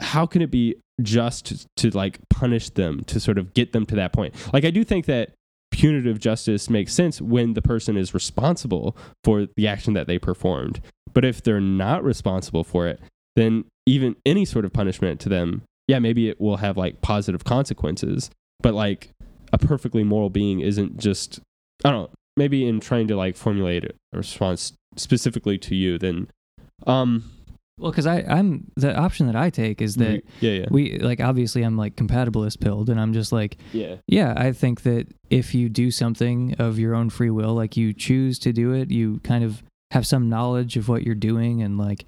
how 0.00 0.26
can 0.26 0.42
it 0.42 0.50
be 0.50 0.76
just 1.02 1.66
to, 1.76 1.90
like 1.90 2.18
punish 2.30 2.70
them 2.70 3.04
to 3.04 3.20
sort 3.20 3.38
of 3.38 3.54
get 3.54 3.72
them 3.72 3.86
to 3.86 3.94
that 3.96 4.12
point? 4.12 4.34
Like 4.52 4.64
I 4.64 4.70
do 4.70 4.84
think 4.84 5.06
that 5.06 5.30
punitive 5.70 6.18
justice 6.20 6.70
makes 6.70 6.92
sense 6.92 7.20
when 7.20 7.54
the 7.54 7.62
person 7.62 7.96
is 7.96 8.14
responsible 8.14 8.96
for 9.24 9.46
the 9.56 9.66
action 9.66 9.94
that 9.94 10.06
they 10.06 10.18
performed. 10.18 10.80
But 11.12 11.24
if 11.24 11.42
they're 11.42 11.60
not 11.60 12.04
responsible 12.04 12.64
for 12.64 12.86
it, 12.86 13.00
then 13.36 13.64
even 13.86 14.16
any 14.24 14.44
sort 14.44 14.64
of 14.64 14.72
punishment 14.72 15.20
to 15.20 15.28
them, 15.28 15.62
yeah, 15.88 15.98
maybe 15.98 16.28
it 16.28 16.40
will 16.40 16.58
have 16.58 16.76
like 16.76 17.00
positive 17.02 17.44
consequences. 17.44 18.30
But 18.60 18.74
like 18.74 19.10
a 19.52 19.58
perfectly 19.58 20.04
moral 20.04 20.30
being 20.30 20.60
isn't 20.60 20.96
just, 20.96 21.40
I 21.84 21.90
don't 21.90 22.02
know, 22.02 22.10
maybe 22.36 22.66
in 22.66 22.80
trying 22.80 23.08
to 23.08 23.16
like 23.16 23.36
formulate 23.36 23.84
a 23.84 23.90
response 24.12 24.72
specifically 24.96 25.58
to 25.58 25.74
you, 25.74 25.98
then, 25.98 26.28
um, 26.86 27.30
Well, 27.78 27.90
because 27.90 28.06
I 28.06 28.20
I'm 28.28 28.70
the 28.76 28.94
option 28.96 29.26
that 29.26 29.36
I 29.36 29.50
take 29.50 29.82
is 29.82 29.96
that 29.96 30.22
yeah, 30.40 30.50
yeah, 30.50 30.66
we 30.70 30.98
like 30.98 31.20
obviously 31.20 31.62
I'm 31.62 31.76
like 31.76 31.96
compatibilist 31.96 32.60
pilled, 32.60 32.88
and 32.88 33.00
I'm 33.00 33.12
just 33.12 33.32
like 33.32 33.56
yeah, 33.72 33.96
yeah, 34.06 34.34
I 34.36 34.52
think 34.52 34.82
that 34.82 35.06
if 35.30 35.54
you 35.54 35.68
do 35.68 35.90
something 35.90 36.54
of 36.58 36.78
your 36.78 36.94
own 36.94 37.10
free 37.10 37.30
will, 37.30 37.54
like 37.54 37.76
you 37.76 37.92
choose 37.92 38.38
to 38.40 38.52
do 38.52 38.72
it, 38.72 38.90
you 38.90 39.20
kind 39.24 39.44
of 39.44 39.62
have 39.90 40.06
some 40.06 40.28
knowledge 40.28 40.76
of 40.76 40.88
what 40.88 41.02
you're 41.04 41.14
doing 41.14 41.62
and 41.62 41.78
like 41.78 42.04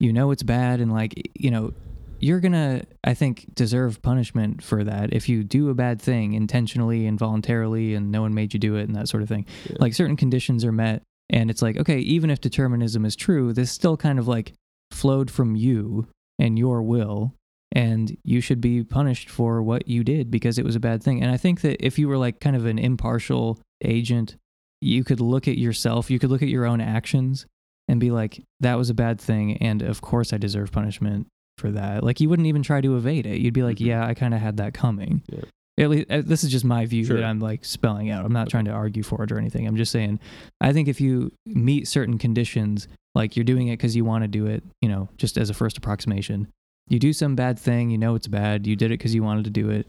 you 0.00 0.12
know 0.12 0.30
it's 0.30 0.42
bad 0.42 0.80
and 0.80 0.92
like 0.92 1.30
you 1.34 1.50
know 1.50 1.72
you're 2.20 2.40
gonna 2.40 2.82
I 3.04 3.14
think 3.14 3.54
deserve 3.54 4.02
punishment 4.02 4.62
for 4.62 4.84
that 4.84 5.12
if 5.12 5.28
you 5.28 5.44
do 5.44 5.70
a 5.70 5.74
bad 5.74 6.00
thing 6.00 6.34
intentionally 6.34 7.06
and 7.06 7.18
voluntarily 7.18 7.94
and 7.94 8.10
no 8.10 8.22
one 8.22 8.34
made 8.34 8.52
you 8.52 8.60
do 8.60 8.76
it 8.76 8.88
and 8.88 8.96
that 8.96 9.08
sort 9.08 9.22
of 9.22 9.28
thing. 9.28 9.46
Yeah. 9.68 9.76
Like 9.80 9.94
certain 9.94 10.16
conditions 10.16 10.64
are 10.64 10.72
met 10.72 11.02
and 11.30 11.50
it's 11.50 11.62
like 11.62 11.76
okay, 11.76 11.98
even 11.98 12.30
if 12.30 12.40
determinism 12.40 13.04
is 13.04 13.16
true, 13.16 13.52
this 13.52 13.70
still 13.70 13.96
kind 13.96 14.18
of 14.18 14.28
like 14.28 14.52
flowed 14.90 15.30
from 15.30 15.54
you 15.54 16.08
and 16.38 16.58
your 16.58 16.82
will 16.82 17.34
and 17.72 18.16
you 18.24 18.40
should 18.40 18.60
be 18.60 18.82
punished 18.82 19.28
for 19.28 19.62
what 19.62 19.88
you 19.88 20.02
did 20.02 20.30
because 20.30 20.58
it 20.58 20.64
was 20.64 20.76
a 20.76 20.80
bad 20.80 21.02
thing. 21.02 21.22
And 21.22 21.30
I 21.30 21.36
think 21.36 21.60
that 21.60 21.84
if 21.84 21.98
you 21.98 22.08
were 22.08 22.18
like 22.18 22.40
kind 22.40 22.56
of 22.56 22.66
an 22.66 22.78
impartial 22.78 23.60
agent, 23.84 24.36
you 24.80 25.04
could 25.04 25.20
look 25.20 25.46
at 25.48 25.58
yourself, 25.58 26.10
you 26.10 26.18
could 26.18 26.30
look 26.30 26.42
at 26.42 26.48
your 26.48 26.64
own 26.64 26.80
actions 26.80 27.46
and 27.86 28.00
be 28.00 28.10
like, 28.10 28.42
that 28.60 28.76
was 28.76 28.90
a 28.90 28.94
bad 28.94 29.20
thing. 29.20 29.58
And 29.58 29.82
of 29.82 30.00
course, 30.00 30.32
I 30.32 30.38
deserve 30.38 30.72
punishment 30.72 31.26
for 31.58 31.70
that. 31.72 32.02
Like, 32.04 32.20
you 32.20 32.28
wouldn't 32.28 32.46
even 32.46 32.62
try 32.62 32.80
to 32.80 32.96
evade 32.96 33.26
it. 33.26 33.40
You'd 33.40 33.54
be 33.54 33.62
like, 33.62 33.76
Mhm. 33.78 33.86
yeah, 33.86 34.06
I 34.06 34.14
kind 34.14 34.34
of 34.34 34.40
had 34.40 34.56
that 34.58 34.74
coming. 34.74 35.22
Yeah. 35.30 35.40
At 35.78 35.90
least, 35.90 36.10
uh, 36.10 36.22
this 36.22 36.42
is 36.42 36.50
just 36.50 36.64
my 36.64 36.86
view 36.86 37.04
Sure. 37.04 37.16
that 37.16 37.24
I'm 37.24 37.38
like 37.38 37.64
spelling 37.64 38.10
out. 38.10 38.24
I'm 38.24 38.32
not 38.32 38.48
trying 38.48 38.64
to 38.64 38.72
argue 38.72 39.02
for 39.04 39.22
it 39.22 39.30
or 39.30 39.38
anything. 39.38 39.66
I'm 39.66 39.76
just 39.76 39.92
saying, 39.92 40.18
I 40.60 40.72
think 40.72 40.88
if 40.88 41.00
you 41.00 41.30
meet 41.46 41.86
certain 41.86 42.18
conditions, 42.18 42.88
like 43.14 43.36
you're 43.36 43.44
doing 43.44 43.68
it 43.68 43.74
because 43.78 43.94
you 43.94 44.04
want 44.04 44.24
to 44.24 44.28
do 44.28 44.46
it, 44.46 44.64
you 44.82 44.88
know, 44.88 45.08
just 45.18 45.38
as 45.38 45.50
a 45.50 45.54
first 45.54 45.78
approximation, 45.78 46.48
you 46.88 46.98
do 46.98 47.12
some 47.12 47.36
bad 47.36 47.58
thing, 47.58 47.90
you 47.90 47.98
know 47.98 48.14
it's 48.16 48.26
bad, 48.26 48.66
you 48.66 48.74
did 48.74 48.86
it 48.86 48.98
because 48.98 49.14
you 49.14 49.22
wanted 49.22 49.44
to 49.44 49.50
do 49.50 49.70
it. 49.70 49.86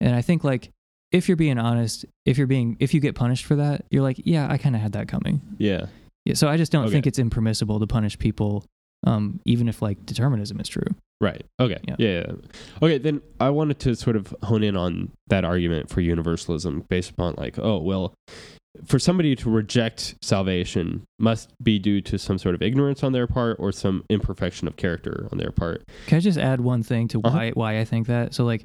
And 0.00 0.14
I 0.14 0.20
think 0.20 0.44
like 0.44 0.70
if 1.10 1.26
you're 1.26 1.36
being 1.36 1.58
honest, 1.58 2.04
if 2.26 2.36
you're 2.36 2.46
being 2.46 2.76
if 2.78 2.92
you 2.92 3.00
get 3.00 3.14
punished 3.14 3.44
for 3.46 3.56
that, 3.56 3.84
you're 3.90 4.02
like, 4.02 4.20
yeah, 4.24 4.46
I 4.50 4.58
kind 4.58 4.76
of 4.76 4.82
had 4.82 4.92
that 4.92 5.08
coming. 5.08 5.40
yeah. 5.58 5.86
Yeah, 6.26 6.34
so 6.34 6.48
I 6.48 6.58
just 6.58 6.70
don't 6.70 6.84
Okay. 6.84 6.92
think 6.92 7.06
it's 7.06 7.18
impermissible 7.18 7.80
to 7.80 7.86
punish 7.86 8.18
people 8.18 8.62
um, 9.06 9.40
even 9.44 9.68
if 9.68 9.80
like 9.82 10.04
determinism 10.06 10.60
is 10.60 10.68
true. 10.68 10.86
Right. 11.20 11.44
Okay. 11.58 11.78
Yeah. 11.86 11.96
Yeah. 11.98 12.08
yeah. 12.26 12.32
Okay. 12.82 12.98
Then 12.98 13.20
I 13.40 13.50
wanted 13.50 13.78
to 13.80 13.94
sort 13.94 14.16
of 14.16 14.34
hone 14.42 14.62
in 14.62 14.76
on 14.76 15.10
that 15.28 15.44
argument 15.44 15.90
for 15.90 16.00
universalism 16.00 16.84
based 16.88 17.10
upon 17.10 17.34
like, 17.36 17.58
oh, 17.58 17.78
well, 17.78 18.14
for 18.86 18.98
somebody 18.98 19.34
to 19.36 19.50
reject 19.50 20.14
salvation 20.22 21.02
must 21.18 21.50
be 21.62 21.78
due 21.78 22.00
to 22.02 22.18
some 22.18 22.38
sort 22.38 22.54
of 22.54 22.62
ignorance 22.62 23.02
on 23.02 23.12
their 23.12 23.26
part 23.26 23.56
or 23.58 23.72
some 23.72 24.04
imperfection 24.08 24.66
of 24.68 24.76
character 24.76 25.28
on 25.32 25.38
their 25.38 25.50
part. 25.50 25.82
Can 26.06 26.16
I 26.16 26.20
just 26.20 26.38
add 26.38 26.60
one 26.60 26.82
thing 26.82 27.08
to 27.08 27.20
Uh-huh. 27.22 27.36
why 27.36 27.50
why 27.50 27.80
I 27.80 27.84
think 27.84 28.06
that? 28.06 28.32
So 28.32 28.44
like 28.44 28.64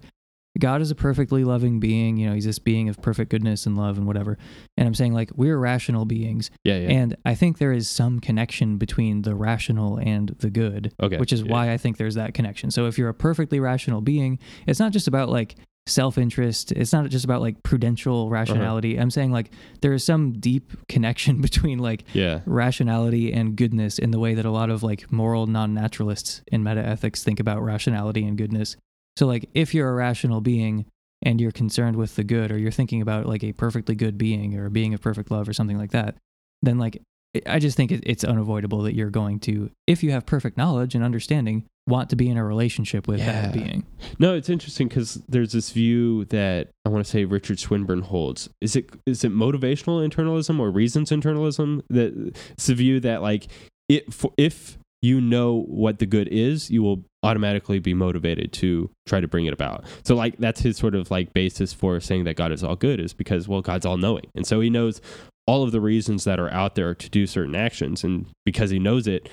God 0.59 0.81
is 0.81 0.91
a 0.91 0.95
perfectly 0.95 1.43
loving 1.43 1.79
being, 1.79 2.17
you 2.17 2.27
know, 2.27 2.33
he's 2.33 2.45
this 2.45 2.59
being 2.59 2.87
of 2.89 3.01
perfect 3.01 3.29
goodness 3.29 3.65
and 3.65 3.77
love 3.77 3.97
and 3.97 4.07
whatever. 4.07 4.37
And 4.77 4.87
I'm 4.87 4.93
saying 4.93 5.13
like 5.13 5.31
we're 5.35 5.57
rational 5.57 6.05
beings. 6.05 6.49
Yeah. 6.63 6.77
Yeah. 6.77 6.89
And 6.91 7.15
I 7.25 7.35
think 7.35 7.57
there 7.57 7.73
is 7.73 7.89
some 7.89 8.19
connection 8.19 8.77
between 8.77 9.23
the 9.23 9.35
rational 9.35 9.97
and 9.97 10.29
the 10.39 10.49
good, 10.49 10.93
okay. 11.01 11.17
which 11.17 11.33
is 11.33 11.41
yeah. 11.41 11.51
why 11.51 11.71
I 11.73 11.77
think 11.77 11.97
there's 11.97 12.15
that 12.15 12.33
connection. 12.33 12.71
So 12.71 12.85
if 12.87 12.97
you're 12.97 13.09
a 13.09 13.13
perfectly 13.13 13.59
rational 13.59 14.01
being, 14.01 14.39
it's 14.65 14.79
not 14.79 14.91
just 14.91 15.07
about 15.07 15.29
like 15.29 15.55
self-interest, 15.87 16.71
it's 16.71 16.91
not 16.91 17.07
just 17.09 17.25
about 17.25 17.41
like 17.41 17.61
prudential 17.61 18.29
rationality. 18.29 18.95
Uh-huh. 18.95 19.03
I'm 19.03 19.11
saying 19.11 19.31
like 19.31 19.51
there 19.81 19.93
is 19.93 20.03
some 20.03 20.33
deep 20.39 20.73
connection 20.87 21.41
between 21.41 21.79
like 21.79 22.03
Yeah. 22.13 22.39
rationality 22.45 23.31
and 23.31 23.55
goodness 23.55 23.99
in 23.99 24.11
the 24.11 24.19
way 24.19 24.33
that 24.33 24.45
a 24.45 24.51
lot 24.51 24.69
of 24.69 24.83
like 24.83 25.11
moral 25.11 25.45
non-naturalists 25.47 26.41
in 26.47 26.63
metaethics 26.63 27.23
think 27.23 27.39
about 27.39 27.61
rationality 27.61 28.25
and 28.25 28.37
goodness. 28.37 28.77
So 29.17 29.25
like 29.27 29.49
if 29.53 29.73
you're 29.73 29.89
a 29.89 29.93
rational 29.93 30.41
being 30.41 30.85
and 31.21 31.39
you're 31.39 31.51
concerned 31.51 31.95
with 31.95 32.15
the 32.15 32.23
good 32.23 32.51
or 32.51 32.57
you're 32.57 32.71
thinking 32.71 33.01
about 33.01 33.25
like 33.25 33.43
a 33.43 33.53
perfectly 33.53 33.95
good 33.95 34.17
being 34.17 34.57
or 34.57 34.65
a 34.65 34.71
being 34.71 34.93
of 34.93 35.01
perfect 35.01 35.31
love 35.31 35.47
or 35.47 35.53
something 35.53 35.77
like 35.77 35.91
that, 35.91 36.15
then 36.61 36.77
like 36.77 37.01
I 37.45 37.59
just 37.59 37.75
think 37.75 37.91
it's 37.91 38.23
unavoidable 38.23 38.81
that 38.83 38.95
you're 38.95 39.09
going 39.09 39.39
to 39.41 39.69
if 39.87 40.03
you 40.03 40.11
have 40.11 40.25
perfect 40.25 40.57
knowledge 40.57 40.95
and 40.95 41.03
understanding 41.03 41.65
want 41.87 42.09
to 42.09 42.15
be 42.15 42.29
in 42.29 42.37
a 42.37 42.43
relationship 42.43 43.07
with 43.07 43.19
Yeah. 43.19 43.41
that 43.43 43.53
being. 43.53 43.85
No, 44.17 44.33
it's 44.35 44.49
interesting 44.49 44.87
because 44.87 45.15
there's 45.29 45.51
this 45.51 45.69
view 45.71 46.25
that 46.25 46.69
I 46.85 46.89
want 46.89 47.05
to 47.05 47.09
say 47.11 47.25
Richard 47.25 47.59
Swinburne 47.59 48.01
holds. 48.01 48.49
Is 48.61 48.75
it 48.75 48.89
is 49.05 49.23
it 49.23 49.31
motivational 49.33 50.03
internalism 50.03 50.59
or 50.59 50.71
reasons 50.71 51.11
internalism? 51.11 51.83
That 51.89 52.33
it's 52.51 52.67
the 52.67 52.73
view 52.75 52.99
that 53.01 53.21
like 53.21 53.47
it 53.89 54.05
if 54.37 54.77
you 55.05 55.21
know 55.21 55.61
what 55.67 55.99
the 55.99 56.05
good 56.07 56.27
is, 56.29 56.71
you 56.71 56.81
will 56.81 57.05
automatically 57.21 57.77
be 57.77 57.93
motivated 57.93 58.51
to 58.51 58.89
try 59.05 59.19
to 59.19 59.27
bring 59.27 59.45
it 59.45 59.53
about. 59.53 59.85
So 60.03 60.15
like 60.15 60.35
that's 60.37 60.61
his 60.61 60.77
sort 60.77 60.95
of 60.95 61.11
like 61.11 61.31
basis 61.31 61.73
for 61.73 61.99
saying 61.99 62.23
that 62.23 62.35
God 62.35 62.51
is 62.51 62.63
all 62.63 62.75
good 62.75 62.99
is 62.99 63.13
because 63.13 63.47
well 63.47 63.61
God's 63.61 63.85
all 63.85 63.97
knowing. 63.97 64.25
And 64.33 64.47
so 64.47 64.59
he 64.61 64.69
knows 64.69 65.01
all 65.45 65.63
of 65.63 65.71
the 65.71 65.79
reasons 65.79 66.23
that 66.23 66.39
are 66.39 66.51
out 66.51 66.73
there 66.73 66.95
to 66.95 67.09
do 67.09 67.27
certain 67.27 67.55
actions 67.55 68.03
and 68.03 68.25
because 68.45 68.71
he 68.71 68.79
knows 68.79 69.05
it 69.05 69.29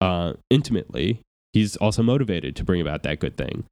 uh 0.00 0.32
intimately, 0.48 1.20
he's 1.52 1.76
also 1.76 2.02
motivated 2.02 2.56
to 2.56 2.64
bring 2.64 2.80
about 2.80 3.02
that 3.02 3.20
good 3.20 3.36
thing. 3.36 3.64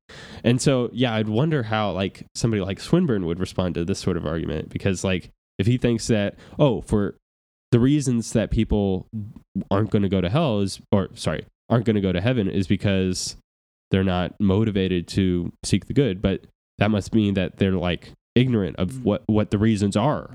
And 0.44 0.60
so, 0.60 0.90
yeah, 0.92 1.14
I'd 1.14 1.28
wonder 1.28 1.62
how 1.62 1.92
like 1.92 2.26
somebody 2.34 2.60
like 2.60 2.80
Swinburne 2.80 3.24
would 3.24 3.40
respond 3.40 3.74
to 3.76 3.84
this 3.86 3.98
sort 3.98 4.18
of 4.18 4.26
argument 4.26 4.68
because 4.68 5.04
like 5.04 5.30
if 5.58 5.66
he 5.66 5.78
thinks 5.78 6.06
that 6.08 6.36
oh, 6.58 6.82
for 6.82 7.16
the 7.72 7.80
reasons 7.80 8.32
that 8.32 8.50
people 8.50 9.06
aren't 9.70 9.90
going 9.90 10.02
to 10.02 10.08
go 10.08 10.20
to 10.20 10.28
hell 10.28 10.60
is 10.60 10.80
or 10.90 11.08
sorry, 11.14 11.46
aren't 11.68 11.84
going 11.84 11.96
to 11.96 12.02
go 12.02 12.12
to 12.12 12.20
heaven 12.20 12.48
is 12.48 12.66
because 12.66 13.36
they're 13.90 14.04
not 14.04 14.34
motivated 14.40 15.06
to 15.08 15.52
seek 15.64 15.86
the 15.86 15.94
good, 15.94 16.20
but 16.22 16.42
that 16.78 16.90
must 16.90 17.14
mean 17.14 17.34
that 17.34 17.58
they're 17.58 17.72
like 17.72 18.12
ignorant 18.34 18.76
of 18.76 18.90
mm. 18.90 19.02
what 19.02 19.22
what 19.26 19.50
the 19.50 19.58
reasons 19.58 19.96
are. 19.96 20.30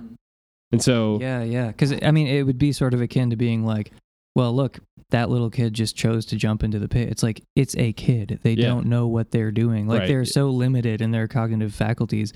And 0.72 0.82
so 0.82 1.20
Yeah, 1.22 1.44
yeah. 1.44 1.68
Because 1.68 1.94
I 2.02 2.12
mean, 2.12 2.28
it 2.28 2.44
would 2.44 2.58
be 2.58 2.72
sort 2.72 2.94
of 2.94 3.02
akin 3.02 3.30
to 3.30 3.36
being 3.36 3.66
like, 3.66 3.92
well, 4.36 4.54
look, 4.54 4.80
that 5.12 5.30
little 5.30 5.50
kid 5.50 5.74
just 5.74 5.96
chose 5.96 6.26
to 6.28 6.36
jump 6.36 6.64
into 6.64 6.80
the 6.80 6.90
pit. 6.90 7.10
It's 7.10 7.24
like 7.24 7.42
it's 7.56 7.76
a 7.78 7.94
kid. 7.94 8.40
They 8.44 8.54
Yeah. 8.54 8.68
don't 8.68 8.88
know 8.88 9.08
what 9.08 9.32
they're 9.32 9.52
doing. 9.52 9.88
Like 9.88 10.02
Right. 10.02 10.08
they're 10.08 10.26
so 10.26 10.50
limited 10.50 11.02
in 11.02 11.12
their 11.12 11.28
cognitive 11.28 11.74
faculties. 11.74 12.34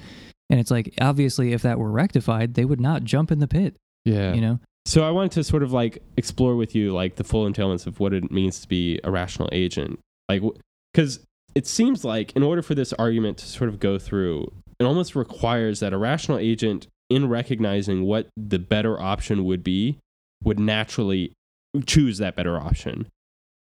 And 0.49 0.59
it's 0.59 0.71
like 0.71 0.93
obviously, 1.01 1.53
if 1.53 1.61
that 1.63 1.79
were 1.79 1.91
rectified, 1.91 2.53
they 2.53 2.65
would 2.65 2.81
not 2.81 3.03
jump 3.03 3.31
in 3.31 3.39
the 3.39 3.47
pit. 3.47 3.75
yeah. 4.05 4.33
You 4.33 4.41
know? 4.41 4.59
So 4.89 5.07
I 5.07 5.11
wanted 5.11 5.33
to 5.33 5.43
sort 5.43 5.61
of 5.61 5.71
like 5.71 6.01
explore 6.17 6.55
with 6.55 6.73
you 6.73 6.91
like 6.91 7.17
the 7.17 7.23
full 7.23 7.47
entailments 7.47 7.85
of 7.85 7.99
what 7.99 8.11
it 8.11 8.31
means 8.31 8.59
to 8.61 8.67
be 8.67 8.99
a 9.03 9.11
rational 9.11 9.47
agent. 9.51 9.99
Like 10.27 10.41
cuz 10.95 11.19
it 11.53 11.67
seems 11.67 12.03
like 12.03 12.35
in 12.35 12.41
order 12.41 12.63
for 12.63 12.73
this 12.73 12.91
argument 12.93 13.37
to 13.37 13.45
sort 13.45 13.69
of 13.69 13.79
go 13.79 13.99
through, 13.99 14.51
it 14.79 14.85
almost 14.85 15.15
requires 15.15 15.79
that 15.81 15.93
a 15.93 15.97
rational 15.99 16.39
agent 16.39 16.87
in 17.07 17.29
recognizing 17.29 18.01
what 18.01 18.29
the 18.35 18.57
better 18.57 18.99
option 18.99 19.45
would 19.45 19.63
be 19.63 19.99
would 20.43 20.59
naturally 20.59 21.33
choose 21.85 22.17
that 22.17 22.35
better 22.35 22.59
option. 22.59 23.05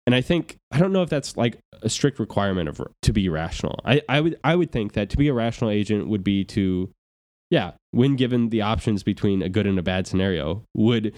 And 0.06 0.14
I 0.14 0.22
think 0.22 0.56
I 0.70 0.78
don't 0.78 0.94
know 0.94 1.02
if 1.02 1.10
that's 1.10 1.36
like 1.36 1.58
a 1.82 1.90
strict 1.90 2.20
requirement 2.20 2.70
of 2.70 2.80
to 3.02 3.12
be 3.12 3.28
rational. 3.28 3.78
I, 3.84 4.00
I 4.08 4.22
would 4.22 4.40
I 4.42 4.56
would 4.56 4.72
think 4.72 4.94
that 4.94 5.10
to 5.10 5.18
be 5.18 5.28
a 5.28 5.34
rational 5.34 5.68
agent 5.68 6.08
would 6.08 6.24
be 6.24 6.42
to 6.56 6.90
yeah, 7.52 7.72
when 7.90 8.16
given 8.16 8.48
the 8.48 8.62
options 8.62 9.02
between 9.02 9.42
a 9.42 9.48
good 9.50 9.66
and 9.66 9.78
a 9.78 9.82
bad 9.82 10.06
scenario, 10.06 10.64
would 10.74 11.14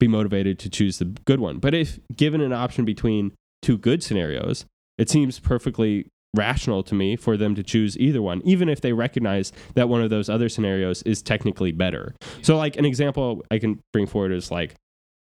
be 0.00 0.08
motivated 0.08 0.58
to 0.58 0.68
choose 0.68 0.98
the 0.98 1.04
good 1.04 1.38
one. 1.38 1.58
But 1.58 1.74
if 1.74 2.00
given 2.14 2.40
an 2.40 2.52
option 2.52 2.84
between 2.84 3.30
two 3.62 3.78
good 3.78 4.02
scenarios, 4.02 4.66
it 4.98 5.08
seems 5.08 5.38
perfectly 5.38 6.08
rational 6.34 6.82
to 6.82 6.96
me 6.96 7.14
for 7.14 7.36
them 7.36 7.54
to 7.54 7.62
choose 7.62 7.96
either 7.98 8.20
one, 8.20 8.42
even 8.44 8.68
if 8.68 8.80
they 8.80 8.92
recognize 8.92 9.52
that 9.76 9.88
one 9.88 10.02
of 10.02 10.10
those 10.10 10.28
other 10.28 10.48
scenarios 10.48 11.02
is 11.02 11.22
technically 11.22 11.70
better. 11.70 12.16
So, 12.42 12.56
like 12.56 12.76
an 12.76 12.84
example 12.84 13.44
I 13.52 13.60
can 13.60 13.78
bring 13.92 14.06
forward 14.06 14.32
is 14.32 14.50
like 14.50 14.74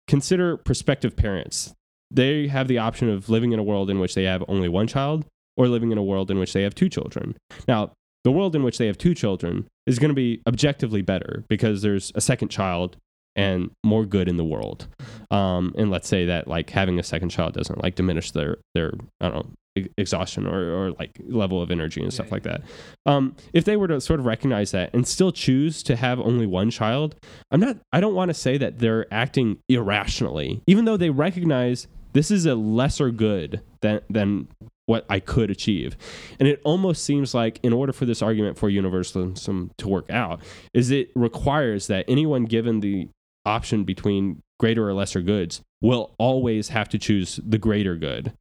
consider 0.08 0.56
prospective 0.56 1.14
parents. 1.14 1.72
They 2.10 2.48
have 2.48 2.66
the 2.66 2.78
option 2.78 3.08
of 3.08 3.28
living 3.28 3.52
in 3.52 3.60
a 3.60 3.62
world 3.62 3.90
in 3.90 4.00
which 4.00 4.16
they 4.16 4.24
have 4.24 4.42
only 4.48 4.68
one 4.68 4.88
child 4.88 5.24
or 5.56 5.68
living 5.68 5.92
in 5.92 5.98
a 5.98 6.02
world 6.02 6.32
in 6.32 6.38
which 6.40 6.52
they 6.52 6.62
have 6.62 6.74
two 6.74 6.88
children. 6.88 7.36
Now, 7.68 7.92
the 8.28 8.32
world 8.32 8.54
in 8.54 8.62
which 8.62 8.76
they 8.76 8.86
have 8.86 8.98
two 8.98 9.14
children 9.14 9.66
is 9.86 9.98
going 9.98 10.10
to 10.10 10.14
be 10.14 10.42
objectively 10.46 11.00
better 11.00 11.44
because 11.48 11.80
there's 11.80 12.12
a 12.14 12.20
second 12.20 12.50
child 12.50 12.98
and 13.34 13.70
more 13.82 14.04
good 14.04 14.28
in 14.28 14.36
the 14.36 14.44
world. 14.44 14.86
Um, 15.30 15.72
and 15.78 15.90
let's 15.90 16.06
say 16.06 16.26
that 16.26 16.46
like 16.46 16.68
having 16.68 16.98
a 16.98 17.02
second 17.02 17.30
child 17.30 17.54
doesn't 17.54 17.82
like 17.82 17.94
diminish 17.94 18.32
their 18.32 18.58
their 18.74 18.92
I 19.22 19.30
don't 19.30 19.34
know 19.34 19.50
e- 19.82 19.88
exhaustion 19.96 20.46
or, 20.46 20.58
or 20.58 20.90
like 20.90 21.18
level 21.26 21.62
of 21.62 21.70
energy 21.70 22.02
and 22.02 22.12
stuff 22.12 22.30
like 22.30 22.42
that. 22.42 22.60
Um, 23.06 23.34
if 23.54 23.64
they 23.64 23.78
were 23.78 23.88
to 23.88 23.98
sort 23.98 24.20
of 24.20 24.26
recognize 24.26 24.72
that 24.72 24.90
and 24.92 25.08
still 25.08 25.32
choose 25.32 25.82
to 25.84 25.96
have 25.96 26.20
only 26.20 26.44
one 26.44 26.70
child, 26.70 27.14
I'm 27.50 27.60
not. 27.60 27.78
I 27.94 28.00
don't 28.02 28.14
want 28.14 28.28
to 28.28 28.34
say 28.34 28.58
that 28.58 28.78
they're 28.78 29.06
acting 29.10 29.56
irrationally, 29.70 30.60
even 30.66 30.84
though 30.84 30.98
they 30.98 31.08
recognize 31.08 31.86
this 32.12 32.30
is 32.30 32.44
a 32.44 32.54
lesser 32.54 33.10
good 33.10 33.62
than 33.80 34.02
than 34.10 34.48
what 34.88 35.04
I 35.10 35.20
could 35.20 35.50
achieve. 35.50 35.98
And 36.40 36.48
it 36.48 36.62
almost 36.64 37.04
seems 37.04 37.34
like 37.34 37.60
in 37.62 37.74
order 37.74 37.92
for 37.92 38.06
this 38.06 38.22
argument 38.22 38.56
for 38.56 38.70
universalism 38.70 39.70
to 39.76 39.88
work 39.88 40.10
out, 40.10 40.40
is 40.72 40.90
it 40.90 41.10
requires 41.14 41.88
that 41.88 42.06
anyone 42.08 42.44
given 42.44 42.80
the 42.80 43.10
option 43.44 43.84
between 43.84 44.40
greater 44.58 44.88
or 44.88 44.94
lesser 44.94 45.20
goods 45.20 45.60
will 45.82 46.14
always 46.18 46.70
have 46.70 46.88
to 46.88 46.98
choose 46.98 47.38
the 47.46 47.58
greater 47.58 47.96
good. 47.96 48.32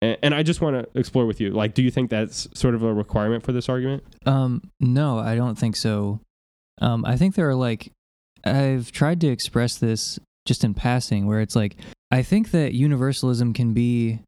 And, 0.00 0.34
I 0.34 0.42
just 0.42 0.60
want 0.60 0.74
to 0.74 0.98
explore 0.98 1.26
with 1.26 1.40
you, 1.40 1.50
like, 1.50 1.74
do 1.74 1.82
you 1.82 1.90
think 1.90 2.10
that's 2.10 2.48
sort 2.58 2.74
of 2.74 2.82
a 2.82 2.92
requirement 2.92 3.44
for 3.44 3.52
this 3.52 3.68
argument? 3.68 4.02
Um, 4.26 4.62
no, 4.80 5.18
I 5.18 5.36
don't 5.36 5.56
think 5.56 5.76
so. 5.76 6.18
Um, 6.80 7.04
I 7.04 7.16
think 7.16 7.36
there 7.36 7.48
are 7.48 7.54
like, 7.54 7.92
I've 8.44 8.90
tried 8.90 9.20
to 9.20 9.28
express 9.28 9.76
this 9.76 10.18
just 10.44 10.64
in 10.64 10.74
passing, 10.74 11.26
where 11.26 11.40
it's 11.40 11.54
like, 11.54 11.76
I 12.10 12.22
think 12.22 12.50
that 12.50 12.72
universalism 12.72 13.52
can 13.52 13.74
be 13.74 14.20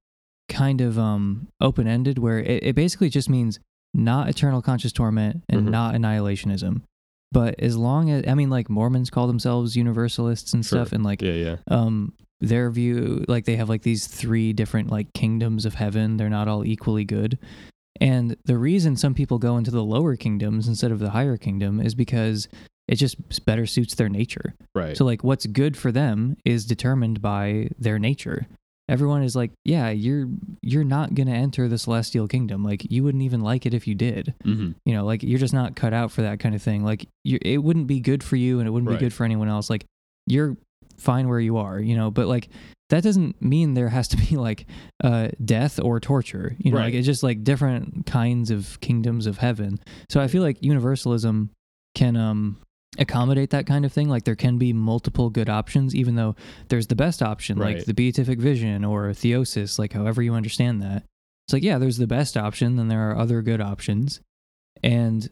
kind 0.54 0.80
of 0.80 0.98
um 0.98 1.48
open 1.60 1.86
ended, 1.86 2.18
where 2.18 2.38
it, 2.38 2.62
it 2.64 2.74
basically 2.74 3.10
just 3.10 3.28
means 3.28 3.58
not 3.92 4.28
eternal 4.28 4.62
conscious 4.62 4.92
torment 4.92 5.42
and 5.48 5.66
Mhm. 5.66 5.70
not 5.70 5.94
annihilationism. 5.94 6.82
But 7.32 7.58
as 7.60 7.76
long 7.76 8.10
as 8.10 8.24
I 8.28 8.34
mean, 8.34 8.50
like 8.50 8.70
Mormons 8.70 9.10
call 9.10 9.26
themselves 9.26 9.76
universalists 9.76 10.52
and 10.54 10.64
Sure. 10.64 10.78
stuff, 10.84 10.92
and 10.92 11.02
like 11.04 11.20
Yeah, 11.22 11.32
yeah. 11.32 11.56
um 11.68 12.12
their 12.40 12.70
view 12.70 13.24
like 13.28 13.44
they 13.44 13.56
have 13.56 13.68
like 13.68 13.82
these 13.82 14.06
three 14.06 14.52
different 14.52 14.90
like 14.90 15.12
kingdoms 15.14 15.64
of 15.64 15.74
heaven 15.74 16.16
they're 16.18 16.28
not 16.38 16.46
all 16.48 16.62
equally 16.64 17.04
good 17.04 17.38
and 18.00 18.36
the 18.44 18.58
reason 18.58 18.96
some 18.96 19.14
people 19.14 19.38
go 19.38 19.56
into 19.56 19.70
the 19.70 19.84
lower 19.84 20.14
kingdoms 20.16 20.68
instead 20.68 20.90
of 20.90 20.98
the 20.98 21.10
higher 21.10 21.36
kingdom 21.38 21.80
is 21.80 21.94
because 21.94 22.48
it 22.88 22.96
just 22.96 23.16
better 23.46 23.64
suits 23.66 23.94
their 23.94 24.10
nature 24.10 24.52
Right. 24.74 24.94
so 24.96 25.04
like 25.06 25.24
what's 25.24 25.46
good 25.46 25.74
for 25.76 25.90
them 25.92 26.36
is 26.44 26.66
determined 26.66 27.22
by 27.22 27.68
their 27.78 27.98
nature 27.98 28.46
everyone 28.88 29.22
is 29.22 29.34
like 29.34 29.50
yeah 29.64 29.88
you're 29.90 30.28
you're 30.62 30.84
not 30.84 31.14
going 31.14 31.26
to 31.26 31.32
enter 31.32 31.68
the 31.68 31.78
celestial 31.78 32.28
kingdom. 32.28 32.62
Like 32.62 32.90
you 32.90 33.02
wouldn't 33.04 33.22
even 33.24 33.40
like 33.40 33.64
it 33.66 33.74
if 33.74 33.86
you 33.86 33.94
did. 33.94 34.34
Mm-hmm. 34.44 34.72
you 34.84 34.94
know 34.94 35.04
like 35.04 35.22
you're 35.22 35.38
just 35.38 35.54
not 35.54 35.74
cut 35.76 35.92
out 35.94 36.12
for 36.12 36.22
that 36.22 36.40
kind 36.40 36.54
of 36.54 36.62
thing. 36.62 36.84
Like 36.84 37.08
you 37.24 37.38
it 37.42 37.58
wouldn't 37.58 37.86
be 37.86 38.00
good 38.00 38.22
for 38.22 38.36
you 38.36 38.58
and 38.58 38.68
it 38.68 38.70
wouldn't 38.70 38.90
Right. 38.90 38.98
be 38.98 39.04
good 39.06 39.12
for 39.14 39.24
anyone 39.24 39.48
else. 39.48 39.70
Like 39.70 39.84
you're 40.26 40.56
fine 40.98 41.28
where 41.28 41.40
you 41.40 41.56
are 41.56 41.80
you 41.80 41.96
know? 41.96 42.10
But 42.10 42.26
like 42.28 42.48
that 42.90 43.02
doesn't 43.02 43.40
mean 43.42 43.72
there 43.74 43.88
has 43.88 44.08
to 44.08 44.16
be 44.18 44.36
like 44.36 44.66
uh 45.02 45.28
death 45.44 45.80
or 45.80 45.98
torture 46.00 46.54
you 46.58 46.70
know? 46.70 46.78
Right. 46.78 46.84
like 46.86 46.94
it's 46.94 47.06
just 47.06 47.22
like 47.22 47.42
different 47.42 48.06
kinds 48.06 48.50
of 48.50 48.78
kingdoms 48.80 49.26
of 49.26 49.38
heaven. 49.38 49.80
So 50.10 50.20
i 50.20 50.28
feel 50.28 50.42
like 50.42 50.58
universalism 50.62 51.50
can 51.94 52.16
um 52.16 52.58
accommodate 52.98 53.50
that 53.50 53.66
kind 53.66 53.84
of 53.84 53.92
thing. 53.92 54.08
Like 54.08 54.24
there 54.24 54.36
can 54.36 54.58
be 54.58 54.72
multiple 54.72 55.30
good 55.30 55.48
options, 55.48 55.94
even 55.94 56.14
though 56.14 56.36
there's 56.68 56.86
the 56.86 56.94
best 56.96 57.22
option, 57.22 57.58
Right. 57.58 57.76
like 57.76 57.86
the 57.86 57.94
beatific 57.94 58.38
vision 58.38 58.84
or 58.84 59.08
theosis, 59.10 59.78
like 59.78 59.92
however 59.92 60.22
you 60.22 60.34
understand 60.34 60.80
that. 60.82 61.04
It's 61.46 61.52
like, 61.52 61.62
yeah, 61.62 61.78
there's 61.78 61.98
the 61.98 62.06
best 62.06 62.36
option, 62.36 62.76
then 62.76 62.88
there 62.88 63.10
are 63.10 63.16
other 63.18 63.42
good 63.42 63.60
options. 63.60 64.20
And 64.82 65.28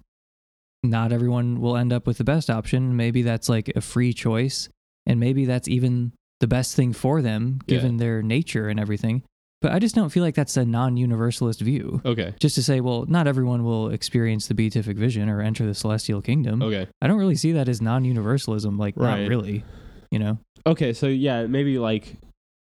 not 0.83 1.13
everyone 1.13 1.61
will 1.61 1.77
end 1.77 1.93
up 1.93 2.07
with 2.07 2.19
the 2.19 2.25
best 2.25 2.51
option. 2.51 2.97
Maybe 2.97 3.23
that's 3.23 3.49
like 3.49 3.73
a 3.77 3.81
free 3.81 4.13
choice. 4.13 4.69
And 5.07 5.19
maybe 5.21 5.45
that's 5.47 5.69
even 5.69 6.13
the 6.41 6.47
best 6.49 6.75
thing 6.77 6.93
for 6.93 7.23
them, 7.23 7.61
Yeah. 7.67 7.77
given 7.77 7.97
their 7.99 8.23
nature 8.23 8.69
and 8.69 8.79
everything. 8.81 9.23
But 9.63 9.73
I 9.73 9.79
just 9.79 9.95
don't 9.95 10.11
feel 10.11 10.23
like 10.25 10.35
that's 10.35 10.57
a 10.57 10.65
non 10.65 10.97
universalist 10.97 11.61
view. 11.61 12.03
Okay. 12.05 12.35
Just 12.41 12.57
to 12.57 12.63
say, 12.63 12.81
well, 12.81 13.07
not 13.07 13.27
everyone 13.27 13.65
will 13.65 13.91
experience 13.91 14.49
the 14.49 14.55
beatific 14.55 14.97
vision 14.99 15.29
or 15.29 15.41
enter 15.41 15.65
the 15.65 15.75
celestial 15.75 16.21
kingdom. 16.21 16.61
Okay. 16.63 16.89
I 17.01 17.07
don't 17.07 17.19
really 17.19 17.37
see 17.37 17.53
that 17.53 17.69
as 17.69 17.81
non-universalism. 17.81 18.77
Like, 18.79 18.95
Right. 18.97 19.21
not 19.23 19.29
really. 19.29 19.65
You 20.11 20.19
know? 20.19 20.39
Okay, 20.67 20.93
so 20.93 21.07
yeah, 21.07 21.47
maybe 21.47 21.79
like 21.79 22.17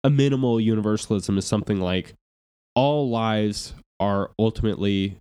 a 0.05 0.11
minimal 0.11 0.61
universalism 0.61 1.39
is 1.39 1.45
something 1.47 1.81
like 1.81 2.15
all 2.75 3.09
lives 3.11 3.75
are 3.99 4.31
ultimately 4.39 5.17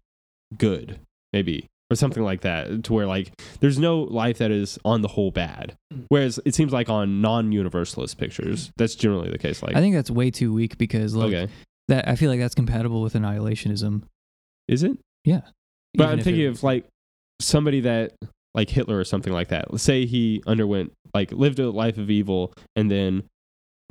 good, 0.58 1.00
maybe, 1.34 1.68
or 1.92 1.96
something 1.96 2.24
like 2.24 2.42
that, 2.42 2.84
to 2.84 2.94
where 2.94 3.08
like 3.08 3.32
there's 3.60 3.80
no 3.80 4.02
life 4.02 4.38
that 4.38 4.52
is 4.52 4.78
on 4.86 5.02
the 5.02 5.08
whole 5.08 5.32
bad. 5.32 5.76
Whereas 6.10 6.40
it 6.46 6.56
seems 6.56 6.72
like 6.72 6.90
on 6.90 7.22
non-universalist 7.22 8.18
pictures, 8.18 8.72
that's 8.78 8.96
generally 8.96 9.30
the 9.30 9.38
case. 9.40 9.64
Like, 9.64 9.76
I 9.76 9.80
think 9.80 9.96
that's 9.96 10.12
way 10.12 10.32
too 10.32 10.54
weak 10.54 10.78
because 10.78 11.16
like 11.16 11.34
okay, 11.34 11.48
that. 11.88 12.08
I 12.08 12.16
feel 12.16 12.30
like 12.30 12.40
that's 12.40 12.56
compatible 12.56 13.02
with 13.02 13.14
annihilationism. 13.14 14.04
is 14.68 14.84
it? 14.84 14.98
Yeah. 15.26 15.42
But 15.96 16.10
I'm 16.10 16.22
thinking 16.22 16.46
it- 16.46 16.48
of 16.48 16.64
like 16.64 16.86
somebody 17.42 17.82
that 17.82 18.14
like 18.54 18.70
Hitler 18.70 18.98
or 18.98 19.04
something 19.04 19.34
like 19.34 19.50
that. 19.50 19.72
Let's 19.72 19.84
say 19.84 20.06
he 20.06 20.44
underwent 20.48 20.94
like 21.14 21.32
lived 21.32 21.60
a 21.60 21.70
life 21.70 21.98
of 21.98 22.10
evil 22.10 22.54
and 22.76 22.90
then 22.90 23.24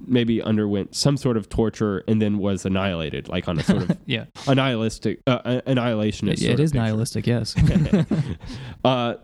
maybe 0.06 0.40
underwent 0.42 0.94
some 0.94 1.16
sort 1.16 1.36
of 1.36 1.48
torture 1.48 2.04
and 2.06 2.22
then 2.22 2.38
was 2.38 2.64
annihilated, 2.64 3.28
like 3.28 3.48
on 3.48 3.58
a 3.58 3.62
sort 3.62 3.82
of 3.82 3.98
yeah, 4.06 4.24
uh, 4.46 4.50
uh, 4.50 5.60
annihilationist. 5.62 6.34
it, 6.34 6.40
sort 6.40 6.52
it 6.52 6.60
is 6.60 6.74
nihilistic. 6.74 7.26
Yes. 7.26 7.54
uh, 8.84 9.14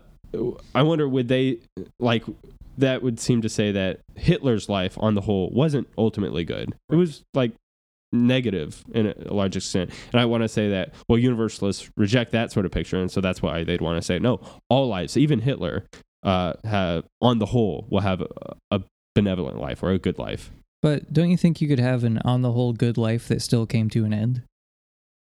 I 0.73 0.81
wonder 0.81 1.07
would 1.07 1.27
they 1.27 1.59
like 1.99 2.23
that 2.77 3.01
would 3.01 3.19
seem 3.19 3.41
to 3.41 3.49
say 3.49 3.71
that 3.71 4.01
Hitler's 4.15 4.67
life 4.67 4.97
on 4.99 5.13
the 5.13 5.21
whole 5.21 5.49
wasn't 5.51 5.87
ultimately 5.97 6.43
good. 6.43 6.75
It 6.89 6.95
was 6.95 7.23
like 7.33 7.53
negative 8.11 8.83
in 8.93 9.07
a 9.07 9.33
large 9.33 9.55
extent. 9.55 9.91
And 10.11 10.19
I 10.19 10.25
want 10.25 10.43
to 10.43 10.49
say 10.49 10.69
that 10.69 10.93
well 11.07 11.17
universalists 11.17 11.89
reject 11.95 12.31
that 12.31 12.51
sort 12.51 12.65
of 12.65 12.71
picture 12.71 12.97
and 12.97 13.09
so 13.09 13.21
that's 13.21 13.41
why 13.41 13.63
they'd 13.63 13.81
want 13.81 14.01
to 14.01 14.05
say 14.05 14.19
no, 14.19 14.41
all 14.69 14.87
lives, 14.87 15.15
even 15.15 15.39
Hitler 15.39 15.85
uh 16.23 16.53
have 16.63 17.05
on 17.21 17.39
the 17.39 17.45
whole 17.45 17.87
will 17.89 18.01
have 18.01 18.21
a, 18.21 18.27
a 18.71 18.81
benevolent 19.13 19.59
life 19.59 19.81
or 19.81 19.91
a 19.91 19.97
good 19.97 20.19
life. 20.19 20.51
But 20.85 21.11
don't 21.11 21.31
you 21.31 21.37
think 21.37 21.61
you 21.61 21.67
could 21.67 21.79
have 21.79 22.03
an 22.03 22.19
on 22.19 22.43
the 22.43 22.51
whole 22.51 22.71
good 22.71 22.95
life 22.95 23.27
that 23.29 23.41
still 23.41 23.65
came 23.65 23.89
to 23.89 24.05
an 24.05 24.13
end? 24.13 24.43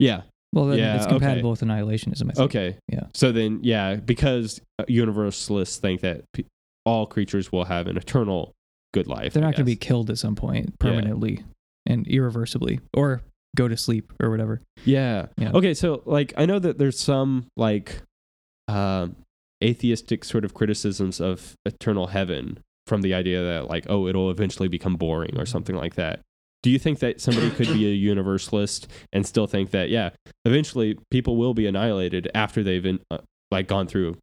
Yeah. 0.01 0.23
Well, 0.53 0.67
then 0.67 0.79
Yeah, 0.81 0.97
it's 0.97 1.05
okay. 1.05 1.13
compatible 1.15 1.51
with 1.53 1.61
annihilationism. 1.61 2.31
I 2.31 2.33
think. 2.33 2.39
Okay. 2.41 2.77
Yeah. 2.89 3.05
So 3.15 3.31
then 3.31 3.61
yeah, 3.63 3.95
because 3.95 4.61
uh, 4.81 4.85
universalists 4.89 5.79
think 5.79 6.01
that 6.01 6.25
pe- 6.33 6.47
all 6.85 7.07
creatures 7.07 7.53
will 7.53 7.67
have 7.67 7.87
an 7.87 7.97
eternal 7.97 8.51
good 8.93 9.07
life. 9.07 9.35
They're 9.35 9.45
I 9.45 9.47
not 9.47 9.53
going 9.55 9.65
to 9.65 9.71
be 9.71 9.77
killed 9.77 10.11
at 10.11 10.19
some 10.19 10.35
point 10.35 10.77
permanently 10.81 11.45
and 11.87 12.09
irreversibly, 12.09 12.81
or 12.93 13.23
go 13.57 13.69
to 13.69 13.77
sleep 13.77 14.13
or 14.21 14.31
whatever. 14.31 14.63
Yeah. 14.85 15.27
Yeah. 15.39 15.53
Okay, 15.55 15.75
so 15.75 16.03
like 16.07 16.35
I 16.37 16.45
know 16.45 16.59
that 16.59 16.79
there's 16.79 16.99
some 16.99 17.47
like 17.57 18.03
um 18.67 19.15
atheistic 19.63 20.25
sort 20.25 20.45
of 20.45 20.55
criticisms 20.55 21.21
of 21.21 21.55
eternal 21.65 22.09
heaven 22.09 22.59
from 22.87 23.03
the 23.03 23.15
idea 23.15 23.43
that 23.43 23.69
like 23.69 23.87
oh 23.89 24.07
it'll 24.07 24.31
eventually 24.31 24.69
become 24.69 24.97
boring 24.97 25.39
or 25.39 25.47
something 25.47 25.77
like 25.77 25.95
that. 25.95 26.21
Do 26.63 26.71
you 26.71 26.79
think 26.79 27.01
that 27.01 27.21
somebody 27.21 27.51
could 27.51 27.69
be 27.69 27.87
a 27.87 27.95
universalist 28.13 28.89
and 29.13 29.27
still 29.27 29.47
think 29.47 29.71
that 29.71 29.91
yeah, 29.91 30.11
eventually 30.45 30.99
people 31.11 31.37
will 31.37 31.55
be 31.55 31.67
annihilated 31.67 32.31
after 32.35 32.63
they've 32.63 32.87
in, 32.87 33.01
uh, 33.11 33.19
like 33.51 33.67
gone 33.67 33.89
through 33.89 34.17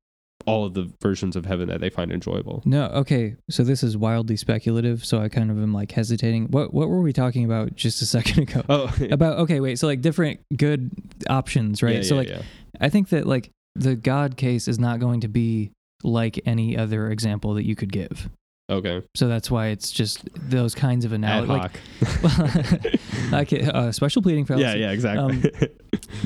all 0.45 0.65
of 0.65 0.73
the 0.73 0.91
versions 1.01 1.35
of 1.35 1.45
heaven 1.45 1.67
that 1.67 1.81
they 1.81 1.89
find 1.89 2.11
enjoyable? 2.11 2.63
No, 2.65 2.85
okay. 2.87 3.35
So 3.49 3.63
this 3.63 3.83
is 3.83 3.97
wildly 3.97 4.37
speculative. 4.37 5.05
So 5.05 5.21
I 5.21 5.29
kind 5.29 5.51
of 5.51 5.57
am 5.57 5.73
like 5.73 5.91
hesitating. 5.91 6.47
What 6.47 6.73
what 6.73 6.89
were 6.89 7.01
we 7.01 7.13
talking 7.13 7.45
about 7.45 7.75
just 7.75 8.01
a 8.01 8.05
second 8.17 8.49
ago? 8.49 8.63
Oh, 8.69 8.93
About 9.11 9.39
okay, 9.39 9.59
wait. 9.59 9.79
So 9.79 9.87
like 9.87 10.01
different 10.01 10.39
good 10.55 10.91
options, 11.29 11.83
right? 11.83 11.97
Yeah, 11.97 12.01
so 12.03 12.19
yeah, 12.19 12.35
like. 12.35 12.45
I 12.81 12.89
think 12.89 13.09
that 13.09 13.27
like 13.27 13.51
the 13.75 13.95
God 13.95 14.37
case 14.37 14.67
is 14.67 14.79
not 14.79 14.99
going 14.99 15.21
to 15.21 15.27
be 15.27 15.71
like 16.03 16.39
any 16.45 16.77
other 16.77 17.09
example 17.11 17.53
that 17.55 17.65
you 17.65 17.75
could 17.75 17.91
give. 17.91 18.29
Okay. 18.69 19.01
So 19.15 19.27
that's 19.27 19.49
why 19.51 19.67
it's 19.67 19.91
just 19.91 20.27
those 20.35 20.73
kinds 20.75 21.05
of 21.05 21.11
Ad 21.13 21.15
analogies. 21.19 21.71
hoc. 22.01 22.93
Like, 23.31 23.51
like 23.51 23.63
uh, 23.67 23.91
special 23.91 24.21
pleading 24.21 24.45
fallacy. 24.45 24.63
yeah, 24.63 24.75
yeah, 24.75 24.91
exactly. 24.91 25.51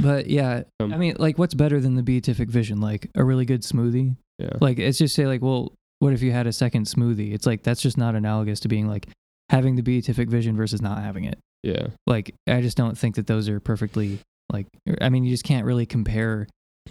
But 0.02 0.28
yeah, 0.28 0.64
Um, 0.80 0.94
I 0.94 0.98
mean, 0.98 1.16
like, 1.20 1.38
what's 1.38 1.54
better 1.54 1.80
than 1.80 1.96
the 1.96 2.04
beatific 2.04 2.50
vision? 2.50 2.80
Like 2.80 3.10
a 3.16 3.24
really 3.24 3.46
good 3.46 3.62
smoothie. 3.62 4.16
yeah. 4.40 4.50
Like, 4.62 4.80
it's 4.80 4.98
just 4.98 5.14
say 5.16 5.28
like, 5.28 5.42
well, 5.42 5.74
what 6.00 6.14
if 6.14 6.22
you 6.22 6.32
had 6.32 6.48
a 6.48 6.54
second 6.54 6.86
smoothie? 6.86 7.34
It's 7.34 7.46
like 7.46 7.64
that's 7.64 7.82
just 7.82 7.98
not 7.98 8.16
analogous 8.16 8.60
to 8.62 8.68
being 8.68 8.88
like 8.88 9.08
having 9.50 9.76
the 9.76 9.82
beatific 9.84 10.30
vision 10.30 10.56
versus 10.56 10.82
not 10.82 11.00
having 11.00 11.26
it. 11.26 11.38
Yeah. 11.64 11.88
Like, 12.08 12.34
I 12.48 12.62
just 12.62 12.78
don't 12.78 12.98
think 12.98 13.16
that 13.16 13.28
those 13.28 13.48
are 13.50 13.60
perfectly 13.60 14.20
like. 14.52 14.68
I 15.02 15.10
mean, 15.10 15.24
you 15.24 15.32
just 15.32 15.44
can't 15.44 15.66
really 15.66 15.86
compare. 15.86 16.48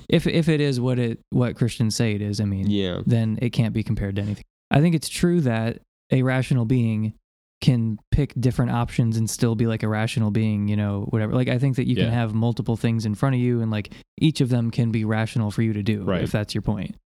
If 0.08 0.26
if 0.26 0.48
it 0.48 0.60
is 0.60 0.80
what 0.80 0.98
it 0.98 1.20
what 1.30 1.56
Christians 1.56 1.96
say 1.96 2.12
it 2.14 2.22
is, 2.22 2.40
I 2.40 2.44
mean, 2.44 2.70
Yeah. 2.70 3.00
then 3.06 3.38
it 3.42 3.50
can't 3.50 3.74
be 3.74 3.82
compared 3.82 4.16
to 4.16 4.22
anything. 4.22 4.44
I 4.72 4.80
think 4.80 4.94
it's 4.94 5.08
true 5.08 5.40
that 5.42 5.80
a 6.10 6.22
rational 6.22 6.64
being 6.64 7.14
can 7.60 7.98
pick 8.10 8.32
different 8.40 8.72
options 8.72 9.16
and 9.16 9.30
still 9.30 9.54
be 9.54 9.66
like 9.68 9.84
a 9.84 9.88
rational 9.88 10.32
being, 10.32 10.66
you 10.66 10.76
know, 10.76 11.06
whatever. 11.10 11.32
Like 11.32 11.48
I 11.48 11.58
think 11.58 11.76
that 11.76 11.86
you 11.86 11.94
Yeah. 11.96 12.04
can 12.06 12.12
have 12.12 12.34
multiple 12.34 12.76
things 12.76 13.06
in 13.06 13.14
front 13.14 13.36
of 13.36 13.40
you 13.40 13.60
and 13.60 13.70
like 13.70 13.92
each 14.20 14.40
of 14.40 14.48
them 14.48 14.70
can 14.72 14.90
be 14.90 15.04
rational 15.04 15.50
for 15.52 15.62
you 15.62 15.72
to 15.72 15.82
do 15.82 16.02
Right. 16.02 16.22
if 16.22 16.32
that's 16.32 16.54
your 16.54 16.62
point. 16.62 16.96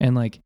And 0.00 0.14
like 0.14 0.40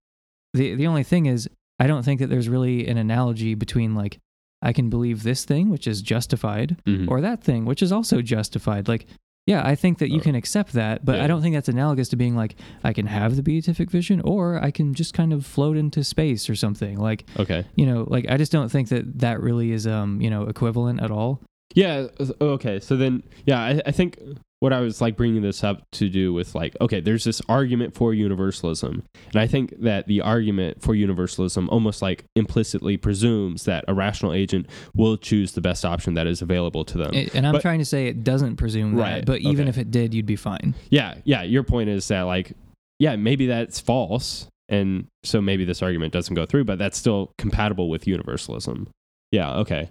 the 0.55 0.75
the 0.75 0.89
only 0.89 1.05
thing 1.05 1.27
is 1.27 1.49
I 1.79 1.87
don't 1.87 2.03
think 2.05 2.19
that 2.21 2.27
there's 2.29 2.49
really 2.49 2.89
an 2.89 2.99
analogy 2.99 3.55
between 3.55 3.95
like 3.95 4.19
I 4.61 4.73
can 4.73 4.91
believe 4.91 5.23
this 5.23 5.45
thing 5.45 5.71
which 5.71 5.87
is 5.87 6.03
justified 6.03 6.77
Mhm. 6.87 7.09
or 7.09 7.21
that 7.21 7.43
thing 7.45 7.65
which 7.65 7.83
is 7.83 7.93
also 7.93 8.21
justified. 8.23 8.89
Like 8.89 9.07
yeah, 9.51 9.63
I 9.73 9.75
think 9.75 9.99
that 9.99 10.11
you 10.11 10.21
Uh, 10.21 10.23
can 10.29 10.35
accept 10.35 10.73
that, 10.73 11.05
but 11.05 11.17
yeah. 11.17 11.25
I 11.25 11.27
don't 11.27 11.43
think 11.43 11.55
that's 11.57 11.69
analogous 11.69 12.09
to 12.11 12.17
being 12.17 12.37
like 12.43 12.53
I 12.85 12.93
can 12.93 13.07
have 13.07 13.31
the 13.37 13.43
beatific 13.43 13.91
vision 13.91 14.21
or 14.33 14.43
I 14.63 14.71
can 14.71 14.95
just 14.95 15.13
kind 15.15 15.33
of 15.33 15.45
float 15.45 15.77
into 15.77 16.05
space 16.05 16.49
or 16.51 16.57
something. 16.65 16.99
Like, 16.99 17.25
okay. 17.43 17.65
you 17.75 17.87
know, 17.87 18.07
like 18.15 18.27
I 18.29 18.37
just 18.37 18.53
don't 18.53 18.71
think 18.71 18.89
that 18.89 19.05
that 19.21 19.41
really 19.41 19.73
is 19.73 19.87
um, 19.87 20.21
you 20.21 20.31
know, 20.31 20.43
equivalent 20.45 21.01
at 21.03 21.11
all. 21.11 21.41
Yeah. 21.75 22.07
uh, 22.19 22.27
Okay. 22.41 22.81
So 22.81 22.97
then, 22.97 23.23
yeah, 23.47 23.61
I, 23.61 23.83
I 23.87 23.91
think 23.93 24.19
what 24.61 24.73
I 24.75 24.81
was 24.81 25.01
like 25.01 25.17
bringing 25.17 25.41
this 25.41 25.65
up 25.65 25.83
to 25.93 26.09
do 26.11 26.33
with 26.35 26.55
like, 26.55 26.77
okay, 26.81 27.01
there's 27.01 27.25
this 27.25 27.41
argument 27.49 27.95
for 27.95 28.13
universalism, 28.13 29.03
and 29.33 29.37
I 29.41 29.47
think 29.47 29.73
that 29.81 30.07
the 30.07 30.21
argument 30.21 30.83
for 30.83 30.95
universalism 30.95 31.69
almost 31.71 32.03
like 32.03 32.25
implicitly 32.37 32.99
presumes 32.99 33.65
that 33.65 33.85
a 33.89 33.95
rational 33.95 34.35
agent 34.35 34.67
will 34.95 35.17
choose 35.17 35.53
the 35.53 35.63
best 35.63 35.85
option 35.87 36.13
that 36.15 36.27
is 36.27 36.43
available 36.43 36.85
to 36.85 36.99
them. 36.99 37.15
It- 37.15 37.35
and 37.35 37.47
I'm 37.47 37.53
But- 37.55 37.63
trying 37.63 37.79
to 37.79 37.87
say 37.87 38.09
it 38.09 38.23
doesn't 38.23 38.57
presume 38.57 38.97
that, 38.97 39.03
Right, 39.03 39.25
but 39.25 39.41
even 39.41 39.63
okay. 39.63 39.69
if 39.71 39.79
it 39.79 39.91
did, 39.91 40.13
you'd 40.13 40.27
be 40.27 40.37
fine. 40.37 40.75
yeah. 40.91 41.15
Yeah. 41.25 41.43
Your 41.43 41.63
point 41.63 41.89
is 41.89 42.07
that 42.09 42.23
like, 42.23 42.53
yeah, 42.99 43.17
maybe 43.17 43.47
that's 43.47 43.81
false, 43.81 44.47
and 44.69 45.07
so 45.25 45.41
maybe 45.41 45.65
this 45.65 45.81
argument 45.83 46.13
doesn't 46.13 46.35
go 46.35 46.45
through, 46.45 46.65
but 46.65 46.79
that's 46.79 46.99
still 46.99 47.33
compatible 47.39 47.89
with 47.89 48.05
universalism. 48.07 48.89
Yeah. 49.33 49.55
Okay. 49.61 49.89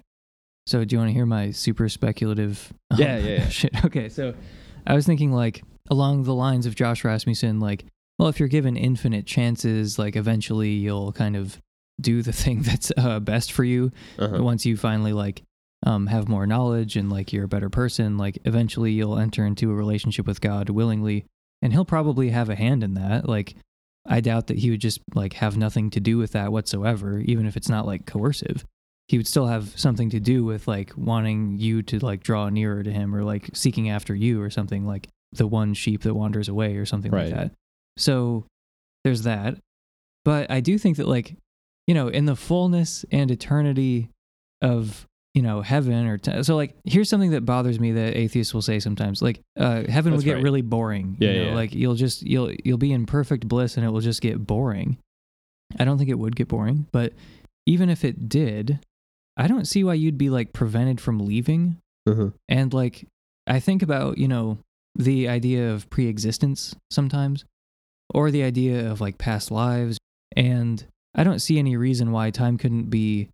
So 0.70 0.86
do 0.86 0.94
you 0.94 1.00
want 1.00 1.10
to 1.10 1.14
hear 1.14 1.26
my 1.26 1.50
super 1.50 1.90
speculative 1.90 2.72
um, 2.92 3.00
Yeah, 3.00 3.18
yeah, 3.18 3.30
yeah. 3.40 3.48
shit? 3.50 3.86
Okay, 3.86 4.08
so 4.08 4.36
I 4.86 4.94
was 4.94 5.04
thinking 5.04 5.32
like 5.32 5.64
along 5.90 6.26
the 6.26 6.36
lines 6.36 6.68
of 6.68 6.76
Josh 6.76 7.04
Rasmussen, 7.04 7.60
like, 7.60 7.86
well, 8.20 8.30
if 8.30 8.40
you're 8.40 8.50
given 8.50 8.78
infinite 8.78 9.26
chances, 9.26 9.98
like 9.98 10.16
eventually 10.16 10.70
you'll 10.70 11.12
kind 11.12 11.36
of 11.36 11.60
do 12.00 12.22
the 12.22 12.32
thing 12.44 12.62
that's 12.62 12.92
uh, 12.98 13.20
best 13.20 13.52
for 13.52 13.64
you. 13.64 13.92
Uh-huh. 14.20 14.44
Once 14.44 14.64
you 14.64 14.78
finally 14.78 15.12
like 15.12 15.42
um, 15.88 16.06
have 16.06 16.30
more 16.30 16.46
knowledge 16.46 16.96
and 16.96 17.10
like 17.12 17.34
you're 17.34 17.46
a 17.46 17.48
better 17.48 17.72
person, 17.72 18.20
like 18.20 18.38
eventually 18.46 18.92
you'll 18.92 19.18
enter 19.18 19.48
into 19.48 19.72
a 19.72 19.76
relationship 19.76 20.28
with 20.28 20.40
God 20.40 20.70
willingly, 20.70 21.26
and 21.64 21.74
He'll 21.74 21.84
probably 21.84 22.30
have 22.30 22.52
a 22.52 22.56
hand 22.56 22.84
in 22.84 22.94
that. 22.94 23.28
Like, 23.28 23.56
I 24.06 24.22
doubt 24.22 24.46
that 24.48 24.60
He 24.60 24.70
would 24.70 24.82
just 24.82 25.00
like 25.16 25.34
have 25.34 25.58
nothing 25.58 25.90
to 25.90 26.00
do 26.00 26.20
with 26.20 26.34
that 26.34 26.52
whatsoever, 26.52 27.18
even 27.22 27.48
if 27.48 27.58
it's 27.58 27.70
not 27.70 27.88
like 27.88 28.06
coercive. 28.06 28.64
He 29.10 29.18
would 29.18 29.28
still 29.28 29.48
have 29.48 29.78
something 29.78 30.12
to 30.12 30.20
do 30.22 30.46
with 30.46 30.68
like 30.68 30.94
wanting 30.96 31.58
you 31.58 31.82
to 31.84 32.00
like 32.00 32.24
draw 32.24 32.48
nearer 32.50 32.84
to 32.84 32.92
Him 32.92 33.14
or 33.14 33.24
like 33.24 33.50
seeking 33.54 33.90
after 33.90 34.16
you 34.16 34.42
or 34.42 34.50
something 34.50 34.86
like 34.86 35.10
the 35.34 35.48
one 35.48 35.74
sheep 35.74 36.04
that 36.04 36.14
wanders 36.14 36.48
away 36.48 36.78
or 36.78 36.86
something 36.86 37.12
Right. 37.12 37.26
like 37.26 37.34
that. 37.36 37.52
So 37.98 38.46
there's 39.04 39.24
that. 39.24 39.58
But 40.24 40.50
I 40.52 40.60
do 40.62 40.78
think 40.78 40.98
that 40.98 41.08
like 41.08 41.36
you 41.88 41.96
know, 41.96 42.08
in 42.08 42.26
the 42.26 42.36
fullness 42.36 43.04
and 43.12 43.32
eternity 43.32 44.10
of 44.62 45.06
you 45.34 45.42
know 45.42 45.62
heaven 45.62 46.06
or 46.08 46.18
t- 46.18 46.44
so 46.44 46.56
like 46.56 46.76
here's 46.86 47.08
something 47.10 47.32
that 47.32 47.46
bothers 47.46 47.80
me 47.80 47.92
that 47.94 48.16
atheists 48.18 48.54
will 48.54 48.62
say 48.64 48.80
sometimes 48.80 49.22
like 49.22 49.40
uh 49.60 49.84
heaven 49.88 50.12
That's 50.12 50.24
will 50.24 50.26
get 50.26 50.34
right. 50.36 50.44
really 50.44 50.62
boring 50.64 51.16
Yeah, 51.20 51.30
you 51.30 51.36
know? 51.36 51.42
yeah, 51.44 51.50
yeah. 51.50 51.56
like 51.56 51.74
you'll 51.74 51.96
just 51.96 52.24
you'll 52.24 52.52
you'll 52.66 52.78
be 52.80 52.92
in 52.92 53.06
perfect 53.06 53.48
bliss 53.48 53.78
and 53.78 53.86
it 53.86 53.90
will 53.90 54.02
just 54.02 54.22
get 54.22 54.46
boring 54.46 54.98
I 55.80 55.86
don't 55.86 55.98
think 56.00 56.10
it 56.10 56.18
would 56.20 56.36
get 56.36 56.48
boring, 56.48 56.88
but 56.92 57.14
even 57.68 57.90
if 57.92 58.04
it 58.04 58.28
did, 58.28 58.80
I 59.40 59.48
don't 59.48 59.66
see 59.66 59.86
why 59.86 59.94
you'd 59.94 60.18
be 60.18 60.30
like 60.30 60.52
prevented 60.52 61.00
from 61.00 61.26
leaving. 61.26 61.78
Uh-huh. 62.06 62.32
And 62.50 62.74
like, 62.74 63.08
I 63.48 63.62
think 63.62 63.82
about, 63.82 64.18
you 64.18 64.28
know, 64.28 64.58
the 64.96 65.30
idea 65.30 65.72
of 65.72 65.90
pre 65.90 66.08
existence 66.08 66.76
sometimes, 66.92 67.46
or 68.14 68.32
the 68.32 68.44
idea 68.44 68.92
of 68.92 69.00
like 69.00 69.18
past 69.18 69.50
lives. 69.50 69.98
And 70.36 70.86
I 71.16 71.24
don't 71.24 71.40
see 71.40 71.58
any 71.58 71.78
reason 71.78 72.12
why 72.12 72.32
time 72.32 72.58
couldn't 72.58 72.90
be 72.90 73.30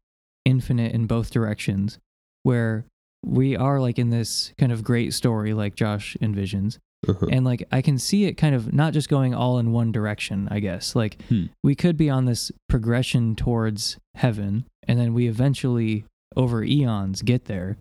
infinite 0.46 0.94
in 0.94 1.08
both 1.08 1.32
directions, 1.32 1.98
where 2.44 2.86
we 3.26 3.58
are 3.58 3.80
like 3.80 3.98
in 3.98 4.12
this 4.12 4.54
kind 4.60 4.72
of 4.72 4.84
great 4.84 5.12
story 5.12 5.54
like 5.56 5.76
Josh 5.76 6.16
envisions. 6.22 6.78
Uh-huh. 7.08 7.28
And 7.32 7.46
like 7.46 7.68
I 7.72 7.82
can 7.82 7.98
see 7.98 8.26
it 8.26 8.34
kind 8.34 8.56
of 8.56 8.74
not 8.74 8.94
just 8.94 9.10
going 9.10 9.34
all 9.34 9.60
in 9.60 9.72
one 9.72 9.92
direction, 9.92 10.48
I 10.52 10.60
guess. 10.60 10.96
Like 10.96 11.22
Hmm. 11.30 11.46
we 11.64 11.76
could 11.76 11.98
be 11.98 12.10
on 12.10 12.26
this 12.26 12.52
progression 12.70 13.36
towards 13.36 13.98
heaven 14.16 14.66
and 14.88 15.00
then 15.00 15.14
we 15.14 15.28
eventually 15.28 16.06
over 16.36 16.64
eons 16.64 17.22
get 17.22 17.46
there. 17.46 17.78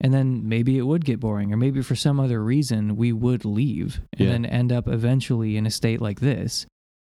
And 0.00 0.12
then 0.12 0.48
maybe 0.48 0.76
it 0.78 0.82
would 0.82 1.04
get 1.04 1.20
boring 1.20 1.52
or 1.52 1.56
maybe 1.56 1.80
for 1.82 1.94
some 1.94 2.18
other 2.18 2.42
reason 2.42 2.96
we 2.96 3.12
would 3.12 3.44
leave 3.44 4.00
and 4.18 4.20
Yeah. 4.26 4.32
then 4.32 4.44
end 4.46 4.72
up 4.72 4.88
eventually 4.88 5.56
in 5.56 5.64
a 5.66 5.70
state 5.70 6.00
like 6.00 6.20
this. 6.20 6.66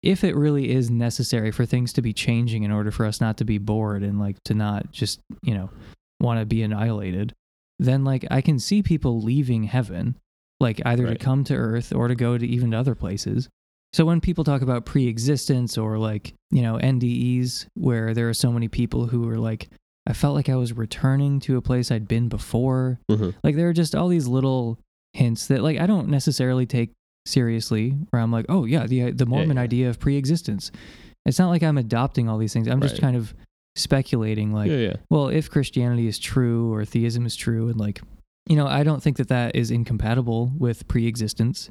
If 0.04 0.24
it 0.24 0.36
really 0.36 0.70
is 0.70 0.92
necessary 0.92 1.50
for 1.52 1.66
things 1.66 1.92
to 1.94 2.02
be 2.04 2.14
changing 2.14 2.62
in 2.62 2.72
order 2.72 2.92
for 2.92 3.08
us 3.08 3.20
not 3.20 3.38
to 3.38 3.46
be 3.46 3.58
bored 3.58 4.04
and 4.04 4.20
like 4.20 4.38
to 4.44 4.54
not 4.54 4.92
just, 4.92 5.20
you 5.42 5.56
know, 5.56 5.72
want 6.20 6.40
to 6.40 6.46
be 6.46 6.62
annihilated, 6.62 7.34
then 7.80 8.04
like 8.04 8.24
I 8.30 8.42
can 8.42 8.60
see 8.60 8.84
people 8.84 9.20
leaving 9.20 9.64
heaven, 9.64 10.16
like 10.60 10.82
either 10.86 11.06
Right. 11.06 11.20
to 11.20 11.24
come 11.26 11.44
to 11.46 11.56
earth 11.56 11.94
or 11.94 12.08
to 12.08 12.16
go 12.16 12.38
to 12.38 12.46
even 12.48 12.72
to 12.72 12.78
other 12.78 12.96
places. 12.96 13.50
So 13.94 14.06
when 14.06 14.20
people 14.20 14.44
talk 14.44 14.62
about 14.62 14.86
pre-existence 14.86 15.78
or 15.78 15.98
like, 15.98 16.34
you 16.52 16.62
know, 16.62 16.78
NDEs 16.78 17.68
where 17.76 18.14
there 18.14 18.28
are 18.30 18.34
so 18.34 18.52
many 18.52 18.68
people 18.68 19.08
who 19.08 19.30
are 19.30 19.38
like 19.38 19.70
I 20.08 20.14
felt 20.14 20.36
like 20.36 20.50
I 20.50 20.56
was 20.56 20.72
returning 20.74 21.40
to 21.42 21.58
a 21.58 21.62
place 21.62 21.90
I'd 21.92 22.08
been 22.08 22.30
before. 22.30 23.00
Uh-huh. 23.10 23.32
Like 23.44 23.56
there 23.56 23.70
are 23.70 23.74
just 23.74 23.96
all 23.96 24.08
these 24.08 24.28
little 24.28 24.80
hints 25.14 25.48
that 25.48 25.62
like 25.64 25.80
I 25.80 25.88
don't 25.88 26.10
necessarily 26.10 26.66
take 26.66 26.92
seriously 27.26 27.92
where 28.12 28.22
I'm 28.22 28.32
like, 28.32 28.46
"Oh 28.50 28.66
yeah, 28.66 28.86
the 28.86 29.12
the 29.12 29.26
Mormon 29.26 29.58
yeah. 29.58 29.64
idea 29.64 29.90
of 29.90 30.00
pre-existence." 30.00 30.72
It's 31.26 31.40
not 31.40 31.50
like 31.50 31.64
I'm 31.64 31.78
adopting 31.80 32.30
all 32.30 32.38
these 32.38 32.54
things. 32.54 32.68
I'm 32.68 32.82
just 32.82 33.02
kind 33.02 33.16
of 33.16 33.34
speculating 33.76 34.54
like 34.54 34.70
yeah, 34.70 34.78
yeah. 34.78 34.96
well, 35.10 35.30
if 35.30 35.50
Christianity 35.50 36.08
is 36.08 36.20
true 36.20 36.72
or 36.72 36.86
theism 36.86 37.26
is 37.26 37.36
true, 37.36 37.68
and 37.70 37.80
like, 37.80 38.02
you 38.48 38.56
know, 38.56 38.68
I 38.68 38.84
don't 38.84 39.02
think 39.02 39.18
that 39.18 39.30
that 39.30 39.56
is 39.56 39.72
incompatible 39.72 40.52
with 40.58 40.88
pre-existence. 40.88 41.70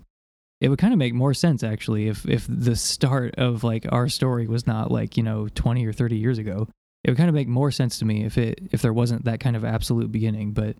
It 0.60 0.68
would 0.68 0.78
kind 0.78 0.92
of 0.92 0.98
make 0.98 1.14
more 1.14 1.34
sense 1.34 1.62
actually 1.62 2.08
if 2.08 2.26
if 2.26 2.46
the 2.48 2.76
start 2.76 3.34
of 3.36 3.64
like 3.64 3.86
our 3.92 4.08
story 4.08 4.46
was 4.46 4.66
not 4.66 4.90
like 4.90 5.16
you 5.16 5.22
know 5.22 5.48
twenty 5.48 5.84
or 5.86 5.92
thirty 5.92 6.16
years 6.16 6.38
ago. 6.38 6.68
It 7.04 7.10
would 7.10 7.18
kind 7.18 7.28
of 7.28 7.34
make 7.34 7.48
more 7.48 7.70
sense 7.70 7.98
to 7.98 8.04
me 8.04 8.24
if 8.24 8.38
it 8.38 8.60
if 8.72 8.80
there 8.80 8.92
wasn't 8.92 9.26
that 9.26 9.40
kind 9.40 9.56
of 9.56 9.64
absolute 9.64 10.10
beginning. 10.10 10.52
But 10.52 10.76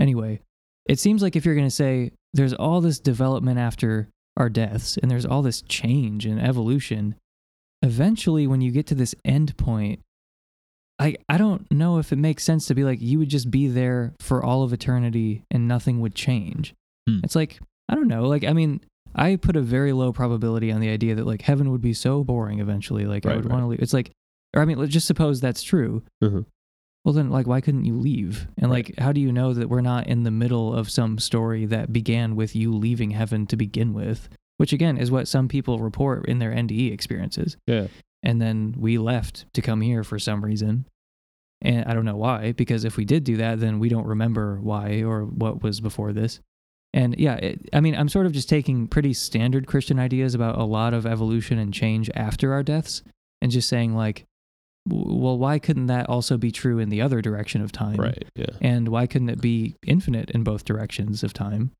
anyway, 0.00 0.40
it 0.86 0.98
seems 0.98 1.22
like 1.22 1.34
if 1.34 1.44
you're 1.44 1.56
going 1.56 1.66
to 1.66 1.70
say 1.70 2.12
there's 2.32 2.54
all 2.54 2.80
this 2.80 3.00
development 3.00 3.58
after 3.58 4.08
our 4.36 4.48
deaths 4.48 4.98
and 4.98 5.10
there's 5.10 5.26
all 5.26 5.42
this 5.42 5.62
change 5.62 6.26
and 6.26 6.40
evolution, 6.40 7.16
eventually 7.82 8.46
when 8.46 8.60
you 8.60 8.70
get 8.70 8.86
to 8.88 8.94
this 8.94 9.14
end 9.24 9.56
point, 9.56 10.00
I 11.04 11.16
I 11.28 11.36
don't 11.38 11.70
know 11.70 11.98
if 11.98 12.12
it 12.12 12.16
makes 12.16 12.44
sense 12.44 12.66
to 12.66 12.74
be 12.74 12.84
like 12.84 13.00
you 13.00 13.18
would 13.18 13.28
just 13.28 13.50
be 13.50 13.68
there 13.68 14.14
for 14.20 14.42
all 14.44 14.62
of 14.62 14.72
eternity 14.72 15.44
and 15.50 15.68
nothing 15.68 16.00
would 16.00 16.14
change. 16.14 16.74
Hmm. 17.08 17.20
It's 17.22 17.36
like 17.36 17.60
I 17.88 17.94
don't 17.94 18.08
know. 18.08 18.24
Like 18.26 18.44
I 18.44 18.52
mean, 18.52 18.80
I 19.14 19.36
put 19.36 19.56
a 19.56 19.60
very 19.60 19.92
low 19.92 20.12
probability 20.12 20.72
on 20.72 20.80
the 20.80 20.88
idea 20.88 21.14
that 21.16 21.26
like 21.26 21.42
heaven 21.42 21.70
would 21.70 21.82
be 21.82 21.92
so 21.92 22.24
boring 22.24 22.60
eventually. 22.60 23.04
Like 23.04 23.26
I 23.26 23.36
would 23.36 23.44
right. 23.44 23.52
want 23.52 23.62
to 23.64 23.66
leave. 23.68 23.80
It's 23.82 23.92
like, 23.92 24.10
or 24.56 24.62
I 24.62 24.64
mean, 24.64 24.78
let's 24.78 24.92
just 24.92 25.06
suppose 25.06 25.40
that's 25.40 25.62
true. 25.62 26.02
Uh-huh. 26.22 26.42
Well, 27.04 27.12
then 27.12 27.28
like 27.28 27.46
why 27.46 27.60
couldn't 27.60 27.84
you 27.84 27.98
leave? 27.98 28.48
And 28.56 28.70
Right. 28.70 28.86
like 28.88 28.98
how 28.98 29.12
do 29.12 29.20
you 29.20 29.30
know 29.30 29.52
that 29.52 29.68
we're 29.68 29.82
not 29.82 30.06
in 30.06 30.22
the 30.22 30.30
middle 30.30 30.72
of 30.74 30.90
some 30.90 31.18
story 31.18 31.66
that 31.66 31.92
began 31.92 32.34
with 32.34 32.56
you 32.56 32.72
leaving 32.74 33.10
heaven 33.10 33.46
to 33.48 33.56
begin 33.56 33.92
with? 33.92 34.30
Which 34.56 34.72
again 34.72 34.96
is 34.96 35.10
what 35.10 35.28
some 35.28 35.48
people 35.48 35.80
report 35.80 36.26
in 36.26 36.38
their 36.38 36.52
NDE 36.52 36.92
experiences 36.92 37.56
Yeah. 37.66 37.88
and 38.22 38.40
then 38.40 38.74
we 38.78 38.96
left 38.98 39.44
to 39.52 39.60
come 39.60 39.80
here 39.82 40.02
for 40.04 40.18
some 40.18 40.42
reason. 40.44 40.86
And 41.62 41.86
I 41.86 41.94
don't 41.94 42.04
know 42.04 42.16
why, 42.16 42.52
because 42.52 42.84
if 42.84 42.96
we 42.96 43.04
did 43.04 43.24
do 43.24 43.36
that, 43.38 43.60
then 43.60 43.78
we 43.78 43.88
don't 43.88 44.06
remember 44.06 44.60
why 44.60 45.02
or 45.02 45.24
what 45.24 45.62
was 45.62 45.80
before 45.80 46.12
this. 46.12 46.40
And 46.92 47.18
yeah, 47.18 47.34
it, 47.36 47.68
I 47.72 47.80
mean, 47.80 47.96
I'm 47.96 48.08
sort 48.08 48.26
of 48.26 48.32
just 48.32 48.48
taking 48.48 48.86
pretty 48.86 49.14
standard 49.14 49.66
Christian 49.66 49.98
ideas 49.98 50.34
about 50.34 50.58
a 50.58 50.64
lot 50.64 50.94
of 50.94 51.06
evolution 51.06 51.58
and 51.58 51.74
change 51.74 52.10
after 52.14 52.52
our 52.52 52.62
deaths 52.62 53.02
and 53.42 53.50
just 53.50 53.68
saying, 53.68 53.96
like, 53.96 54.26
well, 54.86 55.38
why 55.38 55.58
couldn't 55.58 55.86
that 55.86 56.08
also 56.08 56.36
be 56.36 56.52
true 56.52 56.78
in 56.78 56.90
the 56.90 57.00
other 57.00 57.22
direction 57.22 57.62
of 57.62 57.72
time? 57.72 57.96
Right. 57.96 58.24
Yeah. 58.36 58.46
And 58.60 58.88
why 58.88 59.06
couldn't 59.06 59.30
it 59.30 59.40
be 59.40 59.74
infinite 59.86 60.30
in 60.30 60.44
both 60.44 60.64
directions 60.64 61.22
of 61.22 61.32
time? 61.32 61.72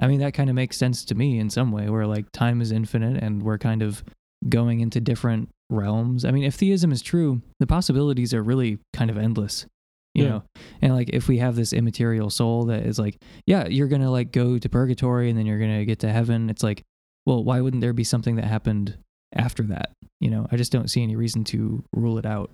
I 0.00 0.06
mean, 0.06 0.20
that 0.20 0.32
kind 0.32 0.48
of 0.48 0.56
makes 0.56 0.76
sense 0.78 1.04
to 1.06 1.14
me 1.14 1.38
in 1.38 1.50
some 1.50 1.72
way, 1.72 1.90
where 1.90 2.06
like 2.06 2.30
time 2.32 2.62
is 2.62 2.72
infinite 2.72 3.22
and 3.22 3.42
we're 3.42 3.58
kind 3.58 3.82
of 3.82 4.04
going 4.48 4.80
into 4.80 5.00
different 5.00 5.48
realms. 5.70 6.24
I 6.24 6.30
mean, 6.30 6.44
if 6.44 6.54
theism 6.54 6.92
is 6.92 7.02
true, 7.02 7.42
the 7.60 7.66
possibilities 7.66 8.34
are 8.34 8.42
really 8.42 8.78
kind 8.92 9.10
of 9.10 9.16
endless, 9.18 9.66
you 10.14 10.24
Yeah. 10.24 10.30
know? 10.30 10.42
And 10.82 10.94
like, 10.94 11.10
if 11.10 11.28
we 11.28 11.38
have 11.38 11.56
this 11.56 11.72
immaterial 11.72 12.28
soul 12.30 12.66
that 12.66 12.84
is 12.84 12.98
like, 12.98 13.16
yeah, 13.46 13.66
you're 13.68 13.88
going 13.88 14.02
to 14.02 14.10
like 14.10 14.32
go 14.32 14.58
to 14.58 14.68
purgatory 14.68 15.30
and 15.30 15.38
then 15.38 15.46
you're 15.46 15.58
going 15.58 15.78
to 15.78 15.84
get 15.86 16.00
to 16.00 16.12
heaven, 16.12 16.50
it's 16.50 16.62
like, 16.62 16.82
well, 17.26 17.42
why 17.44 17.60
wouldn't 17.60 17.80
there 17.80 17.92
be 17.92 18.04
something 18.04 18.36
that 18.36 18.44
happened 18.46 18.98
after 19.34 19.62
that? 19.64 19.90
You 20.20 20.30
know, 20.30 20.46
I 20.50 20.56
just 20.56 20.72
don't 20.72 20.90
see 20.90 21.02
any 21.02 21.16
reason 21.16 21.44
to 21.44 21.84
rule 21.94 22.18
it 22.18 22.26
out. 22.26 22.50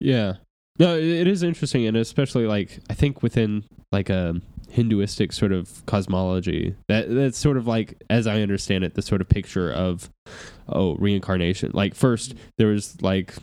Yeah. 0.00 0.34
No, 0.78 0.96
it 0.96 1.04
it 1.04 1.26
is 1.26 1.42
interesting, 1.42 1.86
and 1.86 1.96
especially 1.98 2.46
like 2.46 2.78
I 2.88 2.94
think 2.94 3.22
within 3.22 3.64
like 3.92 4.08
a 4.08 4.40
Hinduistic 4.70 5.32
sort 5.34 5.52
of 5.52 5.84
cosmology, 5.84 6.74
that 6.88 7.14
that's 7.14 7.36
sort 7.36 7.58
of 7.58 7.66
like, 7.66 8.02
as 8.08 8.26
I 8.26 8.40
understand 8.40 8.82
it, 8.82 8.94
the 8.94 9.02
sort 9.02 9.20
of 9.20 9.28
picture 9.28 9.70
of 9.70 10.08
oh 10.68 10.96
reincarnation. 10.96 11.70
Like 11.74 11.94
first 11.94 12.34
there 12.58 12.68
was 12.68 13.00
like 13.02 13.34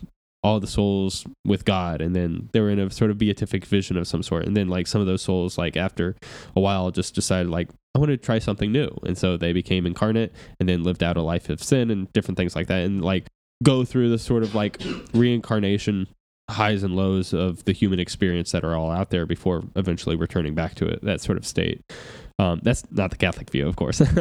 all 0.42 0.58
the 0.58 0.66
souls 0.66 1.26
with 1.44 1.64
God, 1.64 2.00
and 2.00 2.16
then 2.16 2.48
they 2.52 2.60
were 2.60 2.70
in 2.70 2.78
a 2.78 2.90
sort 2.90 3.10
of 3.10 3.18
beatific 3.18 3.64
vision 3.64 3.96
of 3.96 4.06
some 4.06 4.22
sort, 4.22 4.46
and 4.46 4.56
then 4.56 4.68
like 4.68 4.86
some 4.86 5.00
of 5.00 5.06
those 5.06 5.22
souls, 5.22 5.58
like 5.58 5.76
after 5.76 6.16
a 6.56 6.60
while, 6.60 6.90
just 6.90 7.14
decided 7.14 7.50
like 7.50 7.68
I 7.94 7.98
want 7.98 8.10
to 8.10 8.16
try 8.16 8.38
something 8.38 8.72
new, 8.72 8.90
and 9.04 9.18
so 9.18 9.36
they 9.36 9.52
became 9.52 9.86
incarnate, 9.86 10.32
and 10.58 10.68
then 10.68 10.82
lived 10.82 11.02
out 11.02 11.16
a 11.16 11.22
life 11.22 11.50
of 11.50 11.62
sin 11.62 11.90
and 11.90 12.12
different 12.12 12.38
things 12.38 12.56
like 12.56 12.68
that, 12.68 12.84
and 12.84 13.04
like 13.04 13.26
go 13.62 13.84
through 13.84 14.08
the 14.08 14.18
sort 14.18 14.42
of 14.42 14.54
like 14.54 14.80
reincarnation 15.12 16.06
highs 16.50 16.82
and 16.82 16.96
lows 16.96 17.32
of 17.32 17.64
the 17.64 17.72
human 17.72 18.00
experience 18.00 18.50
that 18.52 18.64
are 18.64 18.74
all 18.74 18.90
out 18.90 19.10
there 19.10 19.26
before 19.26 19.62
eventually 19.76 20.16
returning 20.16 20.54
back 20.54 20.74
to 20.74 20.86
it 20.86 21.02
that 21.04 21.20
sort 21.20 21.38
of 21.38 21.46
state. 21.46 21.82
Um, 22.38 22.60
that's 22.62 22.90
not 22.90 23.10
the 23.10 23.16
catholic 23.16 23.50
view 23.50 23.68
of 23.68 23.76
course. 23.76 24.02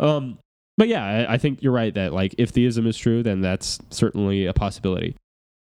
Um, 0.00 0.38
but 0.78 0.88
yeah 0.88 1.04
I, 1.04 1.34
I 1.34 1.38
think 1.38 1.62
you're 1.62 1.72
right 1.72 1.92
that 1.92 2.14
like 2.14 2.34
if 2.38 2.50
theism 2.50 2.86
is 2.86 2.96
true 2.96 3.22
then 3.22 3.42
that's 3.42 3.78
certainly 3.90 4.46
a 4.46 4.54
possibility. 4.54 5.14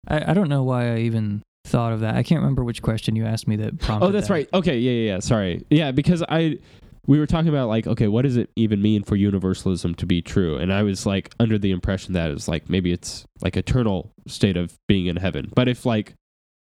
I, 0.06 0.32
I 0.32 0.34
don't 0.34 0.50
know 0.50 0.62
why 0.62 0.92
I 0.94 0.98
even 0.98 1.42
thought 1.64 1.92
of 1.92 2.00
that. 2.00 2.14
I 2.16 2.22
can't 2.22 2.40
remember 2.40 2.64
which 2.64 2.82
question 2.82 3.16
you 3.16 3.24
asked 3.24 3.48
me 3.48 3.56
that 3.56 3.78
prompted 3.78 4.06
oh 4.06 4.12
that's 4.12 4.28
that. 4.28 4.34
right. 4.34 4.48
Okay 4.52 4.78
yeah 4.78 4.90
yeah 4.92 5.12
yeah. 5.14 5.18
Sorry. 5.20 5.64
Yeah 5.70 5.92
because 5.92 6.22
i 6.28 6.58
we 7.06 7.18
were 7.18 7.26
talking 7.26 7.48
about 7.48 7.68
like 7.68 7.86
okay 7.86 8.08
what 8.08 8.22
does 8.22 8.36
it 8.36 8.50
even 8.56 8.82
mean 8.82 9.02
for 9.02 9.16
universalism 9.16 9.94
to 9.94 10.04
be 10.04 10.20
true? 10.20 10.56
And 10.58 10.70
i 10.72 10.82
was 10.82 11.06
like 11.06 11.32
under 11.40 11.56
the 11.58 11.70
impression 11.70 12.12
that 12.14 12.30
it's 12.30 12.48
like 12.48 12.68
maybe 12.68 12.92
it's 12.92 13.24
like 13.40 13.56
eternal 13.56 14.12
state 14.26 14.58
of 14.58 14.74
being 14.88 15.06
in 15.06 15.16
heaven. 15.16 15.50
But 15.54 15.68
if 15.68 15.86
like 15.86 16.14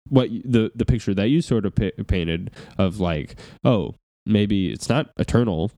what 0.10 0.30
the 0.30 0.72
the 0.74 0.86
picture 0.86 1.14
that 1.14 1.28
you 1.30 1.42
sort 1.42 1.66
of 1.66 1.76
pa- 1.76 2.04
painted 2.08 2.52
of 2.78 3.00
like 3.02 3.36
oh 3.66 3.96
maybe 4.26 4.72
it's 4.72 4.88
not 4.90 5.10
eternal 5.18 5.72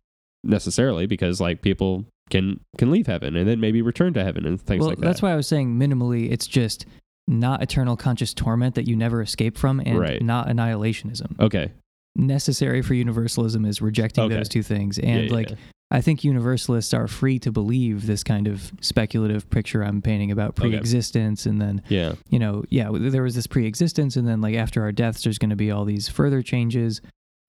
necessarily 0.43 1.05
because 1.05 1.41
like 1.41 1.61
people 1.61 2.05
can 2.29 2.59
can 2.77 2.91
leave 2.91 3.07
heaven 3.07 3.35
and 3.35 3.47
then 3.47 3.59
maybe 3.59 3.81
return 3.81 4.13
to 4.13 4.23
heaven 4.23 4.45
and 4.45 4.61
things 4.61 4.79
well, 4.81 4.89
like 4.89 4.99
that 4.99 5.05
that's 5.05 5.21
why 5.21 5.31
I 5.31 5.35
was 5.35 5.47
saying 5.47 5.77
minimally, 5.77 6.31
it's 6.31 6.47
just 6.47 6.85
not 7.27 7.61
eternal 7.61 7.95
conscious 7.95 8.33
torment 8.33 8.75
that 8.75 8.87
you 8.87 8.95
never 8.95 9.21
escape 9.21 9.57
from, 9.57 9.79
and 9.85 9.99
Right. 9.99 10.21
not 10.21 10.47
annihilationism. 10.47 11.39
okay 11.39 11.71
Necessary 12.15 12.81
for 12.81 12.95
universalism 12.95 13.65
is 13.65 13.81
rejecting 13.81 14.23
Okay. 14.25 14.35
those 14.35 14.49
two 14.49 14.63
things, 14.63 14.97
and 14.99 15.25
yeah, 15.27 15.33
like 15.33 15.49
yeah. 15.51 15.55
I 15.91 16.01
think 16.01 16.23
universalists 16.23 16.93
are 16.93 17.07
free 17.07 17.39
to 17.39 17.51
believe 17.51 18.05
this 18.07 18.23
kind 18.23 18.47
of 18.47 18.71
speculative 18.81 19.49
picture 19.49 19.83
I'm 19.83 20.01
painting 20.01 20.31
about 20.31 20.49
Okay. 20.51 20.69
pre-existence, 20.69 21.45
and 21.45 21.61
then 21.61 21.81
yeah 21.87 22.13
you 22.29 22.39
know, 22.39 22.63
yeah, 22.69 22.89
there 22.91 23.23
was 23.23 23.35
this 23.35 23.47
pre-existence, 23.47 24.15
and 24.17 24.27
then 24.27 24.41
like 24.41 24.55
after 24.55 24.81
our 24.81 24.91
deaths, 24.91 25.23
there's 25.23 25.37
going 25.37 25.49
to 25.51 25.55
be 25.55 25.71
all 25.71 25.85
these 25.85 26.09
further 26.09 26.41
changes, 26.41 26.99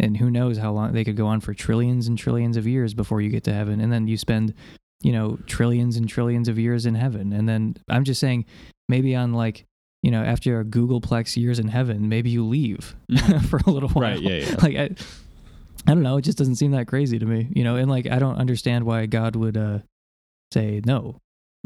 and 0.01 0.17
who 0.17 0.31
knows 0.31 0.59
how 0.59 0.73
long 0.73 0.93
they 0.93 1.05
could 1.05 1.17
go 1.17 1.27
on 1.29 1.41
for 1.41 1.55
trillions 1.55 2.09
and 2.09 2.19
trillions 2.19 2.57
of 2.57 2.67
years 2.67 2.95
before 2.95 3.21
you 3.21 3.29
get 3.31 3.45
to 3.45 3.53
heaven, 3.53 3.81
and 3.81 3.93
then 3.93 4.09
you 4.09 4.17
spend, 4.17 4.55
you 5.03 5.13
know, 5.13 5.39
trillions 5.47 5.97
and 5.97 6.09
trillions 6.09 6.49
of 6.49 6.59
years 6.59 6.87
in 6.87 6.95
heaven, 6.97 7.33
and 7.33 7.49
then 7.49 7.77
I'm 7.89 8.03
just 8.05 8.21
saying, 8.21 8.47
maybe 8.89 9.15
on 9.15 9.33
like, 9.33 9.65
you 10.03 10.11
know, 10.11 10.23
after 10.23 10.59
a 10.59 10.65
googolplex 10.65 11.37
years 11.37 11.59
in 11.59 11.69
heaven, 11.69 12.09
maybe 12.09 12.31
you 12.31 12.45
leave 12.45 12.97
for 13.49 13.61
a 13.67 13.71
little 13.71 13.91
while, 13.91 14.11
right 14.11 14.21
yeah 14.21 14.37
yeah 14.37 14.55
like 14.63 14.77
I, 14.77 14.91
I 15.87 15.95
don't 15.95 16.03
know, 16.03 16.17
it 16.17 16.23
just 16.23 16.39
doesn't 16.39 16.57
seem 16.57 16.73
that 16.73 16.87
crazy 16.89 17.19
to 17.19 17.27
me, 17.27 17.49
you 17.55 17.63
know, 17.65 17.77
and 17.77 17.91
like 17.91 18.07
I 18.07 18.19
don't 18.19 18.37
understand 18.37 18.85
why 18.85 19.07
God 19.07 19.37
would 19.37 19.57
uh 19.57 19.79
say 20.53 20.81
no, 20.85 21.17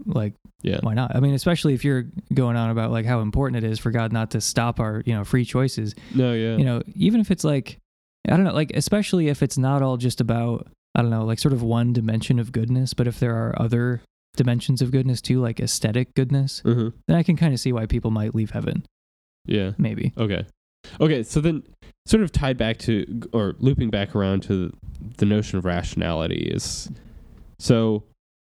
like 0.05 0.35
Yeah. 0.63 0.79
why 0.83 0.95
not? 0.95 1.15
I 1.17 1.21
mean, 1.21 1.35
especially 1.35 1.75
if 1.75 1.85
you're 1.85 2.07
going 2.33 2.57
on 2.57 2.71
about 2.71 2.91
like 2.91 3.07
how 3.07 3.21
important 3.21 3.65
it 3.65 3.69
is 3.71 3.79
for 3.79 3.91
God 3.91 4.13
not 4.13 4.31
to 4.33 4.41
stop 4.41 4.79
our, 4.81 5.03
you 5.07 5.15
know, 5.15 5.25
free 5.25 5.45
choices. 5.45 5.95
No, 6.15 6.33
yeah. 6.35 6.57
You 6.57 6.65
know, 6.65 6.83
even 6.97 7.21
if 7.21 7.31
it's 7.31 7.45
like 7.45 7.79
I 8.29 8.37
don't 8.37 8.45
know, 8.45 8.53
like 8.55 8.73
especially 8.75 9.29
if 9.29 9.43
it's 9.43 9.59
not 9.59 9.83
all 9.83 9.97
just 9.97 10.21
about 10.21 10.69
I 10.95 11.03
don't 11.03 11.11
know, 11.11 11.25
like 11.25 11.39
sort 11.41 11.53
of 11.53 11.63
one 11.63 11.93
dimension 11.93 12.39
of 12.39 12.53
goodness, 12.53 12.95
but 12.95 13.07
if 13.09 13.19
there 13.19 13.35
are 13.35 13.55
other 13.61 14.01
dimensions 14.37 14.81
of 14.83 14.91
goodness 14.93 15.21
too, 15.21 15.41
like 15.41 15.61
aesthetic 15.61 16.15
goodness, 16.15 16.61
hmm 16.61 16.89
then 17.09 17.17
I 17.17 17.23
can 17.23 17.37
kind 17.37 17.53
of 17.53 17.61
see 17.61 17.73
why 17.73 17.87
people 17.87 18.11
might 18.11 18.35
leave 18.35 18.51
heaven, 18.51 18.85
Yeah. 19.45 19.73
maybe. 19.79 20.13
Okay. 20.17 20.47
Okay. 21.01 21.23
So 21.23 21.41
then, 21.41 21.63
sort 22.07 22.23
of 22.23 22.31
tied 22.33 22.57
back 22.59 22.79
to, 22.79 23.23
or 23.33 23.55
looping 23.59 23.89
back 23.91 24.15
around 24.15 24.43
to 24.45 24.71
the 25.17 25.25
notion 25.27 25.59
of 25.59 25.65
rationality 25.65 26.51
is 26.55 26.91
so 27.59 28.05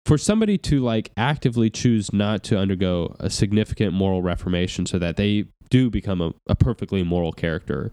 for 0.06 0.16
somebody 0.18 0.56
to 0.58 0.80
like 0.80 1.10
actively 1.16 1.70
choose 1.70 2.12
not 2.12 2.42
to 2.44 2.58
undergo 2.58 3.14
a 3.20 3.28
significant 3.30 3.92
moral 3.92 4.22
reformation 4.22 4.84
so 4.86 4.98
that 4.98 5.16
they 5.16 5.44
do 5.70 5.90
become 5.90 6.20
a, 6.20 6.32
a 6.48 6.54
perfectly 6.56 7.02
moral 7.02 7.32
character. 7.32 7.92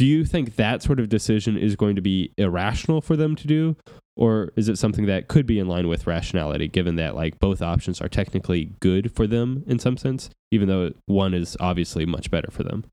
Do 0.00 0.06
you 0.06 0.24
think 0.24 0.56
that 0.56 0.82
sort 0.82 0.98
of 0.98 1.10
decision 1.10 1.58
is 1.58 1.76
going 1.76 1.94
to 1.94 2.00
be 2.00 2.32
irrational 2.38 3.02
for 3.02 3.16
them 3.16 3.36
to 3.36 3.46
do? 3.46 3.76
Or 4.16 4.50
is 4.56 4.66
it 4.66 4.78
something 4.78 5.04
that 5.04 5.28
could 5.28 5.44
be 5.44 5.58
in 5.58 5.68
line 5.68 5.88
with 5.88 6.06
rationality, 6.06 6.68
given 6.68 6.96
that 6.96 7.14
like 7.14 7.38
both 7.38 7.60
options 7.60 8.00
are 8.00 8.08
technically 8.08 8.72
good 8.80 9.14
for 9.14 9.26
them 9.26 9.62
in 9.66 9.78
some 9.78 9.98
sense, 9.98 10.30
even 10.50 10.68
though 10.68 10.92
one 11.04 11.34
is 11.34 11.54
obviously 11.60 12.06
much 12.06 12.30
better 12.30 12.50
for 12.50 12.62
them? 12.62 12.86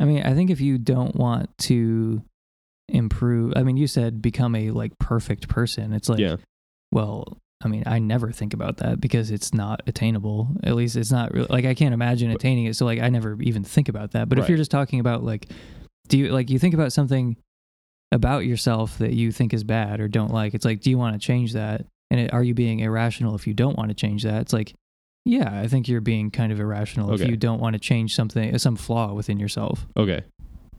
I 0.00 0.06
mean, 0.06 0.22
I 0.22 0.32
think 0.32 0.48
if 0.48 0.58
you 0.58 0.78
don't 0.78 1.14
want 1.14 1.50
to 1.58 2.22
improve, 2.88 3.52
I 3.56 3.62
mean, 3.62 3.76
you 3.76 3.86
said 3.86 4.22
become 4.22 4.54
a 4.54 4.70
like 4.70 4.98
perfect 4.98 5.48
person. 5.48 5.92
It's 5.92 6.08
like, 6.08 6.18
yeah. 6.18 6.36
well, 6.90 7.36
I 7.62 7.68
mean, 7.68 7.82
I 7.84 7.98
never 7.98 8.32
think 8.32 8.54
about 8.54 8.78
that 8.78 9.02
because 9.02 9.30
it's 9.30 9.52
not 9.52 9.82
attainable. 9.86 10.48
At 10.62 10.76
least 10.76 10.96
it's 10.96 11.12
not 11.12 11.34
really 11.34 11.48
like 11.50 11.66
I 11.66 11.74
can't 11.74 11.92
imagine 11.92 12.30
attaining 12.30 12.64
it. 12.64 12.76
So 12.76 12.86
like 12.86 13.00
I 13.00 13.10
never 13.10 13.36
even 13.42 13.64
think 13.64 13.90
about 13.90 14.12
that. 14.12 14.30
But 14.30 14.38
if 14.38 14.48
you're 14.48 14.56
just 14.56 14.70
talking 14.70 14.98
about 14.98 15.22
like, 15.22 15.50
do 16.08 16.18
you 16.18 16.28
like 16.28 16.50
you 16.50 16.58
think 16.58 16.74
about 16.74 16.92
something 16.92 17.36
about 18.12 18.44
yourself 18.46 18.98
that 18.98 19.12
you 19.12 19.32
think 19.32 19.52
is 19.52 19.64
bad 19.64 20.00
or 20.00 20.08
don't 20.08 20.32
like? 20.32 20.54
It's 20.54 20.64
like, 20.64 20.80
do 20.80 20.90
you 20.90 20.98
want 20.98 21.14
to 21.14 21.24
change 21.24 21.52
that? 21.54 21.86
And 22.10 22.20
it, 22.20 22.32
are 22.32 22.42
you 22.42 22.54
being 22.54 22.80
irrational 22.80 23.34
if 23.34 23.46
you 23.46 23.54
don't 23.54 23.76
want 23.76 23.88
to 23.88 23.94
change 23.94 24.22
that? 24.22 24.42
It's 24.42 24.52
like, 24.52 24.74
yeah, 25.24 25.60
I 25.60 25.66
think 25.68 25.88
you're 25.88 26.00
being 26.02 26.30
kind 26.30 26.52
of 26.52 26.60
irrational 26.60 27.12
if 27.12 27.26
you 27.26 27.36
don't 27.36 27.60
want 27.60 27.72
to 27.74 27.80
change 27.80 28.14
something, 28.14 28.56
some 28.58 28.76
flaw 28.76 29.14
within 29.14 29.40
yourself. 29.40 29.86
Okay. 29.96 30.22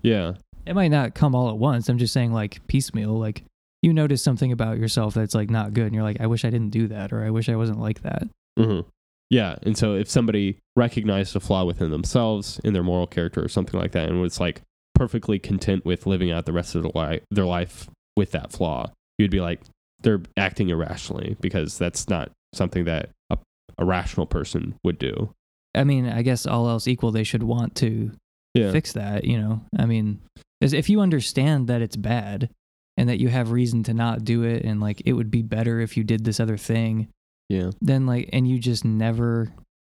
Yeah. 0.01 0.33
It 0.67 0.75
might 0.75 0.89
not 0.89 1.15
come 1.15 1.33
all 1.35 1.49
at 1.49 1.57
once. 1.57 1.89
I'm 1.89 1.97
just 1.97 2.13
saying 2.13 2.31
like 2.31 2.65
piecemeal. 2.67 3.17
Like 3.17 3.43
you 3.81 3.91
notice 3.91 4.21
something 4.21 4.51
about 4.51 4.77
yourself 4.77 5.15
that's 5.15 5.35
like 5.35 5.49
not 5.49 5.73
good, 5.73 5.85
and 5.87 5.95
you're 5.95 6.03
like, 6.03 6.21
I 6.21 6.27
wish 6.27 6.45
I 6.45 6.49
didn't 6.51 6.69
do 6.69 6.87
that, 6.87 7.11
or 7.11 7.23
I 7.23 7.31
wish 7.31 7.49
I 7.49 7.55
wasn't 7.55 7.79
like 7.79 8.01
that. 8.03 8.23
hmm 8.57 8.81
Yeah. 9.29 9.55
And 9.63 9.77
so 9.77 9.95
if 9.95 10.09
somebody 10.09 10.59
recognized 10.75 11.35
a 11.35 11.39
flaw 11.39 11.65
within 11.65 11.89
themselves 11.91 12.59
in 12.63 12.73
their 12.73 12.83
moral 12.83 13.07
character 13.07 13.43
or 13.43 13.49
something 13.49 13.79
like 13.79 13.91
that 13.91 14.09
and 14.09 14.21
was 14.21 14.39
like 14.39 14.61
perfectly 14.95 15.37
content 15.37 15.85
with 15.85 16.07
living 16.07 16.31
out 16.31 16.45
the 16.45 16.53
rest 16.53 16.73
of 16.75 16.81
their 16.83 16.91
life, 16.95 17.21
their 17.29 17.45
life 17.45 17.87
with 18.17 18.31
that 18.31 18.51
flaw, 18.51 18.89
you'd 19.19 19.29
be 19.31 19.41
like, 19.41 19.61
they're 20.01 20.21
acting 20.37 20.69
irrationally 20.69 21.35
because 21.41 21.77
that's 21.77 22.09
not 22.09 22.31
something 22.53 22.85
that 22.85 23.09
a, 23.29 23.37
a 23.77 23.85
rational 23.85 24.25
person 24.25 24.75
would 24.83 24.97
do. 24.97 25.33
I 25.75 25.83
mean, 25.83 26.07
I 26.07 26.21
guess 26.21 26.45
all 26.45 26.69
else 26.69 26.87
equal, 26.87 27.11
they 27.11 27.23
should 27.23 27.43
want 27.43 27.75
to 27.75 28.11
Yeah. 28.53 28.71
fix 28.71 28.93
that. 28.93 29.25
You 29.25 29.39
know, 29.39 29.61
I 29.77 29.85
mean, 29.85 30.19
if 30.61 30.89
you 30.89 31.01
understand 31.01 31.67
that 31.67 31.81
it's 31.81 31.97
bad 31.97 32.49
and 32.97 33.09
that 33.09 33.19
you 33.19 33.27
have 33.27 33.51
reason 33.51 33.83
to 33.83 33.93
not 33.93 34.23
do 34.23 34.43
it, 34.43 34.63
and 34.63 34.79
like 34.79 35.01
it 35.05 35.13
would 35.13 35.29
be 35.29 35.41
better 35.41 35.81
if 35.81 35.97
you 35.97 36.03
did 36.05 36.23
this 36.23 36.39
other 36.39 36.55
thing, 36.57 37.09
Yeah. 37.49 37.71
then 37.81 38.05
like, 38.05 38.29
and 38.31 38.47
you 38.47 38.57
just 38.59 38.85
never 38.85 39.51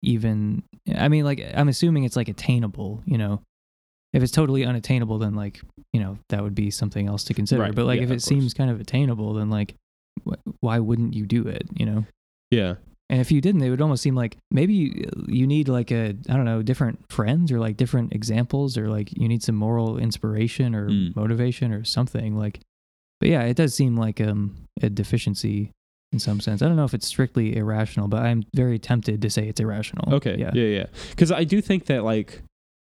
even. 0.02 0.62
I 0.94 1.09
mean, 1.09 1.24
like, 1.24 1.44
I'm 1.55 1.68
assuming 1.68 2.05
it's 2.05 2.16
like 2.16 2.28
attainable. 2.28 3.02
You 3.06 3.18
know, 3.18 3.43
if 4.12 4.23
it's 4.23 4.33
totally 4.33 4.65
unattainable, 4.65 5.19
then 5.19 5.35
like, 5.35 5.61
you 5.93 6.01
know, 6.01 6.19
that 6.31 6.43
would 6.43 6.55
be 6.55 6.70
something 6.70 7.07
else 7.07 7.24
to 7.24 7.35
consider. 7.35 7.62
Right. 7.62 7.74
But 7.74 7.87
like, 7.87 7.99
Yeah, 7.99 8.05
if 8.07 8.11
it 8.11 8.23
seems 8.23 8.55
kind 8.55 8.70
of 8.70 8.81
attainable, 8.81 9.35
then 9.35 9.51
like, 9.51 9.74
wh- 10.28 10.35
why 10.61 10.78
wouldn't 10.78 11.15
you 11.15 11.27
do 11.27 11.47
it? 11.47 11.66
You 11.77 11.87
know. 11.87 12.05
Yeah. 12.51 12.74
And 13.09 13.20
if 13.20 13.31
you 13.31 13.41
didn't, 13.41 13.62
it 13.62 13.70
would 13.70 13.81
almost 13.81 14.03
seem 14.03 14.16
like 14.16 14.37
maybe 14.51 14.74
you, 14.74 15.09
you 15.28 15.47
need 15.47 15.69
like 15.69 15.93
a 15.93 16.09
I 16.28 16.33
don't 16.35 16.45
know 16.45 16.62
different 16.62 17.05
friends 17.11 17.53
or 17.53 17.61
like 17.61 17.77
different 17.77 18.12
examples 18.12 18.77
or 18.77 18.89
like 18.89 19.16
you 19.16 19.28
need 19.28 19.43
some 19.45 19.55
moral 19.55 19.97
inspiration 19.99 20.74
or 20.74 20.89
Mm. 20.89 21.15
motivation 21.15 21.73
or 21.73 21.85
something 21.85 22.37
like. 22.37 22.61
But 23.20 23.28
yeah, 23.31 23.43
it 23.43 23.57
does 23.57 23.74
seem 23.74 23.97
like 23.97 24.20
um 24.20 24.57
a 24.83 24.91
deficiency 24.91 25.70
in 26.12 26.19
some 26.19 26.41
sense. 26.41 26.62
I 26.62 26.66
don't 26.66 26.77
know 26.77 26.85
if 26.85 26.95
it's 26.95 27.07
strictly 27.07 27.57
irrational, 27.57 28.09
but 28.09 28.23
I'm 28.24 28.45
very 28.55 28.78
tempted 28.78 29.23
to 29.23 29.31
say 29.31 29.49
it's 29.49 29.61
irrational. 29.61 30.15
Okay. 30.15 30.37
Yeah. 30.39 30.51
Yeah. 30.55 30.65
Yeah. 30.78 30.87
Because 31.11 31.31
I 31.33 31.45
do 31.45 31.61
think 31.61 31.87
that, 31.87 32.03
like, 32.05 32.43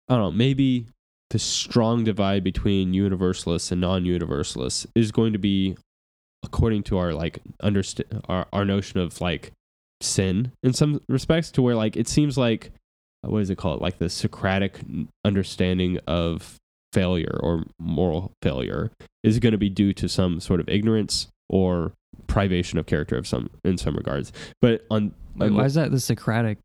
I 0.09 0.15
don't 0.15 0.23
know, 0.23 0.31
maybe 0.33 0.87
the 1.31 1.39
strong 1.39 2.05
divide 2.05 2.43
between 2.43 2.95
universalists 2.95 3.71
and 3.71 3.81
non 3.81 4.05
universalists 4.07 4.87
is 4.95 5.13
going 5.13 5.33
to 5.33 5.39
be 5.39 5.77
according 6.45 6.83
to 6.85 6.99
our, 6.99 7.13
like, 7.13 7.41
understand 7.63 8.23
our, 8.29 8.47
our 8.53 8.65
notion 8.65 9.01
of, 9.01 9.21
like, 9.21 9.53
sin 10.01 10.53
in 10.63 10.73
some 10.73 11.01
respects, 11.09 11.51
to 11.53 11.63
where, 11.63 11.75
like, 11.75 11.97
it 11.97 12.09
seems 12.09 12.39
like, 12.39 12.71
uh, 13.27 13.31
what 13.31 13.43
is 13.43 13.51
it 13.51 13.59
called? 13.59 13.81
Like 13.81 13.99
the 13.99 14.09
Socratic 14.09 14.79
understanding 15.25 15.99
of 16.07 16.57
failure 16.93 17.39
or 17.43 17.65
moral 17.79 18.33
failure 18.43 18.91
is 19.23 19.39
going 19.39 19.53
to 19.53 19.59
be 19.59 19.69
due 19.69 19.93
to 19.93 20.09
some 20.09 20.41
sort 20.41 20.61
of 20.61 20.69
ignorance 20.69 21.27
or 21.51 21.93
privation 22.29 22.79
of 22.79 22.87
character 22.87 23.17
of 23.19 23.27
some 23.27 23.51
in 23.65 23.77
some 23.77 23.95
regards 23.95 24.33
but 24.63 24.87
on 24.91 25.13
Wait, 25.37 25.53
why 25.53 25.65
is 25.65 25.75
that 25.75 25.91
the 25.91 26.01
Socratic? 26.01 26.57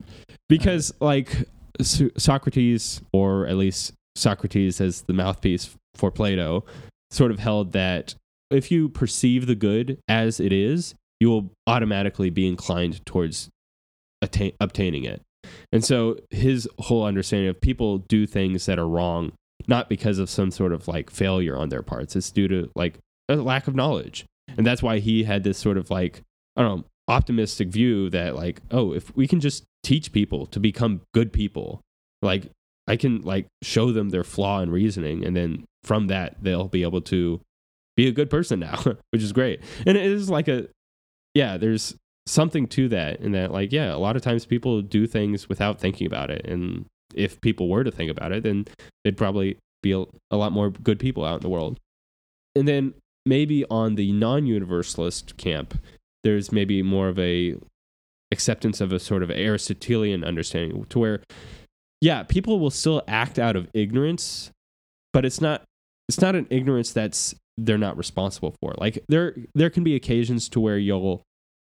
because 0.47 0.93
like 1.01 1.45
So- 1.81 2.09
Socrates 2.17 3.01
or 3.11 3.45
at 3.47 3.57
least 3.57 3.93
Socrates 4.15 4.79
as 4.79 5.03
the 5.03 5.13
mouthpiece 5.13 5.75
for 5.95 6.11
Plato 6.11 6.65
sort 7.11 7.31
of 7.31 7.39
held 7.39 7.73
that 7.73 8.15
if 8.51 8.71
you 8.71 8.89
perceive 8.89 9.47
the 9.47 9.55
good 9.55 9.97
as 10.07 10.39
it 10.39 10.51
is 10.51 10.95
you 11.19 11.29
will 11.29 11.51
automatically 11.67 12.29
be 12.29 12.47
inclined 12.47 13.05
towards 13.05 13.49
obtaining 14.59 15.05
it. 15.05 15.21
And 15.71 15.83
so 15.83 16.17
his 16.29 16.67
whole 16.79 17.05
understanding 17.05 17.49
of 17.49 17.61
people 17.61 17.99
do 17.99 18.25
things 18.25 18.65
that 18.65 18.79
are 18.79 18.87
wrong 18.87 19.31
not 19.67 19.87
because 19.87 20.19
of 20.19 20.29
some 20.29 20.51
sort 20.51 20.73
of 20.73 20.87
like 20.89 21.09
failure 21.09 21.55
on 21.55 21.69
their 21.69 21.81
parts. 21.81 22.17
It's 22.17 22.31
due 22.31 22.49
to 22.49 22.69
like 22.75 22.99
a 23.29 23.35
lack 23.35 23.67
of 23.67 23.75
knowledge. 23.75 24.25
And 24.57 24.67
that's 24.67 24.83
why 24.83 24.99
he 24.99 25.23
had 25.23 25.43
this 25.43 25.57
sort 25.57 25.77
of 25.77 25.89
like 25.89 26.21
i 26.55 26.61
don't 26.61 26.77
know 26.79 26.85
optimistic 27.07 27.69
view 27.69 28.09
that 28.09 28.35
like 28.35 28.61
oh 28.71 28.93
if 28.93 29.15
we 29.15 29.27
can 29.27 29.39
just 29.39 29.65
teach 29.83 30.11
people 30.11 30.45
to 30.45 30.59
become 30.59 31.01
good 31.13 31.33
people 31.33 31.81
like 32.21 32.49
i 32.87 32.95
can 32.95 33.21
like 33.21 33.47
show 33.61 33.91
them 33.91 34.09
their 34.09 34.23
flaw 34.23 34.61
in 34.61 34.71
reasoning 34.71 35.25
and 35.25 35.35
then 35.35 35.65
from 35.83 36.07
that 36.07 36.35
they'll 36.41 36.67
be 36.67 36.83
able 36.83 37.01
to 37.01 37.39
be 37.95 38.07
a 38.07 38.11
good 38.11 38.29
person 38.29 38.59
now 38.59 38.81
which 39.11 39.21
is 39.21 39.31
great. 39.31 39.61
And 39.85 39.97
it 39.97 40.05
is 40.05 40.29
like 40.29 40.47
a 40.47 40.67
yeah 41.33 41.57
there's 41.57 41.95
something 42.25 42.67
to 42.67 42.87
that 42.89 43.19
in 43.19 43.33
that 43.33 43.51
like 43.51 43.71
yeah 43.71 43.93
a 43.93 43.97
lot 43.97 44.15
of 44.15 44.21
times 44.21 44.45
people 44.45 44.81
do 44.81 45.05
things 45.05 45.49
without 45.49 45.79
thinking 45.79 46.07
about 46.07 46.29
it 46.29 46.45
and 46.45 46.85
if 47.13 47.39
people 47.41 47.67
were 47.67 47.83
to 47.83 47.91
think 47.91 48.09
about 48.09 48.31
it 48.31 48.43
then 48.43 48.65
they'd 49.03 49.17
probably 49.17 49.57
be 49.81 49.91
a, 49.91 50.05
a 50.31 50.37
lot 50.37 50.51
more 50.51 50.69
good 50.69 50.99
people 50.99 51.25
out 51.25 51.35
in 51.35 51.41
the 51.41 51.49
world. 51.49 51.79
And 52.55 52.67
then 52.67 52.93
maybe 53.25 53.65
on 53.69 53.95
the 53.95 54.11
non-universalist 54.11 55.37
camp 55.37 55.77
there's 56.23 56.51
maybe 56.51 56.81
more 56.81 57.09
of 57.09 57.19
a 57.19 57.55
acceptance 58.31 58.81
of 58.81 58.91
a 58.91 58.99
sort 58.99 59.21
of 59.21 59.29
aristotelian 59.29 60.23
understanding 60.23 60.85
to 60.85 60.99
where 60.99 61.21
yeah 62.03 62.23
people 62.23 62.59
will 62.59 62.69
still 62.69 63.01
act 63.07 63.39
out 63.39 63.55
of 63.55 63.67
ignorance 63.73 64.51
but 65.13 65.23
it's 65.23 65.39
not 65.39 65.63
it's 66.09 66.19
not 66.19 66.35
an 66.35 66.47
ignorance 66.49 66.91
that's 66.91 67.33
they're 67.57 67.77
not 67.77 67.97
responsible 67.97 68.55
for. 68.59 68.73
Like 68.77 69.03
there 69.07 69.35
there 69.53 69.69
can 69.69 69.83
be 69.83 69.95
occasions 69.95 70.49
to 70.49 70.59
where 70.59 70.77
you'll 70.77 71.23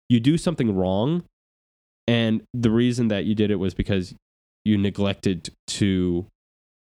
you 0.09 0.19
do 0.19 0.37
something 0.37 0.75
wrong 0.75 1.23
and 2.07 2.41
the 2.53 2.71
reason 2.71 3.07
that 3.09 3.25
you 3.25 3.35
did 3.35 3.51
it 3.51 3.55
was 3.55 3.73
because 3.73 4.13
you 4.63 4.77
neglected 4.77 5.49
to 5.67 6.25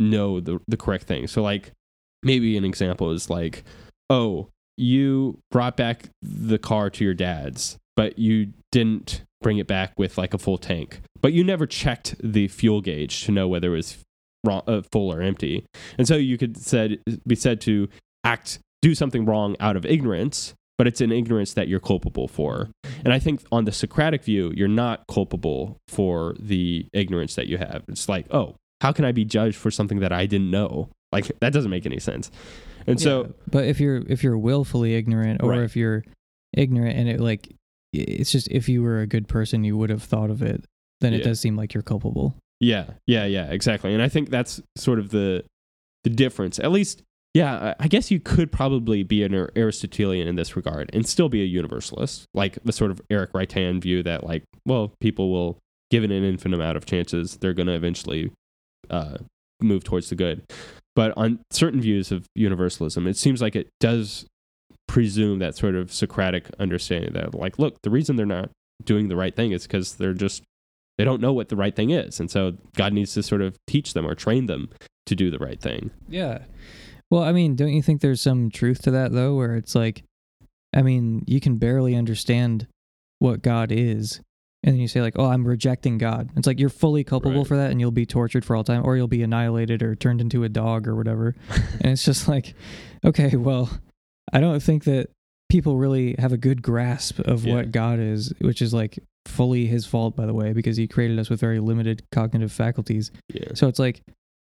know 0.00 0.40
the 0.40 0.60
the 0.68 0.76
correct 0.76 1.04
thing. 1.04 1.26
So 1.26 1.42
like 1.42 1.72
maybe 2.22 2.56
an 2.56 2.64
example 2.64 3.10
is 3.10 3.28
like 3.28 3.64
oh 4.10 4.48
you 4.76 5.38
brought 5.50 5.76
back 5.76 6.08
the 6.22 6.58
car 6.58 6.88
to 6.88 7.04
your 7.04 7.14
dad's 7.14 7.76
but 7.96 8.18
you 8.18 8.52
didn't 8.70 9.22
bring 9.40 9.58
it 9.58 9.66
back 9.66 9.92
with 9.96 10.18
like 10.18 10.34
a 10.34 10.38
full 10.38 10.58
tank. 10.58 11.00
But 11.20 11.32
you 11.32 11.44
never 11.44 11.66
checked 11.66 12.16
the 12.22 12.48
fuel 12.48 12.80
gauge 12.80 13.24
to 13.24 13.32
know 13.32 13.48
whether 13.48 13.68
it 13.72 13.76
was 13.76 13.98
wrong, 14.44 14.62
uh, 14.66 14.82
full 14.92 15.12
or 15.12 15.20
empty. 15.20 15.64
And 15.96 16.06
so 16.06 16.16
you 16.16 16.38
could 16.38 16.56
said 16.56 16.98
be 17.26 17.34
said 17.34 17.60
to 17.62 17.88
act 18.24 18.58
do 18.82 18.94
something 18.94 19.24
wrong 19.24 19.56
out 19.60 19.76
of 19.76 19.84
ignorance 19.84 20.54
but 20.78 20.86
it's 20.86 21.00
an 21.00 21.10
ignorance 21.10 21.54
that 21.54 21.66
you're 21.66 21.80
culpable 21.80 22.28
for. 22.28 22.70
And 23.04 23.12
i 23.12 23.18
think 23.18 23.42
on 23.50 23.64
the 23.64 23.72
socratic 23.72 24.22
view 24.22 24.52
you're 24.54 24.68
not 24.68 25.02
culpable 25.08 25.76
for 25.88 26.34
the 26.38 26.86
ignorance 26.92 27.34
that 27.34 27.48
you 27.48 27.58
have. 27.58 27.82
It's 27.88 28.08
like 28.08 28.32
oh 28.32 28.54
how 28.80 28.92
can 28.92 29.04
i 29.04 29.10
be 29.12 29.24
judged 29.24 29.56
for 29.56 29.70
something 29.72 29.98
that 30.00 30.12
i 30.12 30.24
didn't 30.26 30.50
know? 30.50 30.88
Like 31.10 31.30
that 31.40 31.52
doesn't 31.52 31.70
make 31.70 31.84
any 31.84 31.98
sense. 31.98 32.30
And 32.86 33.00
so 33.00 33.22
Yeah, 33.22 33.28
but 33.50 33.64
if 33.64 33.80
you're 33.80 34.02
if 34.08 34.22
you're 34.22 34.38
willfully 34.38 34.94
ignorant 34.94 35.42
or 35.42 35.50
Right. 35.50 35.60
if 35.62 35.74
you're 35.74 36.04
ignorant 36.56 36.96
and 36.96 37.08
it 37.08 37.20
like 37.20 37.54
it's 37.92 38.30
just 38.32 38.48
if 38.50 38.68
you 38.68 38.82
were 38.82 39.00
a 39.00 39.06
good 39.06 39.28
person, 39.28 39.64
you 39.64 39.76
would 39.76 39.90
have 39.90 40.02
thought 40.02 40.30
of 40.30 40.42
it. 40.42 40.64
Then 41.00 41.14
it 41.14 41.18
Yeah. 41.18 41.24
does 41.26 41.40
seem 41.40 41.56
like 41.56 41.74
you're 41.74 41.82
culpable. 41.82 42.36
Yeah, 42.60 42.86
yeah, 43.06 43.24
yeah, 43.24 43.46
exactly. 43.50 43.94
And 43.94 44.02
I 44.02 44.08
think 44.08 44.30
that's 44.30 44.60
sort 44.76 44.98
of 44.98 45.10
the 45.10 45.44
the 46.04 46.10
difference. 46.10 46.58
At 46.58 46.70
least, 46.72 47.02
yeah, 47.34 47.74
I 47.78 47.88
guess 47.88 48.10
you 48.10 48.18
could 48.20 48.50
probably 48.50 49.02
be 49.02 49.22
an 49.22 49.34
Aristotelian 49.56 50.26
in 50.26 50.36
this 50.36 50.56
regard 50.56 50.90
and 50.92 51.06
still 51.06 51.28
be 51.28 51.42
a 51.42 51.44
universalist, 51.46 52.24
like 52.34 52.58
the 52.64 52.72
sort 52.72 52.90
of 52.90 53.00
Eric 53.10 53.32
Reitan 53.32 53.80
view 53.80 54.02
that, 54.04 54.24
like, 54.24 54.42
well, 54.66 54.92
people 55.00 55.30
will, 55.30 55.58
given 55.90 56.10
an 56.10 56.24
infinite 56.24 56.56
amount 56.56 56.76
of 56.76 56.86
chances, 56.86 57.36
they're 57.40 57.52
going 57.52 57.66
to 57.66 57.74
eventually 57.74 58.30
uh, 58.90 59.18
move 59.60 59.84
towards 59.84 60.08
the 60.08 60.14
good. 60.16 60.42
But 60.96 61.12
on 61.16 61.40
certain 61.52 61.80
views 61.80 62.10
of 62.10 62.26
universalism, 62.34 63.06
it 63.06 63.16
seems 63.16 63.40
like 63.42 63.54
it 63.54 63.68
does 63.80 64.26
presume 64.88 65.38
that 65.38 65.54
sort 65.56 65.76
of 65.76 65.92
Socratic 65.92 66.50
understanding 66.58 67.12
that, 67.12 67.32
like, 67.34 67.58
look, 67.60 67.80
the 67.82 67.90
reason 67.90 68.16
they're 68.16 68.26
not 68.26 68.50
doing 68.84 69.08
the 69.08 69.16
right 69.16 69.34
thing 69.36 69.52
is 69.52 69.62
because 69.62 69.94
they're 69.94 70.12
just 70.14 70.42
they 70.98 71.04
don't 71.04 71.20
know 71.20 71.32
what 71.32 71.48
the 71.48 71.56
right 71.56 71.74
thing 71.76 71.90
is 71.90 72.18
and 72.20 72.28
so 72.30 72.52
god 72.76 72.92
needs 72.92 73.12
to 73.14 73.22
sort 73.22 73.40
of 73.40 73.56
teach 73.66 73.92
them 73.92 74.06
or 74.06 74.14
train 74.14 74.46
them 74.46 74.68
to 75.06 75.14
do 75.16 75.30
the 75.30 75.38
right 75.38 75.60
thing 75.60 75.90
Yeah. 76.08 76.38
Well, 77.10 77.22
I 77.22 77.32
mean, 77.32 77.56
don't 77.56 77.72
you 77.72 77.82
think 77.82 78.00
there's 78.02 78.20
some 78.20 78.50
truth 78.50 78.82
to 78.82 78.90
that 78.90 79.12
though, 79.12 79.34
where 79.34 79.56
it's 79.56 79.74
like, 79.74 80.04
I 80.76 80.82
mean, 80.82 81.24
you 81.26 81.40
can 81.40 81.56
barely 81.56 81.96
understand 81.96 82.66
what 83.18 83.40
God 83.42 83.72
is, 83.72 84.20
and 84.62 84.74
then 84.74 84.80
you 84.80 84.88
say 84.88 85.00
like, 85.00 85.14
"Oh, 85.18 85.24
I'm 85.24 85.46
rejecting 85.48 85.96
God." 85.96 86.28
It's 86.36 86.46
like 86.46 86.60
you're 86.60 86.68
fully 86.68 87.04
culpable 87.04 87.38
Right. 87.38 87.46
for 87.46 87.56
that, 87.56 87.70
and 87.70 87.80
you'll 87.80 87.90
be 87.92 88.04
tortured 88.04 88.44
for 88.44 88.54
all 88.54 88.62
time, 88.62 88.82
or 88.84 88.94
you'll 88.96 89.08
be 89.08 89.22
annihilated 89.22 89.82
or 89.82 89.94
turned 89.94 90.20
into 90.20 90.44
a 90.44 90.48
dog 90.50 90.86
or 90.86 90.94
whatever. 90.94 91.34
and 91.80 91.92
it's 91.92 92.04
just 92.04 92.28
like, 92.28 92.54
okay, 93.04 93.34
well, 93.36 93.70
I 94.32 94.40
don't 94.40 94.62
think 94.62 94.84
that 94.84 95.10
people 95.48 95.76
really 95.78 96.14
have 96.18 96.32
a 96.32 96.36
good 96.36 96.62
grasp 96.62 97.18
of 97.20 97.44
Yeah. 97.44 97.54
what 97.54 97.72
God 97.72 97.98
is, 97.98 98.32
which 98.40 98.60
is 98.60 98.74
like 98.74 98.98
fully 99.26 99.66
His 99.66 99.86
fault, 99.86 100.14
by 100.16 100.26
the 100.26 100.34
way, 100.34 100.52
because 100.52 100.76
He 100.76 100.86
created 100.86 101.18
us 101.18 101.30
with 101.30 101.40
very 101.40 101.60
limited 101.60 102.02
cognitive 102.12 102.52
faculties. 102.52 103.10
yeah 103.32 103.54
So 103.54 103.68
it's 103.68 103.78
like 103.78 104.02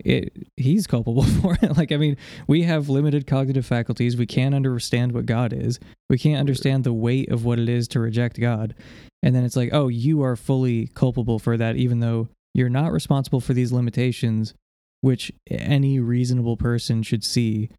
it, 0.05 0.31
he's 0.57 0.85
culpable 0.85 1.23
for 1.41 1.57
it. 1.61 1.75
Like 1.75 1.91
I 1.91 1.97
mean, 1.97 2.17
we 2.47 2.63
have 2.63 2.87
limited 2.89 3.25
cognitive 3.27 3.65
faculties. 3.65 4.15
We 4.15 4.27
can't 4.27 4.53
understand 4.53 5.11
what 5.11 5.25
God 5.25 5.53
is. 5.53 5.79
We 6.09 6.17
can't 6.19 6.39
understand 6.39 6.83
the 6.83 6.93
weight 6.93 7.29
of 7.31 7.45
what 7.45 7.57
it 7.59 7.67
is 7.67 7.87
to 7.89 7.99
reject 7.99 8.39
God. 8.39 8.75
And 9.23 9.35
then 9.35 9.43
it's 9.43 9.55
like, 9.55 9.69
"Oh, 9.73 9.87
you 9.87 10.21
are 10.21 10.35
fully 10.35 10.87
culpable 10.93 11.39
for 11.39 11.57
that 11.57 11.75
even 11.77 11.99
though 11.99 12.29
you're 12.53 12.69
not 12.69 12.91
responsible 12.91 13.39
for 13.41 13.53
these 13.53 13.71
limitations 13.71 14.53
which 15.01 15.31
any 15.49 15.99
reasonable 15.99 16.57
person 16.57 17.01
should 17.03 17.23
see." 17.23 17.69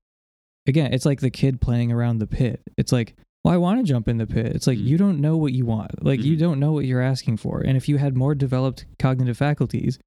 Again, 0.68 0.92
it's 0.92 1.04
like 1.06 1.20
the 1.20 1.30
kid 1.30 1.60
playing 1.60 1.90
around 1.90 2.18
the 2.18 2.26
pit. 2.28 2.60
It's 2.76 2.92
like 2.92 3.14
well, 3.44 3.54
I 3.54 3.56
want 3.56 3.78
to 3.78 3.84
jump 3.84 4.08
in 4.08 4.18
the 4.18 4.26
pit. 4.26 4.46
It's 4.46 4.66
like 4.66 4.78
Mhm. 4.78 4.84
you 4.84 4.98
don't 4.98 5.20
know 5.20 5.36
what 5.36 5.52
you 5.52 5.64
want. 5.64 6.04
Like 6.04 6.22
you 6.22 6.36
Mhm. 6.36 6.40
don't 6.40 6.60
know 6.60 6.72
what 6.72 6.84
you're 6.84 7.00
asking 7.00 7.36
for. 7.38 7.60
And 7.60 7.76
if 7.76 7.88
you 7.88 7.96
had 7.96 8.16
more 8.16 8.34
developed 8.34 8.84
cognitive 8.98 9.38
faculties, 9.38 9.98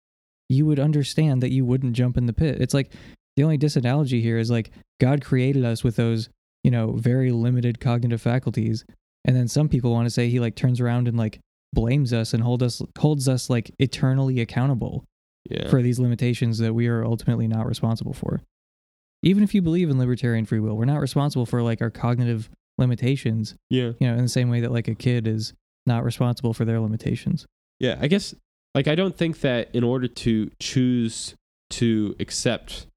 you 0.50 0.66
would 0.66 0.80
understand 0.80 1.42
that 1.42 1.52
you 1.52 1.64
wouldn't 1.66 1.94
jump 1.94 2.18
in 2.18 2.26
the 2.26 2.34
pit. 2.34 2.58
It's 2.60 2.74
like 2.74 2.92
the 3.38 3.44
only 3.44 3.58
disanalogy 3.58 4.22
here 4.22 4.38
is 4.38 4.52
like 4.52 4.72
God 5.00 5.24
created 5.24 5.64
us 5.64 5.82
with 5.84 5.96
those, 5.96 6.30
you 6.64 6.70
know, 6.72 6.92
very 6.92 7.32
limited 7.32 7.80
cognitive 7.80 8.22
faculties. 8.22 8.84
And 9.24 9.34
then 9.36 9.48
some 9.48 9.70
people 9.70 9.92
want 9.92 10.06
to 10.08 10.12
say 10.12 10.30
he 10.30 10.40
like 10.42 10.56
turns 10.56 10.82
around 10.82 11.08
and 11.08 11.18
like 11.18 11.40
blames 11.74 12.12
us 12.12 12.34
and 12.34 12.44
hold 12.44 12.62
us 12.62 12.82
holds 13.00 13.30
us 13.30 13.50
like 13.50 13.72
eternally 13.80 14.42
accountable 14.42 15.06
yeah 15.50 15.70
for 15.70 15.82
these 15.82 16.00
limitations 16.00 16.58
that 16.58 16.74
we 16.76 16.88
are 16.88 17.06
ultimately 17.06 17.48
not 17.48 17.66
responsible 17.66 18.14
for. 18.14 18.42
Even 19.24 19.44
if 19.44 19.54
you 19.54 19.62
believe 19.62 19.90
in 19.90 20.00
libertarian 20.00 20.46
free 20.46 20.60
will, 20.60 20.76
we're 20.76 20.86
not 20.86 21.00
responsible 21.00 21.46
for 21.46 21.62
like 21.62 21.82
our 21.82 21.90
cognitive 21.92 22.50
limitations, 22.78 23.56
yeah 23.70 23.92
you 24.00 24.08
know, 24.08 24.14
in 24.14 24.24
the 24.24 24.30
same 24.30 24.50
way 24.50 24.62
that 24.62 24.72
like 24.72 24.88
a 24.88 24.96
kid 24.96 25.28
is 25.28 25.54
not 25.86 26.04
responsible 26.04 26.54
for 26.54 26.66
their 26.66 26.80
limitations. 26.80 27.46
yeah 27.80 27.98
i 28.02 28.08
guess 28.08 28.34
like 28.74 28.88
i 28.88 28.96
don't 28.96 29.16
think 29.18 29.42
that 29.42 29.70
in 29.74 29.84
order 29.84 30.08
to 30.08 30.50
choose 30.60 31.36
to 31.70 32.16
accept 32.20 32.88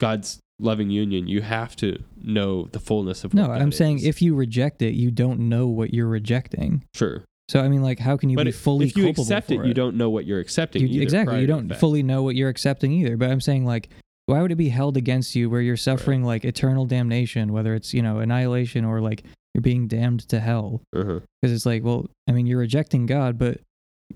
god's 0.00 0.38
loving 0.58 0.90
union 0.90 1.26
you 1.26 1.42
have 1.42 1.74
to 1.76 1.98
know 2.22 2.68
the 2.72 2.78
fullness 2.80 3.24
of 3.24 3.34
what 3.34 3.46
No, 3.48 3.52
I'm 3.52 3.72
saying 3.72 4.00
if 4.04 4.22
you 4.22 4.34
reject 4.34 4.80
it, 4.82 4.94
you 4.94 5.10
don't 5.10 5.40
know 5.48 5.66
what 5.66 5.92
you're 5.92 6.08
rejecting. 6.08 6.84
sure 6.94 7.24
So 7.48 7.60
I 7.60 7.68
mean, 7.68 7.82
like, 7.82 7.98
how 7.98 8.16
can 8.16 8.30
you 8.30 8.36
but 8.36 8.44
be 8.44 8.50
if, 8.50 8.58
fully 8.58 8.86
if 8.86 8.96
you 8.96 9.08
accept 9.08 9.48
for 9.48 9.64
it 9.64 9.66
you 9.68 9.74
don't 9.74 9.96
know 9.96 10.10
what 10.10 10.24
you're 10.26 10.40
accepting 10.40 10.82
You- 10.82 10.88
either 10.88 11.02
exactly. 11.02 11.40
You 11.40 11.46
don't 11.46 11.74
fully 11.76 12.02
know 12.02 12.22
what 12.22 12.36
you're 12.36 12.48
accepting 12.48 12.92
either. 12.92 13.16
But 13.16 13.30
I'm 13.30 13.40
saying, 13.40 13.64
like, 13.66 13.88
why 14.26 14.42
would 14.42 14.52
it 14.52 14.56
be 14.56 14.68
held 14.68 14.96
against 14.96 15.34
you 15.34 15.48
where 15.48 15.60
you're 15.60 15.76
suffering 15.76 16.22
like 16.24 16.44
eternal 16.44 16.84
damnation, 16.86 17.52
whether 17.52 17.74
it's 17.74 17.94
you 17.94 18.02
know 18.02 18.18
annihilation 18.18 18.84
or 18.84 19.00
like 19.00 19.24
you're 19.54 19.62
being 19.62 19.86
damned 19.88 20.28
to 20.28 20.40
hell? 20.40 20.82
uh-huh. 20.94 21.20
Because 21.40 21.54
it's 21.54 21.66
like, 21.66 21.82
well, 21.84 22.06
I 22.28 22.32
mean, 22.32 22.46
you're 22.46 22.58
rejecting 22.58 23.06
God, 23.06 23.38
but 23.38 23.60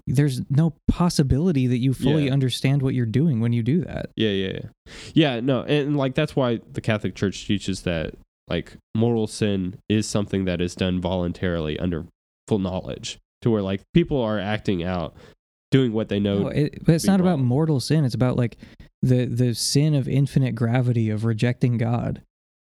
there's 0.07 0.41
no 0.51 0.75
possibility 0.89 1.67
that 1.67 1.79
you 1.79 1.93
fully 1.93 2.27
Yeah. 2.27 2.33
understand 2.33 2.83
what 2.83 2.95
you're 2.95 3.07
doing 3.07 3.41
when 3.41 3.53
you 3.53 3.63
do 3.63 3.81
that. 3.85 4.11
Yeah, 4.17 4.31
yeah, 4.31 4.53
yeah. 4.55 4.69
Yeah, 5.15 5.41
no, 5.41 5.63
and 5.63 5.97
like 5.97 6.15
that's 6.15 6.37
why 6.37 6.61
the 6.73 6.81
Catholic 6.81 7.15
Church 7.15 7.47
teaches 7.47 7.83
that 7.83 8.15
like 8.49 8.77
mortal 8.97 9.27
sin 9.27 9.79
is 9.89 10.07
something 10.09 10.45
that 10.45 10.61
is 10.61 10.75
done 10.75 11.01
voluntarily 11.01 11.79
under 11.79 12.07
full 12.49 12.59
knowledge, 12.59 13.19
to 13.43 13.51
where 13.51 13.63
like 13.63 13.83
people 13.95 14.21
are 14.21 14.39
acting 14.39 14.83
out, 14.83 15.15
doing 15.71 15.93
what 15.93 16.09
they 16.09 16.21
know. 16.21 16.41
No, 16.45 16.49
it, 16.49 16.85
but 16.85 16.95
it's 16.95 17.05
not 17.07 17.21
about 17.21 17.39
mortal 17.39 17.81
sin. 17.81 18.05
It's 18.05 18.15
about 18.15 18.37
like 18.37 18.57
the 19.03 19.25
the 19.27 19.55
sin 19.55 19.95
of 19.95 20.09
infinite 20.09 20.55
gravity 20.55 21.11
of 21.11 21.25
rejecting 21.25 21.79
God. 21.79 22.23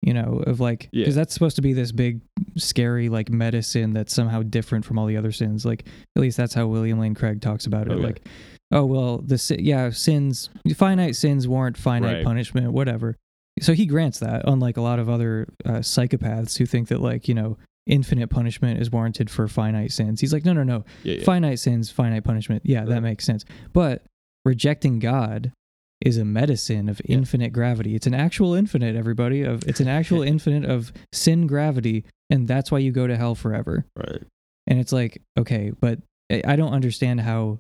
You 0.00 0.14
know, 0.14 0.44
of 0.46 0.60
like 0.60 0.88
Yeah. 0.92 1.02
because 1.02 1.16
that's 1.16 1.34
supposed 1.34 1.56
to 1.56 1.62
be 1.62 1.72
this 1.72 1.90
big, 1.90 2.20
scary 2.56 3.08
like 3.08 3.30
medicine 3.30 3.92
that's 3.92 4.14
somehow 4.14 4.42
different 4.44 4.84
from 4.84 4.96
all 4.98 5.06
the 5.06 5.16
other 5.16 5.32
sins. 5.32 5.64
Like 5.66 5.84
at 6.16 6.22
least 6.22 6.36
that's 6.36 6.54
how 6.54 6.68
William 6.68 7.00
Lane 7.00 7.14
Craig 7.16 7.40
talks 7.40 7.66
about 7.66 7.88
it. 7.88 7.92
Okay. 7.94 8.02
Like, 8.02 8.28
oh 8.70 8.84
well, 8.84 9.18
the 9.18 9.56
yeah 9.58 9.90
sins, 9.90 10.50
finite 10.76 11.16
sins 11.16 11.48
warrant 11.48 11.76
finite 11.76 12.16
Right. 12.18 12.24
punishment, 12.24 12.72
whatever. 12.72 13.16
So 13.60 13.72
he 13.72 13.86
grants 13.86 14.20
that, 14.20 14.42
unlike 14.46 14.76
a 14.76 14.82
lot 14.82 15.00
of 15.00 15.08
other 15.08 15.48
uh, 15.64 15.78
psychopaths 15.80 16.58
who 16.58 16.64
think 16.64 16.86
that 16.88 17.00
like 17.02 17.26
you 17.26 17.34
know 17.34 17.58
infinite 17.88 18.28
punishment 18.28 18.80
is 18.80 18.90
warranted 18.90 19.28
for 19.30 19.48
finite 19.48 19.90
sins. 19.92 20.20
He's 20.20 20.32
like, 20.32 20.44
no, 20.44 20.52
no, 20.52 20.62
no 20.62 20.84
yeah, 21.02 21.14
yeah. 21.16 21.24
finite 21.24 21.58
sins, 21.58 21.90
finite 21.90 22.22
punishment. 22.24 22.62
Yeah, 22.64 22.84
that 22.84 23.00
makes 23.02 23.24
sense. 23.24 23.44
But 23.72 24.04
rejecting 24.44 24.98
God 24.98 25.52
is 26.00 26.16
a 26.16 26.24
medicine 26.24 26.88
of 26.88 27.00
Yeah. 27.04 27.16
infinite 27.16 27.52
gravity. 27.52 27.94
It's 27.94 28.06
an 28.06 28.14
actual 28.14 28.54
infinite, 28.54 28.94
everybody. 28.94 29.42
Of 29.42 29.64
it's 29.66 29.80
an 29.80 29.88
actual 29.88 30.22
infinite 30.34 30.64
of 30.70 30.92
sin 31.12 31.46
gravity, 31.46 32.04
and 32.30 32.46
that's 32.46 32.70
why 32.70 32.78
you 32.78 32.92
go 32.92 33.06
to 33.06 33.16
hell 33.16 33.34
forever. 33.34 33.84
right. 33.96 34.22
And 34.66 34.78
it's 34.78 34.92
like, 34.92 35.22
okay, 35.38 35.72
but 35.80 35.98
I 36.30 36.42
I 36.46 36.56
don't 36.56 36.72
understand 36.72 37.22
how 37.22 37.58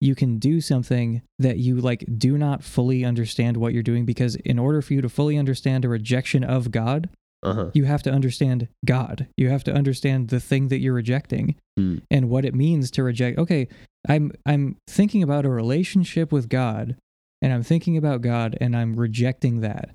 you 0.00 0.14
can 0.14 0.38
do 0.38 0.60
something 0.60 1.22
that 1.38 1.58
you 1.58 1.76
like 1.80 2.04
do 2.18 2.36
not 2.38 2.62
fully 2.62 3.04
understand 3.04 3.56
what 3.56 3.72
you're 3.72 3.82
doing 3.82 4.04
because 4.04 4.34
in 4.36 4.58
order 4.58 4.80
for 4.82 4.94
you 4.94 5.00
to 5.00 5.08
fully 5.08 5.36
understand 5.38 5.84
a 5.84 5.88
rejection 5.88 6.44
of 6.44 6.70
God, 6.70 7.08
Uh 7.42 7.54
huh. 7.54 7.70
you 7.72 7.84
have 7.84 8.02
to 8.02 8.10
understand 8.10 8.66
God. 8.84 9.28
You 9.36 9.48
have 9.50 9.62
to 9.64 9.72
understand 9.72 10.28
the 10.28 10.40
thing 10.40 10.68
that 10.68 10.78
you're 10.80 10.94
rejecting 10.94 11.54
Mm. 11.78 12.02
and 12.10 12.28
what 12.28 12.44
it 12.44 12.54
means 12.56 12.90
to 12.92 13.04
reject. 13.04 13.38
Okay, 13.38 13.68
I'm 14.08 14.32
I'm 14.44 14.76
thinking 14.88 15.22
about 15.22 15.44
a 15.46 15.50
relationship 15.50 16.32
with 16.32 16.48
God 16.48 16.96
and 17.40 17.52
I'm 17.52 17.62
thinking 17.62 17.96
about 17.96 18.20
God 18.22 18.58
and 18.60 18.76
I'm 18.76 18.96
rejecting 18.96 19.60
that. 19.60 19.90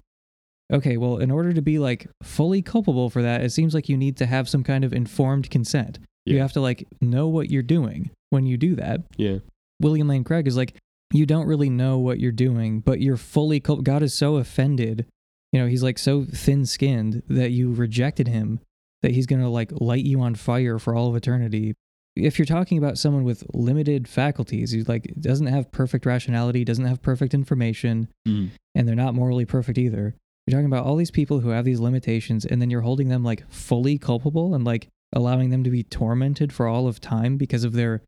Okay, 0.72 0.96
well, 0.96 1.18
in 1.18 1.30
order 1.30 1.52
to 1.52 1.62
be 1.62 1.78
like 1.80 2.08
fully 2.24 2.62
culpable 2.62 3.10
for 3.10 3.22
that, 3.22 3.42
it 3.42 3.52
seems 3.52 3.74
like 3.74 3.90
you 3.90 3.98
need 3.98 4.16
to 4.18 4.26
have 4.26 4.48
some 4.48 4.64
kind 4.64 4.86
of 4.86 4.94
informed 4.94 5.50
consent. 5.50 6.00
You 6.26 6.40
have 6.40 6.54
to 6.54 6.62
like 6.62 6.88
know 7.02 7.28
what 7.28 7.50
you're 7.52 7.62
doing 7.62 8.12
when 8.30 8.46
you 8.46 8.56
do 8.56 8.76
that. 8.76 9.02
Yeah. 9.18 9.40
William 9.82 10.08
Lane 10.08 10.24
Craig 10.24 10.48
is 10.48 10.56
like, 10.56 10.78
you 11.12 11.26
don't 11.26 11.48
really 11.48 11.70
know 11.70 12.00
what 12.00 12.22
you're 12.22 12.32
doing, 12.32 12.80
but 12.80 13.02
you're 13.02 13.18
fully 13.18 13.60
cul- 13.60 13.82
God 13.82 14.02
is 14.02 14.14
so 14.14 14.38
offended. 14.38 15.06
You 15.54 15.60
know, 15.62 15.68
he's 15.68 15.84
like 15.84 15.98
so 15.98 16.26
thin 16.26 16.66
skinned 16.66 17.24
that 17.30 17.52
you 17.52 17.72
rejected 17.72 18.28
him 18.28 18.60
that 19.04 19.12
he's 19.12 19.26
gonna 19.28 19.50
like 19.50 19.72
light 19.72 20.04
you 20.04 20.20
on 20.20 20.36
fire 20.36 20.80
for 20.80 20.94
all 20.96 21.08
of 21.10 21.16
eternity. 21.16 21.76
If 22.16 22.38
you're 22.38 22.46
talking 22.46 22.78
about 22.78 22.98
someone 22.98 23.24
with 23.24 23.44
limited 23.54 24.08
faculties, 24.08 24.72
who 24.72 24.84
like 24.84 25.14
doesn't 25.20 25.48
have 25.48 25.72
perfect 25.72 26.06
rationality, 26.06 26.66
doesn't 26.66 26.86
have 26.86 27.02
perfect 27.02 27.34
information, 27.34 28.08
Mm. 28.28 28.50
and 28.76 28.88
they're 28.88 28.96
not 28.96 29.16
morally 29.16 29.46
perfect 29.46 29.78
either. 29.78 30.16
You're 30.46 30.52
talking 30.58 30.66
about 30.72 30.86
all 30.86 30.96
these 30.98 31.12
people 31.12 31.40
who 31.40 31.50
have 31.50 31.64
these 31.66 31.80
limitations, 31.80 32.46
and 32.46 32.62
then 32.62 32.70
you're 32.70 32.82
holding 32.82 33.08
them 33.10 33.24
like 33.24 33.50
fully 33.50 33.98
culpable 33.98 34.54
and 34.54 34.66
like 34.66 34.90
allowing 35.14 35.52
them 35.52 35.64
to 35.64 35.70
be 35.70 35.84
tormented 35.84 36.52
for 36.52 36.68
all 36.68 36.88
of 36.88 37.00
time 37.00 37.38
because 37.38 37.64
of 37.64 37.74
their 37.74 38.02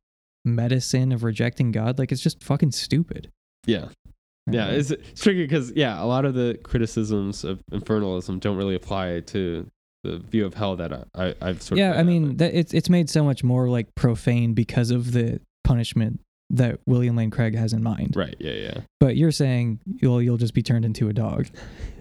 medicine 0.43 1.11
of 1.11 1.23
rejecting 1.23 1.71
God. 1.71 1.97
Like 1.99 2.11
it's 2.11 2.21
just 2.21 2.43
fucking 2.43 2.71
stupid. 2.71 3.29
Yeah. 3.65 3.89
Yeah. 4.49 4.67
Mm-hmm. 4.67 4.79
It's, 4.79 4.91
it's 4.91 5.21
tricky 5.21 5.43
because 5.43 5.71
yeah, 5.75 6.01
a 6.01 6.05
lot 6.05 6.25
of 6.25 6.33
the 6.33 6.59
criticisms 6.63 7.43
of 7.43 7.61
infernalism 7.71 8.39
don't 8.39 8.57
really 8.57 8.75
apply 8.75 9.21
to 9.21 9.69
the 10.03 10.19
view 10.19 10.45
of 10.45 10.53
hell 10.53 10.75
that 10.75 10.93
I, 10.93 11.03
I 11.15 11.35
I've 11.41 11.61
sort 11.61 11.79
yeah. 11.79 11.89
of 11.89 11.95
Yeah, 11.95 11.99
I 11.99 12.03
mean, 12.03 12.37
that 12.37 12.53
it's 12.53 12.73
it's 12.73 12.89
made 12.89 13.09
so 13.09 13.23
much 13.23 13.43
more 13.43 13.69
like 13.69 13.93
profane 13.95 14.53
because 14.53 14.91
of 14.91 15.13
the 15.13 15.41
punishment 15.63 16.19
that 16.51 16.79
William 16.85 17.15
Lane 17.15 17.31
Craig 17.31 17.55
has 17.55 17.73
in 17.73 17.81
mind. 17.81 18.13
Right. 18.15 18.35
Yeah. 18.39 18.51
Yeah. 18.51 18.77
But 18.99 19.15
you're 19.17 19.31
saying 19.31 19.79
you'll 19.99 20.21
you'll 20.21 20.37
just 20.37 20.53
be 20.53 20.61
turned 20.61 20.85
into 20.85 21.09
a 21.09 21.13
dog, 21.13 21.47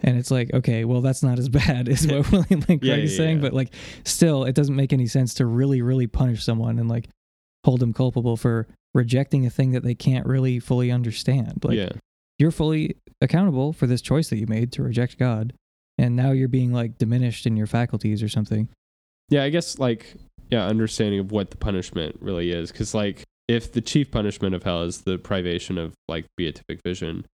and 0.03 0.19
it's 0.19 0.31
like 0.31 0.53
okay, 0.53 0.85
well 0.85 1.01
that's 1.01 1.23
not 1.23 1.39
as 1.39 1.49
bad 1.65 1.89
as 1.89 2.07
what 2.07 2.31
William 2.33 2.63
Lane 2.69 2.79
Craig 2.79 2.85
Yeah, 2.85 2.97
is 2.97 3.13
yeah, 3.13 3.17
saying, 3.17 3.37
yeah. 3.39 3.43
but 3.43 3.55
like 3.55 3.73
still, 4.05 4.45
it 4.45 4.55
doesn't 4.55 4.77
make 4.77 4.93
any 4.93 5.07
sense 5.07 5.33
to 5.35 5.47
really 5.47 5.81
really 5.81 6.07
punish 6.07 6.45
someone 6.45 6.79
and 6.79 6.91
like 6.91 7.09
hold 7.65 7.81
them 7.81 7.95
culpable 7.95 8.37
for 8.37 8.67
rejecting 8.93 9.47
a 9.47 9.51
thing 9.51 9.71
that 9.73 9.83
they 9.83 9.95
can't 9.95 10.27
really 10.27 10.61
fully 10.61 10.91
understand. 10.91 11.65
Like 11.65 11.79
yeah. 11.79 11.93
You're 12.39 12.51
fully 12.51 12.97
accountable 13.21 13.73
for 13.73 13.87
this 13.87 14.03
choice 14.03 14.29
that 14.31 14.39
you 14.39 14.47
made 14.47 14.73
to 14.73 14.83
reject 14.83 15.19
God, 15.19 15.55
and 15.99 16.17
now 16.17 16.33
you're 16.33 16.49
being 16.49 16.73
like 16.73 16.99
diminished 16.99 17.47
in 17.47 17.57
your 17.57 17.67
faculties 17.67 18.23
or 18.23 18.29
something. 18.29 18.69
Yeah, 19.29 19.45
I 19.45 19.51
guess 19.51 19.79
like 19.79 20.15
yeah, 20.51 20.67
understanding 20.67 21.21
of 21.21 21.33
what 21.33 21.51
the 21.51 21.57
punishment 21.57 22.17
really 22.21 22.51
is, 22.51 22.71
because 22.71 22.95
like 22.95 23.25
if 23.49 23.73
the 23.73 23.81
chief 23.81 24.11
punishment 24.11 24.55
of 24.55 24.63
hell 24.63 24.83
is 24.83 25.03
the 25.03 25.19
privation 25.19 25.79
of 25.79 25.95
like 26.09 26.27
beatific 26.37 26.81
vision, 26.85 27.27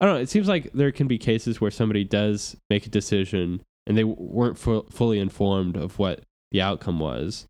I 0.00 0.06
don't 0.06 0.14
know. 0.14 0.20
It 0.20 0.28
seems 0.28 0.48
like 0.48 0.72
there 0.72 0.92
can 0.92 1.06
be 1.06 1.18
cases 1.18 1.60
where 1.60 1.70
somebody 1.70 2.04
does 2.04 2.56
make 2.68 2.86
a 2.86 2.90
decision 2.90 3.62
and 3.86 3.96
they 3.96 4.04
weren't 4.04 4.58
fu- 4.58 4.86
fully 4.90 5.18
informed 5.18 5.76
of 5.76 5.98
what 5.98 6.20
the 6.52 6.60
outcome 6.60 7.00
was, 7.00 7.46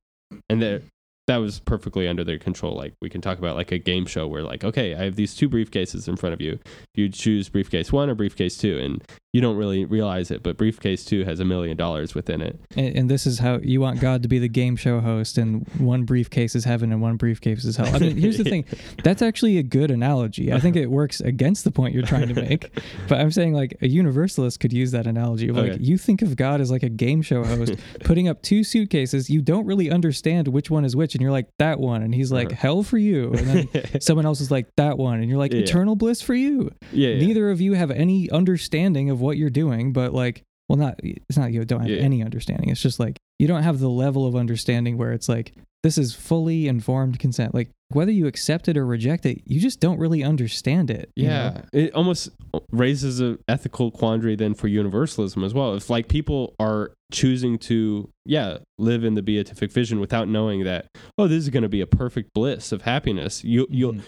and 0.48 0.60
that 0.62 0.82
that 1.26 1.36
was 1.36 1.60
perfectly 1.60 2.08
under 2.08 2.24
their 2.24 2.38
control. 2.38 2.74
Like 2.76 2.94
we 3.00 3.08
can 3.08 3.20
talk 3.20 3.38
about 3.38 3.54
like 3.56 3.70
a 3.70 3.78
game 3.78 4.06
show 4.06 4.26
where 4.26 4.42
like 4.42 4.64
okay, 4.64 4.94
I 4.94 5.04
have 5.04 5.16
these 5.16 5.34
two 5.34 5.48
briefcases 5.48 6.08
in 6.08 6.16
front 6.16 6.32
of 6.32 6.40
you. 6.40 6.58
You 6.94 7.08
choose 7.08 7.48
briefcase 7.48 7.92
one 7.92 8.10
or 8.10 8.14
briefcase 8.14 8.56
two, 8.58 8.78
and 8.78 9.02
you 9.32 9.40
don't 9.40 9.56
really 9.56 9.84
realize 9.84 10.30
it, 10.32 10.42
but 10.42 10.56
briefcase 10.56 11.04
two 11.04 11.24
has 11.24 11.38
a 11.38 11.44
million 11.44 11.76
dollars 11.76 12.14
within 12.16 12.40
it. 12.40 12.58
And, 12.76 12.96
and 12.96 13.10
this 13.10 13.26
is 13.26 13.38
how 13.38 13.58
you 13.58 13.80
want 13.80 14.00
God 14.00 14.22
to 14.22 14.28
be 14.28 14.40
the 14.40 14.48
game 14.48 14.74
show 14.76 14.98
host, 15.00 15.38
and 15.38 15.66
one 15.78 16.02
briefcase 16.04 16.56
is 16.56 16.64
heaven 16.64 16.90
and 16.90 17.00
one 17.00 17.16
briefcase 17.16 17.64
is 17.64 17.76
hell. 17.76 17.94
I 17.94 17.98
mean, 18.00 18.16
here's 18.16 18.38
the 18.38 18.44
thing 18.44 18.64
that's 19.04 19.22
actually 19.22 19.58
a 19.58 19.62
good 19.62 19.90
analogy. 19.92 20.52
I 20.52 20.58
think 20.58 20.74
it 20.74 20.90
works 20.90 21.20
against 21.20 21.62
the 21.64 21.70
point 21.70 21.94
you're 21.94 22.02
trying 22.02 22.28
to 22.28 22.34
make, 22.34 22.70
but 23.08 23.20
I'm 23.20 23.30
saying 23.30 23.52
like 23.54 23.76
a 23.80 23.88
universalist 23.88 24.58
could 24.58 24.72
use 24.72 24.90
that 24.92 25.06
analogy 25.06 25.48
of 25.48 25.56
like 25.56 25.72
Okay. 25.72 25.78
you 25.82 25.96
think 25.98 26.22
of 26.22 26.34
God 26.36 26.60
as 26.60 26.70
like 26.70 26.82
a 26.82 26.88
game 26.88 27.22
show 27.22 27.44
host 27.44 27.74
putting 28.02 28.26
up 28.26 28.42
two 28.42 28.64
suitcases, 28.64 29.30
you 29.30 29.42
don't 29.42 29.66
really 29.66 29.90
understand 29.90 30.48
which 30.48 30.70
one 30.70 30.84
is 30.84 30.96
which, 30.96 31.14
and 31.20 31.24
you're 31.24 31.32
like 31.32 31.48
that 31.58 31.78
one, 31.78 32.02
and 32.02 32.14
he's 32.14 32.32
like 32.32 32.46
Uh-huh. 32.46 32.56
hell 32.58 32.82
for 32.82 32.96
you, 32.96 33.32
and 33.34 33.46
then 33.46 33.68
someone 34.00 34.24
else 34.24 34.40
is 34.40 34.50
like 34.50 34.66
that 34.78 34.96
one, 34.96 35.20
and 35.20 35.28
you're 35.28 35.38
like 35.38 35.52
Yeah. 35.52 35.60
eternal 35.60 35.94
bliss 35.96 36.22
for 36.22 36.34
you. 36.34 36.70
yeah, 36.92 37.10
yeah. 37.10 37.18
Neither 37.26 37.50
of 37.50 37.60
you 37.60 37.74
have 37.74 37.90
any 37.90 38.30
understanding 38.30 39.10
of 39.10 39.20
what 39.20 39.36
you're 39.36 39.50
doing, 39.50 39.92
but 39.92 40.14
like, 40.14 40.42
well, 40.68 40.78
not 40.78 40.98
it's 41.02 41.36
not 41.36 41.52
you 41.52 41.62
don't 41.66 41.80
have 41.82 41.90
Yeah. 41.90 41.98
any 41.98 42.22
understanding. 42.24 42.70
It's 42.70 42.80
just 42.80 42.98
like 42.98 43.18
you 43.38 43.46
don't 43.46 43.62
have 43.62 43.80
the 43.80 43.90
level 43.90 44.26
of 44.26 44.34
understanding 44.34 44.96
where 44.96 45.12
it's 45.12 45.28
like 45.28 45.52
this 45.82 45.96
is 45.98 46.14
fully 46.14 46.68
informed 46.68 47.18
consent. 47.18 47.54
Like 47.54 47.70
whether 47.88 48.12
you 48.12 48.26
accept 48.26 48.68
it 48.68 48.76
or 48.76 48.86
reject 48.86 49.26
it, 49.26 49.40
you 49.46 49.60
just 49.60 49.80
don't 49.80 49.98
really 49.98 50.22
understand 50.22 50.90
it. 50.90 51.10
you 51.16 51.26
know? 51.26 51.54
Yeah, 51.54 51.62
it 51.72 51.92
almost 51.94 52.30
raises 52.70 53.20
a 53.20 53.38
ethical 53.48 53.90
quandary 53.90 54.36
then 54.36 54.54
for 54.54 54.68
universalism 54.68 55.42
as 55.42 55.54
well. 55.54 55.74
If 55.74 55.90
like 55.90 56.08
people 56.08 56.54
are 56.60 56.92
choosing 57.12 57.58
to 57.58 58.08
yeah 58.24 58.58
live 58.78 59.02
in 59.04 59.14
the 59.14 59.22
beatific 59.22 59.72
vision 59.72 59.98
without 59.98 60.28
knowing 60.28 60.62
that 60.64 60.86
oh 61.18 61.26
this 61.26 61.38
is 61.42 61.48
going 61.48 61.64
to 61.64 61.68
be 61.68 61.80
a 61.80 61.86
perfect 61.86 62.30
bliss 62.34 62.70
of 62.72 62.82
happiness, 62.82 63.42
you 63.42 63.66
you 63.70 63.92
Mhm. 63.92 64.02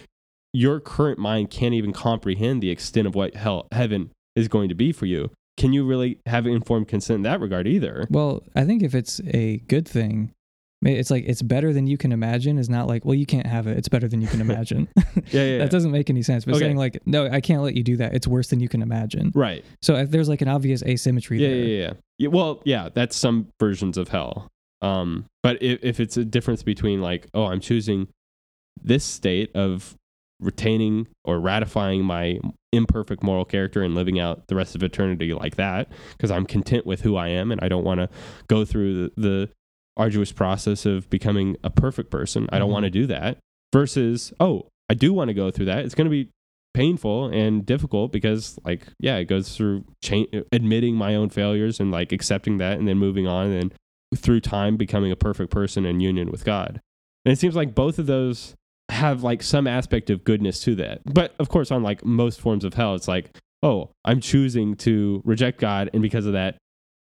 your 0.53 0.79
current 0.81 1.19
mind 1.19 1.51
can't 1.51 1.75
even 1.75 1.93
comprehend 1.93 2.63
the 2.63 2.71
extent 2.71 3.07
of 3.07 3.15
what 3.15 3.35
hell 3.35 3.67
heaven 3.73 4.11
is 4.37 4.47
going 4.49 4.69
to 4.69 4.75
be 4.75 4.93
for 4.93 5.07
you. 5.07 5.31
Can 5.57 5.73
you 5.73 5.85
really 5.85 6.19
have 6.27 6.47
informed 6.47 6.89
consent 6.89 7.17
in 7.17 7.23
that 7.23 7.41
regard 7.41 7.67
either? 7.67 8.07
Well, 8.11 8.43
I 8.55 8.65
think 8.65 8.83
if 8.83 8.95
it's 8.95 9.21
a 9.27 9.59
good 9.69 9.87
thing, 9.89 10.33
it's 10.85 11.11
like 11.11 11.25
it's 11.27 11.43
better 11.43 11.73
than 11.73 11.87
you 11.87 11.97
can 11.97 12.13
imagine. 12.13 12.59
Is 12.59 12.69
not 12.69 12.89
like 12.89 13.05
well 13.05 13.15
you 13.15 13.27
can't 13.27 13.47
have 13.47 13.67
it. 13.67 13.79
It's 13.79 13.89
better 13.89 14.09
than 14.09 14.21
you 14.21 14.29
can 14.29 14.41
imagine. 14.49 14.89
Yeah, 15.31 15.45
yeah, 15.45 15.59
that 15.61 15.71
doesn't 15.71 15.91
make 15.93 16.11
any 16.11 16.23
sense. 16.23 16.45
But 16.45 16.55
Okay. 16.57 16.65
saying 16.65 16.77
like 16.77 16.99
no, 17.07 17.27
I 17.31 17.41
can't 17.41 17.63
let 17.63 17.75
you 17.75 17.83
do 17.83 17.97
that. 17.99 18.15
It's 18.15 18.27
worse 18.27 18.49
than 18.49 18.61
you 18.61 18.69
can 18.69 18.83
imagine. 18.83 19.33
right. 19.35 19.65
So 19.81 19.97
if 19.97 20.11
there's 20.11 20.29
like 20.29 20.43
an 20.43 20.49
obvious 20.49 20.83
asymmetry 20.83 21.39
Yeah, 21.41 21.49
there. 21.49 21.57
yeah, 21.57 21.81
yeah, 21.87 21.93
yeah. 22.19 22.29
Well, 22.29 22.61
yeah, 22.65 22.89
that's 22.93 23.17
some 23.17 23.49
versions 23.61 23.97
of 23.97 24.09
hell. 24.09 24.49
Um, 24.81 25.27
but 25.43 25.63
if, 25.63 25.79
if 25.83 26.01
it's 26.01 26.17
a 26.17 26.25
difference 26.25 26.63
between 26.65 27.01
like, 27.01 27.29
oh, 27.35 27.45
I'm 27.47 27.61
choosing 27.61 28.09
this 28.83 29.05
state 29.05 29.55
of 29.55 29.95
retaining 30.41 31.07
or 31.25 31.39
ratifying 31.39 32.03
my 32.05 32.41
imperfect 32.73 33.23
moral 33.23 33.45
character 33.45 33.83
and 33.83 33.95
living 33.95 34.19
out 34.19 34.49
the 34.49 34.57
rest 34.57 34.75
of 34.75 34.83
eternity 34.83 35.33
like 35.35 35.55
that 35.57 35.89
because 36.17 36.31
I'm 36.33 36.47
content 36.47 36.85
with 36.87 37.03
who 37.03 37.15
I 37.17 37.29
am 37.29 37.53
and 37.53 37.61
I 37.63 37.69
don't 37.69 37.85
want 37.85 38.01
to 38.01 38.09
go 38.49 38.65
through 38.65 38.95
the, 38.95 39.13
the 39.21 39.49
arduous 39.97 40.33
process 40.33 40.87
of 40.87 41.09
becoming 41.11 41.57
a 41.63 41.71
perfect 41.71 42.11
person. 42.11 42.49
I 42.53 42.59
don't 42.59 42.71
Mhm. 42.71 42.73
want 42.73 42.85
to 42.85 42.91
do 42.91 43.07
that. 43.09 43.39
Versus, 43.73 44.33
oh, 44.41 44.69
I 44.91 44.95
do 44.95 45.13
want 45.13 45.29
to 45.29 45.35
go 45.35 45.51
through 45.51 45.67
that. 45.67 45.85
It's 45.85 45.95
going 45.95 46.07
to 46.07 46.11
be 46.11 46.29
painful 46.75 47.27
and 47.27 47.67
difficult 47.67 48.11
because 48.13 48.59
like 48.65 48.87
yeah 48.99 49.17
it 49.17 49.27
goes 49.27 49.55
through 49.55 49.85
cha- 50.03 50.25
admitting 50.53 50.95
my 50.95 51.15
own 51.15 51.29
failures 51.29 51.79
and 51.81 51.91
like 51.91 52.13
accepting 52.13 52.57
that 52.57 52.79
and 52.79 52.89
then 52.89 52.97
moving 52.97 53.27
on 53.27 53.51
and 53.51 53.75
through 54.17 54.41
time 54.41 54.79
becoming 54.79 55.13
a 55.13 55.17
perfect 55.17 55.51
person 55.51 55.85
in 55.85 56.01
union 56.01 56.31
with 56.31 56.47
god 56.47 56.81
and 57.27 57.33
it 57.35 57.39
seems 57.39 57.55
like 57.55 57.75
both 57.75 57.99
of 57.99 58.07
those 58.07 58.55
have 58.89 59.23
like 59.23 59.43
some 59.43 59.67
aspect 59.67 60.09
of 60.09 60.25
goodness 60.25 60.61
to 60.61 60.75
that 60.75 61.03
but 61.05 61.35
of 61.39 61.51
course 61.51 61.71
on 61.71 61.83
like 61.83 62.03
most 62.07 62.41
forms 62.41 62.65
of 62.65 62.73
hell 62.73 62.95
it's 62.95 63.07
like 63.07 63.37
oh 63.63 63.91
i'm 64.07 64.19
choosing 64.19 64.75
to 64.75 65.21
reject 65.27 65.61
god 65.61 65.91
and 65.93 66.01
because 66.01 66.25
of 66.25 66.33
that 66.33 66.57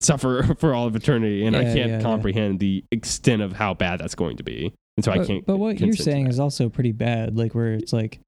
suffer 0.03 0.55
for 0.59 0.73
all 0.73 0.88
of 0.88 0.95
eternity 0.95 1.45
and 1.45 1.55
i 1.55 1.63
can't 1.63 1.77
yeah, 1.77 1.85
yeah. 1.85 2.01
comprehend 2.01 2.59
the 2.59 2.84
extent 2.91 3.41
of 3.41 3.53
how 3.53 3.73
bad 3.73 3.99
that's 3.99 4.15
going 4.15 4.38
to 4.38 4.43
be 4.43 4.73
and 4.97 5.03
so 5.03 5.11
i 5.11 5.25
can't 5.25 5.45
But 5.45 5.57
what 5.57 5.80
you're 5.80 5.93
saying 5.93 6.25
that. 6.25 6.31
is 6.31 6.39
also 6.39 6.69
pretty 6.69 6.91
bad. 6.91 7.38
Like 7.38 7.55
where 7.55 7.73
it's 7.73 7.93
like, 7.93 8.19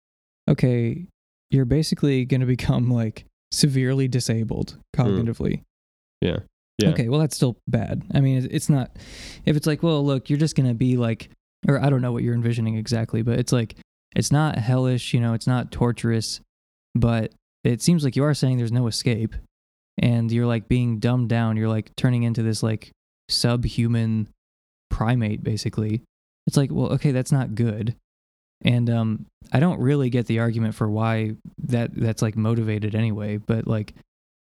okay, 0.50 1.06
you're 1.52 1.66
basically 1.66 2.26
going 2.26 2.42
to 2.42 2.48
become 2.48 2.90
like 2.90 3.26
severely 3.52 4.08
disabled 4.08 4.78
hmm. 4.96 5.02
cognitively. 5.02 5.64
yeah 6.22 6.40
yeah 6.80 6.90
Okay, 6.90 7.08
well 7.10 7.20
that's 7.20 7.36
still 7.36 7.58
bad. 7.68 8.04
I 8.14 8.20
mean, 8.20 8.48
it's 8.50 8.70
not. 8.70 8.96
If 9.46 9.56
it's 9.56 9.68
like, 9.68 9.84
well, 9.84 10.04
look, 10.04 10.30
you're 10.30 10.40
just 10.40 10.56
going 10.56 10.68
to 10.68 10.74
be 10.74 10.98
like, 10.98 11.30
or 11.68 11.80
I 11.80 11.90
don't 11.90 12.02
know 12.02 12.12
what 12.12 12.24
you're 12.24 12.36
envisioning 12.36 12.76
exactly, 12.78 13.22
but 13.22 13.40
it's 13.40 13.52
like, 13.52 13.76
it's 14.16 14.32
not 14.32 14.58
hellish. 14.58 15.14
You 15.14 15.20
know, 15.20 15.34
it's 15.34 15.48
not 15.48 15.72
torturous, 15.72 16.42
but 16.96 17.32
it 17.64 17.82
seems 17.82 18.04
like 18.04 18.16
you 18.16 18.24
are 18.24 18.34
saying 18.34 18.58
there's 18.58 18.72
no 18.72 18.88
escape, 18.88 19.36
and 19.98 20.32
you're 20.32 20.46
like 20.46 20.68
being 20.68 21.00
dumbed 21.00 21.30
down. 21.30 21.58
You're 21.58 21.70
like 21.70 21.96
turning 21.96 22.24
into 22.24 22.44
this 22.44 22.62
like 22.64 22.92
subhuman 23.30 24.28
primate 24.92 25.44
basically 25.44 26.02
it's 26.48 26.56
like 26.56 26.70
well 26.72 26.94
okay 26.94 27.12
that's 27.12 27.32
not 27.32 27.54
good 27.56 27.96
and 28.64 28.90
um 28.90 29.26
i 29.52 29.60
don't 29.60 29.80
really 29.80 30.10
get 30.10 30.26
the 30.28 30.40
argument 30.40 30.74
for 30.76 30.88
why 30.88 31.32
that 31.58 31.90
that's 31.96 32.22
like 32.22 32.38
motivated 32.38 32.96
anyway 32.96 33.36
but 33.36 33.68
like 33.68 33.94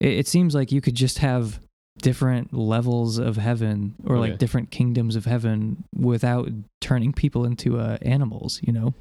it, 0.01 0.15
it 0.15 0.27
seems 0.27 0.55
like 0.55 0.73
you 0.73 0.81
could 0.81 0.95
just 0.97 1.19
have 1.19 1.61
different 1.99 2.53
levels 2.53 3.19
of 3.19 3.37
heaven 3.37 3.95
or 4.07 4.19
like 4.19 4.31
Okay. 4.31 4.39
different 4.39 4.71
kingdoms 4.71 5.15
of 5.15 5.27
heaven 5.27 5.85
without 5.95 6.49
turning 6.81 7.13
people 7.13 7.45
into 7.45 7.79
uh, 7.79 7.99
animals 8.03 8.59
you 8.63 8.73
know 8.73 8.95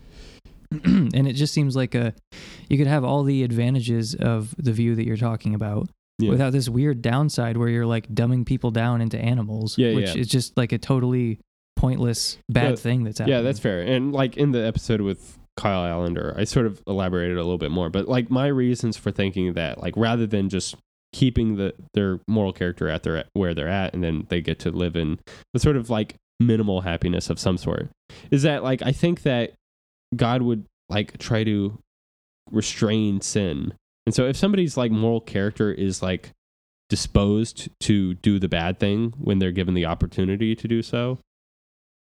and 0.84 1.28
it 1.28 1.34
just 1.34 1.54
seems 1.54 1.76
like 1.76 1.96
a 1.96 2.14
you 2.70 2.78
could 2.78 2.88
have 2.88 3.04
all 3.06 3.24
the 3.24 3.42
advantages 3.44 4.14
of 4.16 4.54
the 4.58 4.74
view 4.74 4.96
that 4.96 5.06
you're 5.06 5.18
talking 5.18 5.56
about 5.56 5.90
Yeah. 6.22 6.30
without 6.30 6.52
this 6.54 6.70
weird 6.70 7.02
downside 7.02 7.58
where 7.58 7.68
you're 7.70 7.86
like 7.86 8.08
dumbing 8.10 8.46
people 8.46 8.72
down 8.72 9.02
into 9.02 9.18
animals 9.18 9.78
Yeah, 9.78 9.96
which 9.96 10.16
yeah. 10.16 10.22
is 10.22 10.28
just 10.28 10.56
like 10.58 10.72
a 10.72 10.78
totally 10.78 11.40
pointless 11.76 12.38
bad 12.50 12.78
thing 12.78 13.04
that's 13.04 13.20
happening 13.20 13.38
Yeah, 13.38 13.42
that's 13.42 13.60
fair. 13.60 13.82
And 13.82 14.14
like 14.14 14.38
in 14.38 14.52
the 14.52 14.66
episode 14.66 15.02
with 15.02 15.40
Kyle 15.58 15.84
Allender, 15.84 16.34
I 16.38 16.44
sort 16.46 16.66
of 16.66 16.82
elaborated 16.88 17.38
a 17.38 17.44
little 17.44 17.58
bit 17.58 17.72
more. 17.72 17.90
But 17.90 18.08
like 18.08 18.30
my 18.30 18.48
reasons 18.48 18.98
for 18.98 19.12
thinking 19.12 19.54
that, 19.54 19.82
like 19.82 19.96
rather 19.98 20.26
than 20.28 20.50
just 20.50 20.76
keeping 21.14 21.58
the 21.58 21.74
their 21.94 22.20
moral 22.28 22.54
character 22.54 22.88
at 22.88 23.04
their 23.04 23.26
where 23.34 23.54
they're 23.54 23.68
at, 23.68 23.94
and 23.94 24.04
then 24.04 24.26
they 24.30 24.42
get 24.42 24.60
to 24.60 24.72
live 24.72 24.96
in 24.96 25.20
the 25.54 25.60
sort 25.60 25.76
of 25.76 25.90
like 25.90 26.16
minimal 26.40 26.82
happiness 26.82 27.30
of 27.30 27.38
some 27.40 27.58
sort, 27.58 27.90
is 28.32 28.44
that 28.44 28.64
like 28.64 28.82
I 28.82 28.92
think 28.92 29.24
that 29.24 29.54
God 30.16 30.42
would 30.42 30.66
like 30.90 31.18
try 31.18 31.44
to 31.44 31.78
restrain 32.52 33.22
sin. 33.22 33.74
And 34.12 34.16
so 34.18 34.26
if 34.26 34.36
somebody's 34.36 34.76
like 34.76 34.92
moral 34.92 35.22
character 35.22 35.72
is 35.72 36.02
like 36.02 36.32
disposed 36.90 37.70
to 37.80 38.16
do 38.16 38.40
the 38.40 38.50
bad 38.50 38.78
thing 38.78 39.14
when 39.18 39.40
they're 39.40 39.54
given 39.54 39.74
the 39.74 39.86
opportunity 39.86 40.54
to 40.54 40.68
do 40.68 40.82
so, 40.82 41.20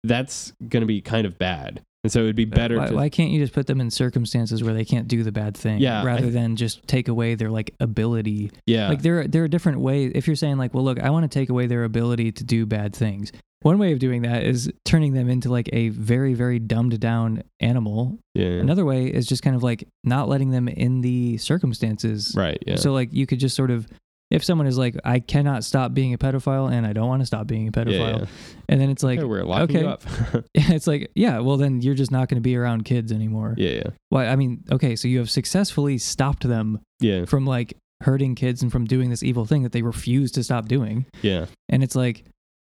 that's 0.03 0.51
going 0.67 0.81
to 0.81 0.87
be 0.87 1.01
kind 1.01 1.27
of 1.27 1.37
bad. 1.37 1.83
And 2.03 2.11
so 2.11 2.21
it 2.21 2.23
would 2.23 2.35
be 2.35 2.47
uh, 2.51 2.55
better 2.55 2.79
why, 2.79 2.87
to 2.87 2.95
why 2.95 3.09
can't 3.09 3.29
you 3.29 3.39
just 3.39 3.53
put 3.53 3.67
them 3.67 3.79
in 3.79 3.91
circumstances 3.91 4.63
where 4.63 4.73
they 4.73 4.85
can't 4.85 5.07
do 5.07 5.21
the 5.21 5.31
bad 5.31 5.55
thing 5.55 5.81
Yeah, 5.81 6.03
rather 6.03 6.23
th- 6.23 6.33
than 6.33 6.55
just 6.55 6.87
take 6.87 7.09
away 7.09 7.35
their 7.35 7.51
like 7.51 7.75
ability 7.79 8.49
yeah. 8.65 8.89
like 8.89 9.03
there 9.03 9.19
are, 9.19 9.27
there 9.27 9.43
are 9.43 9.47
different 9.47 9.79
ways 9.79 10.13
if 10.15 10.25
you're 10.25 10.35
saying 10.35 10.57
like 10.57 10.73
well 10.73 10.83
look 10.83 10.99
i 10.99 11.09
want 11.09 11.29
to 11.29 11.39
take 11.39 11.49
away 11.49 11.67
their 11.67 11.83
ability 11.83 12.31
to 12.31 12.43
do 12.45 12.65
bad 12.65 12.95
things 12.95 13.33
one 13.61 13.77
way 13.77 13.91
of 13.91 13.99
doing 13.99 14.21
that 14.21 14.43
is 14.43 14.71
turning 14.85 15.13
them 15.13 15.29
into 15.29 15.49
like 15.49 15.69
a 15.73 15.89
very 15.89 16.33
very 16.33 16.59
dumbed 16.59 16.99
down 16.99 17.43
animal 17.59 18.17
yeah. 18.33 18.45
another 18.45 18.85
way 18.85 19.07
is 19.07 19.25
just 19.25 19.43
kind 19.43 19.55
of 19.55 19.63
like 19.63 19.87
not 20.03 20.29
letting 20.29 20.51
them 20.51 20.67
in 20.67 21.01
the 21.01 21.37
circumstances 21.37 22.33
right, 22.37 22.61
yeah. 22.65 22.75
so 22.75 22.93
like 22.93 23.11
you 23.11 23.25
could 23.25 23.39
just 23.39 23.55
sort 23.55 23.71
of 23.71 23.87
if 24.31 24.43
someone 24.43 24.67
is 24.67 24.77
like, 24.77 24.95
I 25.03 25.19
cannot 25.19 25.63
stop 25.63 25.93
being 25.93 26.13
a 26.13 26.17
pedophile 26.17 26.71
and 26.71 26.85
I 26.85 26.93
don't 26.93 27.07
want 27.07 27.21
to 27.21 27.25
stop 27.25 27.47
being 27.47 27.67
a 27.67 27.71
pedophile, 27.71 28.21
yeah. 28.21 28.25
and 28.67 28.79
then 28.79 28.89
it's 28.89 29.01
like, 29.01 29.19
Okay, 29.19 29.25
we're 29.25 29.43
locking 29.43 29.77
okay. 29.77 29.85
you 29.85 29.89
up. 29.89 30.03
it's 30.53 30.87
like, 30.87 31.11
yeah, 31.15 31.39
well 31.39 31.57
then 31.57 31.81
you're 31.81 31.95
just 31.95 32.11
not 32.11 32.29
going 32.29 32.35
to 32.35 32.41
be 32.41 32.55
around 32.55 32.85
kids 32.85 33.11
anymore. 33.11 33.55
yeah, 33.57 33.71
yeah, 33.71 33.87
Why? 34.09 34.27
I 34.27 34.35
mean, 34.35 34.63
okay, 34.71 34.95
so 34.95 35.07
you 35.07 35.17
have 35.19 35.31
successfully 35.31 35.97
stopped 35.97 36.47
them 36.47 36.79
yeah, 36.99 37.25
from 37.25 37.45
like 37.45 37.75
hurting 38.01 38.35
kids 38.35 38.61
and 38.61 38.71
from 38.71 38.85
doing 38.85 39.09
this 39.09 39.23
evil 39.23 39.45
thing 39.45 39.63
that 39.63 39.71
they 39.71 39.81
refuse 39.81 40.31
to 40.33 40.43
stop 40.43 40.67
doing. 40.67 41.05
yeah, 41.21 41.45
And 41.67 41.83
it's 41.83 41.95
like, 41.95 42.23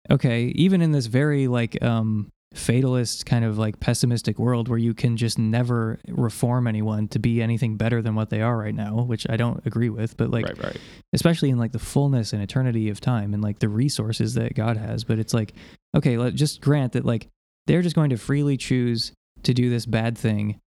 okay, 0.08 0.44
even 0.54 0.82
in 0.82 0.92
this 0.92 1.06
very 1.06 1.48
like 1.48 1.82
um 1.82 2.30
fatalist 2.52 3.26
kind 3.26 3.44
of 3.44 3.58
like 3.58 3.78
pessimistic 3.78 4.38
world 4.38 4.68
where 4.68 4.78
you 4.78 4.92
can 4.92 5.16
just 5.16 5.38
never 5.38 6.00
reform 6.08 6.66
anyone 6.66 7.06
to 7.06 7.20
be 7.20 7.40
anything 7.40 7.76
better 7.76 8.02
than 8.02 8.16
what 8.16 8.28
they 8.30 8.40
are 8.40 8.58
right 8.58 8.74
now, 8.74 9.02
which 9.02 9.24
I 9.30 9.36
don't 9.36 9.64
agree 9.66 9.88
with, 9.88 10.16
but 10.16 10.30
like 10.30 10.46
right, 10.46 10.64
right. 10.64 10.78
especially 11.12 11.50
in 11.50 11.58
like 11.58 11.72
the 11.72 11.78
fullness 11.78 12.32
and 12.32 12.42
eternity 12.42 12.88
of 12.88 13.00
time 13.00 13.34
and 13.34 13.42
like 13.42 13.60
the 13.60 13.68
resources 13.68 14.34
that 14.34 14.54
God 14.54 14.76
has, 14.76 15.04
but 15.04 15.20
it's 15.20 15.32
like, 15.32 15.52
okay, 15.96 16.18
let 16.18 16.34
just 16.34 16.60
grant 16.60 16.94
that 16.94 17.04
like 17.04 17.28
they're 17.68 17.82
just 17.82 17.94
going 17.94 18.10
to 18.10 18.16
freely 18.16 18.56
choose 18.56 19.12
to 19.44 19.54
do 19.54 19.70
this 19.70 19.86
bad 19.86 20.18
thing 20.18 20.58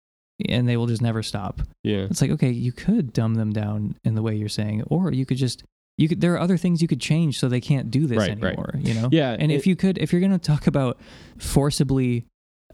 and 0.47 0.67
they 0.67 0.77
will 0.77 0.87
just 0.87 1.01
never 1.01 1.21
stop. 1.21 1.61
Yeah, 1.83 2.07
It's 2.09 2.21
like, 2.21 2.31
okay, 2.31 2.49
you 2.49 2.71
could 2.71 3.13
dumb 3.13 3.35
them 3.35 3.51
down 3.51 3.97
in 4.03 4.15
the 4.15 4.21
way 4.21 4.35
you're 4.35 4.49
saying, 4.49 4.83
or 4.87 5.11
you 5.11 5.25
could 5.25 5.37
just 5.37 5.63
you 5.97 6.07
could 6.09 6.21
there 6.21 6.33
are 6.33 6.39
other 6.39 6.57
things 6.57 6.81
you 6.81 6.87
could 6.87 7.01
change 7.01 7.39
so 7.39 7.47
they 7.47 7.61
can't 7.61 7.91
do 7.91 8.07
this 8.07 8.17
Right, 8.17 8.29
right. 8.41 8.43
anymore, 8.53 8.73
you 8.79 8.93
know? 8.95 9.09
yeah. 9.11 9.35
And 9.37 9.51
it- 9.51 9.55
if 9.55 9.67
you 9.67 9.75
could 9.75 9.97
if 9.99 10.11
you're 10.11 10.21
going 10.21 10.31
to 10.31 10.39
talk 10.39 10.67
about 10.67 10.99
forcibly 11.37 12.25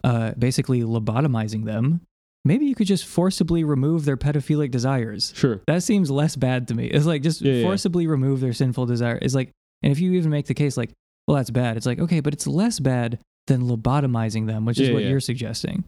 uh 0.04 0.32
basically 0.38 0.82
lobotomizing 0.82 1.66
them, 1.66 2.02
maybe 2.46 2.66
you 2.66 2.76
could 2.76 2.88
just 2.88 3.06
forcibly 3.06 3.64
remove 3.64 4.06
their 4.06 4.16
pedophilic 4.18 4.72
desires. 4.72 5.34
sure, 5.36 5.62
That 5.68 5.84
seems 5.84 6.10
less 6.10 6.36
bad 6.38 6.68
to 6.70 6.76
me. 6.76 6.86
It's 6.88 7.06
like 7.06 7.22
just 7.22 7.42
Yeah, 7.42 7.54
yeah. 7.56 7.64
forcibly 7.64 8.08
remove 8.08 8.40
their 8.40 8.54
sinful 8.54 8.86
desire. 8.86 9.20
It's 9.22 9.36
like 9.36 9.50
and 9.84 9.92
if 9.92 10.00
you 10.00 10.14
even 10.14 10.30
make 10.32 10.46
the 10.46 10.54
case 10.54 10.78
like, 10.78 10.92
well 11.28 11.36
that's 11.38 11.50
bad. 11.52 11.76
It's 11.78 11.86
like, 11.86 12.00
okay, 12.00 12.20
but 12.22 12.34
it's 12.34 12.48
less 12.48 12.80
bad 12.80 13.20
than 13.48 13.64
lobotomizing 13.64 14.46
them, 14.48 14.66
which 14.66 14.80
is 14.80 14.88
Yeah, 14.90 14.94
what 14.94 15.04
yeah. 15.04 15.10
you're 15.10 15.20
suggesting. 15.20 15.84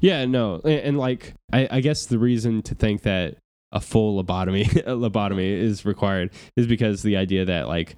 Yeah, 0.00 0.24
no, 0.24 0.60
and, 0.64 0.80
and 0.80 0.98
like 0.98 1.32
I, 1.52 1.68
I 1.70 1.80
guess 1.80 2.06
the 2.06 2.18
reason 2.18 2.62
to 2.62 2.74
think 2.74 3.02
that 3.02 3.36
a 3.74 3.80
full 3.80 4.22
lobotomy 4.22 4.64
lobotomy 4.86 5.50
is 5.50 5.84
required 5.84 6.32
is 6.56 6.66
because 6.66 7.02
the 7.02 7.16
idea 7.16 7.44
that 7.44 7.68
like 7.68 7.96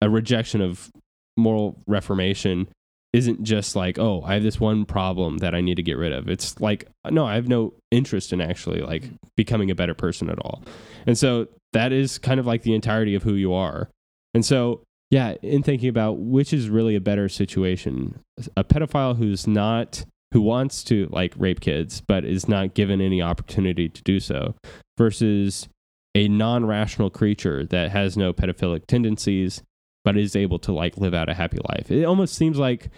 a 0.00 0.10
rejection 0.10 0.60
of 0.60 0.90
moral 1.36 1.76
reformation 1.86 2.66
isn't 3.12 3.42
just 3.42 3.76
like 3.76 3.98
oh 3.98 4.22
I 4.22 4.34
have 4.34 4.42
this 4.42 4.58
one 4.58 4.84
problem 4.84 5.38
that 5.38 5.54
I 5.54 5.60
need 5.60 5.76
to 5.76 5.82
get 5.82 5.98
rid 5.98 6.12
of. 6.12 6.28
It's 6.28 6.60
like 6.60 6.88
no, 7.10 7.26
I 7.26 7.34
have 7.34 7.48
no 7.48 7.74
interest 7.90 8.32
in 8.32 8.40
actually 8.40 8.80
like 8.80 9.04
becoming 9.36 9.70
a 9.70 9.74
better 9.74 9.94
person 9.94 10.30
at 10.30 10.38
all, 10.40 10.62
and 11.06 11.16
so 11.16 11.48
that 11.72 11.92
is 11.92 12.18
kind 12.18 12.40
of 12.40 12.46
like 12.46 12.62
the 12.62 12.74
entirety 12.74 13.14
of 13.14 13.22
who 13.22 13.34
you 13.34 13.52
are, 13.52 13.88
and 14.34 14.44
so. 14.44 14.82
Yeah, 15.12 15.34
in 15.42 15.64
thinking 15.64 15.88
about 15.88 16.18
which 16.18 16.52
is 16.52 16.70
really 16.70 16.94
a 16.94 17.00
better 17.00 17.28
situation, 17.28 18.20
a 18.56 18.62
pedophile 18.62 19.16
who's 19.16 19.44
not 19.44 20.04
who 20.32 20.40
wants 20.40 20.84
to 20.84 21.08
like 21.10 21.34
rape 21.36 21.60
kids 21.60 22.00
but 22.00 22.24
is 22.24 22.48
not 22.48 22.74
given 22.74 23.00
any 23.00 23.20
opportunity 23.20 23.88
to 23.88 24.02
do 24.02 24.20
so 24.20 24.54
versus 24.98 25.68
a 26.14 26.28
non-rational 26.28 27.10
creature 27.10 27.64
that 27.66 27.90
has 27.90 28.16
no 28.16 28.32
pedophilic 28.32 28.86
tendencies 28.86 29.62
but 30.04 30.16
is 30.16 30.34
able 30.34 30.58
to 30.58 30.72
like 30.72 30.96
live 30.96 31.14
out 31.14 31.28
a 31.28 31.34
happy 31.34 31.58
life 31.68 31.90
it 31.90 32.04
almost 32.04 32.34
seems 32.34 32.58
like 32.58 32.90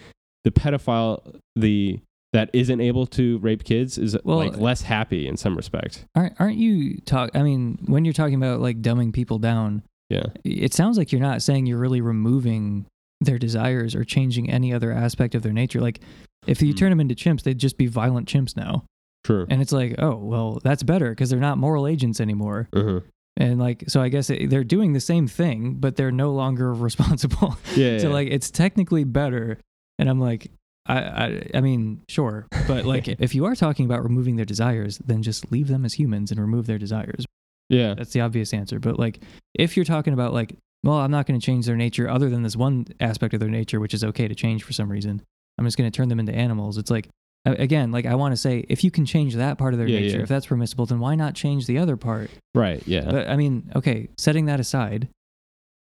the 0.43 0.51
pedophile 0.51 1.39
the 1.55 1.99
that 2.33 2.49
isn't 2.51 2.81
able 2.81 3.05
to 3.05 3.37
rape 3.39 3.63
kids 3.63 3.99
is 3.99 4.17
Well, 4.23 4.37
like 4.39 4.57
less 4.57 4.81
happy 4.81 5.27
in 5.27 5.37
some 5.37 5.55
respect 5.55 6.05
Aren't 6.15 6.39
aren't 6.39 6.57
you 6.57 6.97
talk? 7.01 7.29
I 7.35 7.43
mean, 7.43 7.77
when 7.85 8.05
you're 8.05 8.13
talking 8.13 8.35
about 8.35 8.59
like 8.59 8.81
dumbing 8.81 9.13
people 9.13 9.37
down, 9.37 9.83
yeah 10.09 10.25
it 10.43 10.73
sounds 10.73 10.97
like 10.97 11.11
you're 11.11 11.21
not 11.21 11.41
saying 11.43 11.67
you're 11.67 11.77
really 11.77 12.01
removing 12.01 12.87
their 13.21 13.37
desires 13.37 13.95
or 13.95 14.03
changing 14.03 14.49
any 14.49 14.73
other 14.73 14.91
aspect 14.91 15.35
of 15.35 15.43
their 15.43 15.53
nature. 15.53 15.79
Like, 15.79 16.01
if 16.47 16.61
you 16.61 16.71
Hmm. 16.73 16.77
turn 16.77 16.89
them 16.91 16.99
into 16.99 17.15
chimps, 17.15 17.43
they'd 17.43 17.57
just 17.57 17.77
be 17.77 17.87
violent 17.87 18.27
chimps 18.27 18.55
now. 18.55 18.85
true 19.23 19.45
And 19.49 19.61
it's 19.61 19.71
like, 19.71 19.95
oh, 19.99 20.15
well, 20.17 20.59
that's 20.63 20.83
better 20.83 21.09
because 21.11 21.29
they're 21.29 21.39
not 21.39 21.57
moral 21.57 21.87
agents 21.87 22.19
anymore. 22.19 22.67
uh-huh. 22.73 22.99
And 23.37 23.57
like, 23.59 23.85
so 23.87 23.99
I 24.01 24.09
guess 24.09 24.29
it, 24.29 24.49
they're 24.51 24.63
doing 24.63 24.93
the 24.93 24.99
same 24.99 25.27
thing, 25.27 25.75
but 25.79 25.95
they're 25.95 26.11
no 26.11 26.31
longer 26.33 26.71
responsible. 26.89 27.57
yeah, 27.75 27.97
so 27.97 28.07
yeah. 28.09 28.13
like, 28.13 28.27
it's 28.29 28.51
technically 28.51 29.03
better. 29.05 29.57
And 29.97 30.07
I'm 30.09 30.19
like, 30.19 30.51
I, 30.85 30.97
I, 30.99 31.49
I 31.55 31.61
mean, 31.61 32.01
sure, 32.09 32.45
but 32.67 32.85
like, 32.93 33.07
if 33.07 33.33
you 33.33 33.45
are 33.45 33.55
talking 33.55 33.85
about 33.85 34.03
removing 34.03 34.35
their 34.35 34.45
desires, 34.45 34.99
then 34.99 35.23
just 35.23 35.51
leave 35.51 35.67
them 35.67 35.83
as 35.85 35.93
humans 35.95 36.29
and 36.29 36.39
remove 36.39 36.67
their 36.67 36.77
desires. 36.77 37.25
yeah 37.69 37.93
That's 37.95 38.11
the 38.11 38.21
obvious 38.21 38.53
answer. 38.53 38.79
But 38.79 38.99
like, 38.99 39.21
if 39.55 39.75
you're 39.77 39.85
talking 39.85 40.13
about 40.13 40.33
like, 40.33 40.55
well, 40.83 40.97
I'm 40.97 41.11
not 41.11 41.25
going 41.25 41.39
to 41.39 41.45
change 41.45 41.65
their 41.65 41.77
nature 41.77 42.09
other 42.09 42.29
than 42.29 42.43
this 42.43 42.57
one 42.57 42.85
aspect 42.99 43.33
of 43.33 43.39
their 43.39 43.49
nature, 43.49 43.79
which 43.79 43.93
is 43.93 44.03
okay 44.03 44.27
to 44.27 44.35
change 44.35 44.63
for 44.63 44.73
some 44.73 44.91
reason. 44.91 45.21
I'm 45.57 45.65
just 45.65 45.77
going 45.77 45.89
to 45.91 45.95
turn 45.95 46.09
them 46.09 46.19
into 46.19 46.33
animals. 46.33 46.77
It's 46.77 46.89
like, 46.91 47.09
again, 47.45 47.91
like 47.91 48.05
I 48.05 48.15
want 48.15 48.31
to 48.33 48.37
say, 48.37 48.65
if 48.69 48.83
you 48.83 48.91
can 48.91 49.05
change 49.05 49.35
that 49.35 49.57
part 49.57 49.73
of 49.73 49.77
their 49.79 49.87
Yeah, 49.87 49.99
nature, 49.99 50.17
yeah. 50.17 50.23
if 50.23 50.29
that's 50.29 50.45
permissible, 50.47 50.85
then 50.85 50.99
why 50.99 51.15
not 51.15 51.35
change 51.35 51.67
the 51.67 51.77
other 51.77 51.97
part? 51.97 52.29
right 52.55 52.81
yeah 52.87 53.09
But 53.09 53.29
I 53.29 53.35
mean, 53.35 53.71
okay, 53.75 54.09
setting 54.17 54.45
that 54.45 54.59
aside, 54.59 55.09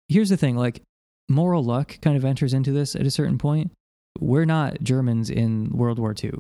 here's 0.10 0.30
the 0.30 0.38
thing: 0.38 0.58
like, 0.58 0.82
moral 1.30 1.64
luck 1.64 2.00
kind 2.02 2.18
of 2.18 2.26
enters 2.26 2.54
into 2.54 2.72
this 2.72 2.96
at 2.96 3.06
a 3.06 3.12
certain 3.12 3.38
point. 3.38 3.72
We're 4.20 4.46
not 4.46 4.82
Germans 4.82 5.30
in 5.30 5.70
World 5.70 5.98
War 6.00 6.14
II, 6.22 6.32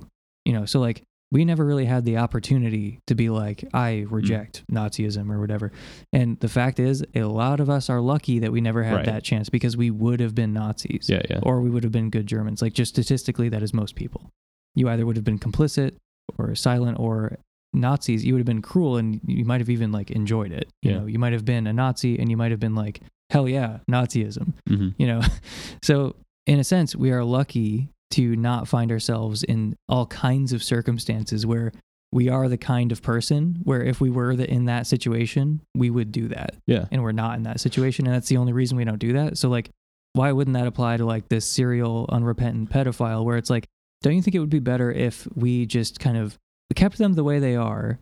you 0.45 0.53
know, 0.53 0.65
so 0.65 0.79
like 0.79 1.03
we 1.31 1.45
never 1.45 1.65
really 1.65 1.85
had 1.85 2.03
the 2.03 2.17
opportunity 2.17 2.99
to 3.07 3.15
be 3.15 3.29
like, 3.29 3.63
I 3.73 4.05
reject 4.09 4.63
Nazism 4.71 5.31
or 5.31 5.39
whatever. 5.39 5.71
And 6.11 6.37
the 6.41 6.49
fact 6.49 6.77
is, 6.79 7.03
a 7.15 7.23
lot 7.23 7.59
of 7.61 7.69
us 7.69 7.89
are 7.89 8.01
lucky 8.01 8.39
that 8.39 8.51
we 8.51 8.59
never 8.59 8.83
had 8.83 8.95
Right. 8.95 9.05
that 9.05 9.23
chance 9.23 9.47
because 9.49 9.77
we 9.77 9.89
would 9.91 10.19
have 10.19 10.35
been 10.35 10.51
Nazis 10.53 11.07
yeah 11.09 11.21
yeah 11.29 11.39
or 11.43 11.61
we 11.61 11.69
would 11.69 11.83
have 11.83 11.91
been 11.93 12.09
good 12.09 12.27
Germans. 12.27 12.61
Like, 12.61 12.73
just 12.73 12.89
statistically, 12.93 13.47
that 13.49 13.63
is 13.63 13.73
most 13.73 13.95
people. 13.95 14.29
You 14.75 14.89
either 14.89 15.05
would 15.05 15.15
have 15.15 15.23
been 15.25 15.39
complicit 15.39 15.95
or 16.37 16.53
silent 16.55 16.99
or 16.99 17.37
Nazis. 17.73 18.25
You 18.25 18.33
would 18.33 18.39
have 18.39 18.45
been 18.45 18.61
cruel 18.61 18.97
and 18.97 19.21
you 19.25 19.45
might 19.45 19.61
have 19.61 19.69
even 19.69 19.93
like 19.93 20.11
enjoyed 20.11 20.51
it. 20.51 20.67
You 20.81 20.91
Yeah. 20.91 20.97
know, 20.99 21.05
you 21.05 21.17
might 21.19 21.31
have 21.33 21.45
been 21.45 21.65
a 21.65 21.71
Nazi 21.73 22.19
and 22.19 22.29
you 22.29 22.35
might 22.35 22.51
have 22.51 22.59
been 22.59 22.75
like, 22.75 22.99
hell 23.29 23.47
yeah, 23.47 23.79
Nazism, 23.89 24.53
hmm 24.67 24.89
you 24.97 25.07
know? 25.07 25.21
so, 25.81 26.15
in 26.45 26.59
a 26.59 26.63
sense, 26.65 26.93
we 26.95 27.11
are 27.11 27.23
lucky 27.23 27.87
to 28.11 28.35
not 28.35 28.67
find 28.67 28.91
ourselves 28.91 29.43
in 29.43 29.75
all 29.89 30.05
kinds 30.05 30.53
of 30.53 30.63
circumstances 30.63 31.45
where 31.45 31.71
we 32.11 32.27
are 32.29 32.49
the 32.49 32.57
kind 32.57 32.91
of 32.91 33.01
person 33.01 33.59
where 33.63 33.81
if 33.81 34.01
we 34.01 34.09
were 34.09 34.35
the, 34.35 34.49
in 34.49 34.65
that 34.65 34.85
situation, 34.85 35.61
we 35.75 35.89
would 35.89 36.11
do 36.11 36.27
that. 36.27 36.55
Yeah. 36.67 36.85
And 36.91 37.03
we're 37.03 37.13
not 37.13 37.37
in 37.37 37.43
that 37.43 37.61
situation 37.61 38.05
and 38.05 38.13
that's 38.13 38.27
the 38.27 38.37
only 38.37 38.53
reason 38.53 38.77
we 38.77 38.83
don't 38.83 38.99
do 38.99 39.13
that. 39.13 39.37
So 39.37 39.49
like 39.49 39.69
why 40.13 40.31
wouldn't 40.31 40.55
that 40.55 40.67
apply 40.67 40.97
to 40.97 41.05
like 41.05 41.29
this 41.29 41.45
serial 41.45 42.05
unrepentant 42.09 42.69
pedophile 42.69 43.23
where 43.23 43.37
it's 43.37 43.49
like 43.49 43.67
don't 44.01 44.15
you 44.15 44.21
think 44.21 44.35
it 44.35 44.39
would 44.39 44.49
be 44.49 44.59
better 44.59 44.91
if 44.91 45.27
we 45.35 45.65
just 45.65 45.99
kind 45.99 46.17
of 46.17 46.37
kept 46.75 46.97
them 46.97 47.13
the 47.13 47.23
way 47.23 47.39
they 47.39 47.55
are 47.55 47.99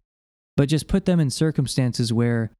but 0.56 0.70
just 0.70 0.88
put 0.88 1.06
them 1.06 1.20
in 1.20 1.30
circumstances 1.30 2.12
where 2.12 2.52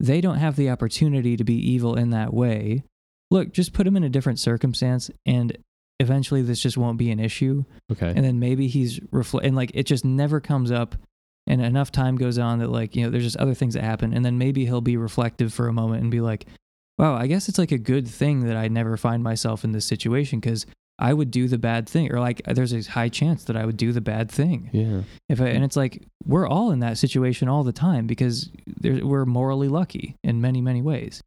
they 0.00 0.20
don't 0.20 0.38
have 0.38 0.56
the 0.56 0.70
opportunity 0.70 1.36
to 1.36 1.44
be 1.44 1.54
evil 1.54 1.96
in 1.96 2.10
that 2.10 2.32
way? 2.32 2.84
Look 3.30 3.52
just 3.52 3.72
put 3.72 3.84
them 3.84 3.96
in 3.96 4.04
a 4.04 4.08
different 4.08 4.38
circumstance 4.38 5.10
and 5.26 5.56
eventually 6.00 6.42
this 6.42 6.60
just 6.60 6.76
won't 6.76 6.98
be 6.98 7.10
an 7.10 7.20
issue. 7.20 7.64
Okay. 7.90 8.08
And 8.08 8.24
then 8.24 8.38
maybe 8.38 8.68
he's 8.68 9.00
reflect 9.10 9.46
and 9.46 9.56
like 9.56 9.72
it 9.74 9.84
just 9.84 10.04
never 10.04 10.40
comes 10.40 10.70
up 10.70 10.94
and 11.48 11.62
enough 11.62 11.90
time 11.90 12.16
goes 12.16 12.38
on 12.38 12.58
that 12.60 12.68
like 12.68 12.94
you 12.94 13.02
know 13.02 13.10
there's 13.10 13.24
just 13.24 13.38
other 13.38 13.54
things 13.54 13.74
that 13.74 13.82
happen 13.82 14.12
and 14.12 14.24
then 14.24 14.38
maybe 14.38 14.66
he'll 14.66 14.80
be 14.80 14.96
reflective 14.96 15.52
for 15.52 15.66
a 15.66 15.72
moment 15.72 16.02
and 16.02 16.10
be 16.10 16.20
like 16.20 16.46
wow 16.98 17.14
i 17.14 17.26
guess 17.26 17.48
it's 17.48 17.58
like 17.58 17.72
a 17.72 17.78
good 17.78 18.06
thing 18.06 18.44
that 18.44 18.56
i 18.56 18.68
never 18.68 18.96
find 18.96 19.24
myself 19.24 19.64
in 19.64 19.72
this 19.72 19.86
situation 19.86 20.38
because 20.38 20.66
i 20.98 21.12
would 21.12 21.30
do 21.30 21.48
the 21.48 21.56
bad 21.58 21.88
thing 21.88 22.12
or 22.12 22.20
like 22.20 22.42
there's 22.44 22.74
a 22.74 22.82
high 22.90 23.08
chance 23.08 23.44
that 23.44 23.56
i 23.56 23.64
would 23.64 23.76
do 23.76 23.92
the 23.92 24.00
bad 24.00 24.30
thing. 24.30 24.68
Yeah. 24.72 25.00
If 25.28 25.40
I, 25.40 25.46
and 25.46 25.64
it's 25.64 25.76
like 25.76 26.02
we're 26.26 26.46
all 26.46 26.70
in 26.70 26.80
that 26.80 26.98
situation 26.98 27.48
all 27.48 27.64
the 27.64 27.72
time 27.72 28.06
because 28.06 28.50
there, 28.66 29.04
we're 29.04 29.24
morally 29.24 29.68
lucky 29.68 30.16
in 30.22 30.40
many 30.40 30.60
many 30.60 30.82
ways. 30.82 31.22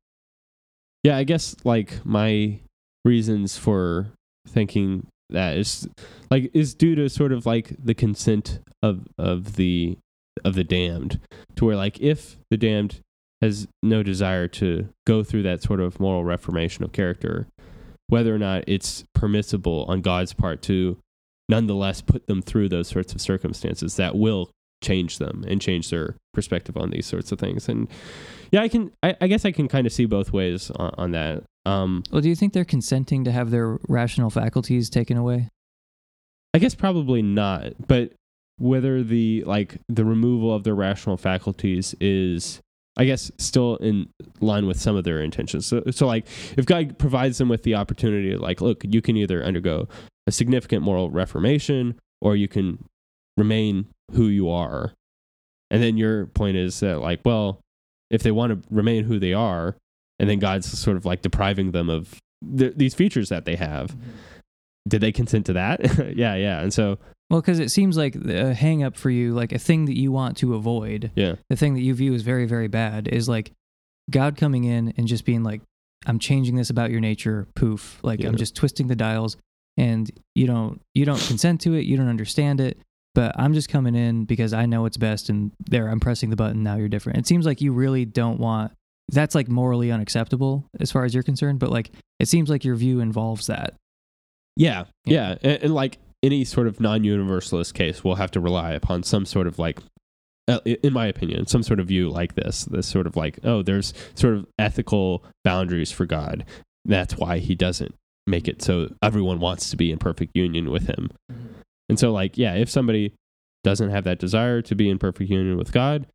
Yeah, 1.03 1.17
I 1.17 1.23
guess 1.23 1.55
like 1.63 2.05
my 2.05 2.59
reasons 3.03 3.57
for 3.57 4.11
thinking 4.47 5.07
that 5.29 5.57
is 5.57 5.87
like 6.29 6.51
is 6.53 6.73
due 6.73 6.95
to 6.95 7.09
sort 7.09 7.31
of 7.31 7.45
like 7.45 7.75
the 7.81 7.93
consent 7.93 8.59
of 8.81 9.07
of 9.17 9.55
the 9.55 9.97
of 10.43 10.55
the 10.55 10.63
damned 10.63 11.19
to 11.55 11.65
where 11.65 11.75
like 11.75 11.99
if 11.99 12.37
the 12.49 12.57
damned 12.57 12.99
has 13.41 13.67
no 13.81 14.03
desire 14.03 14.47
to 14.47 14.89
go 15.07 15.23
through 15.23 15.43
that 15.43 15.63
sort 15.63 15.79
of 15.79 15.99
moral 15.99 16.23
reformation 16.23 16.83
of 16.83 16.91
character 16.91 17.47
whether 18.07 18.35
or 18.35 18.39
not 18.39 18.63
it's 18.67 19.05
permissible 19.15 19.85
on 19.87 20.01
God's 20.01 20.33
part 20.33 20.61
to 20.63 20.97
nonetheless 21.47 22.01
put 22.01 22.27
them 22.27 22.41
through 22.41 22.69
those 22.69 22.87
sorts 22.87 23.13
of 23.13 23.21
circumstances 23.21 23.95
that 23.95 24.15
will 24.15 24.49
change 24.83 25.17
them 25.17 25.45
and 25.47 25.61
change 25.61 25.89
their 25.89 26.15
perspective 26.33 26.75
on 26.75 26.89
these 26.89 27.05
sorts 27.05 27.31
of 27.31 27.39
things. 27.39 27.69
And 27.69 27.87
yeah 28.51 28.61
i 28.61 28.67
can 28.67 28.91
i, 29.01 29.15
I 29.19 29.27
guess 29.27 29.45
i 29.45 29.51
can 29.51 29.67
kind 29.67 29.87
of 29.87 29.93
see 29.93 30.05
both 30.05 30.31
ways 30.31 30.69
on, 30.71 30.93
on 30.97 31.11
that 31.11 31.43
um 31.65 32.03
well 32.11 32.21
do 32.21 32.29
you 32.29 32.35
think 32.35 32.53
they're 32.53 32.65
consenting 32.65 33.23
to 33.23 33.31
have 33.31 33.51
their 33.51 33.79
rational 33.87 34.29
faculties 34.29 34.89
taken 34.89 35.17
away 35.17 35.49
i 36.53 36.59
guess 36.59 36.75
probably 36.75 37.21
not 37.21 37.73
but 37.87 38.11
whether 38.57 39.03
the 39.03 39.43
like 39.45 39.77
the 39.89 40.05
removal 40.05 40.53
of 40.53 40.63
their 40.63 40.75
rational 40.75 41.17
faculties 41.17 41.95
is 41.99 42.61
I 42.97 43.05
guess 43.05 43.31
still 43.37 43.77
in 43.77 44.09
line 44.41 44.67
with 44.67 44.79
some 44.79 44.95
of 44.95 45.05
their 45.05 45.21
intentions. 45.21 45.65
So, 45.65 45.81
so 45.91 46.07
like 46.07 46.27
if 46.57 46.65
God 46.65 46.97
provides 46.99 47.37
them 47.37 47.47
with 47.47 47.63
the 47.63 47.75
opportunity, 47.75 48.35
like, 48.35 48.59
look, 48.59 48.83
you 48.83 49.01
can 49.01 49.15
either 49.15 49.43
undergo 49.43 49.87
a 50.27 50.31
significant 50.31 50.83
moral 50.83 51.09
reformation 51.09 51.99
or 52.21 52.35
you 52.35 52.47
can 52.47 52.83
remain 53.37 53.87
who 54.11 54.25
you 54.27 54.49
are. 54.49 54.91
And 55.69 55.81
then 55.81 55.97
your 55.97 56.25
point 56.27 56.57
is 56.57 56.81
that, 56.81 56.99
like, 56.99 57.21
well, 57.23 57.61
if 58.09 58.23
they 58.23 58.31
want 58.31 58.51
to 58.51 58.69
remain 58.69 59.05
who 59.05 59.19
they 59.19 59.33
are, 59.33 59.77
and 60.21 60.29
then 60.29 60.39
God's 60.39 60.67
sort 60.67 60.97
of 60.97 61.05
like 61.05 61.21
depriving 61.21 61.71
them 61.71 61.89
of 61.89 62.21
th- 62.57 62.73
these 62.75 62.93
features 62.93 63.29
that 63.29 63.45
they 63.45 63.55
have, 63.55 63.87
mm-hmm. 63.89 64.09
did 64.87 65.01
they 65.01 65.11
consent 65.11 65.47
to 65.47 65.53
that? 65.53 65.81
yeah, 66.15 66.35
yeah. 66.35 66.61
And 66.61 66.73
so, 66.73 66.97
Well, 67.29 67.41
because 67.41 67.59
it 67.59 67.71
seems 67.71 67.97
like 67.97 68.15
a 68.15 68.53
hang 68.53 68.83
up 68.83 68.95
for 68.95 69.09
you, 69.09 69.33
like 69.33 69.51
a 69.51 69.59
thing 69.59 69.85
that 69.85 69.97
you 69.97 70.11
want 70.11 70.37
to 70.37 70.55
avoid, 70.55 71.11
yeah, 71.15 71.35
the 71.49 71.55
thing 71.55 71.73
that 71.73 71.81
you 71.81 71.93
view 71.93 72.13
as 72.13 72.21
very, 72.21 72.45
very 72.45 72.67
bad, 72.67 73.07
is 73.07 73.27
like 73.27 73.51
God 74.09 74.37
coming 74.37 74.63
in 74.63 74.93
and 74.97 75.07
just 75.07 75.25
being 75.25 75.43
like, 75.43 75.61
I'm 76.05 76.19
changing 76.19 76.55
this 76.55 76.69
about 76.69 76.91
your 76.91 76.99
nature, 76.99 77.47
poof. 77.55 77.99
Like 78.03 78.21
Yeah. 78.21 78.29
I'm 78.29 78.37
just 78.37 78.55
twisting 78.55 78.87
the 78.87 78.95
dials 78.95 79.37
and 79.77 80.09
you 80.35 80.47
don't 80.47 80.81
you 80.93 81.05
don't 81.05 81.21
consent 81.21 81.61
to 81.61 81.73
it, 81.73 81.85
you 81.85 81.97
don't 81.97 82.09
understand 82.09 82.59
it, 82.59 82.77
but 83.15 83.33
I'm 83.39 83.53
just 83.53 83.69
coming 83.69 83.95
in 83.95 84.25
because 84.25 84.53
I 84.53 84.65
know 84.65 84.81
what's 84.81 84.97
best 84.97 85.29
and 85.29 85.51
there 85.69 85.87
I'm 85.87 85.99
pressing 85.99 86.29
the 86.29 86.35
button, 86.35 86.63
now 86.63 86.75
you're 86.75 86.89
different. 86.89 87.19
It 87.19 87.27
seems 87.27 87.45
like 87.45 87.61
you 87.61 87.71
really 87.71 88.05
don't 88.05 88.39
want 88.39 88.73
that's 89.09 89.35
like 89.35 89.47
morally 89.47 89.91
unacceptable 89.91 90.65
as 90.79 90.91
far 90.91 91.05
as 91.05 91.13
you're 91.13 91.23
concerned, 91.23 91.59
but 91.59 91.69
like 91.69 91.91
it 92.19 92.27
seems 92.27 92.49
like 92.49 92.63
your 92.63 92.75
view 92.75 92.99
involves 92.99 93.47
that. 93.47 93.73
yeah, 94.55 94.85
Yeah. 95.05 95.35
yeah. 95.43 95.51
And, 95.51 95.63
and 95.63 95.73
like 95.75 95.97
any 96.23 96.45
sort 96.45 96.67
of 96.67 96.79
non 96.79 97.03
universalist 97.03 97.73
case, 97.73 98.03
we'll 98.03 98.15
have 98.15 98.31
to 98.31 98.39
rely 98.39 98.71
upon 98.73 99.03
some 99.03 99.25
sort 99.25 99.47
of 99.47 99.57
like, 99.59 99.79
uh, 100.47 100.59
in 100.65 100.93
my 100.93 101.07
opinion, 101.07 101.47
some 101.47 101.63
sort 101.63 101.79
of 101.79 101.87
view 101.87 102.09
like 102.09 102.35
this. 102.35 102.65
This 102.65 102.87
sort 102.87 103.07
of 103.07 103.15
like, 103.15 103.39
oh, 103.43 103.61
there's 103.63 103.93
sort 104.15 104.35
of 104.35 104.45
ethical 104.59 105.23
boundaries 105.43 105.91
for 105.91 106.05
God. 106.05 106.45
That's 106.85 107.15
why 107.17 107.39
he 107.39 107.55
doesn't 107.55 107.95
make 108.27 108.47
it 108.47 108.61
so 108.61 108.93
everyone 109.01 109.39
wants 109.39 109.69
to 109.71 109.77
be 109.77 109.91
in 109.91 109.97
perfect 109.97 110.31
union 110.35 110.69
with 110.69 110.87
him. 110.87 111.09
And 111.89 111.99
so, 111.99 112.11
like, 112.11 112.37
yeah, 112.37 112.53
if 112.53 112.69
somebody 112.69 113.13
doesn't 113.63 113.89
have 113.89 114.03
that 114.05 114.19
desire 114.19 114.61
to 114.61 114.75
be 114.75 114.89
in 114.89 114.97
perfect 114.99 115.29
union 115.29 115.57
with 115.57 115.71
God, 115.71 116.07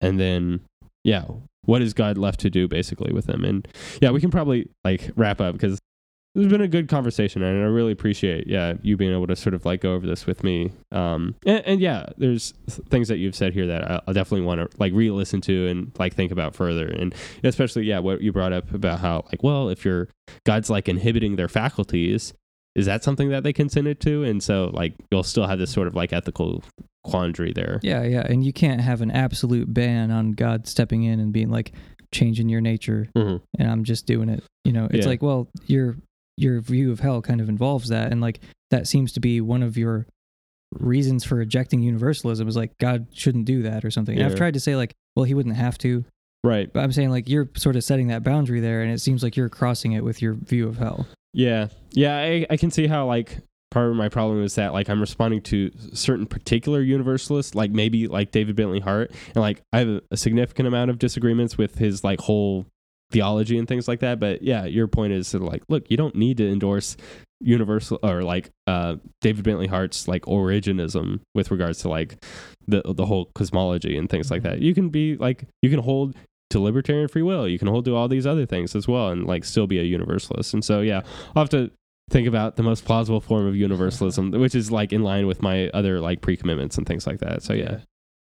and 0.00 0.20
then, 0.20 0.60
yeah, 1.06 1.24
what 1.64 1.82
is 1.82 1.94
God 1.94 2.18
left 2.18 2.40
to 2.40 2.50
do 2.50 2.66
basically 2.66 3.12
with 3.12 3.26
them? 3.26 3.44
And 3.44 3.66
yeah, 4.02 4.10
we 4.10 4.20
can 4.20 4.30
probably 4.30 4.68
like 4.84 5.10
wrap 5.14 5.40
up 5.40 5.54
because 5.54 5.78
it's 6.34 6.50
been 6.50 6.60
a 6.60 6.68
good 6.68 6.88
conversation, 6.88 7.42
and 7.42 7.62
I 7.62 7.66
really 7.66 7.92
appreciate, 7.92 8.46
yeah, 8.46 8.74
you 8.82 8.96
being 8.98 9.12
able 9.12 9.26
to 9.28 9.36
sort 9.36 9.54
of 9.54 9.64
like 9.64 9.80
go 9.80 9.94
over 9.94 10.06
this 10.06 10.26
with 10.26 10.44
me. 10.44 10.70
Um, 10.92 11.34
and, 11.46 11.64
and 11.64 11.80
yeah, 11.80 12.06
there's 12.18 12.52
things 12.90 13.08
that 13.08 13.16
you've 13.18 13.36
said 13.36 13.54
here 13.54 13.66
that 13.68 13.90
I- 13.90 14.00
I'll 14.06 14.12
definitely 14.14 14.44
want 14.44 14.60
to 14.70 14.76
like 14.78 14.92
re-listen 14.92 15.40
to 15.42 15.68
and 15.68 15.92
like 15.98 16.12
think 16.12 16.32
about 16.32 16.54
further, 16.54 16.88
and 16.88 17.14
especially 17.44 17.84
yeah, 17.84 18.00
what 18.00 18.20
you 18.20 18.32
brought 18.32 18.52
up 18.52 18.74
about 18.74 18.98
how 18.98 19.24
like, 19.32 19.42
well, 19.42 19.68
if 19.70 19.84
your 19.84 20.08
God's 20.44 20.68
like 20.68 20.88
inhibiting 20.88 21.36
their 21.36 21.48
faculties, 21.48 22.34
is 22.76 22.86
that 22.86 23.02
something 23.02 23.30
that 23.30 23.42
they 23.42 23.52
consented 23.52 23.98
to? 24.02 24.22
And 24.22 24.40
so 24.42 24.70
like 24.72 24.94
you'll 25.10 25.22
still 25.24 25.46
have 25.48 25.58
this 25.58 25.72
sort 25.72 25.88
of 25.88 25.94
like 25.96 26.12
ethical 26.12 26.62
quandary 27.04 27.52
there. 27.52 27.80
Yeah, 27.82 28.02
yeah, 28.04 28.24
and 28.28 28.44
you 28.44 28.52
can't 28.52 28.80
have 28.80 29.00
an 29.00 29.10
absolute 29.10 29.72
ban 29.72 30.10
on 30.10 30.32
God 30.32 30.66
stepping 30.68 31.02
in 31.02 31.18
and 31.18 31.32
being 31.32 31.50
like 31.50 31.72
changing 32.12 32.48
your 32.48 32.60
nature 32.60 33.08
Mhm. 33.16 33.40
and 33.58 33.70
I'm 33.70 33.82
just 33.84 34.06
doing 34.06 34.28
it. 34.28 34.44
You 34.64 34.72
know, 34.72 34.84
it's 34.90 35.04
Yeah. 35.06 35.10
like, 35.10 35.22
well, 35.22 35.48
your 35.66 35.96
your 36.38 36.60
view 36.60 36.92
of 36.92 37.00
hell 37.00 37.22
kind 37.22 37.40
of 37.40 37.48
involves 37.48 37.88
that 37.88 38.12
and 38.12 38.20
like 38.20 38.40
that 38.70 38.86
seems 38.86 39.10
to 39.12 39.20
be 39.20 39.40
one 39.40 39.62
of 39.62 39.78
your 39.78 40.06
reasons 40.78 41.24
for 41.24 41.36
rejecting 41.36 41.80
universalism 41.82 42.46
is 42.48 42.56
like 42.56 42.76
God 42.78 43.06
shouldn't 43.12 43.46
do 43.46 43.62
that 43.62 43.84
or 43.84 43.90
something. 43.90 44.16
And 44.18 44.26
I've 44.26 44.34
tried 44.36 44.54
to 44.54 44.60
say 44.60 44.76
like, 44.76 44.92
well, 45.14 45.24
he 45.24 45.32
wouldn't 45.34 45.56
have 45.56 45.78
to, 45.78 46.04
Right. 46.44 46.70
but 46.72 46.80
I'm 46.82 46.92
saying 46.92 47.10
like 47.10 47.28
you're 47.28 47.48
sort 47.56 47.76
of 47.76 47.84
setting 47.84 48.08
that 48.08 48.22
boundary 48.22 48.60
there 48.60 48.82
and 48.82 48.92
it 48.92 49.00
seems 49.00 49.22
like 49.22 49.36
you're 49.36 49.48
crossing 49.48 49.92
it 49.92 50.04
with 50.04 50.20
your 50.20 50.34
view 50.34 50.68
of 50.68 50.76
hell. 50.78 51.06
Yeah. 51.36 51.68
Yeah, 51.92 52.16
I, 52.16 52.46
I 52.48 52.56
can 52.56 52.70
see 52.70 52.86
how 52.86 53.06
like 53.06 53.38
part 53.70 53.90
of 53.90 53.96
my 53.96 54.08
problem 54.08 54.42
is 54.42 54.54
that 54.54 54.72
like 54.72 54.88
I'm 54.88 55.00
responding 55.00 55.42
to 55.42 55.70
certain 55.92 56.26
particular 56.26 56.80
universalists, 56.80 57.54
like 57.54 57.70
maybe 57.70 58.08
like 58.08 58.30
David 58.30 58.56
Bentley 58.56 58.80
Hart, 58.80 59.10
and 59.10 59.36
like 59.36 59.60
I 59.70 59.80
have 59.80 60.00
a, 60.10 60.16
significant 60.16 60.66
amount 60.66 60.90
of 60.90 60.98
disagreements 60.98 61.58
with 61.58 61.76
his 61.76 62.02
like 62.02 62.20
whole 62.20 62.64
theology 63.10 63.58
and 63.58 63.68
things 63.68 63.86
like 63.86 64.00
that. 64.00 64.18
But 64.18 64.42
yeah, 64.42 64.64
your 64.64 64.86
point 64.88 65.12
is 65.12 65.34
of 65.34 65.42
like, 65.42 65.62
look, 65.68 65.90
you 65.90 65.98
don't 65.98 66.16
need 66.16 66.38
to 66.38 66.50
endorse 66.50 66.96
universal 67.42 67.98
or 68.02 68.22
like 68.22 68.48
uh 68.66 68.96
David 69.20 69.44
Bentley 69.44 69.66
Hart's 69.66 70.08
like 70.08 70.22
originism 70.22 71.20
with 71.34 71.50
regards 71.50 71.80
to 71.80 71.90
like 71.90 72.16
the 72.66 72.80
the 72.82 73.04
whole 73.04 73.30
cosmology 73.34 73.98
and 73.98 74.08
things 74.08 74.30
like 74.30 74.42
that. 74.42 74.60
You 74.60 74.72
can 74.72 74.88
be 74.88 75.16
like 75.16 75.44
you 75.60 75.68
can 75.68 75.80
hold 75.80 76.16
to 76.50 76.60
libertarian 76.60 77.08
free 77.08 77.22
will. 77.22 77.48
You 77.48 77.58
can 77.58 77.68
hold 77.68 77.84
to 77.86 77.96
all 77.96 78.08
these 78.08 78.26
other 78.26 78.46
things 78.46 78.74
as 78.76 78.86
well 78.86 79.08
and 79.10 79.26
like 79.26 79.44
still 79.44 79.66
be 79.66 79.78
a 79.78 79.82
universalist. 79.82 80.54
And 80.54 80.64
so 80.64 80.80
yeah, 80.80 81.02
I'll 81.34 81.42
have 81.42 81.50
to 81.50 81.70
think 82.10 82.28
about 82.28 82.56
the 82.56 82.62
most 82.62 82.84
plausible 82.84 83.20
form 83.20 83.46
of 83.46 83.56
universalism, 83.56 84.30
which 84.40 84.54
is 84.54 84.70
like 84.70 84.92
in 84.92 85.02
line 85.02 85.26
with 85.26 85.42
my 85.42 85.68
other 85.70 86.00
like 86.00 86.20
pre-commitments 86.20 86.78
and 86.78 86.86
things 86.86 87.06
like 87.06 87.18
that. 87.20 87.42
So 87.42 87.52
yeah. 87.52 87.78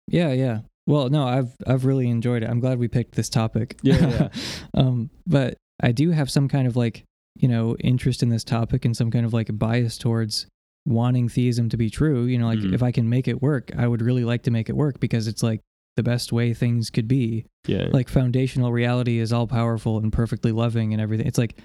Yeah, 0.09 0.33
yeah. 0.33 0.61
Well, 0.87 1.09
no, 1.11 1.25
I've 1.27 1.55
I've 1.67 1.85
really 1.85 2.09
enjoyed 2.09 2.43
it. 2.43 2.51
I'm 2.51 2.59
glad 2.61 2.79
we 2.79 2.89
picked 2.89 3.15
this 3.15 3.29
topic. 3.29 3.77
Yeah, 3.83 4.09
yeah. 4.09 4.29
um, 4.75 5.11
but 5.27 5.57
I 5.81 5.93
do 5.93 6.11
have 6.11 6.29
some 6.31 6.49
kind 6.49 6.67
of 6.67 6.77
like 6.77 7.05
you 7.37 7.49
know 7.49 7.77
interest 7.81 8.23
in 8.23 8.29
this 8.29 8.43
topic 8.45 8.85
and 8.85 8.97
some 8.97 9.11
kind 9.11 9.25
of 9.25 9.33
like 9.33 9.57
bias 9.59 9.97
towards 9.97 10.47
wanting 10.85 11.29
theism 11.29 11.69
to 11.69 11.77
be 11.77 11.89
true. 11.89 12.25
You 12.25 12.39
know, 12.39 12.47
like 12.47 12.59
Mhm. 12.59 12.75
if 12.75 12.83
I 12.83 12.91
can 12.91 13.09
make 13.09 13.29
it 13.29 13.41
work, 13.41 13.71
I 13.77 13.87
would 13.87 14.03
really 14.03 14.25
like 14.25 14.43
to 14.43 14.51
make 14.51 14.69
it 14.69 14.77
work 14.77 14.99
because 14.99 15.29
it's 15.29 15.43
like 15.43 15.61
the 15.97 16.03
best 16.03 16.33
way 16.33 16.55
things 16.55 16.91
could 16.91 17.09
be. 17.09 17.45
Yeah. 17.67 17.89
Like 17.93 18.09
foundational 18.09 18.73
reality 18.73 19.19
is 19.19 19.33
all 19.33 19.47
powerful 19.47 19.99
and 19.99 20.13
perfectly 20.13 20.53
loving 20.53 20.93
and 20.93 21.03
everything. 21.03 21.27
It's 21.27 21.39
like 21.39 21.57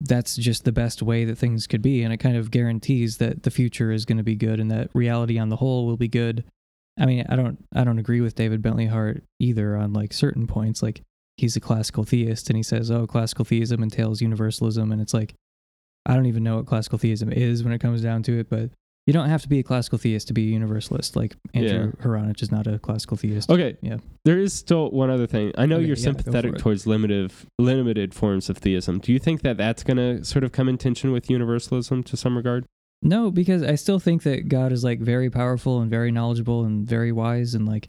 that's 0.00 0.36
just 0.36 0.64
the 0.64 0.72
best 0.72 1.02
way 1.02 1.24
that 1.24 1.38
things 1.38 1.66
could 1.66 1.82
be 1.82 2.02
and 2.02 2.12
it 2.12 2.18
kind 2.18 2.36
of 2.36 2.50
guarantees 2.50 3.16
that 3.16 3.42
the 3.44 3.50
future 3.50 3.90
is 3.90 4.04
going 4.04 4.18
to 4.18 4.24
be 4.24 4.36
good 4.36 4.60
and 4.60 4.70
that 4.70 4.90
reality 4.94 5.38
on 5.38 5.48
the 5.48 5.56
whole 5.56 5.86
will 5.86 5.96
be 5.96 6.08
good 6.08 6.44
i 6.98 7.06
mean 7.06 7.24
i 7.30 7.36
don't 7.36 7.64
i 7.74 7.82
don't 7.82 7.98
agree 7.98 8.20
with 8.20 8.34
david 8.34 8.60
bentley 8.60 8.86
hart 8.86 9.22
either 9.40 9.74
on 9.74 9.92
like 9.92 10.12
certain 10.12 10.46
points 10.46 10.82
like 10.82 11.00
he's 11.38 11.56
a 11.56 11.60
classical 11.60 12.04
theist 12.04 12.50
and 12.50 12.58
he 12.58 12.62
says 12.62 12.90
oh 12.90 13.06
classical 13.06 13.44
theism 13.44 13.82
entails 13.82 14.20
universalism 14.20 14.92
and 14.92 15.00
it's 15.00 15.14
like 15.14 15.34
i 16.04 16.14
don't 16.14 16.26
even 16.26 16.42
know 16.42 16.56
what 16.56 16.66
classical 16.66 16.98
theism 16.98 17.32
is 17.32 17.64
when 17.64 17.72
it 17.72 17.80
comes 17.80 18.02
down 18.02 18.22
to 18.22 18.38
it 18.38 18.50
but 18.50 18.70
you 19.06 19.12
don't 19.12 19.28
have 19.28 19.42
to 19.42 19.48
be 19.48 19.58
a 19.58 19.62
classical 19.62 19.98
theist 19.98 20.26
to 20.28 20.34
be 20.34 20.48
a 20.48 20.52
universalist 20.52 21.14
like 21.16 21.36
andrew 21.54 21.92
Hronich 22.02 22.42
is 22.42 22.50
not 22.50 22.66
a 22.66 22.78
classical 22.78 23.16
theist 23.16 23.50
Okay. 23.50 23.76
Yeah. 23.80 23.98
There 24.24 24.38
is 24.38 24.52
still 24.52 24.90
one 24.90 25.08
other 25.10 25.26
thing. 25.26 25.52
I 25.56 25.66
know 25.66 25.76
Okay, 25.76 25.86
you're 25.86 25.96
yeah, 25.96 26.02
sympathetic 26.02 26.58
towards 26.58 26.86
limited 26.86 27.32
limited 27.58 28.12
forms 28.12 28.50
of 28.50 28.58
theism. 28.58 28.98
Do 28.98 29.12
you 29.12 29.18
think 29.20 29.42
that 29.42 29.56
that's 29.56 29.84
going 29.84 29.98
to 29.98 30.24
sort 30.24 30.42
of 30.42 30.50
come 30.50 30.68
in 30.68 30.78
tension 30.78 31.12
with 31.12 31.30
universalism 31.30 32.02
to 32.04 32.16
some 32.16 32.36
regard? 32.36 32.66
No, 33.02 33.30
because 33.30 33.62
I 33.62 33.76
still 33.76 34.00
think 34.00 34.24
that 34.24 34.48
God 34.48 34.72
is 34.72 34.82
like 34.82 34.98
very 35.00 35.30
powerful 35.30 35.80
and 35.80 35.88
very 35.90 36.10
knowledgeable 36.10 36.64
and 36.64 36.86
very 36.86 37.12
wise 37.12 37.54
and 37.54 37.66
like 37.66 37.88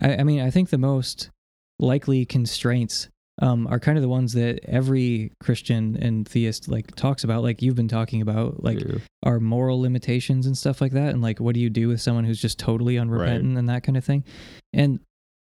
I, 0.00 0.16
I 0.16 0.22
mean 0.22 0.40
I 0.40 0.50
think 0.50 0.70
the 0.70 0.78
most 0.78 1.30
likely 1.78 2.24
constraints 2.24 3.08
um, 3.42 3.66
are 3.66 3.78
kind 3.78 3.98
of 3.98 4.02
the 4.02 4.08
ones 4.08 4.32
that 4.32 4.60
every 4.64 5.32
Christian 5.40 5.96
and 6.00 6.26
theist 6.26 6.68
like 6.68 6.94
talks 6.96 7.22
about, 7.24 7.42
like 7.42 7.60
you've 7.62 7.74
been 7.76 7.88
talking 7.88 8.22
about, 8.22 8.62
like 8.64 8.80
Yeah. 8.80 8.96
our 9.24 9.40
moral 9.40 9.80
limitations 9.80 10.46
and 10.46 10.56
stuff 10.56 10.80
like 10.80 10.92
that, 10.92 11.10
and 11.10 11.20
like 11.22 11.38
what 11.38 11.54
do 11.54 11.60
you 11.60 11.68
do 11.70 11.88
with 11.88 12.00
someone 12.00 12.24
who's 12.24 12.40
just 12.40 12.58
totally 12.58 12.96
unrepentant 12.98 13.58
and 13.58 13.68
that 13.68 13.82
kind 13.82 13.96
of 13.96 14.04
thing. 14.04 14.24
And 14.72 15.00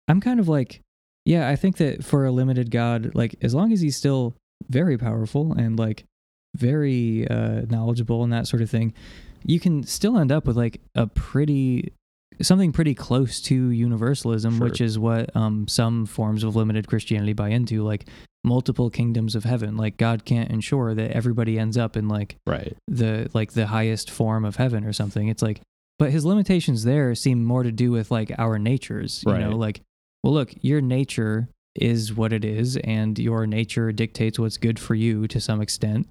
I'm 0.07 0.22
kind 0.22 0.40
of 0.40 0.48
like, 0.48 0.82
yeah, 1.26 1.49
I 1.49 1.56
think 1.56 1.78
that 1.78 2.03
for 2.03 2.26
a 2.26 2.32
limited 2.32 2.72
God, 2.72 3.11
like 3.16 3.36
as 3.41 3.53
long 3.56 3.72
as 3.74 3.82
he's 3.82 3.95
still 3.98 4.36
very 4.70 4.98
powerful 4.98 5.53
and 5.53 5.78
like 5.80 6.03
very 6.56 7.28
uh, 7.28 7.61
knowledgeable 7.70 8.24
and 8.24 8.34
that 8.34 8.48
sort 8.48 8.61
of 8.61 8.70
thing, 8.70 8.94
you 9.44 9.60
can 9.60 9.84
still 9.84 10.18
end 10.18 10.32
up 10.32 10.45
with 10.45 10.57
like 10.57 10.82
a 10.95 11.07
pretty 11.07 11.94
something 12.41 12.72
pretty 12.72 12.94
close 12.95 13.41
to 13.41 13.70
universalism, 13.70 14.57
Sure. 14.57 14.68
which 14.68 14.82
is 14.82 14.98
what 14.98 15.36
um, 15.36 15.68
some 15.68 16.06
forms 16.06 16.44
of 16.44 16.56
limited 16.56 16.88
Christianity 16.88 17.34
buy 17.34 17.49
into, 17.49 17.84
like 17.84 18.06
multiple 18.44 18.90
kingdoms 18.90 19.36
of 19.36 19.44
heaven. 19.44 19.76
Like 19.78 19.98
God 19.98 20.24
can't 20.26 20.49
ensure 20.49 20.94
that 20.94 21.11
everybody 21.11 21.60
ends 21.60 21.78
up 21.78 21.98
in 21.98 22.07
like 22.07 22.38
Right. 22.48 22.76
the 22.88 23.30
like 23.34 23.52
the 23.53 23.68
highest 23.68 24.10
form 24.10 24.45
of 24.45 24.56
heaven 24.56 24.86
or 24.86 24.94
something. 24.94 25.28
It's 25.28 25.41
like, 25.41 25.61
but 25.98 26.11
his 26.11 26.24
limitations 26.26 26.84
there 26.86 27.14
seem 27.16 27.44
more 27.44 27.64
to 27.64 27.72
do 27.72 27.91
with 27.91 28.11
like 28.11 28.32
our 28.38 28.57
natures. 28.57 29.24
You 29.28 29.38
know, 29.38 29.57
like, 29.57 29.82
well, 30.24 30.34
look, 30.34 30.53
your 30.61 30.80
nature 30.82 31.49
is 31.76 32.14
what 32.14 32.34
it 32.34 32.44
is, 32.45 32.78
and 32.78 33.18
your 33.20 33.45
nature 33.45 33.91
dictates 33.91 34.40
what's 34.40 34.57
good 34.57 34.80
for 34.80 34.95
you 34.95 35.28
to 35.28 35.40
some 35.40 35.61
extent. 35.61 36.07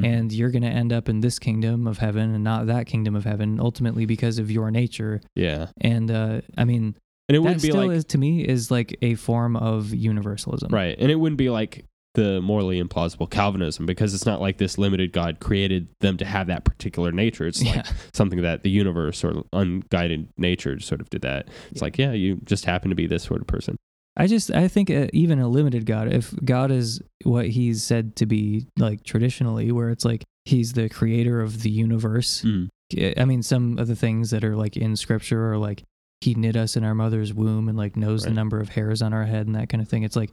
Mhm. 0.00 0.06
And 0.06 0.32
you're 0.32 0.50
going 0.50 0.62
to 0.62 0.68
end 0.68 0.92
up 0.92 1.08
in 1.08 1.20
this 1.20 1.38
kingdom 1.38 1.86
of 1.86 1.98
heaven 1.98 2.34
and 2.34 2.42
not 2.42 2.66
that 2.66 2.86
kingdom 2.86 3.14
of 3.14 3.24
heaven, 3.24 3.60
ultimately 3.60 4.06
because 4.06 4.38
of 4.38 4.50
your 4.50 4.70
nature. 4.70 5.20
Yeah. 5.34 5.66
And 5.80 6.10
uh, 6.10 6.40
I 6.56 6.64
mean, 6.64 6.96
And 7.28 7.36
it 7.36 7.38
that 7.38 7.42
wouldn't 7.42 7.62
be 7.62 7.68
still 7.68 7.86
like 7.88 7.96
is 7.96 8.04
to 8.06 8.18
me 8.18 8.40
is 8.42 8.70
like 8.70 8.96
a 9.02 9.14
form 9.16 9.54
of 9.56 9.92
universalism. 9.92 10.72
right. 10.72 10.96
And 10.98 11.10
it 11.10 11.16
wouldn't 11.16 11.36
be 11.38 11.50
like 11.50 11.84
the 12.14 12.40
morally 12.42 12.82
implausible 12.82 13.28
Calvinism 13.30 13.86
because 13.86 14.12
it's 14.14 14.26
not 14.26 14.38
like 14.40 14.58
this 14.58 14.76
limited 14.78 15.12
God 15.12 15.40
created 15.40 15.88
them 16.00 16.16
to 16.18 16.24
have 16.26 16.46
that 16.48 16.64
particular 16.64 17.10
nature. 17.12 17.46
It's 17.46 17.62
like 17.64 17.74
Yeah. 17.76 17.82
something 18.14 18.40
that 18.42 18.62
the 18.62 18.70
universe 18.70 19.22
or 19.24 19.44
unguided 19.52 20.28
nature 20.38 20.78
sort 20.80 21.00
of 21.02 21.08
did 21.10 21.22
that. 21.22 21.48
It's 21.70 21.80
Yeah. 21.80 21.84
like, 21.84 21.98
yeah, 21.98 22.12
you 22.12 22.36
just 22.44 22.64
happen 22.66 22.88
to 22.90 22.96
be 22.96 23.06
this 23.06 23.22
sort 23.24 23.40
of 23.40 23.46
person. 23.46 23.76
I 24.16 24.26
just 24.26 24.50
I 24.50 24.68
think 24.68 24.90
uh, 24.90 25.06
even 25.12 25.38
a 25.38 25.48
limited 25.48 25.86
God, 25.86 26.12
if 26.12 26.34
God 26.44 26.70
is 26.70 27.00
what 27.24 27.48
He's 27.48 27.82
said 27.82 28.16
to 28.16 28.26
be 28.26 28.66
like 28.78 29.04
traditionally, 29.04 29.72
where 29.72 29.90
it's 29.90 30.04
like 30.04 30.24
He's 30.44 30.72
the 30.72 30.88
creator 30.88 31.40
of 31.40 31.62
the 31.62 31.70
universe. 31.70 32.42
Mm. 32.42 32.68
I 33.16 33.24
mean, 33.24 33.42
some 33.42 33.78
of 33.78 33.88
the 33.88 33.96
things 33.96 34.30
that 34.30 34.44
are 34.44 34.56
like 34.56 34.76
in 34.76 34.96
Scripture 34.96 35.52
are 35.52 35.58
like 35.58 35.82
He 36.20 36.34
knit 36.34 36.56
us 36.56 36.76
in 36.76 36.84
our 36.84 36.94
mother's 36.94 37.32
womb 37.32 37.68
and 37.68 37.78
like 37.78 37.96
knows 37.96 38.24
the 38.24 38.30
number 38.30 38.60
of 38.60 38.68
hairs 38.68 39.00
on 39.00 39.14
our 39.14 39.24
head 39.24 39.46
and 39.46 39.56
that 39.56 39.70
kind 39.70 39.80
of 39.80 39.88
thing. 39.88 40.02
It's 40.02 40.16
like 40.16 40.30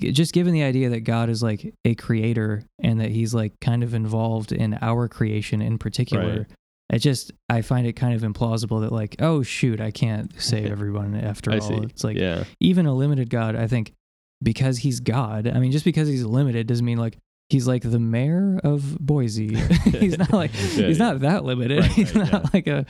just 0.00 0.34
given 0.34 0.52
the 0.52 0.64
idea 0.64 0.90
that 0.90 1.00
God 1.00 1.30
is 1.30 1.42
like 1.42 1.72
a 1.86 1.94
creator 1.94 2.64
and 2.82 3.00
that 3.00 3.10
He's 3.10 3.32
like 3.32 3.58
kind 3.60 3.82
of 3.82 3.94
involved 3.94 4.52
in 4.52 4.78
our 4.82 5.08
creation 5.08 5.62
in 5.62 5.78
particular. 5.78 6.38
Right. 6.40 6.46
It 6.92 6.98
just 6.98 7.32
I 7.48 7.62
find 7.62 7.86
it 7.86 7.94
kind 7.94 8.14
of 8.14 8.22
implausible 8.22 8.82
that 8.82 8.92
like 8.92 9.16
oh 9.18 9.42
shoot 9.42 9.80
I 9.80 9.90
can't 9.90 10.30
save 10.40 10.66
everyone 10.70 11.14
after 11.14 11.52
all. 11.52 11.60
see. 11.60 11.74
It's 11.74 12.04
like 12.04 12.16
yeah, 12.18 12.44
even 12.60 12.86
a 12.86 12.94
limited 12.94 13.30
God, 13.30 13.56
I 13.56 13.66
think, 13.66 13.94
because 14.42 14.78
he's 14.78 15.00
God. 15.00 15.46
I 15.48 15.58
mean, 15.58 15.72
just 15.72 15.84
because 15.84 16.06
he's 16.06 16.24
limited 16.24 16.66
doesn't 16.66 16.84
mean 16.84 16.98
like 16.98 17.16
he's 17.48 17.66
like 17.66 17.82
the 17.82 17.98
mayor 17.98 18.60
of 18.64 18.98
Boise. 18.98 19.54
he's 19.84 20.18
not 20.18 20.32
like 20.32 20.52
Yeah, 20.54 20.86
he's 20.86 20.98
yeah. 20.98 21.04
not 21.10 21.20
that 21.20 21.44
limited. 21.44 21.80
Right, 21.80 21.90
he's 21.90 22.14
right, 22.14 22.32
not 22.32 22.42
yeah. 22.44 22.50
like 22.52 22.66
a, 22.66 22.86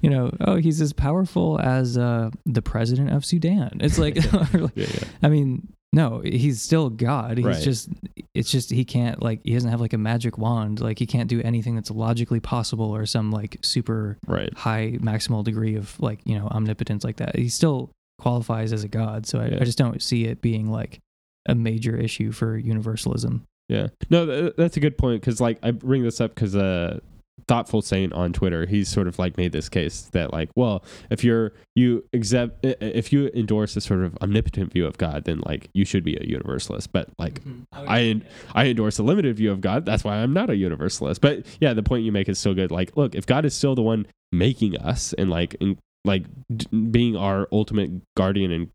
you 0.00 0.10
know, 0.10 0.30
oh, 0.40 0.56
he's 0.56 0.80
as 0.80 0.92
powerful 0.92 1.60
as 1.60 1.98
uh, 1.98 2.30
the 2.46 2.62
president 2.62 3.12
of 3.12 3.24
Sudan. 3.24 3.78
It's 3.80 3.98
like, 3.98 4.16
like- 4.52 4.70
yeah, 4.74 4.86
yeah. 4.88 5.04
I 5.22 5.28
mean, 5.28 5.72
no, 5.94 6.20
he's 6.24 6.60
still 6.60 6.90
God. 6.90 7.38
He's 7.38 7.46
Right. 7.46 7.62
just, 7.62 7.88
it's 8.34 8.50
just 8.50 8.70
he 8.70 8.84
can't 8.84 9.22
like 9.22 9.40
he 9.44 9.54
doesn't 9.54 9.70
have 9.70 9.80
like 9.80 9.92
a 9.92 9.98
magic 9.98 10.36
wand. 10.36 10.80
Like 10.80 10.98
he 10.98 11.06
can't 11.06 11.28
do 11.28 11.40
anything 11.42 11.74
that's 11.76 11.90
logically 11.90 12.40
possible 12.40 12.90
or 12.94 13.06
some 13.06 13.30
like 13.30 13.58
super 13.62 14.18
Right. 14.26 14.52
high 14.56 14.98
maximal 15.00 15.44
degree 15.44 15.76
of 15.76 15.98
like 16.00 16.20
you 16.24 16.36
know 16.38 16.48
omnipotence 16.48 17.04
like 17.04 17.16
that 17.18 17.36
he 17.36 17.48
still 17.48 17.90
qualifies 18.18 18.72
as 18.72 18.84
a 18.84 18.88
god 18.88 19.26
so 19.26 19.38
I, 19.40 19.46
Yeah. 19.48 19.58
I 19.60 19.64
just 19.64 19.76
don't 19.78 20.00
see 20.02 20.24
it 20.26 20.40
being 20.40 20.70
like 20.70 20.98
a 21.46 21.54
major 21.54 21.96
issue 21.96 22.32
for 22.32 22.56
universalism 22.56 23.42
Yeah. 23.68 23.88
No, 24.10 24.26
th- 24.26 24.54
that's 24.56 24.76
a 24.76 24.80
good 24.80 24.96
point 24.98 25.20
because 25.20 25.40
like 25.40 25.58
I 25.62 25.70
bring 25.72 26.02
this 26.02 26.20
up 26.20 26.34
because 26.34 26.54
uh, 26.56 27.00
thoughtful 27.46 27.82
saint 27.82 28.12
on 28.12 28.32
Twitter, 28.32 28.66
he's 28.66 28.88
sort 28.88 29.08
of 29.08 29.18
like 29.18 29.36
made 29.36 29.52
this 29.52 29.68
case 29.68 30.02
that 30.12 30.32
like, 30.32 30.50
well, 30.56 30.84
if 31.10 31.24
you're 31.24 31.52
you 31.74 32.04
accept 32.12 32.58
if 32.62 33.12
you 33.12 33.30
endorse 33.34 33.76
a 33.76 33.80
sort 33.80 34.04
of 34.04 34.16
omnipotent 34.22 34.72
view 34.72 34.86
of 34.86 34.98
God, 34.98 35.24
then 35.24 35.40
like 35.44 35.68
you 35.74 35.84
should 35.84 36.04
be 36.04 36.16
a 36.16 36.24
universalist. 36.24 36.92
But 36.92 37.08
like 37.18 37.42
mm-hmm. 37.42 37.62
I 37.72 38.20
I 38.54 38.66
endorse 38.66 38.98
a 38.98 39.02
limited 39.02 39.36
view 39.36 39.50
of 39.50 39.60
God. 39.60 39.84
That's 39.84 40.04
why 40.04 40.16
I'm 40.16 40.32
not 40.32 40.50
a 40.50 40.56
universalist. 40.56 41.20
But 41.20 41.46
yeah, 41.60 41.74
the 41.74 41.82
point 41.82 42.04
you 42.04 42.12
make 42.12 42.28
is 42.28 42.38
so 42.38 42.54
good. 42.54 42.70
Like, 42.70 42.96
look, 42.96 43.14
if 43.14 43.26
God 43.26 43.44
is 43.44 43.54
still 43.54 43.74
the 43.74 43.82
one 43.82 44.06
making 44.32 44.76
us 44.78 45.12
and 45.14 45.30
like 45.30 45.54
in, 45.54 45.78
like 46.04 46.24
d- 46.54 46.66
being 46.90 47.16
our 47.16 47.48
ultimate 47.50 47.90
guardian 48.16 48.52
and 48.52 48.70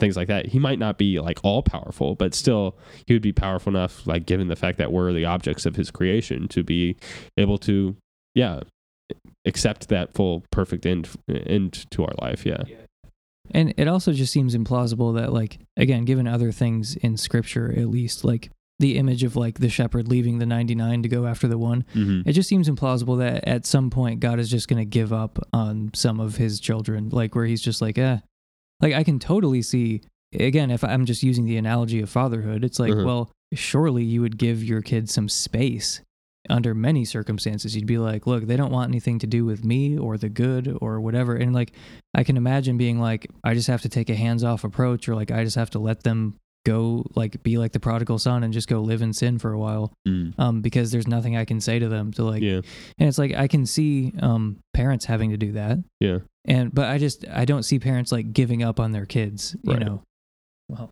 things 0.00 0.16
like 0.16 0.28
that, 0.28 0.46
he 0.46 0.58
might 0.58 0.78
not 0.78 0.98
be 0.98 1.20
like 1.20 1.38
all 1.44 1.62
powerful, 1.62 2.14
but 2.14 2.34
still 2.34 2.76
he 3.06 3.14
would 3.14 3.22
be 3.22 3.32
powerful 3.32 3.70
enough, 3.70 4.06
like 4.06 4.26
given 4.26 4.48
the 4.48 4.56
fact 4.56 4.78
that 4.78 4.92
we're 4.92 5.12
the 5.12 5.24
objects 5.24 5.64
of 5.64 5.76
his 5.76 5.90
creation, 5.90 6.48
to 6.48 6.62
be 6.64 6.96
able 7.36 7.58
to, 7.58 7.96
yeah, 8.34 8.60
accept 9.44 9.88
that 9.88 10.12
full 10.14 10.42
perfect 10.50 10.86
end 10.86 11.08
end 11.28 11.84
to 11.90 12.04
our 12.04 12.14
life. 12.20 12.44
Yeah. 12.46 12.62
and 13.50 13.74
it 13.76 13.86
also 13.88 14.12
just 14.12 14.32
seems 14.32 14.56
implausible 14.56 15.14
that 15.16 15.32
like 15.32 15.58
again 15.76 16.04
given 16.04 16.26
other 16.26 16.52
things 16.52 16.96
in 16.96 17.16
scripture 17.16 17.72
at 17.76 17.88
least 17.88 18.24
like 18.24 18.50
the 18.78 18.96
image 18.98 19.22
of 19.22 19.36
like 19.36 19.58
the 19.58 19.68
shepherd 19.68 20.08
leaving 20.08 20.38
the 20.38 20.46
99 20.46 21.02
to 21.02 21.08
go 21.08 21.26
after 21.26 21.46
the 21.46 21.58
one 21.58 21.84
Mm-hmm. 21.94 22.28
it 22.28 22.32
just 22.32 22.48
seems 22.48 22.68
implausible 22.68 23.18
that 23.18 23.46
at 23.46 23.64
some 23.66 23.90
point 23.90 24.20
god 24.20 24.38
is 24.40 24.50
just 24.50 24.66
going 24.68 24.80
to 24.80 24.84
give 24.84 25.12
up 25.12 25.38
on 25.52 25.90
some 25.94 26.18
of 26.20 26.36
his 26.36 26.58
children 26.58 27.08
like 27.10 27.34
where 27.34 27.44
he's 27.46 27.62
just 27.62 27.80
like 27.82 27.98
eh 27.98 28.18
like 28.80 28.94
i 28.94 29.04
can 29.04 29.18
totally 29.18 29.62
see 29.62 30.00
again 30.38 30.70
if 30.70 30.82
i'm 30.82 31.04
just 31.06 31.22
using 31.22 31.44
the 31.44 31.56
analogy 31.56 32.00
of 32.00 32.10
fatherhood 32.10 32.64
it's 32.64 32.78
like 32.80 32.92
Mhm. 32.92 33.04
well 33.04 33.30
surely 33.54 34.02
you 34.02 34.20
would 34.22 34.38
give 34.38 34.64
your 34.64 34.80
kids 34.80 35.12
some 35.12 35.28
space 35.28 36.00
under 36.50 36.74
many 36.74 37.04
circumstances 37.04 37.76
you'd 37.76 37.86
be 37.86 37.98
like 37.98 38.26
look 38.26 38.46
they 38.46 38.56
don't 38.56 38.72
want 38.72 38.88
anything 38.90 39.18
to 39.20 39.26
do 39.28 39.44
with 39.44 39.64
me 39.64 39.96
or 39.96 40.16
the 40.18 40.28
good 40.28 40.76
or 40.80 41.00
whatever 41.00 41.36
and 41.36 41.54
like 41.54 41.72
i 42.14 42.24
can 42.24 42.36
imagine 42.36 42.76
being 42.76 42.98
like 42.98 43.28
i 43.44 43.54
just 43.54 43.68
have 43.68 43.82
to 43.82 43.88
take 43.88 44.10
a 44.10 44.14
hands-off 44.16 44.64
approach 44.64 45.08
or 45.08 45.14
like 45.14 45.30
i 45.30 45.44
just 45.44 45.54
have 45.56 45.70
to 45.70 45.78
let 45.78 46.02
them 46.02 46.34
go 46.64 47.04
like 47.16 47.42
be 47.42 47.58
like 47.58 47.72
the 47.72 47.80
prodigal 47.80 48.18
son 48.18 48.44
and 48.44 48.52
just 48.52 48.68
go 48.68 48.80
live 48.80 49.02
in 49.02 49.12
sin 49.12 49.38
for 49.38 49.52
a 49.52 49.58
while 49.58 49.92
Mm. 50.06 50.32
um 50.38 50.60
because 50.60 50.90
there's 50.92 51.08
nothing 51.08 51.36
i 51.36 51.44
can 51.44 51.60
say 51.60 51.78
to 51.78 51.88
them 51.88 52.12
to 52.12 52.24
like 52.24 52.42
yeah. 52.42 52.60
and 52.98 53.08
it's 53.08 53.18
like 53.18 53.34
i 53.34 53.48
can 53.48 53.66
see 53.66 54.12
um 54.20 54.58
parents 54.74 55.04
having 55.04 55.30
to 55.30 55.36
do 55.36 55.52
that 55.52 55.78
Yeah. 56.00 56.18
and 56.44 56.72
but 56.74 56.86
i 56.88 56.98
just 56.98 57.24
i 57.32 57.44
don't 57.44 57.64
see 57.64 57.78
parents 57.80 58.12
like 58.12 58.32
giving 58.32 58.62
up 58.62 58.78
on 58.80 58.92
their 58.92 59.06
kids 59.06 59.56
you 59.64 59.76
know 59.78 60.02
well 60.68 60.90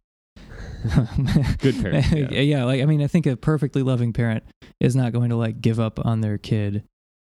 Good 1.60 1.80
parents, 1.82 2.10
yeah. 2.12 2.28
yeah 2.40 2.64
like 2.64 2.80
i 2.80 2.86
mean 2.86 3.02
i 3.02 3.06
think 3.06 3.26
a 3.26 3.36
perfectly 3.36 3.82
loving 3.82 4.12
parent 4.12 4.44
is 4.80 4.96
not 4.96 5.12
going 5.12 5.30
to 5.30 5.36
like 5.36 5.60
give 5.60 5.78
up 5.78 6.04
on 6.04 6.20
their 6.20 6.38
kid 6.38 6.84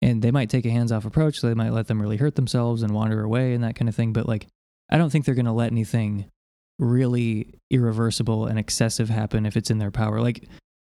and 0.03 0.23
they 0.23 0.31
might 0.31 0.51
take 0.51 0.65
a 0.67 0.71
hands-off 0.71 1.05
approach 1.05 1.39
so 1.39 1.47
they 1.49 1.55
might 1.55 1.73
let 1.73 1.87
them 1.87 2.01
really 2.01 2.17
hurt 2.17 2.35
themselves 2.37 2.83
and 2.83 2.93
wander 2.95 3.23
away 3.23 3.53
and 3.55 3.63
that 3.63 3.77
kind 3.77 3.89
of 3.89 3.95
thing 3.95 4.13
but 4.13 4.27
like 4.27 4.47
i 4.91 4.97
don't 4.99 5.11
think 5.11 5.25
they're 5.25 5.35
going 5.35 5.45
to 5.45 5.53
let 5.53 5.71
anything 5.73 6.27
really 6.79 7.55
irreversible 7.71 8.47
and 8.47 8.59
excessive 8.59 9.09
happen 9.09 9.47
if 9.47 9.57
it's 9.57 9.71
in 9.71 9.79
their 9.79 9.91
power. 9.91 10.21
Like 10.21 10.49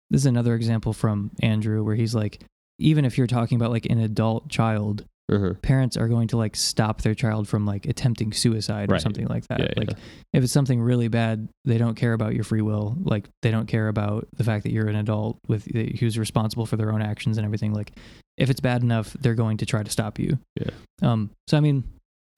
this 0.09 0.21
is 0.21 0.25
another 0.25 0.53
example 0.55 0.93
from 0.93 1.31
andrew 1.41 1.83
where 1.83 1.95
he's 1.95 2.13
like 2.13 2.43
even 2.79 3.05
if 3.05 3.17
you're 3.17 3.27
talking 3.27 3.55
about 3.55 3.71
like 3.71 3.85
an 3.87 3.99
adult 3.99 4.49
child 4.49 5.05
Uh-huh. 5.31 5.53
parents 5.61 5.95
are 5.97 6.07
going 6.07 6.27
to 6.27 6.37
like 6.37 6.55
stop 6.55 7.01
their 7.01 7.15
child 7.15 7.47
from 7.47 7.65
like 7.65 7.85
attempting 7.85 8.33
suicide 8.33 8.91
or 8.91 8.99
something 8.99 9.25
like 9.27 9.47
that. 9.47 9.59
Yeah, 9.59 9.73
like 9.77 9.89
yeah. 9.91 9.97
if 10.33 10.43
it's 10.43 10.51
something 10.53 10.81
really 10.81 11.07
bad 11.07 11.47
they 11.65 11.77
don't 11.77 11.95
care 11.95 12.13
about 12.13 12.33
your 12.35 12.43
free 12.43 12.61
will. 12.61 12.95
Like 13.01 13.29
they 13.41 13.49
don't 13.51 13.67
care 13.67 13.87
about 13.87 14.27
the 14.35 14.43
fact 14.43 14.63
that 14.63 14.71
you're 14.71 14.87
an 14.89 14.95
adult 14.97 15.39
with 15.47 15.65
who's 15.99 16.17
responsible 16.19 16.65
for 16.65 16.75
their 16.77 16.91
own 16.91 17.01
actions 17.01 17.37
and 17.37 17.45
everything. 17.45 17.73
Like 17.73 17.93
if 18.37 18.49
it's 18.49 18.59
bad 18.59 18.83
enough 18.83 19.13
they're 19.21 19.35
going 19.35 19.57
to 19.57 19.65
try 19.65 19.81
to 19.83 19.89
stop 19.89 20.19
you. 20.19 20.37
Yeah. 20.59 20.71
um 21.01 21.29
so 21.47 21.57
i 21.57 21.59
mean 21.61 21.83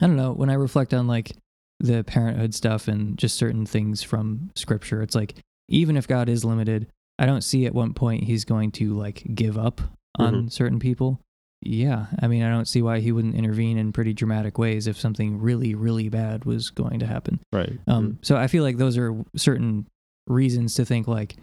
i 0.00 0.06
don't 0.06 0.16
know. 0.16 0.32
When 0.32 0.48
i 0.50 0.54
reflect 0.54 0.94
on 0.94 1.06
like 1.08 1.32
the 1.80 2.02
parenthood 2.04 2.54
stuff 2.54 2.88
and 2.88 3.18
just 3.18 3.36
certain 3.36 3.66
things 3.66 4.02
from 4.02 4.50
scripture 4.54 5.02
it's 5.02 5.14
like 5.14 5.34
even 5.68 5.96
if 5.96 6.08
god 6.08 6.28
is 6.28 6.44
limited 6.44 6.86
i 7.18 7.26
don't 7.26 7.42
see 7.42 7.66
at 7.66 7.74
one 7.74 7.92
point 7.92 8.24
he's 8.24 8.44
going 8.44 8.70
to 8.72 8.94
like 8.94 9.22
give 9.34 9.58
up 9.58 9.80
on 10.18 10.34
Mm-hmm. 10.34 10.48
certain 10.48 10.78
people 10.78 11.20
yeah 11.62 12.06
i 12.22 12.26
mean 12.28 12.42
i 12.42 12.48
don't 12.50 12.68
see 12.68 12.80
why 12.82 13.00
he 13.00 13.12
wouldn't 13.12 13.34
intervene 13.34 13.76
in 13.78 13.92
pretty 13.92 14.12
dramatic 14.14 14.56
ways 14.58 14.86
if 14.86 14.98
something 14.98 15.38
really 15.40 15.74
really 15.74 16.08
bad 16.08 16.44
was 16.44 16.70
going 16.70 16.98
to 17.00 17.06
happen 17.06 17.40
Right. 17.52 17.78
um, 17.86 18.18
so 18.22 18.36
I 18.36 18.46
feel 18.46 18.62
like 18.62 18.76
those 18.78 18.96
are 18.98 19.14
certain 19.36 19.86
reasons 20.26 20.74
to 20.74 20.84
think 20.84 21.06
like 21.08 21.36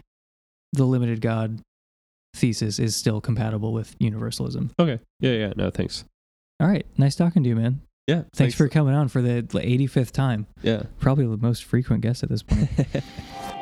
the 0.74 0.86
limited 0.86 1.22
God 1.22 1.62
thesis 2.36 2.80
is 2.80 2.96
still 2.96 3.22
compatible 3.22 3.74
with 3.74 3.96
universalism. 4.00 4.72
Okay. 4.80 5.00
Yeah. 5.20 5.32
Yeah. 5.34 5.54
No. 5.56 5.70
Thanks. 5.70 6.04
All 6.60 6.68
right, 6.68 6.86
nice 6.98 7.16
talking 7.16 7.44
to 7.44 7.50
you, 7.50 7.56
man. 7.56 7.82
Yeah. 8.08 8.24
Thanks, 8.34 8.56
for 8.56 8.68
coming 8.68 8.94
on 8.94 9.08
for 9.08 9.22
the 9.22 9.44
85th 9.44 10.12
time. 10.12 10.48
Yeah. 10.62 10.84
Probably 11.00 11.26
the 11.26 11.38
most 11.38 11.64
frequent 11.64 12.02
guest 12.02 12.22
at 12.24 12.30
this 12.30 12.44
point. 12.44 12.70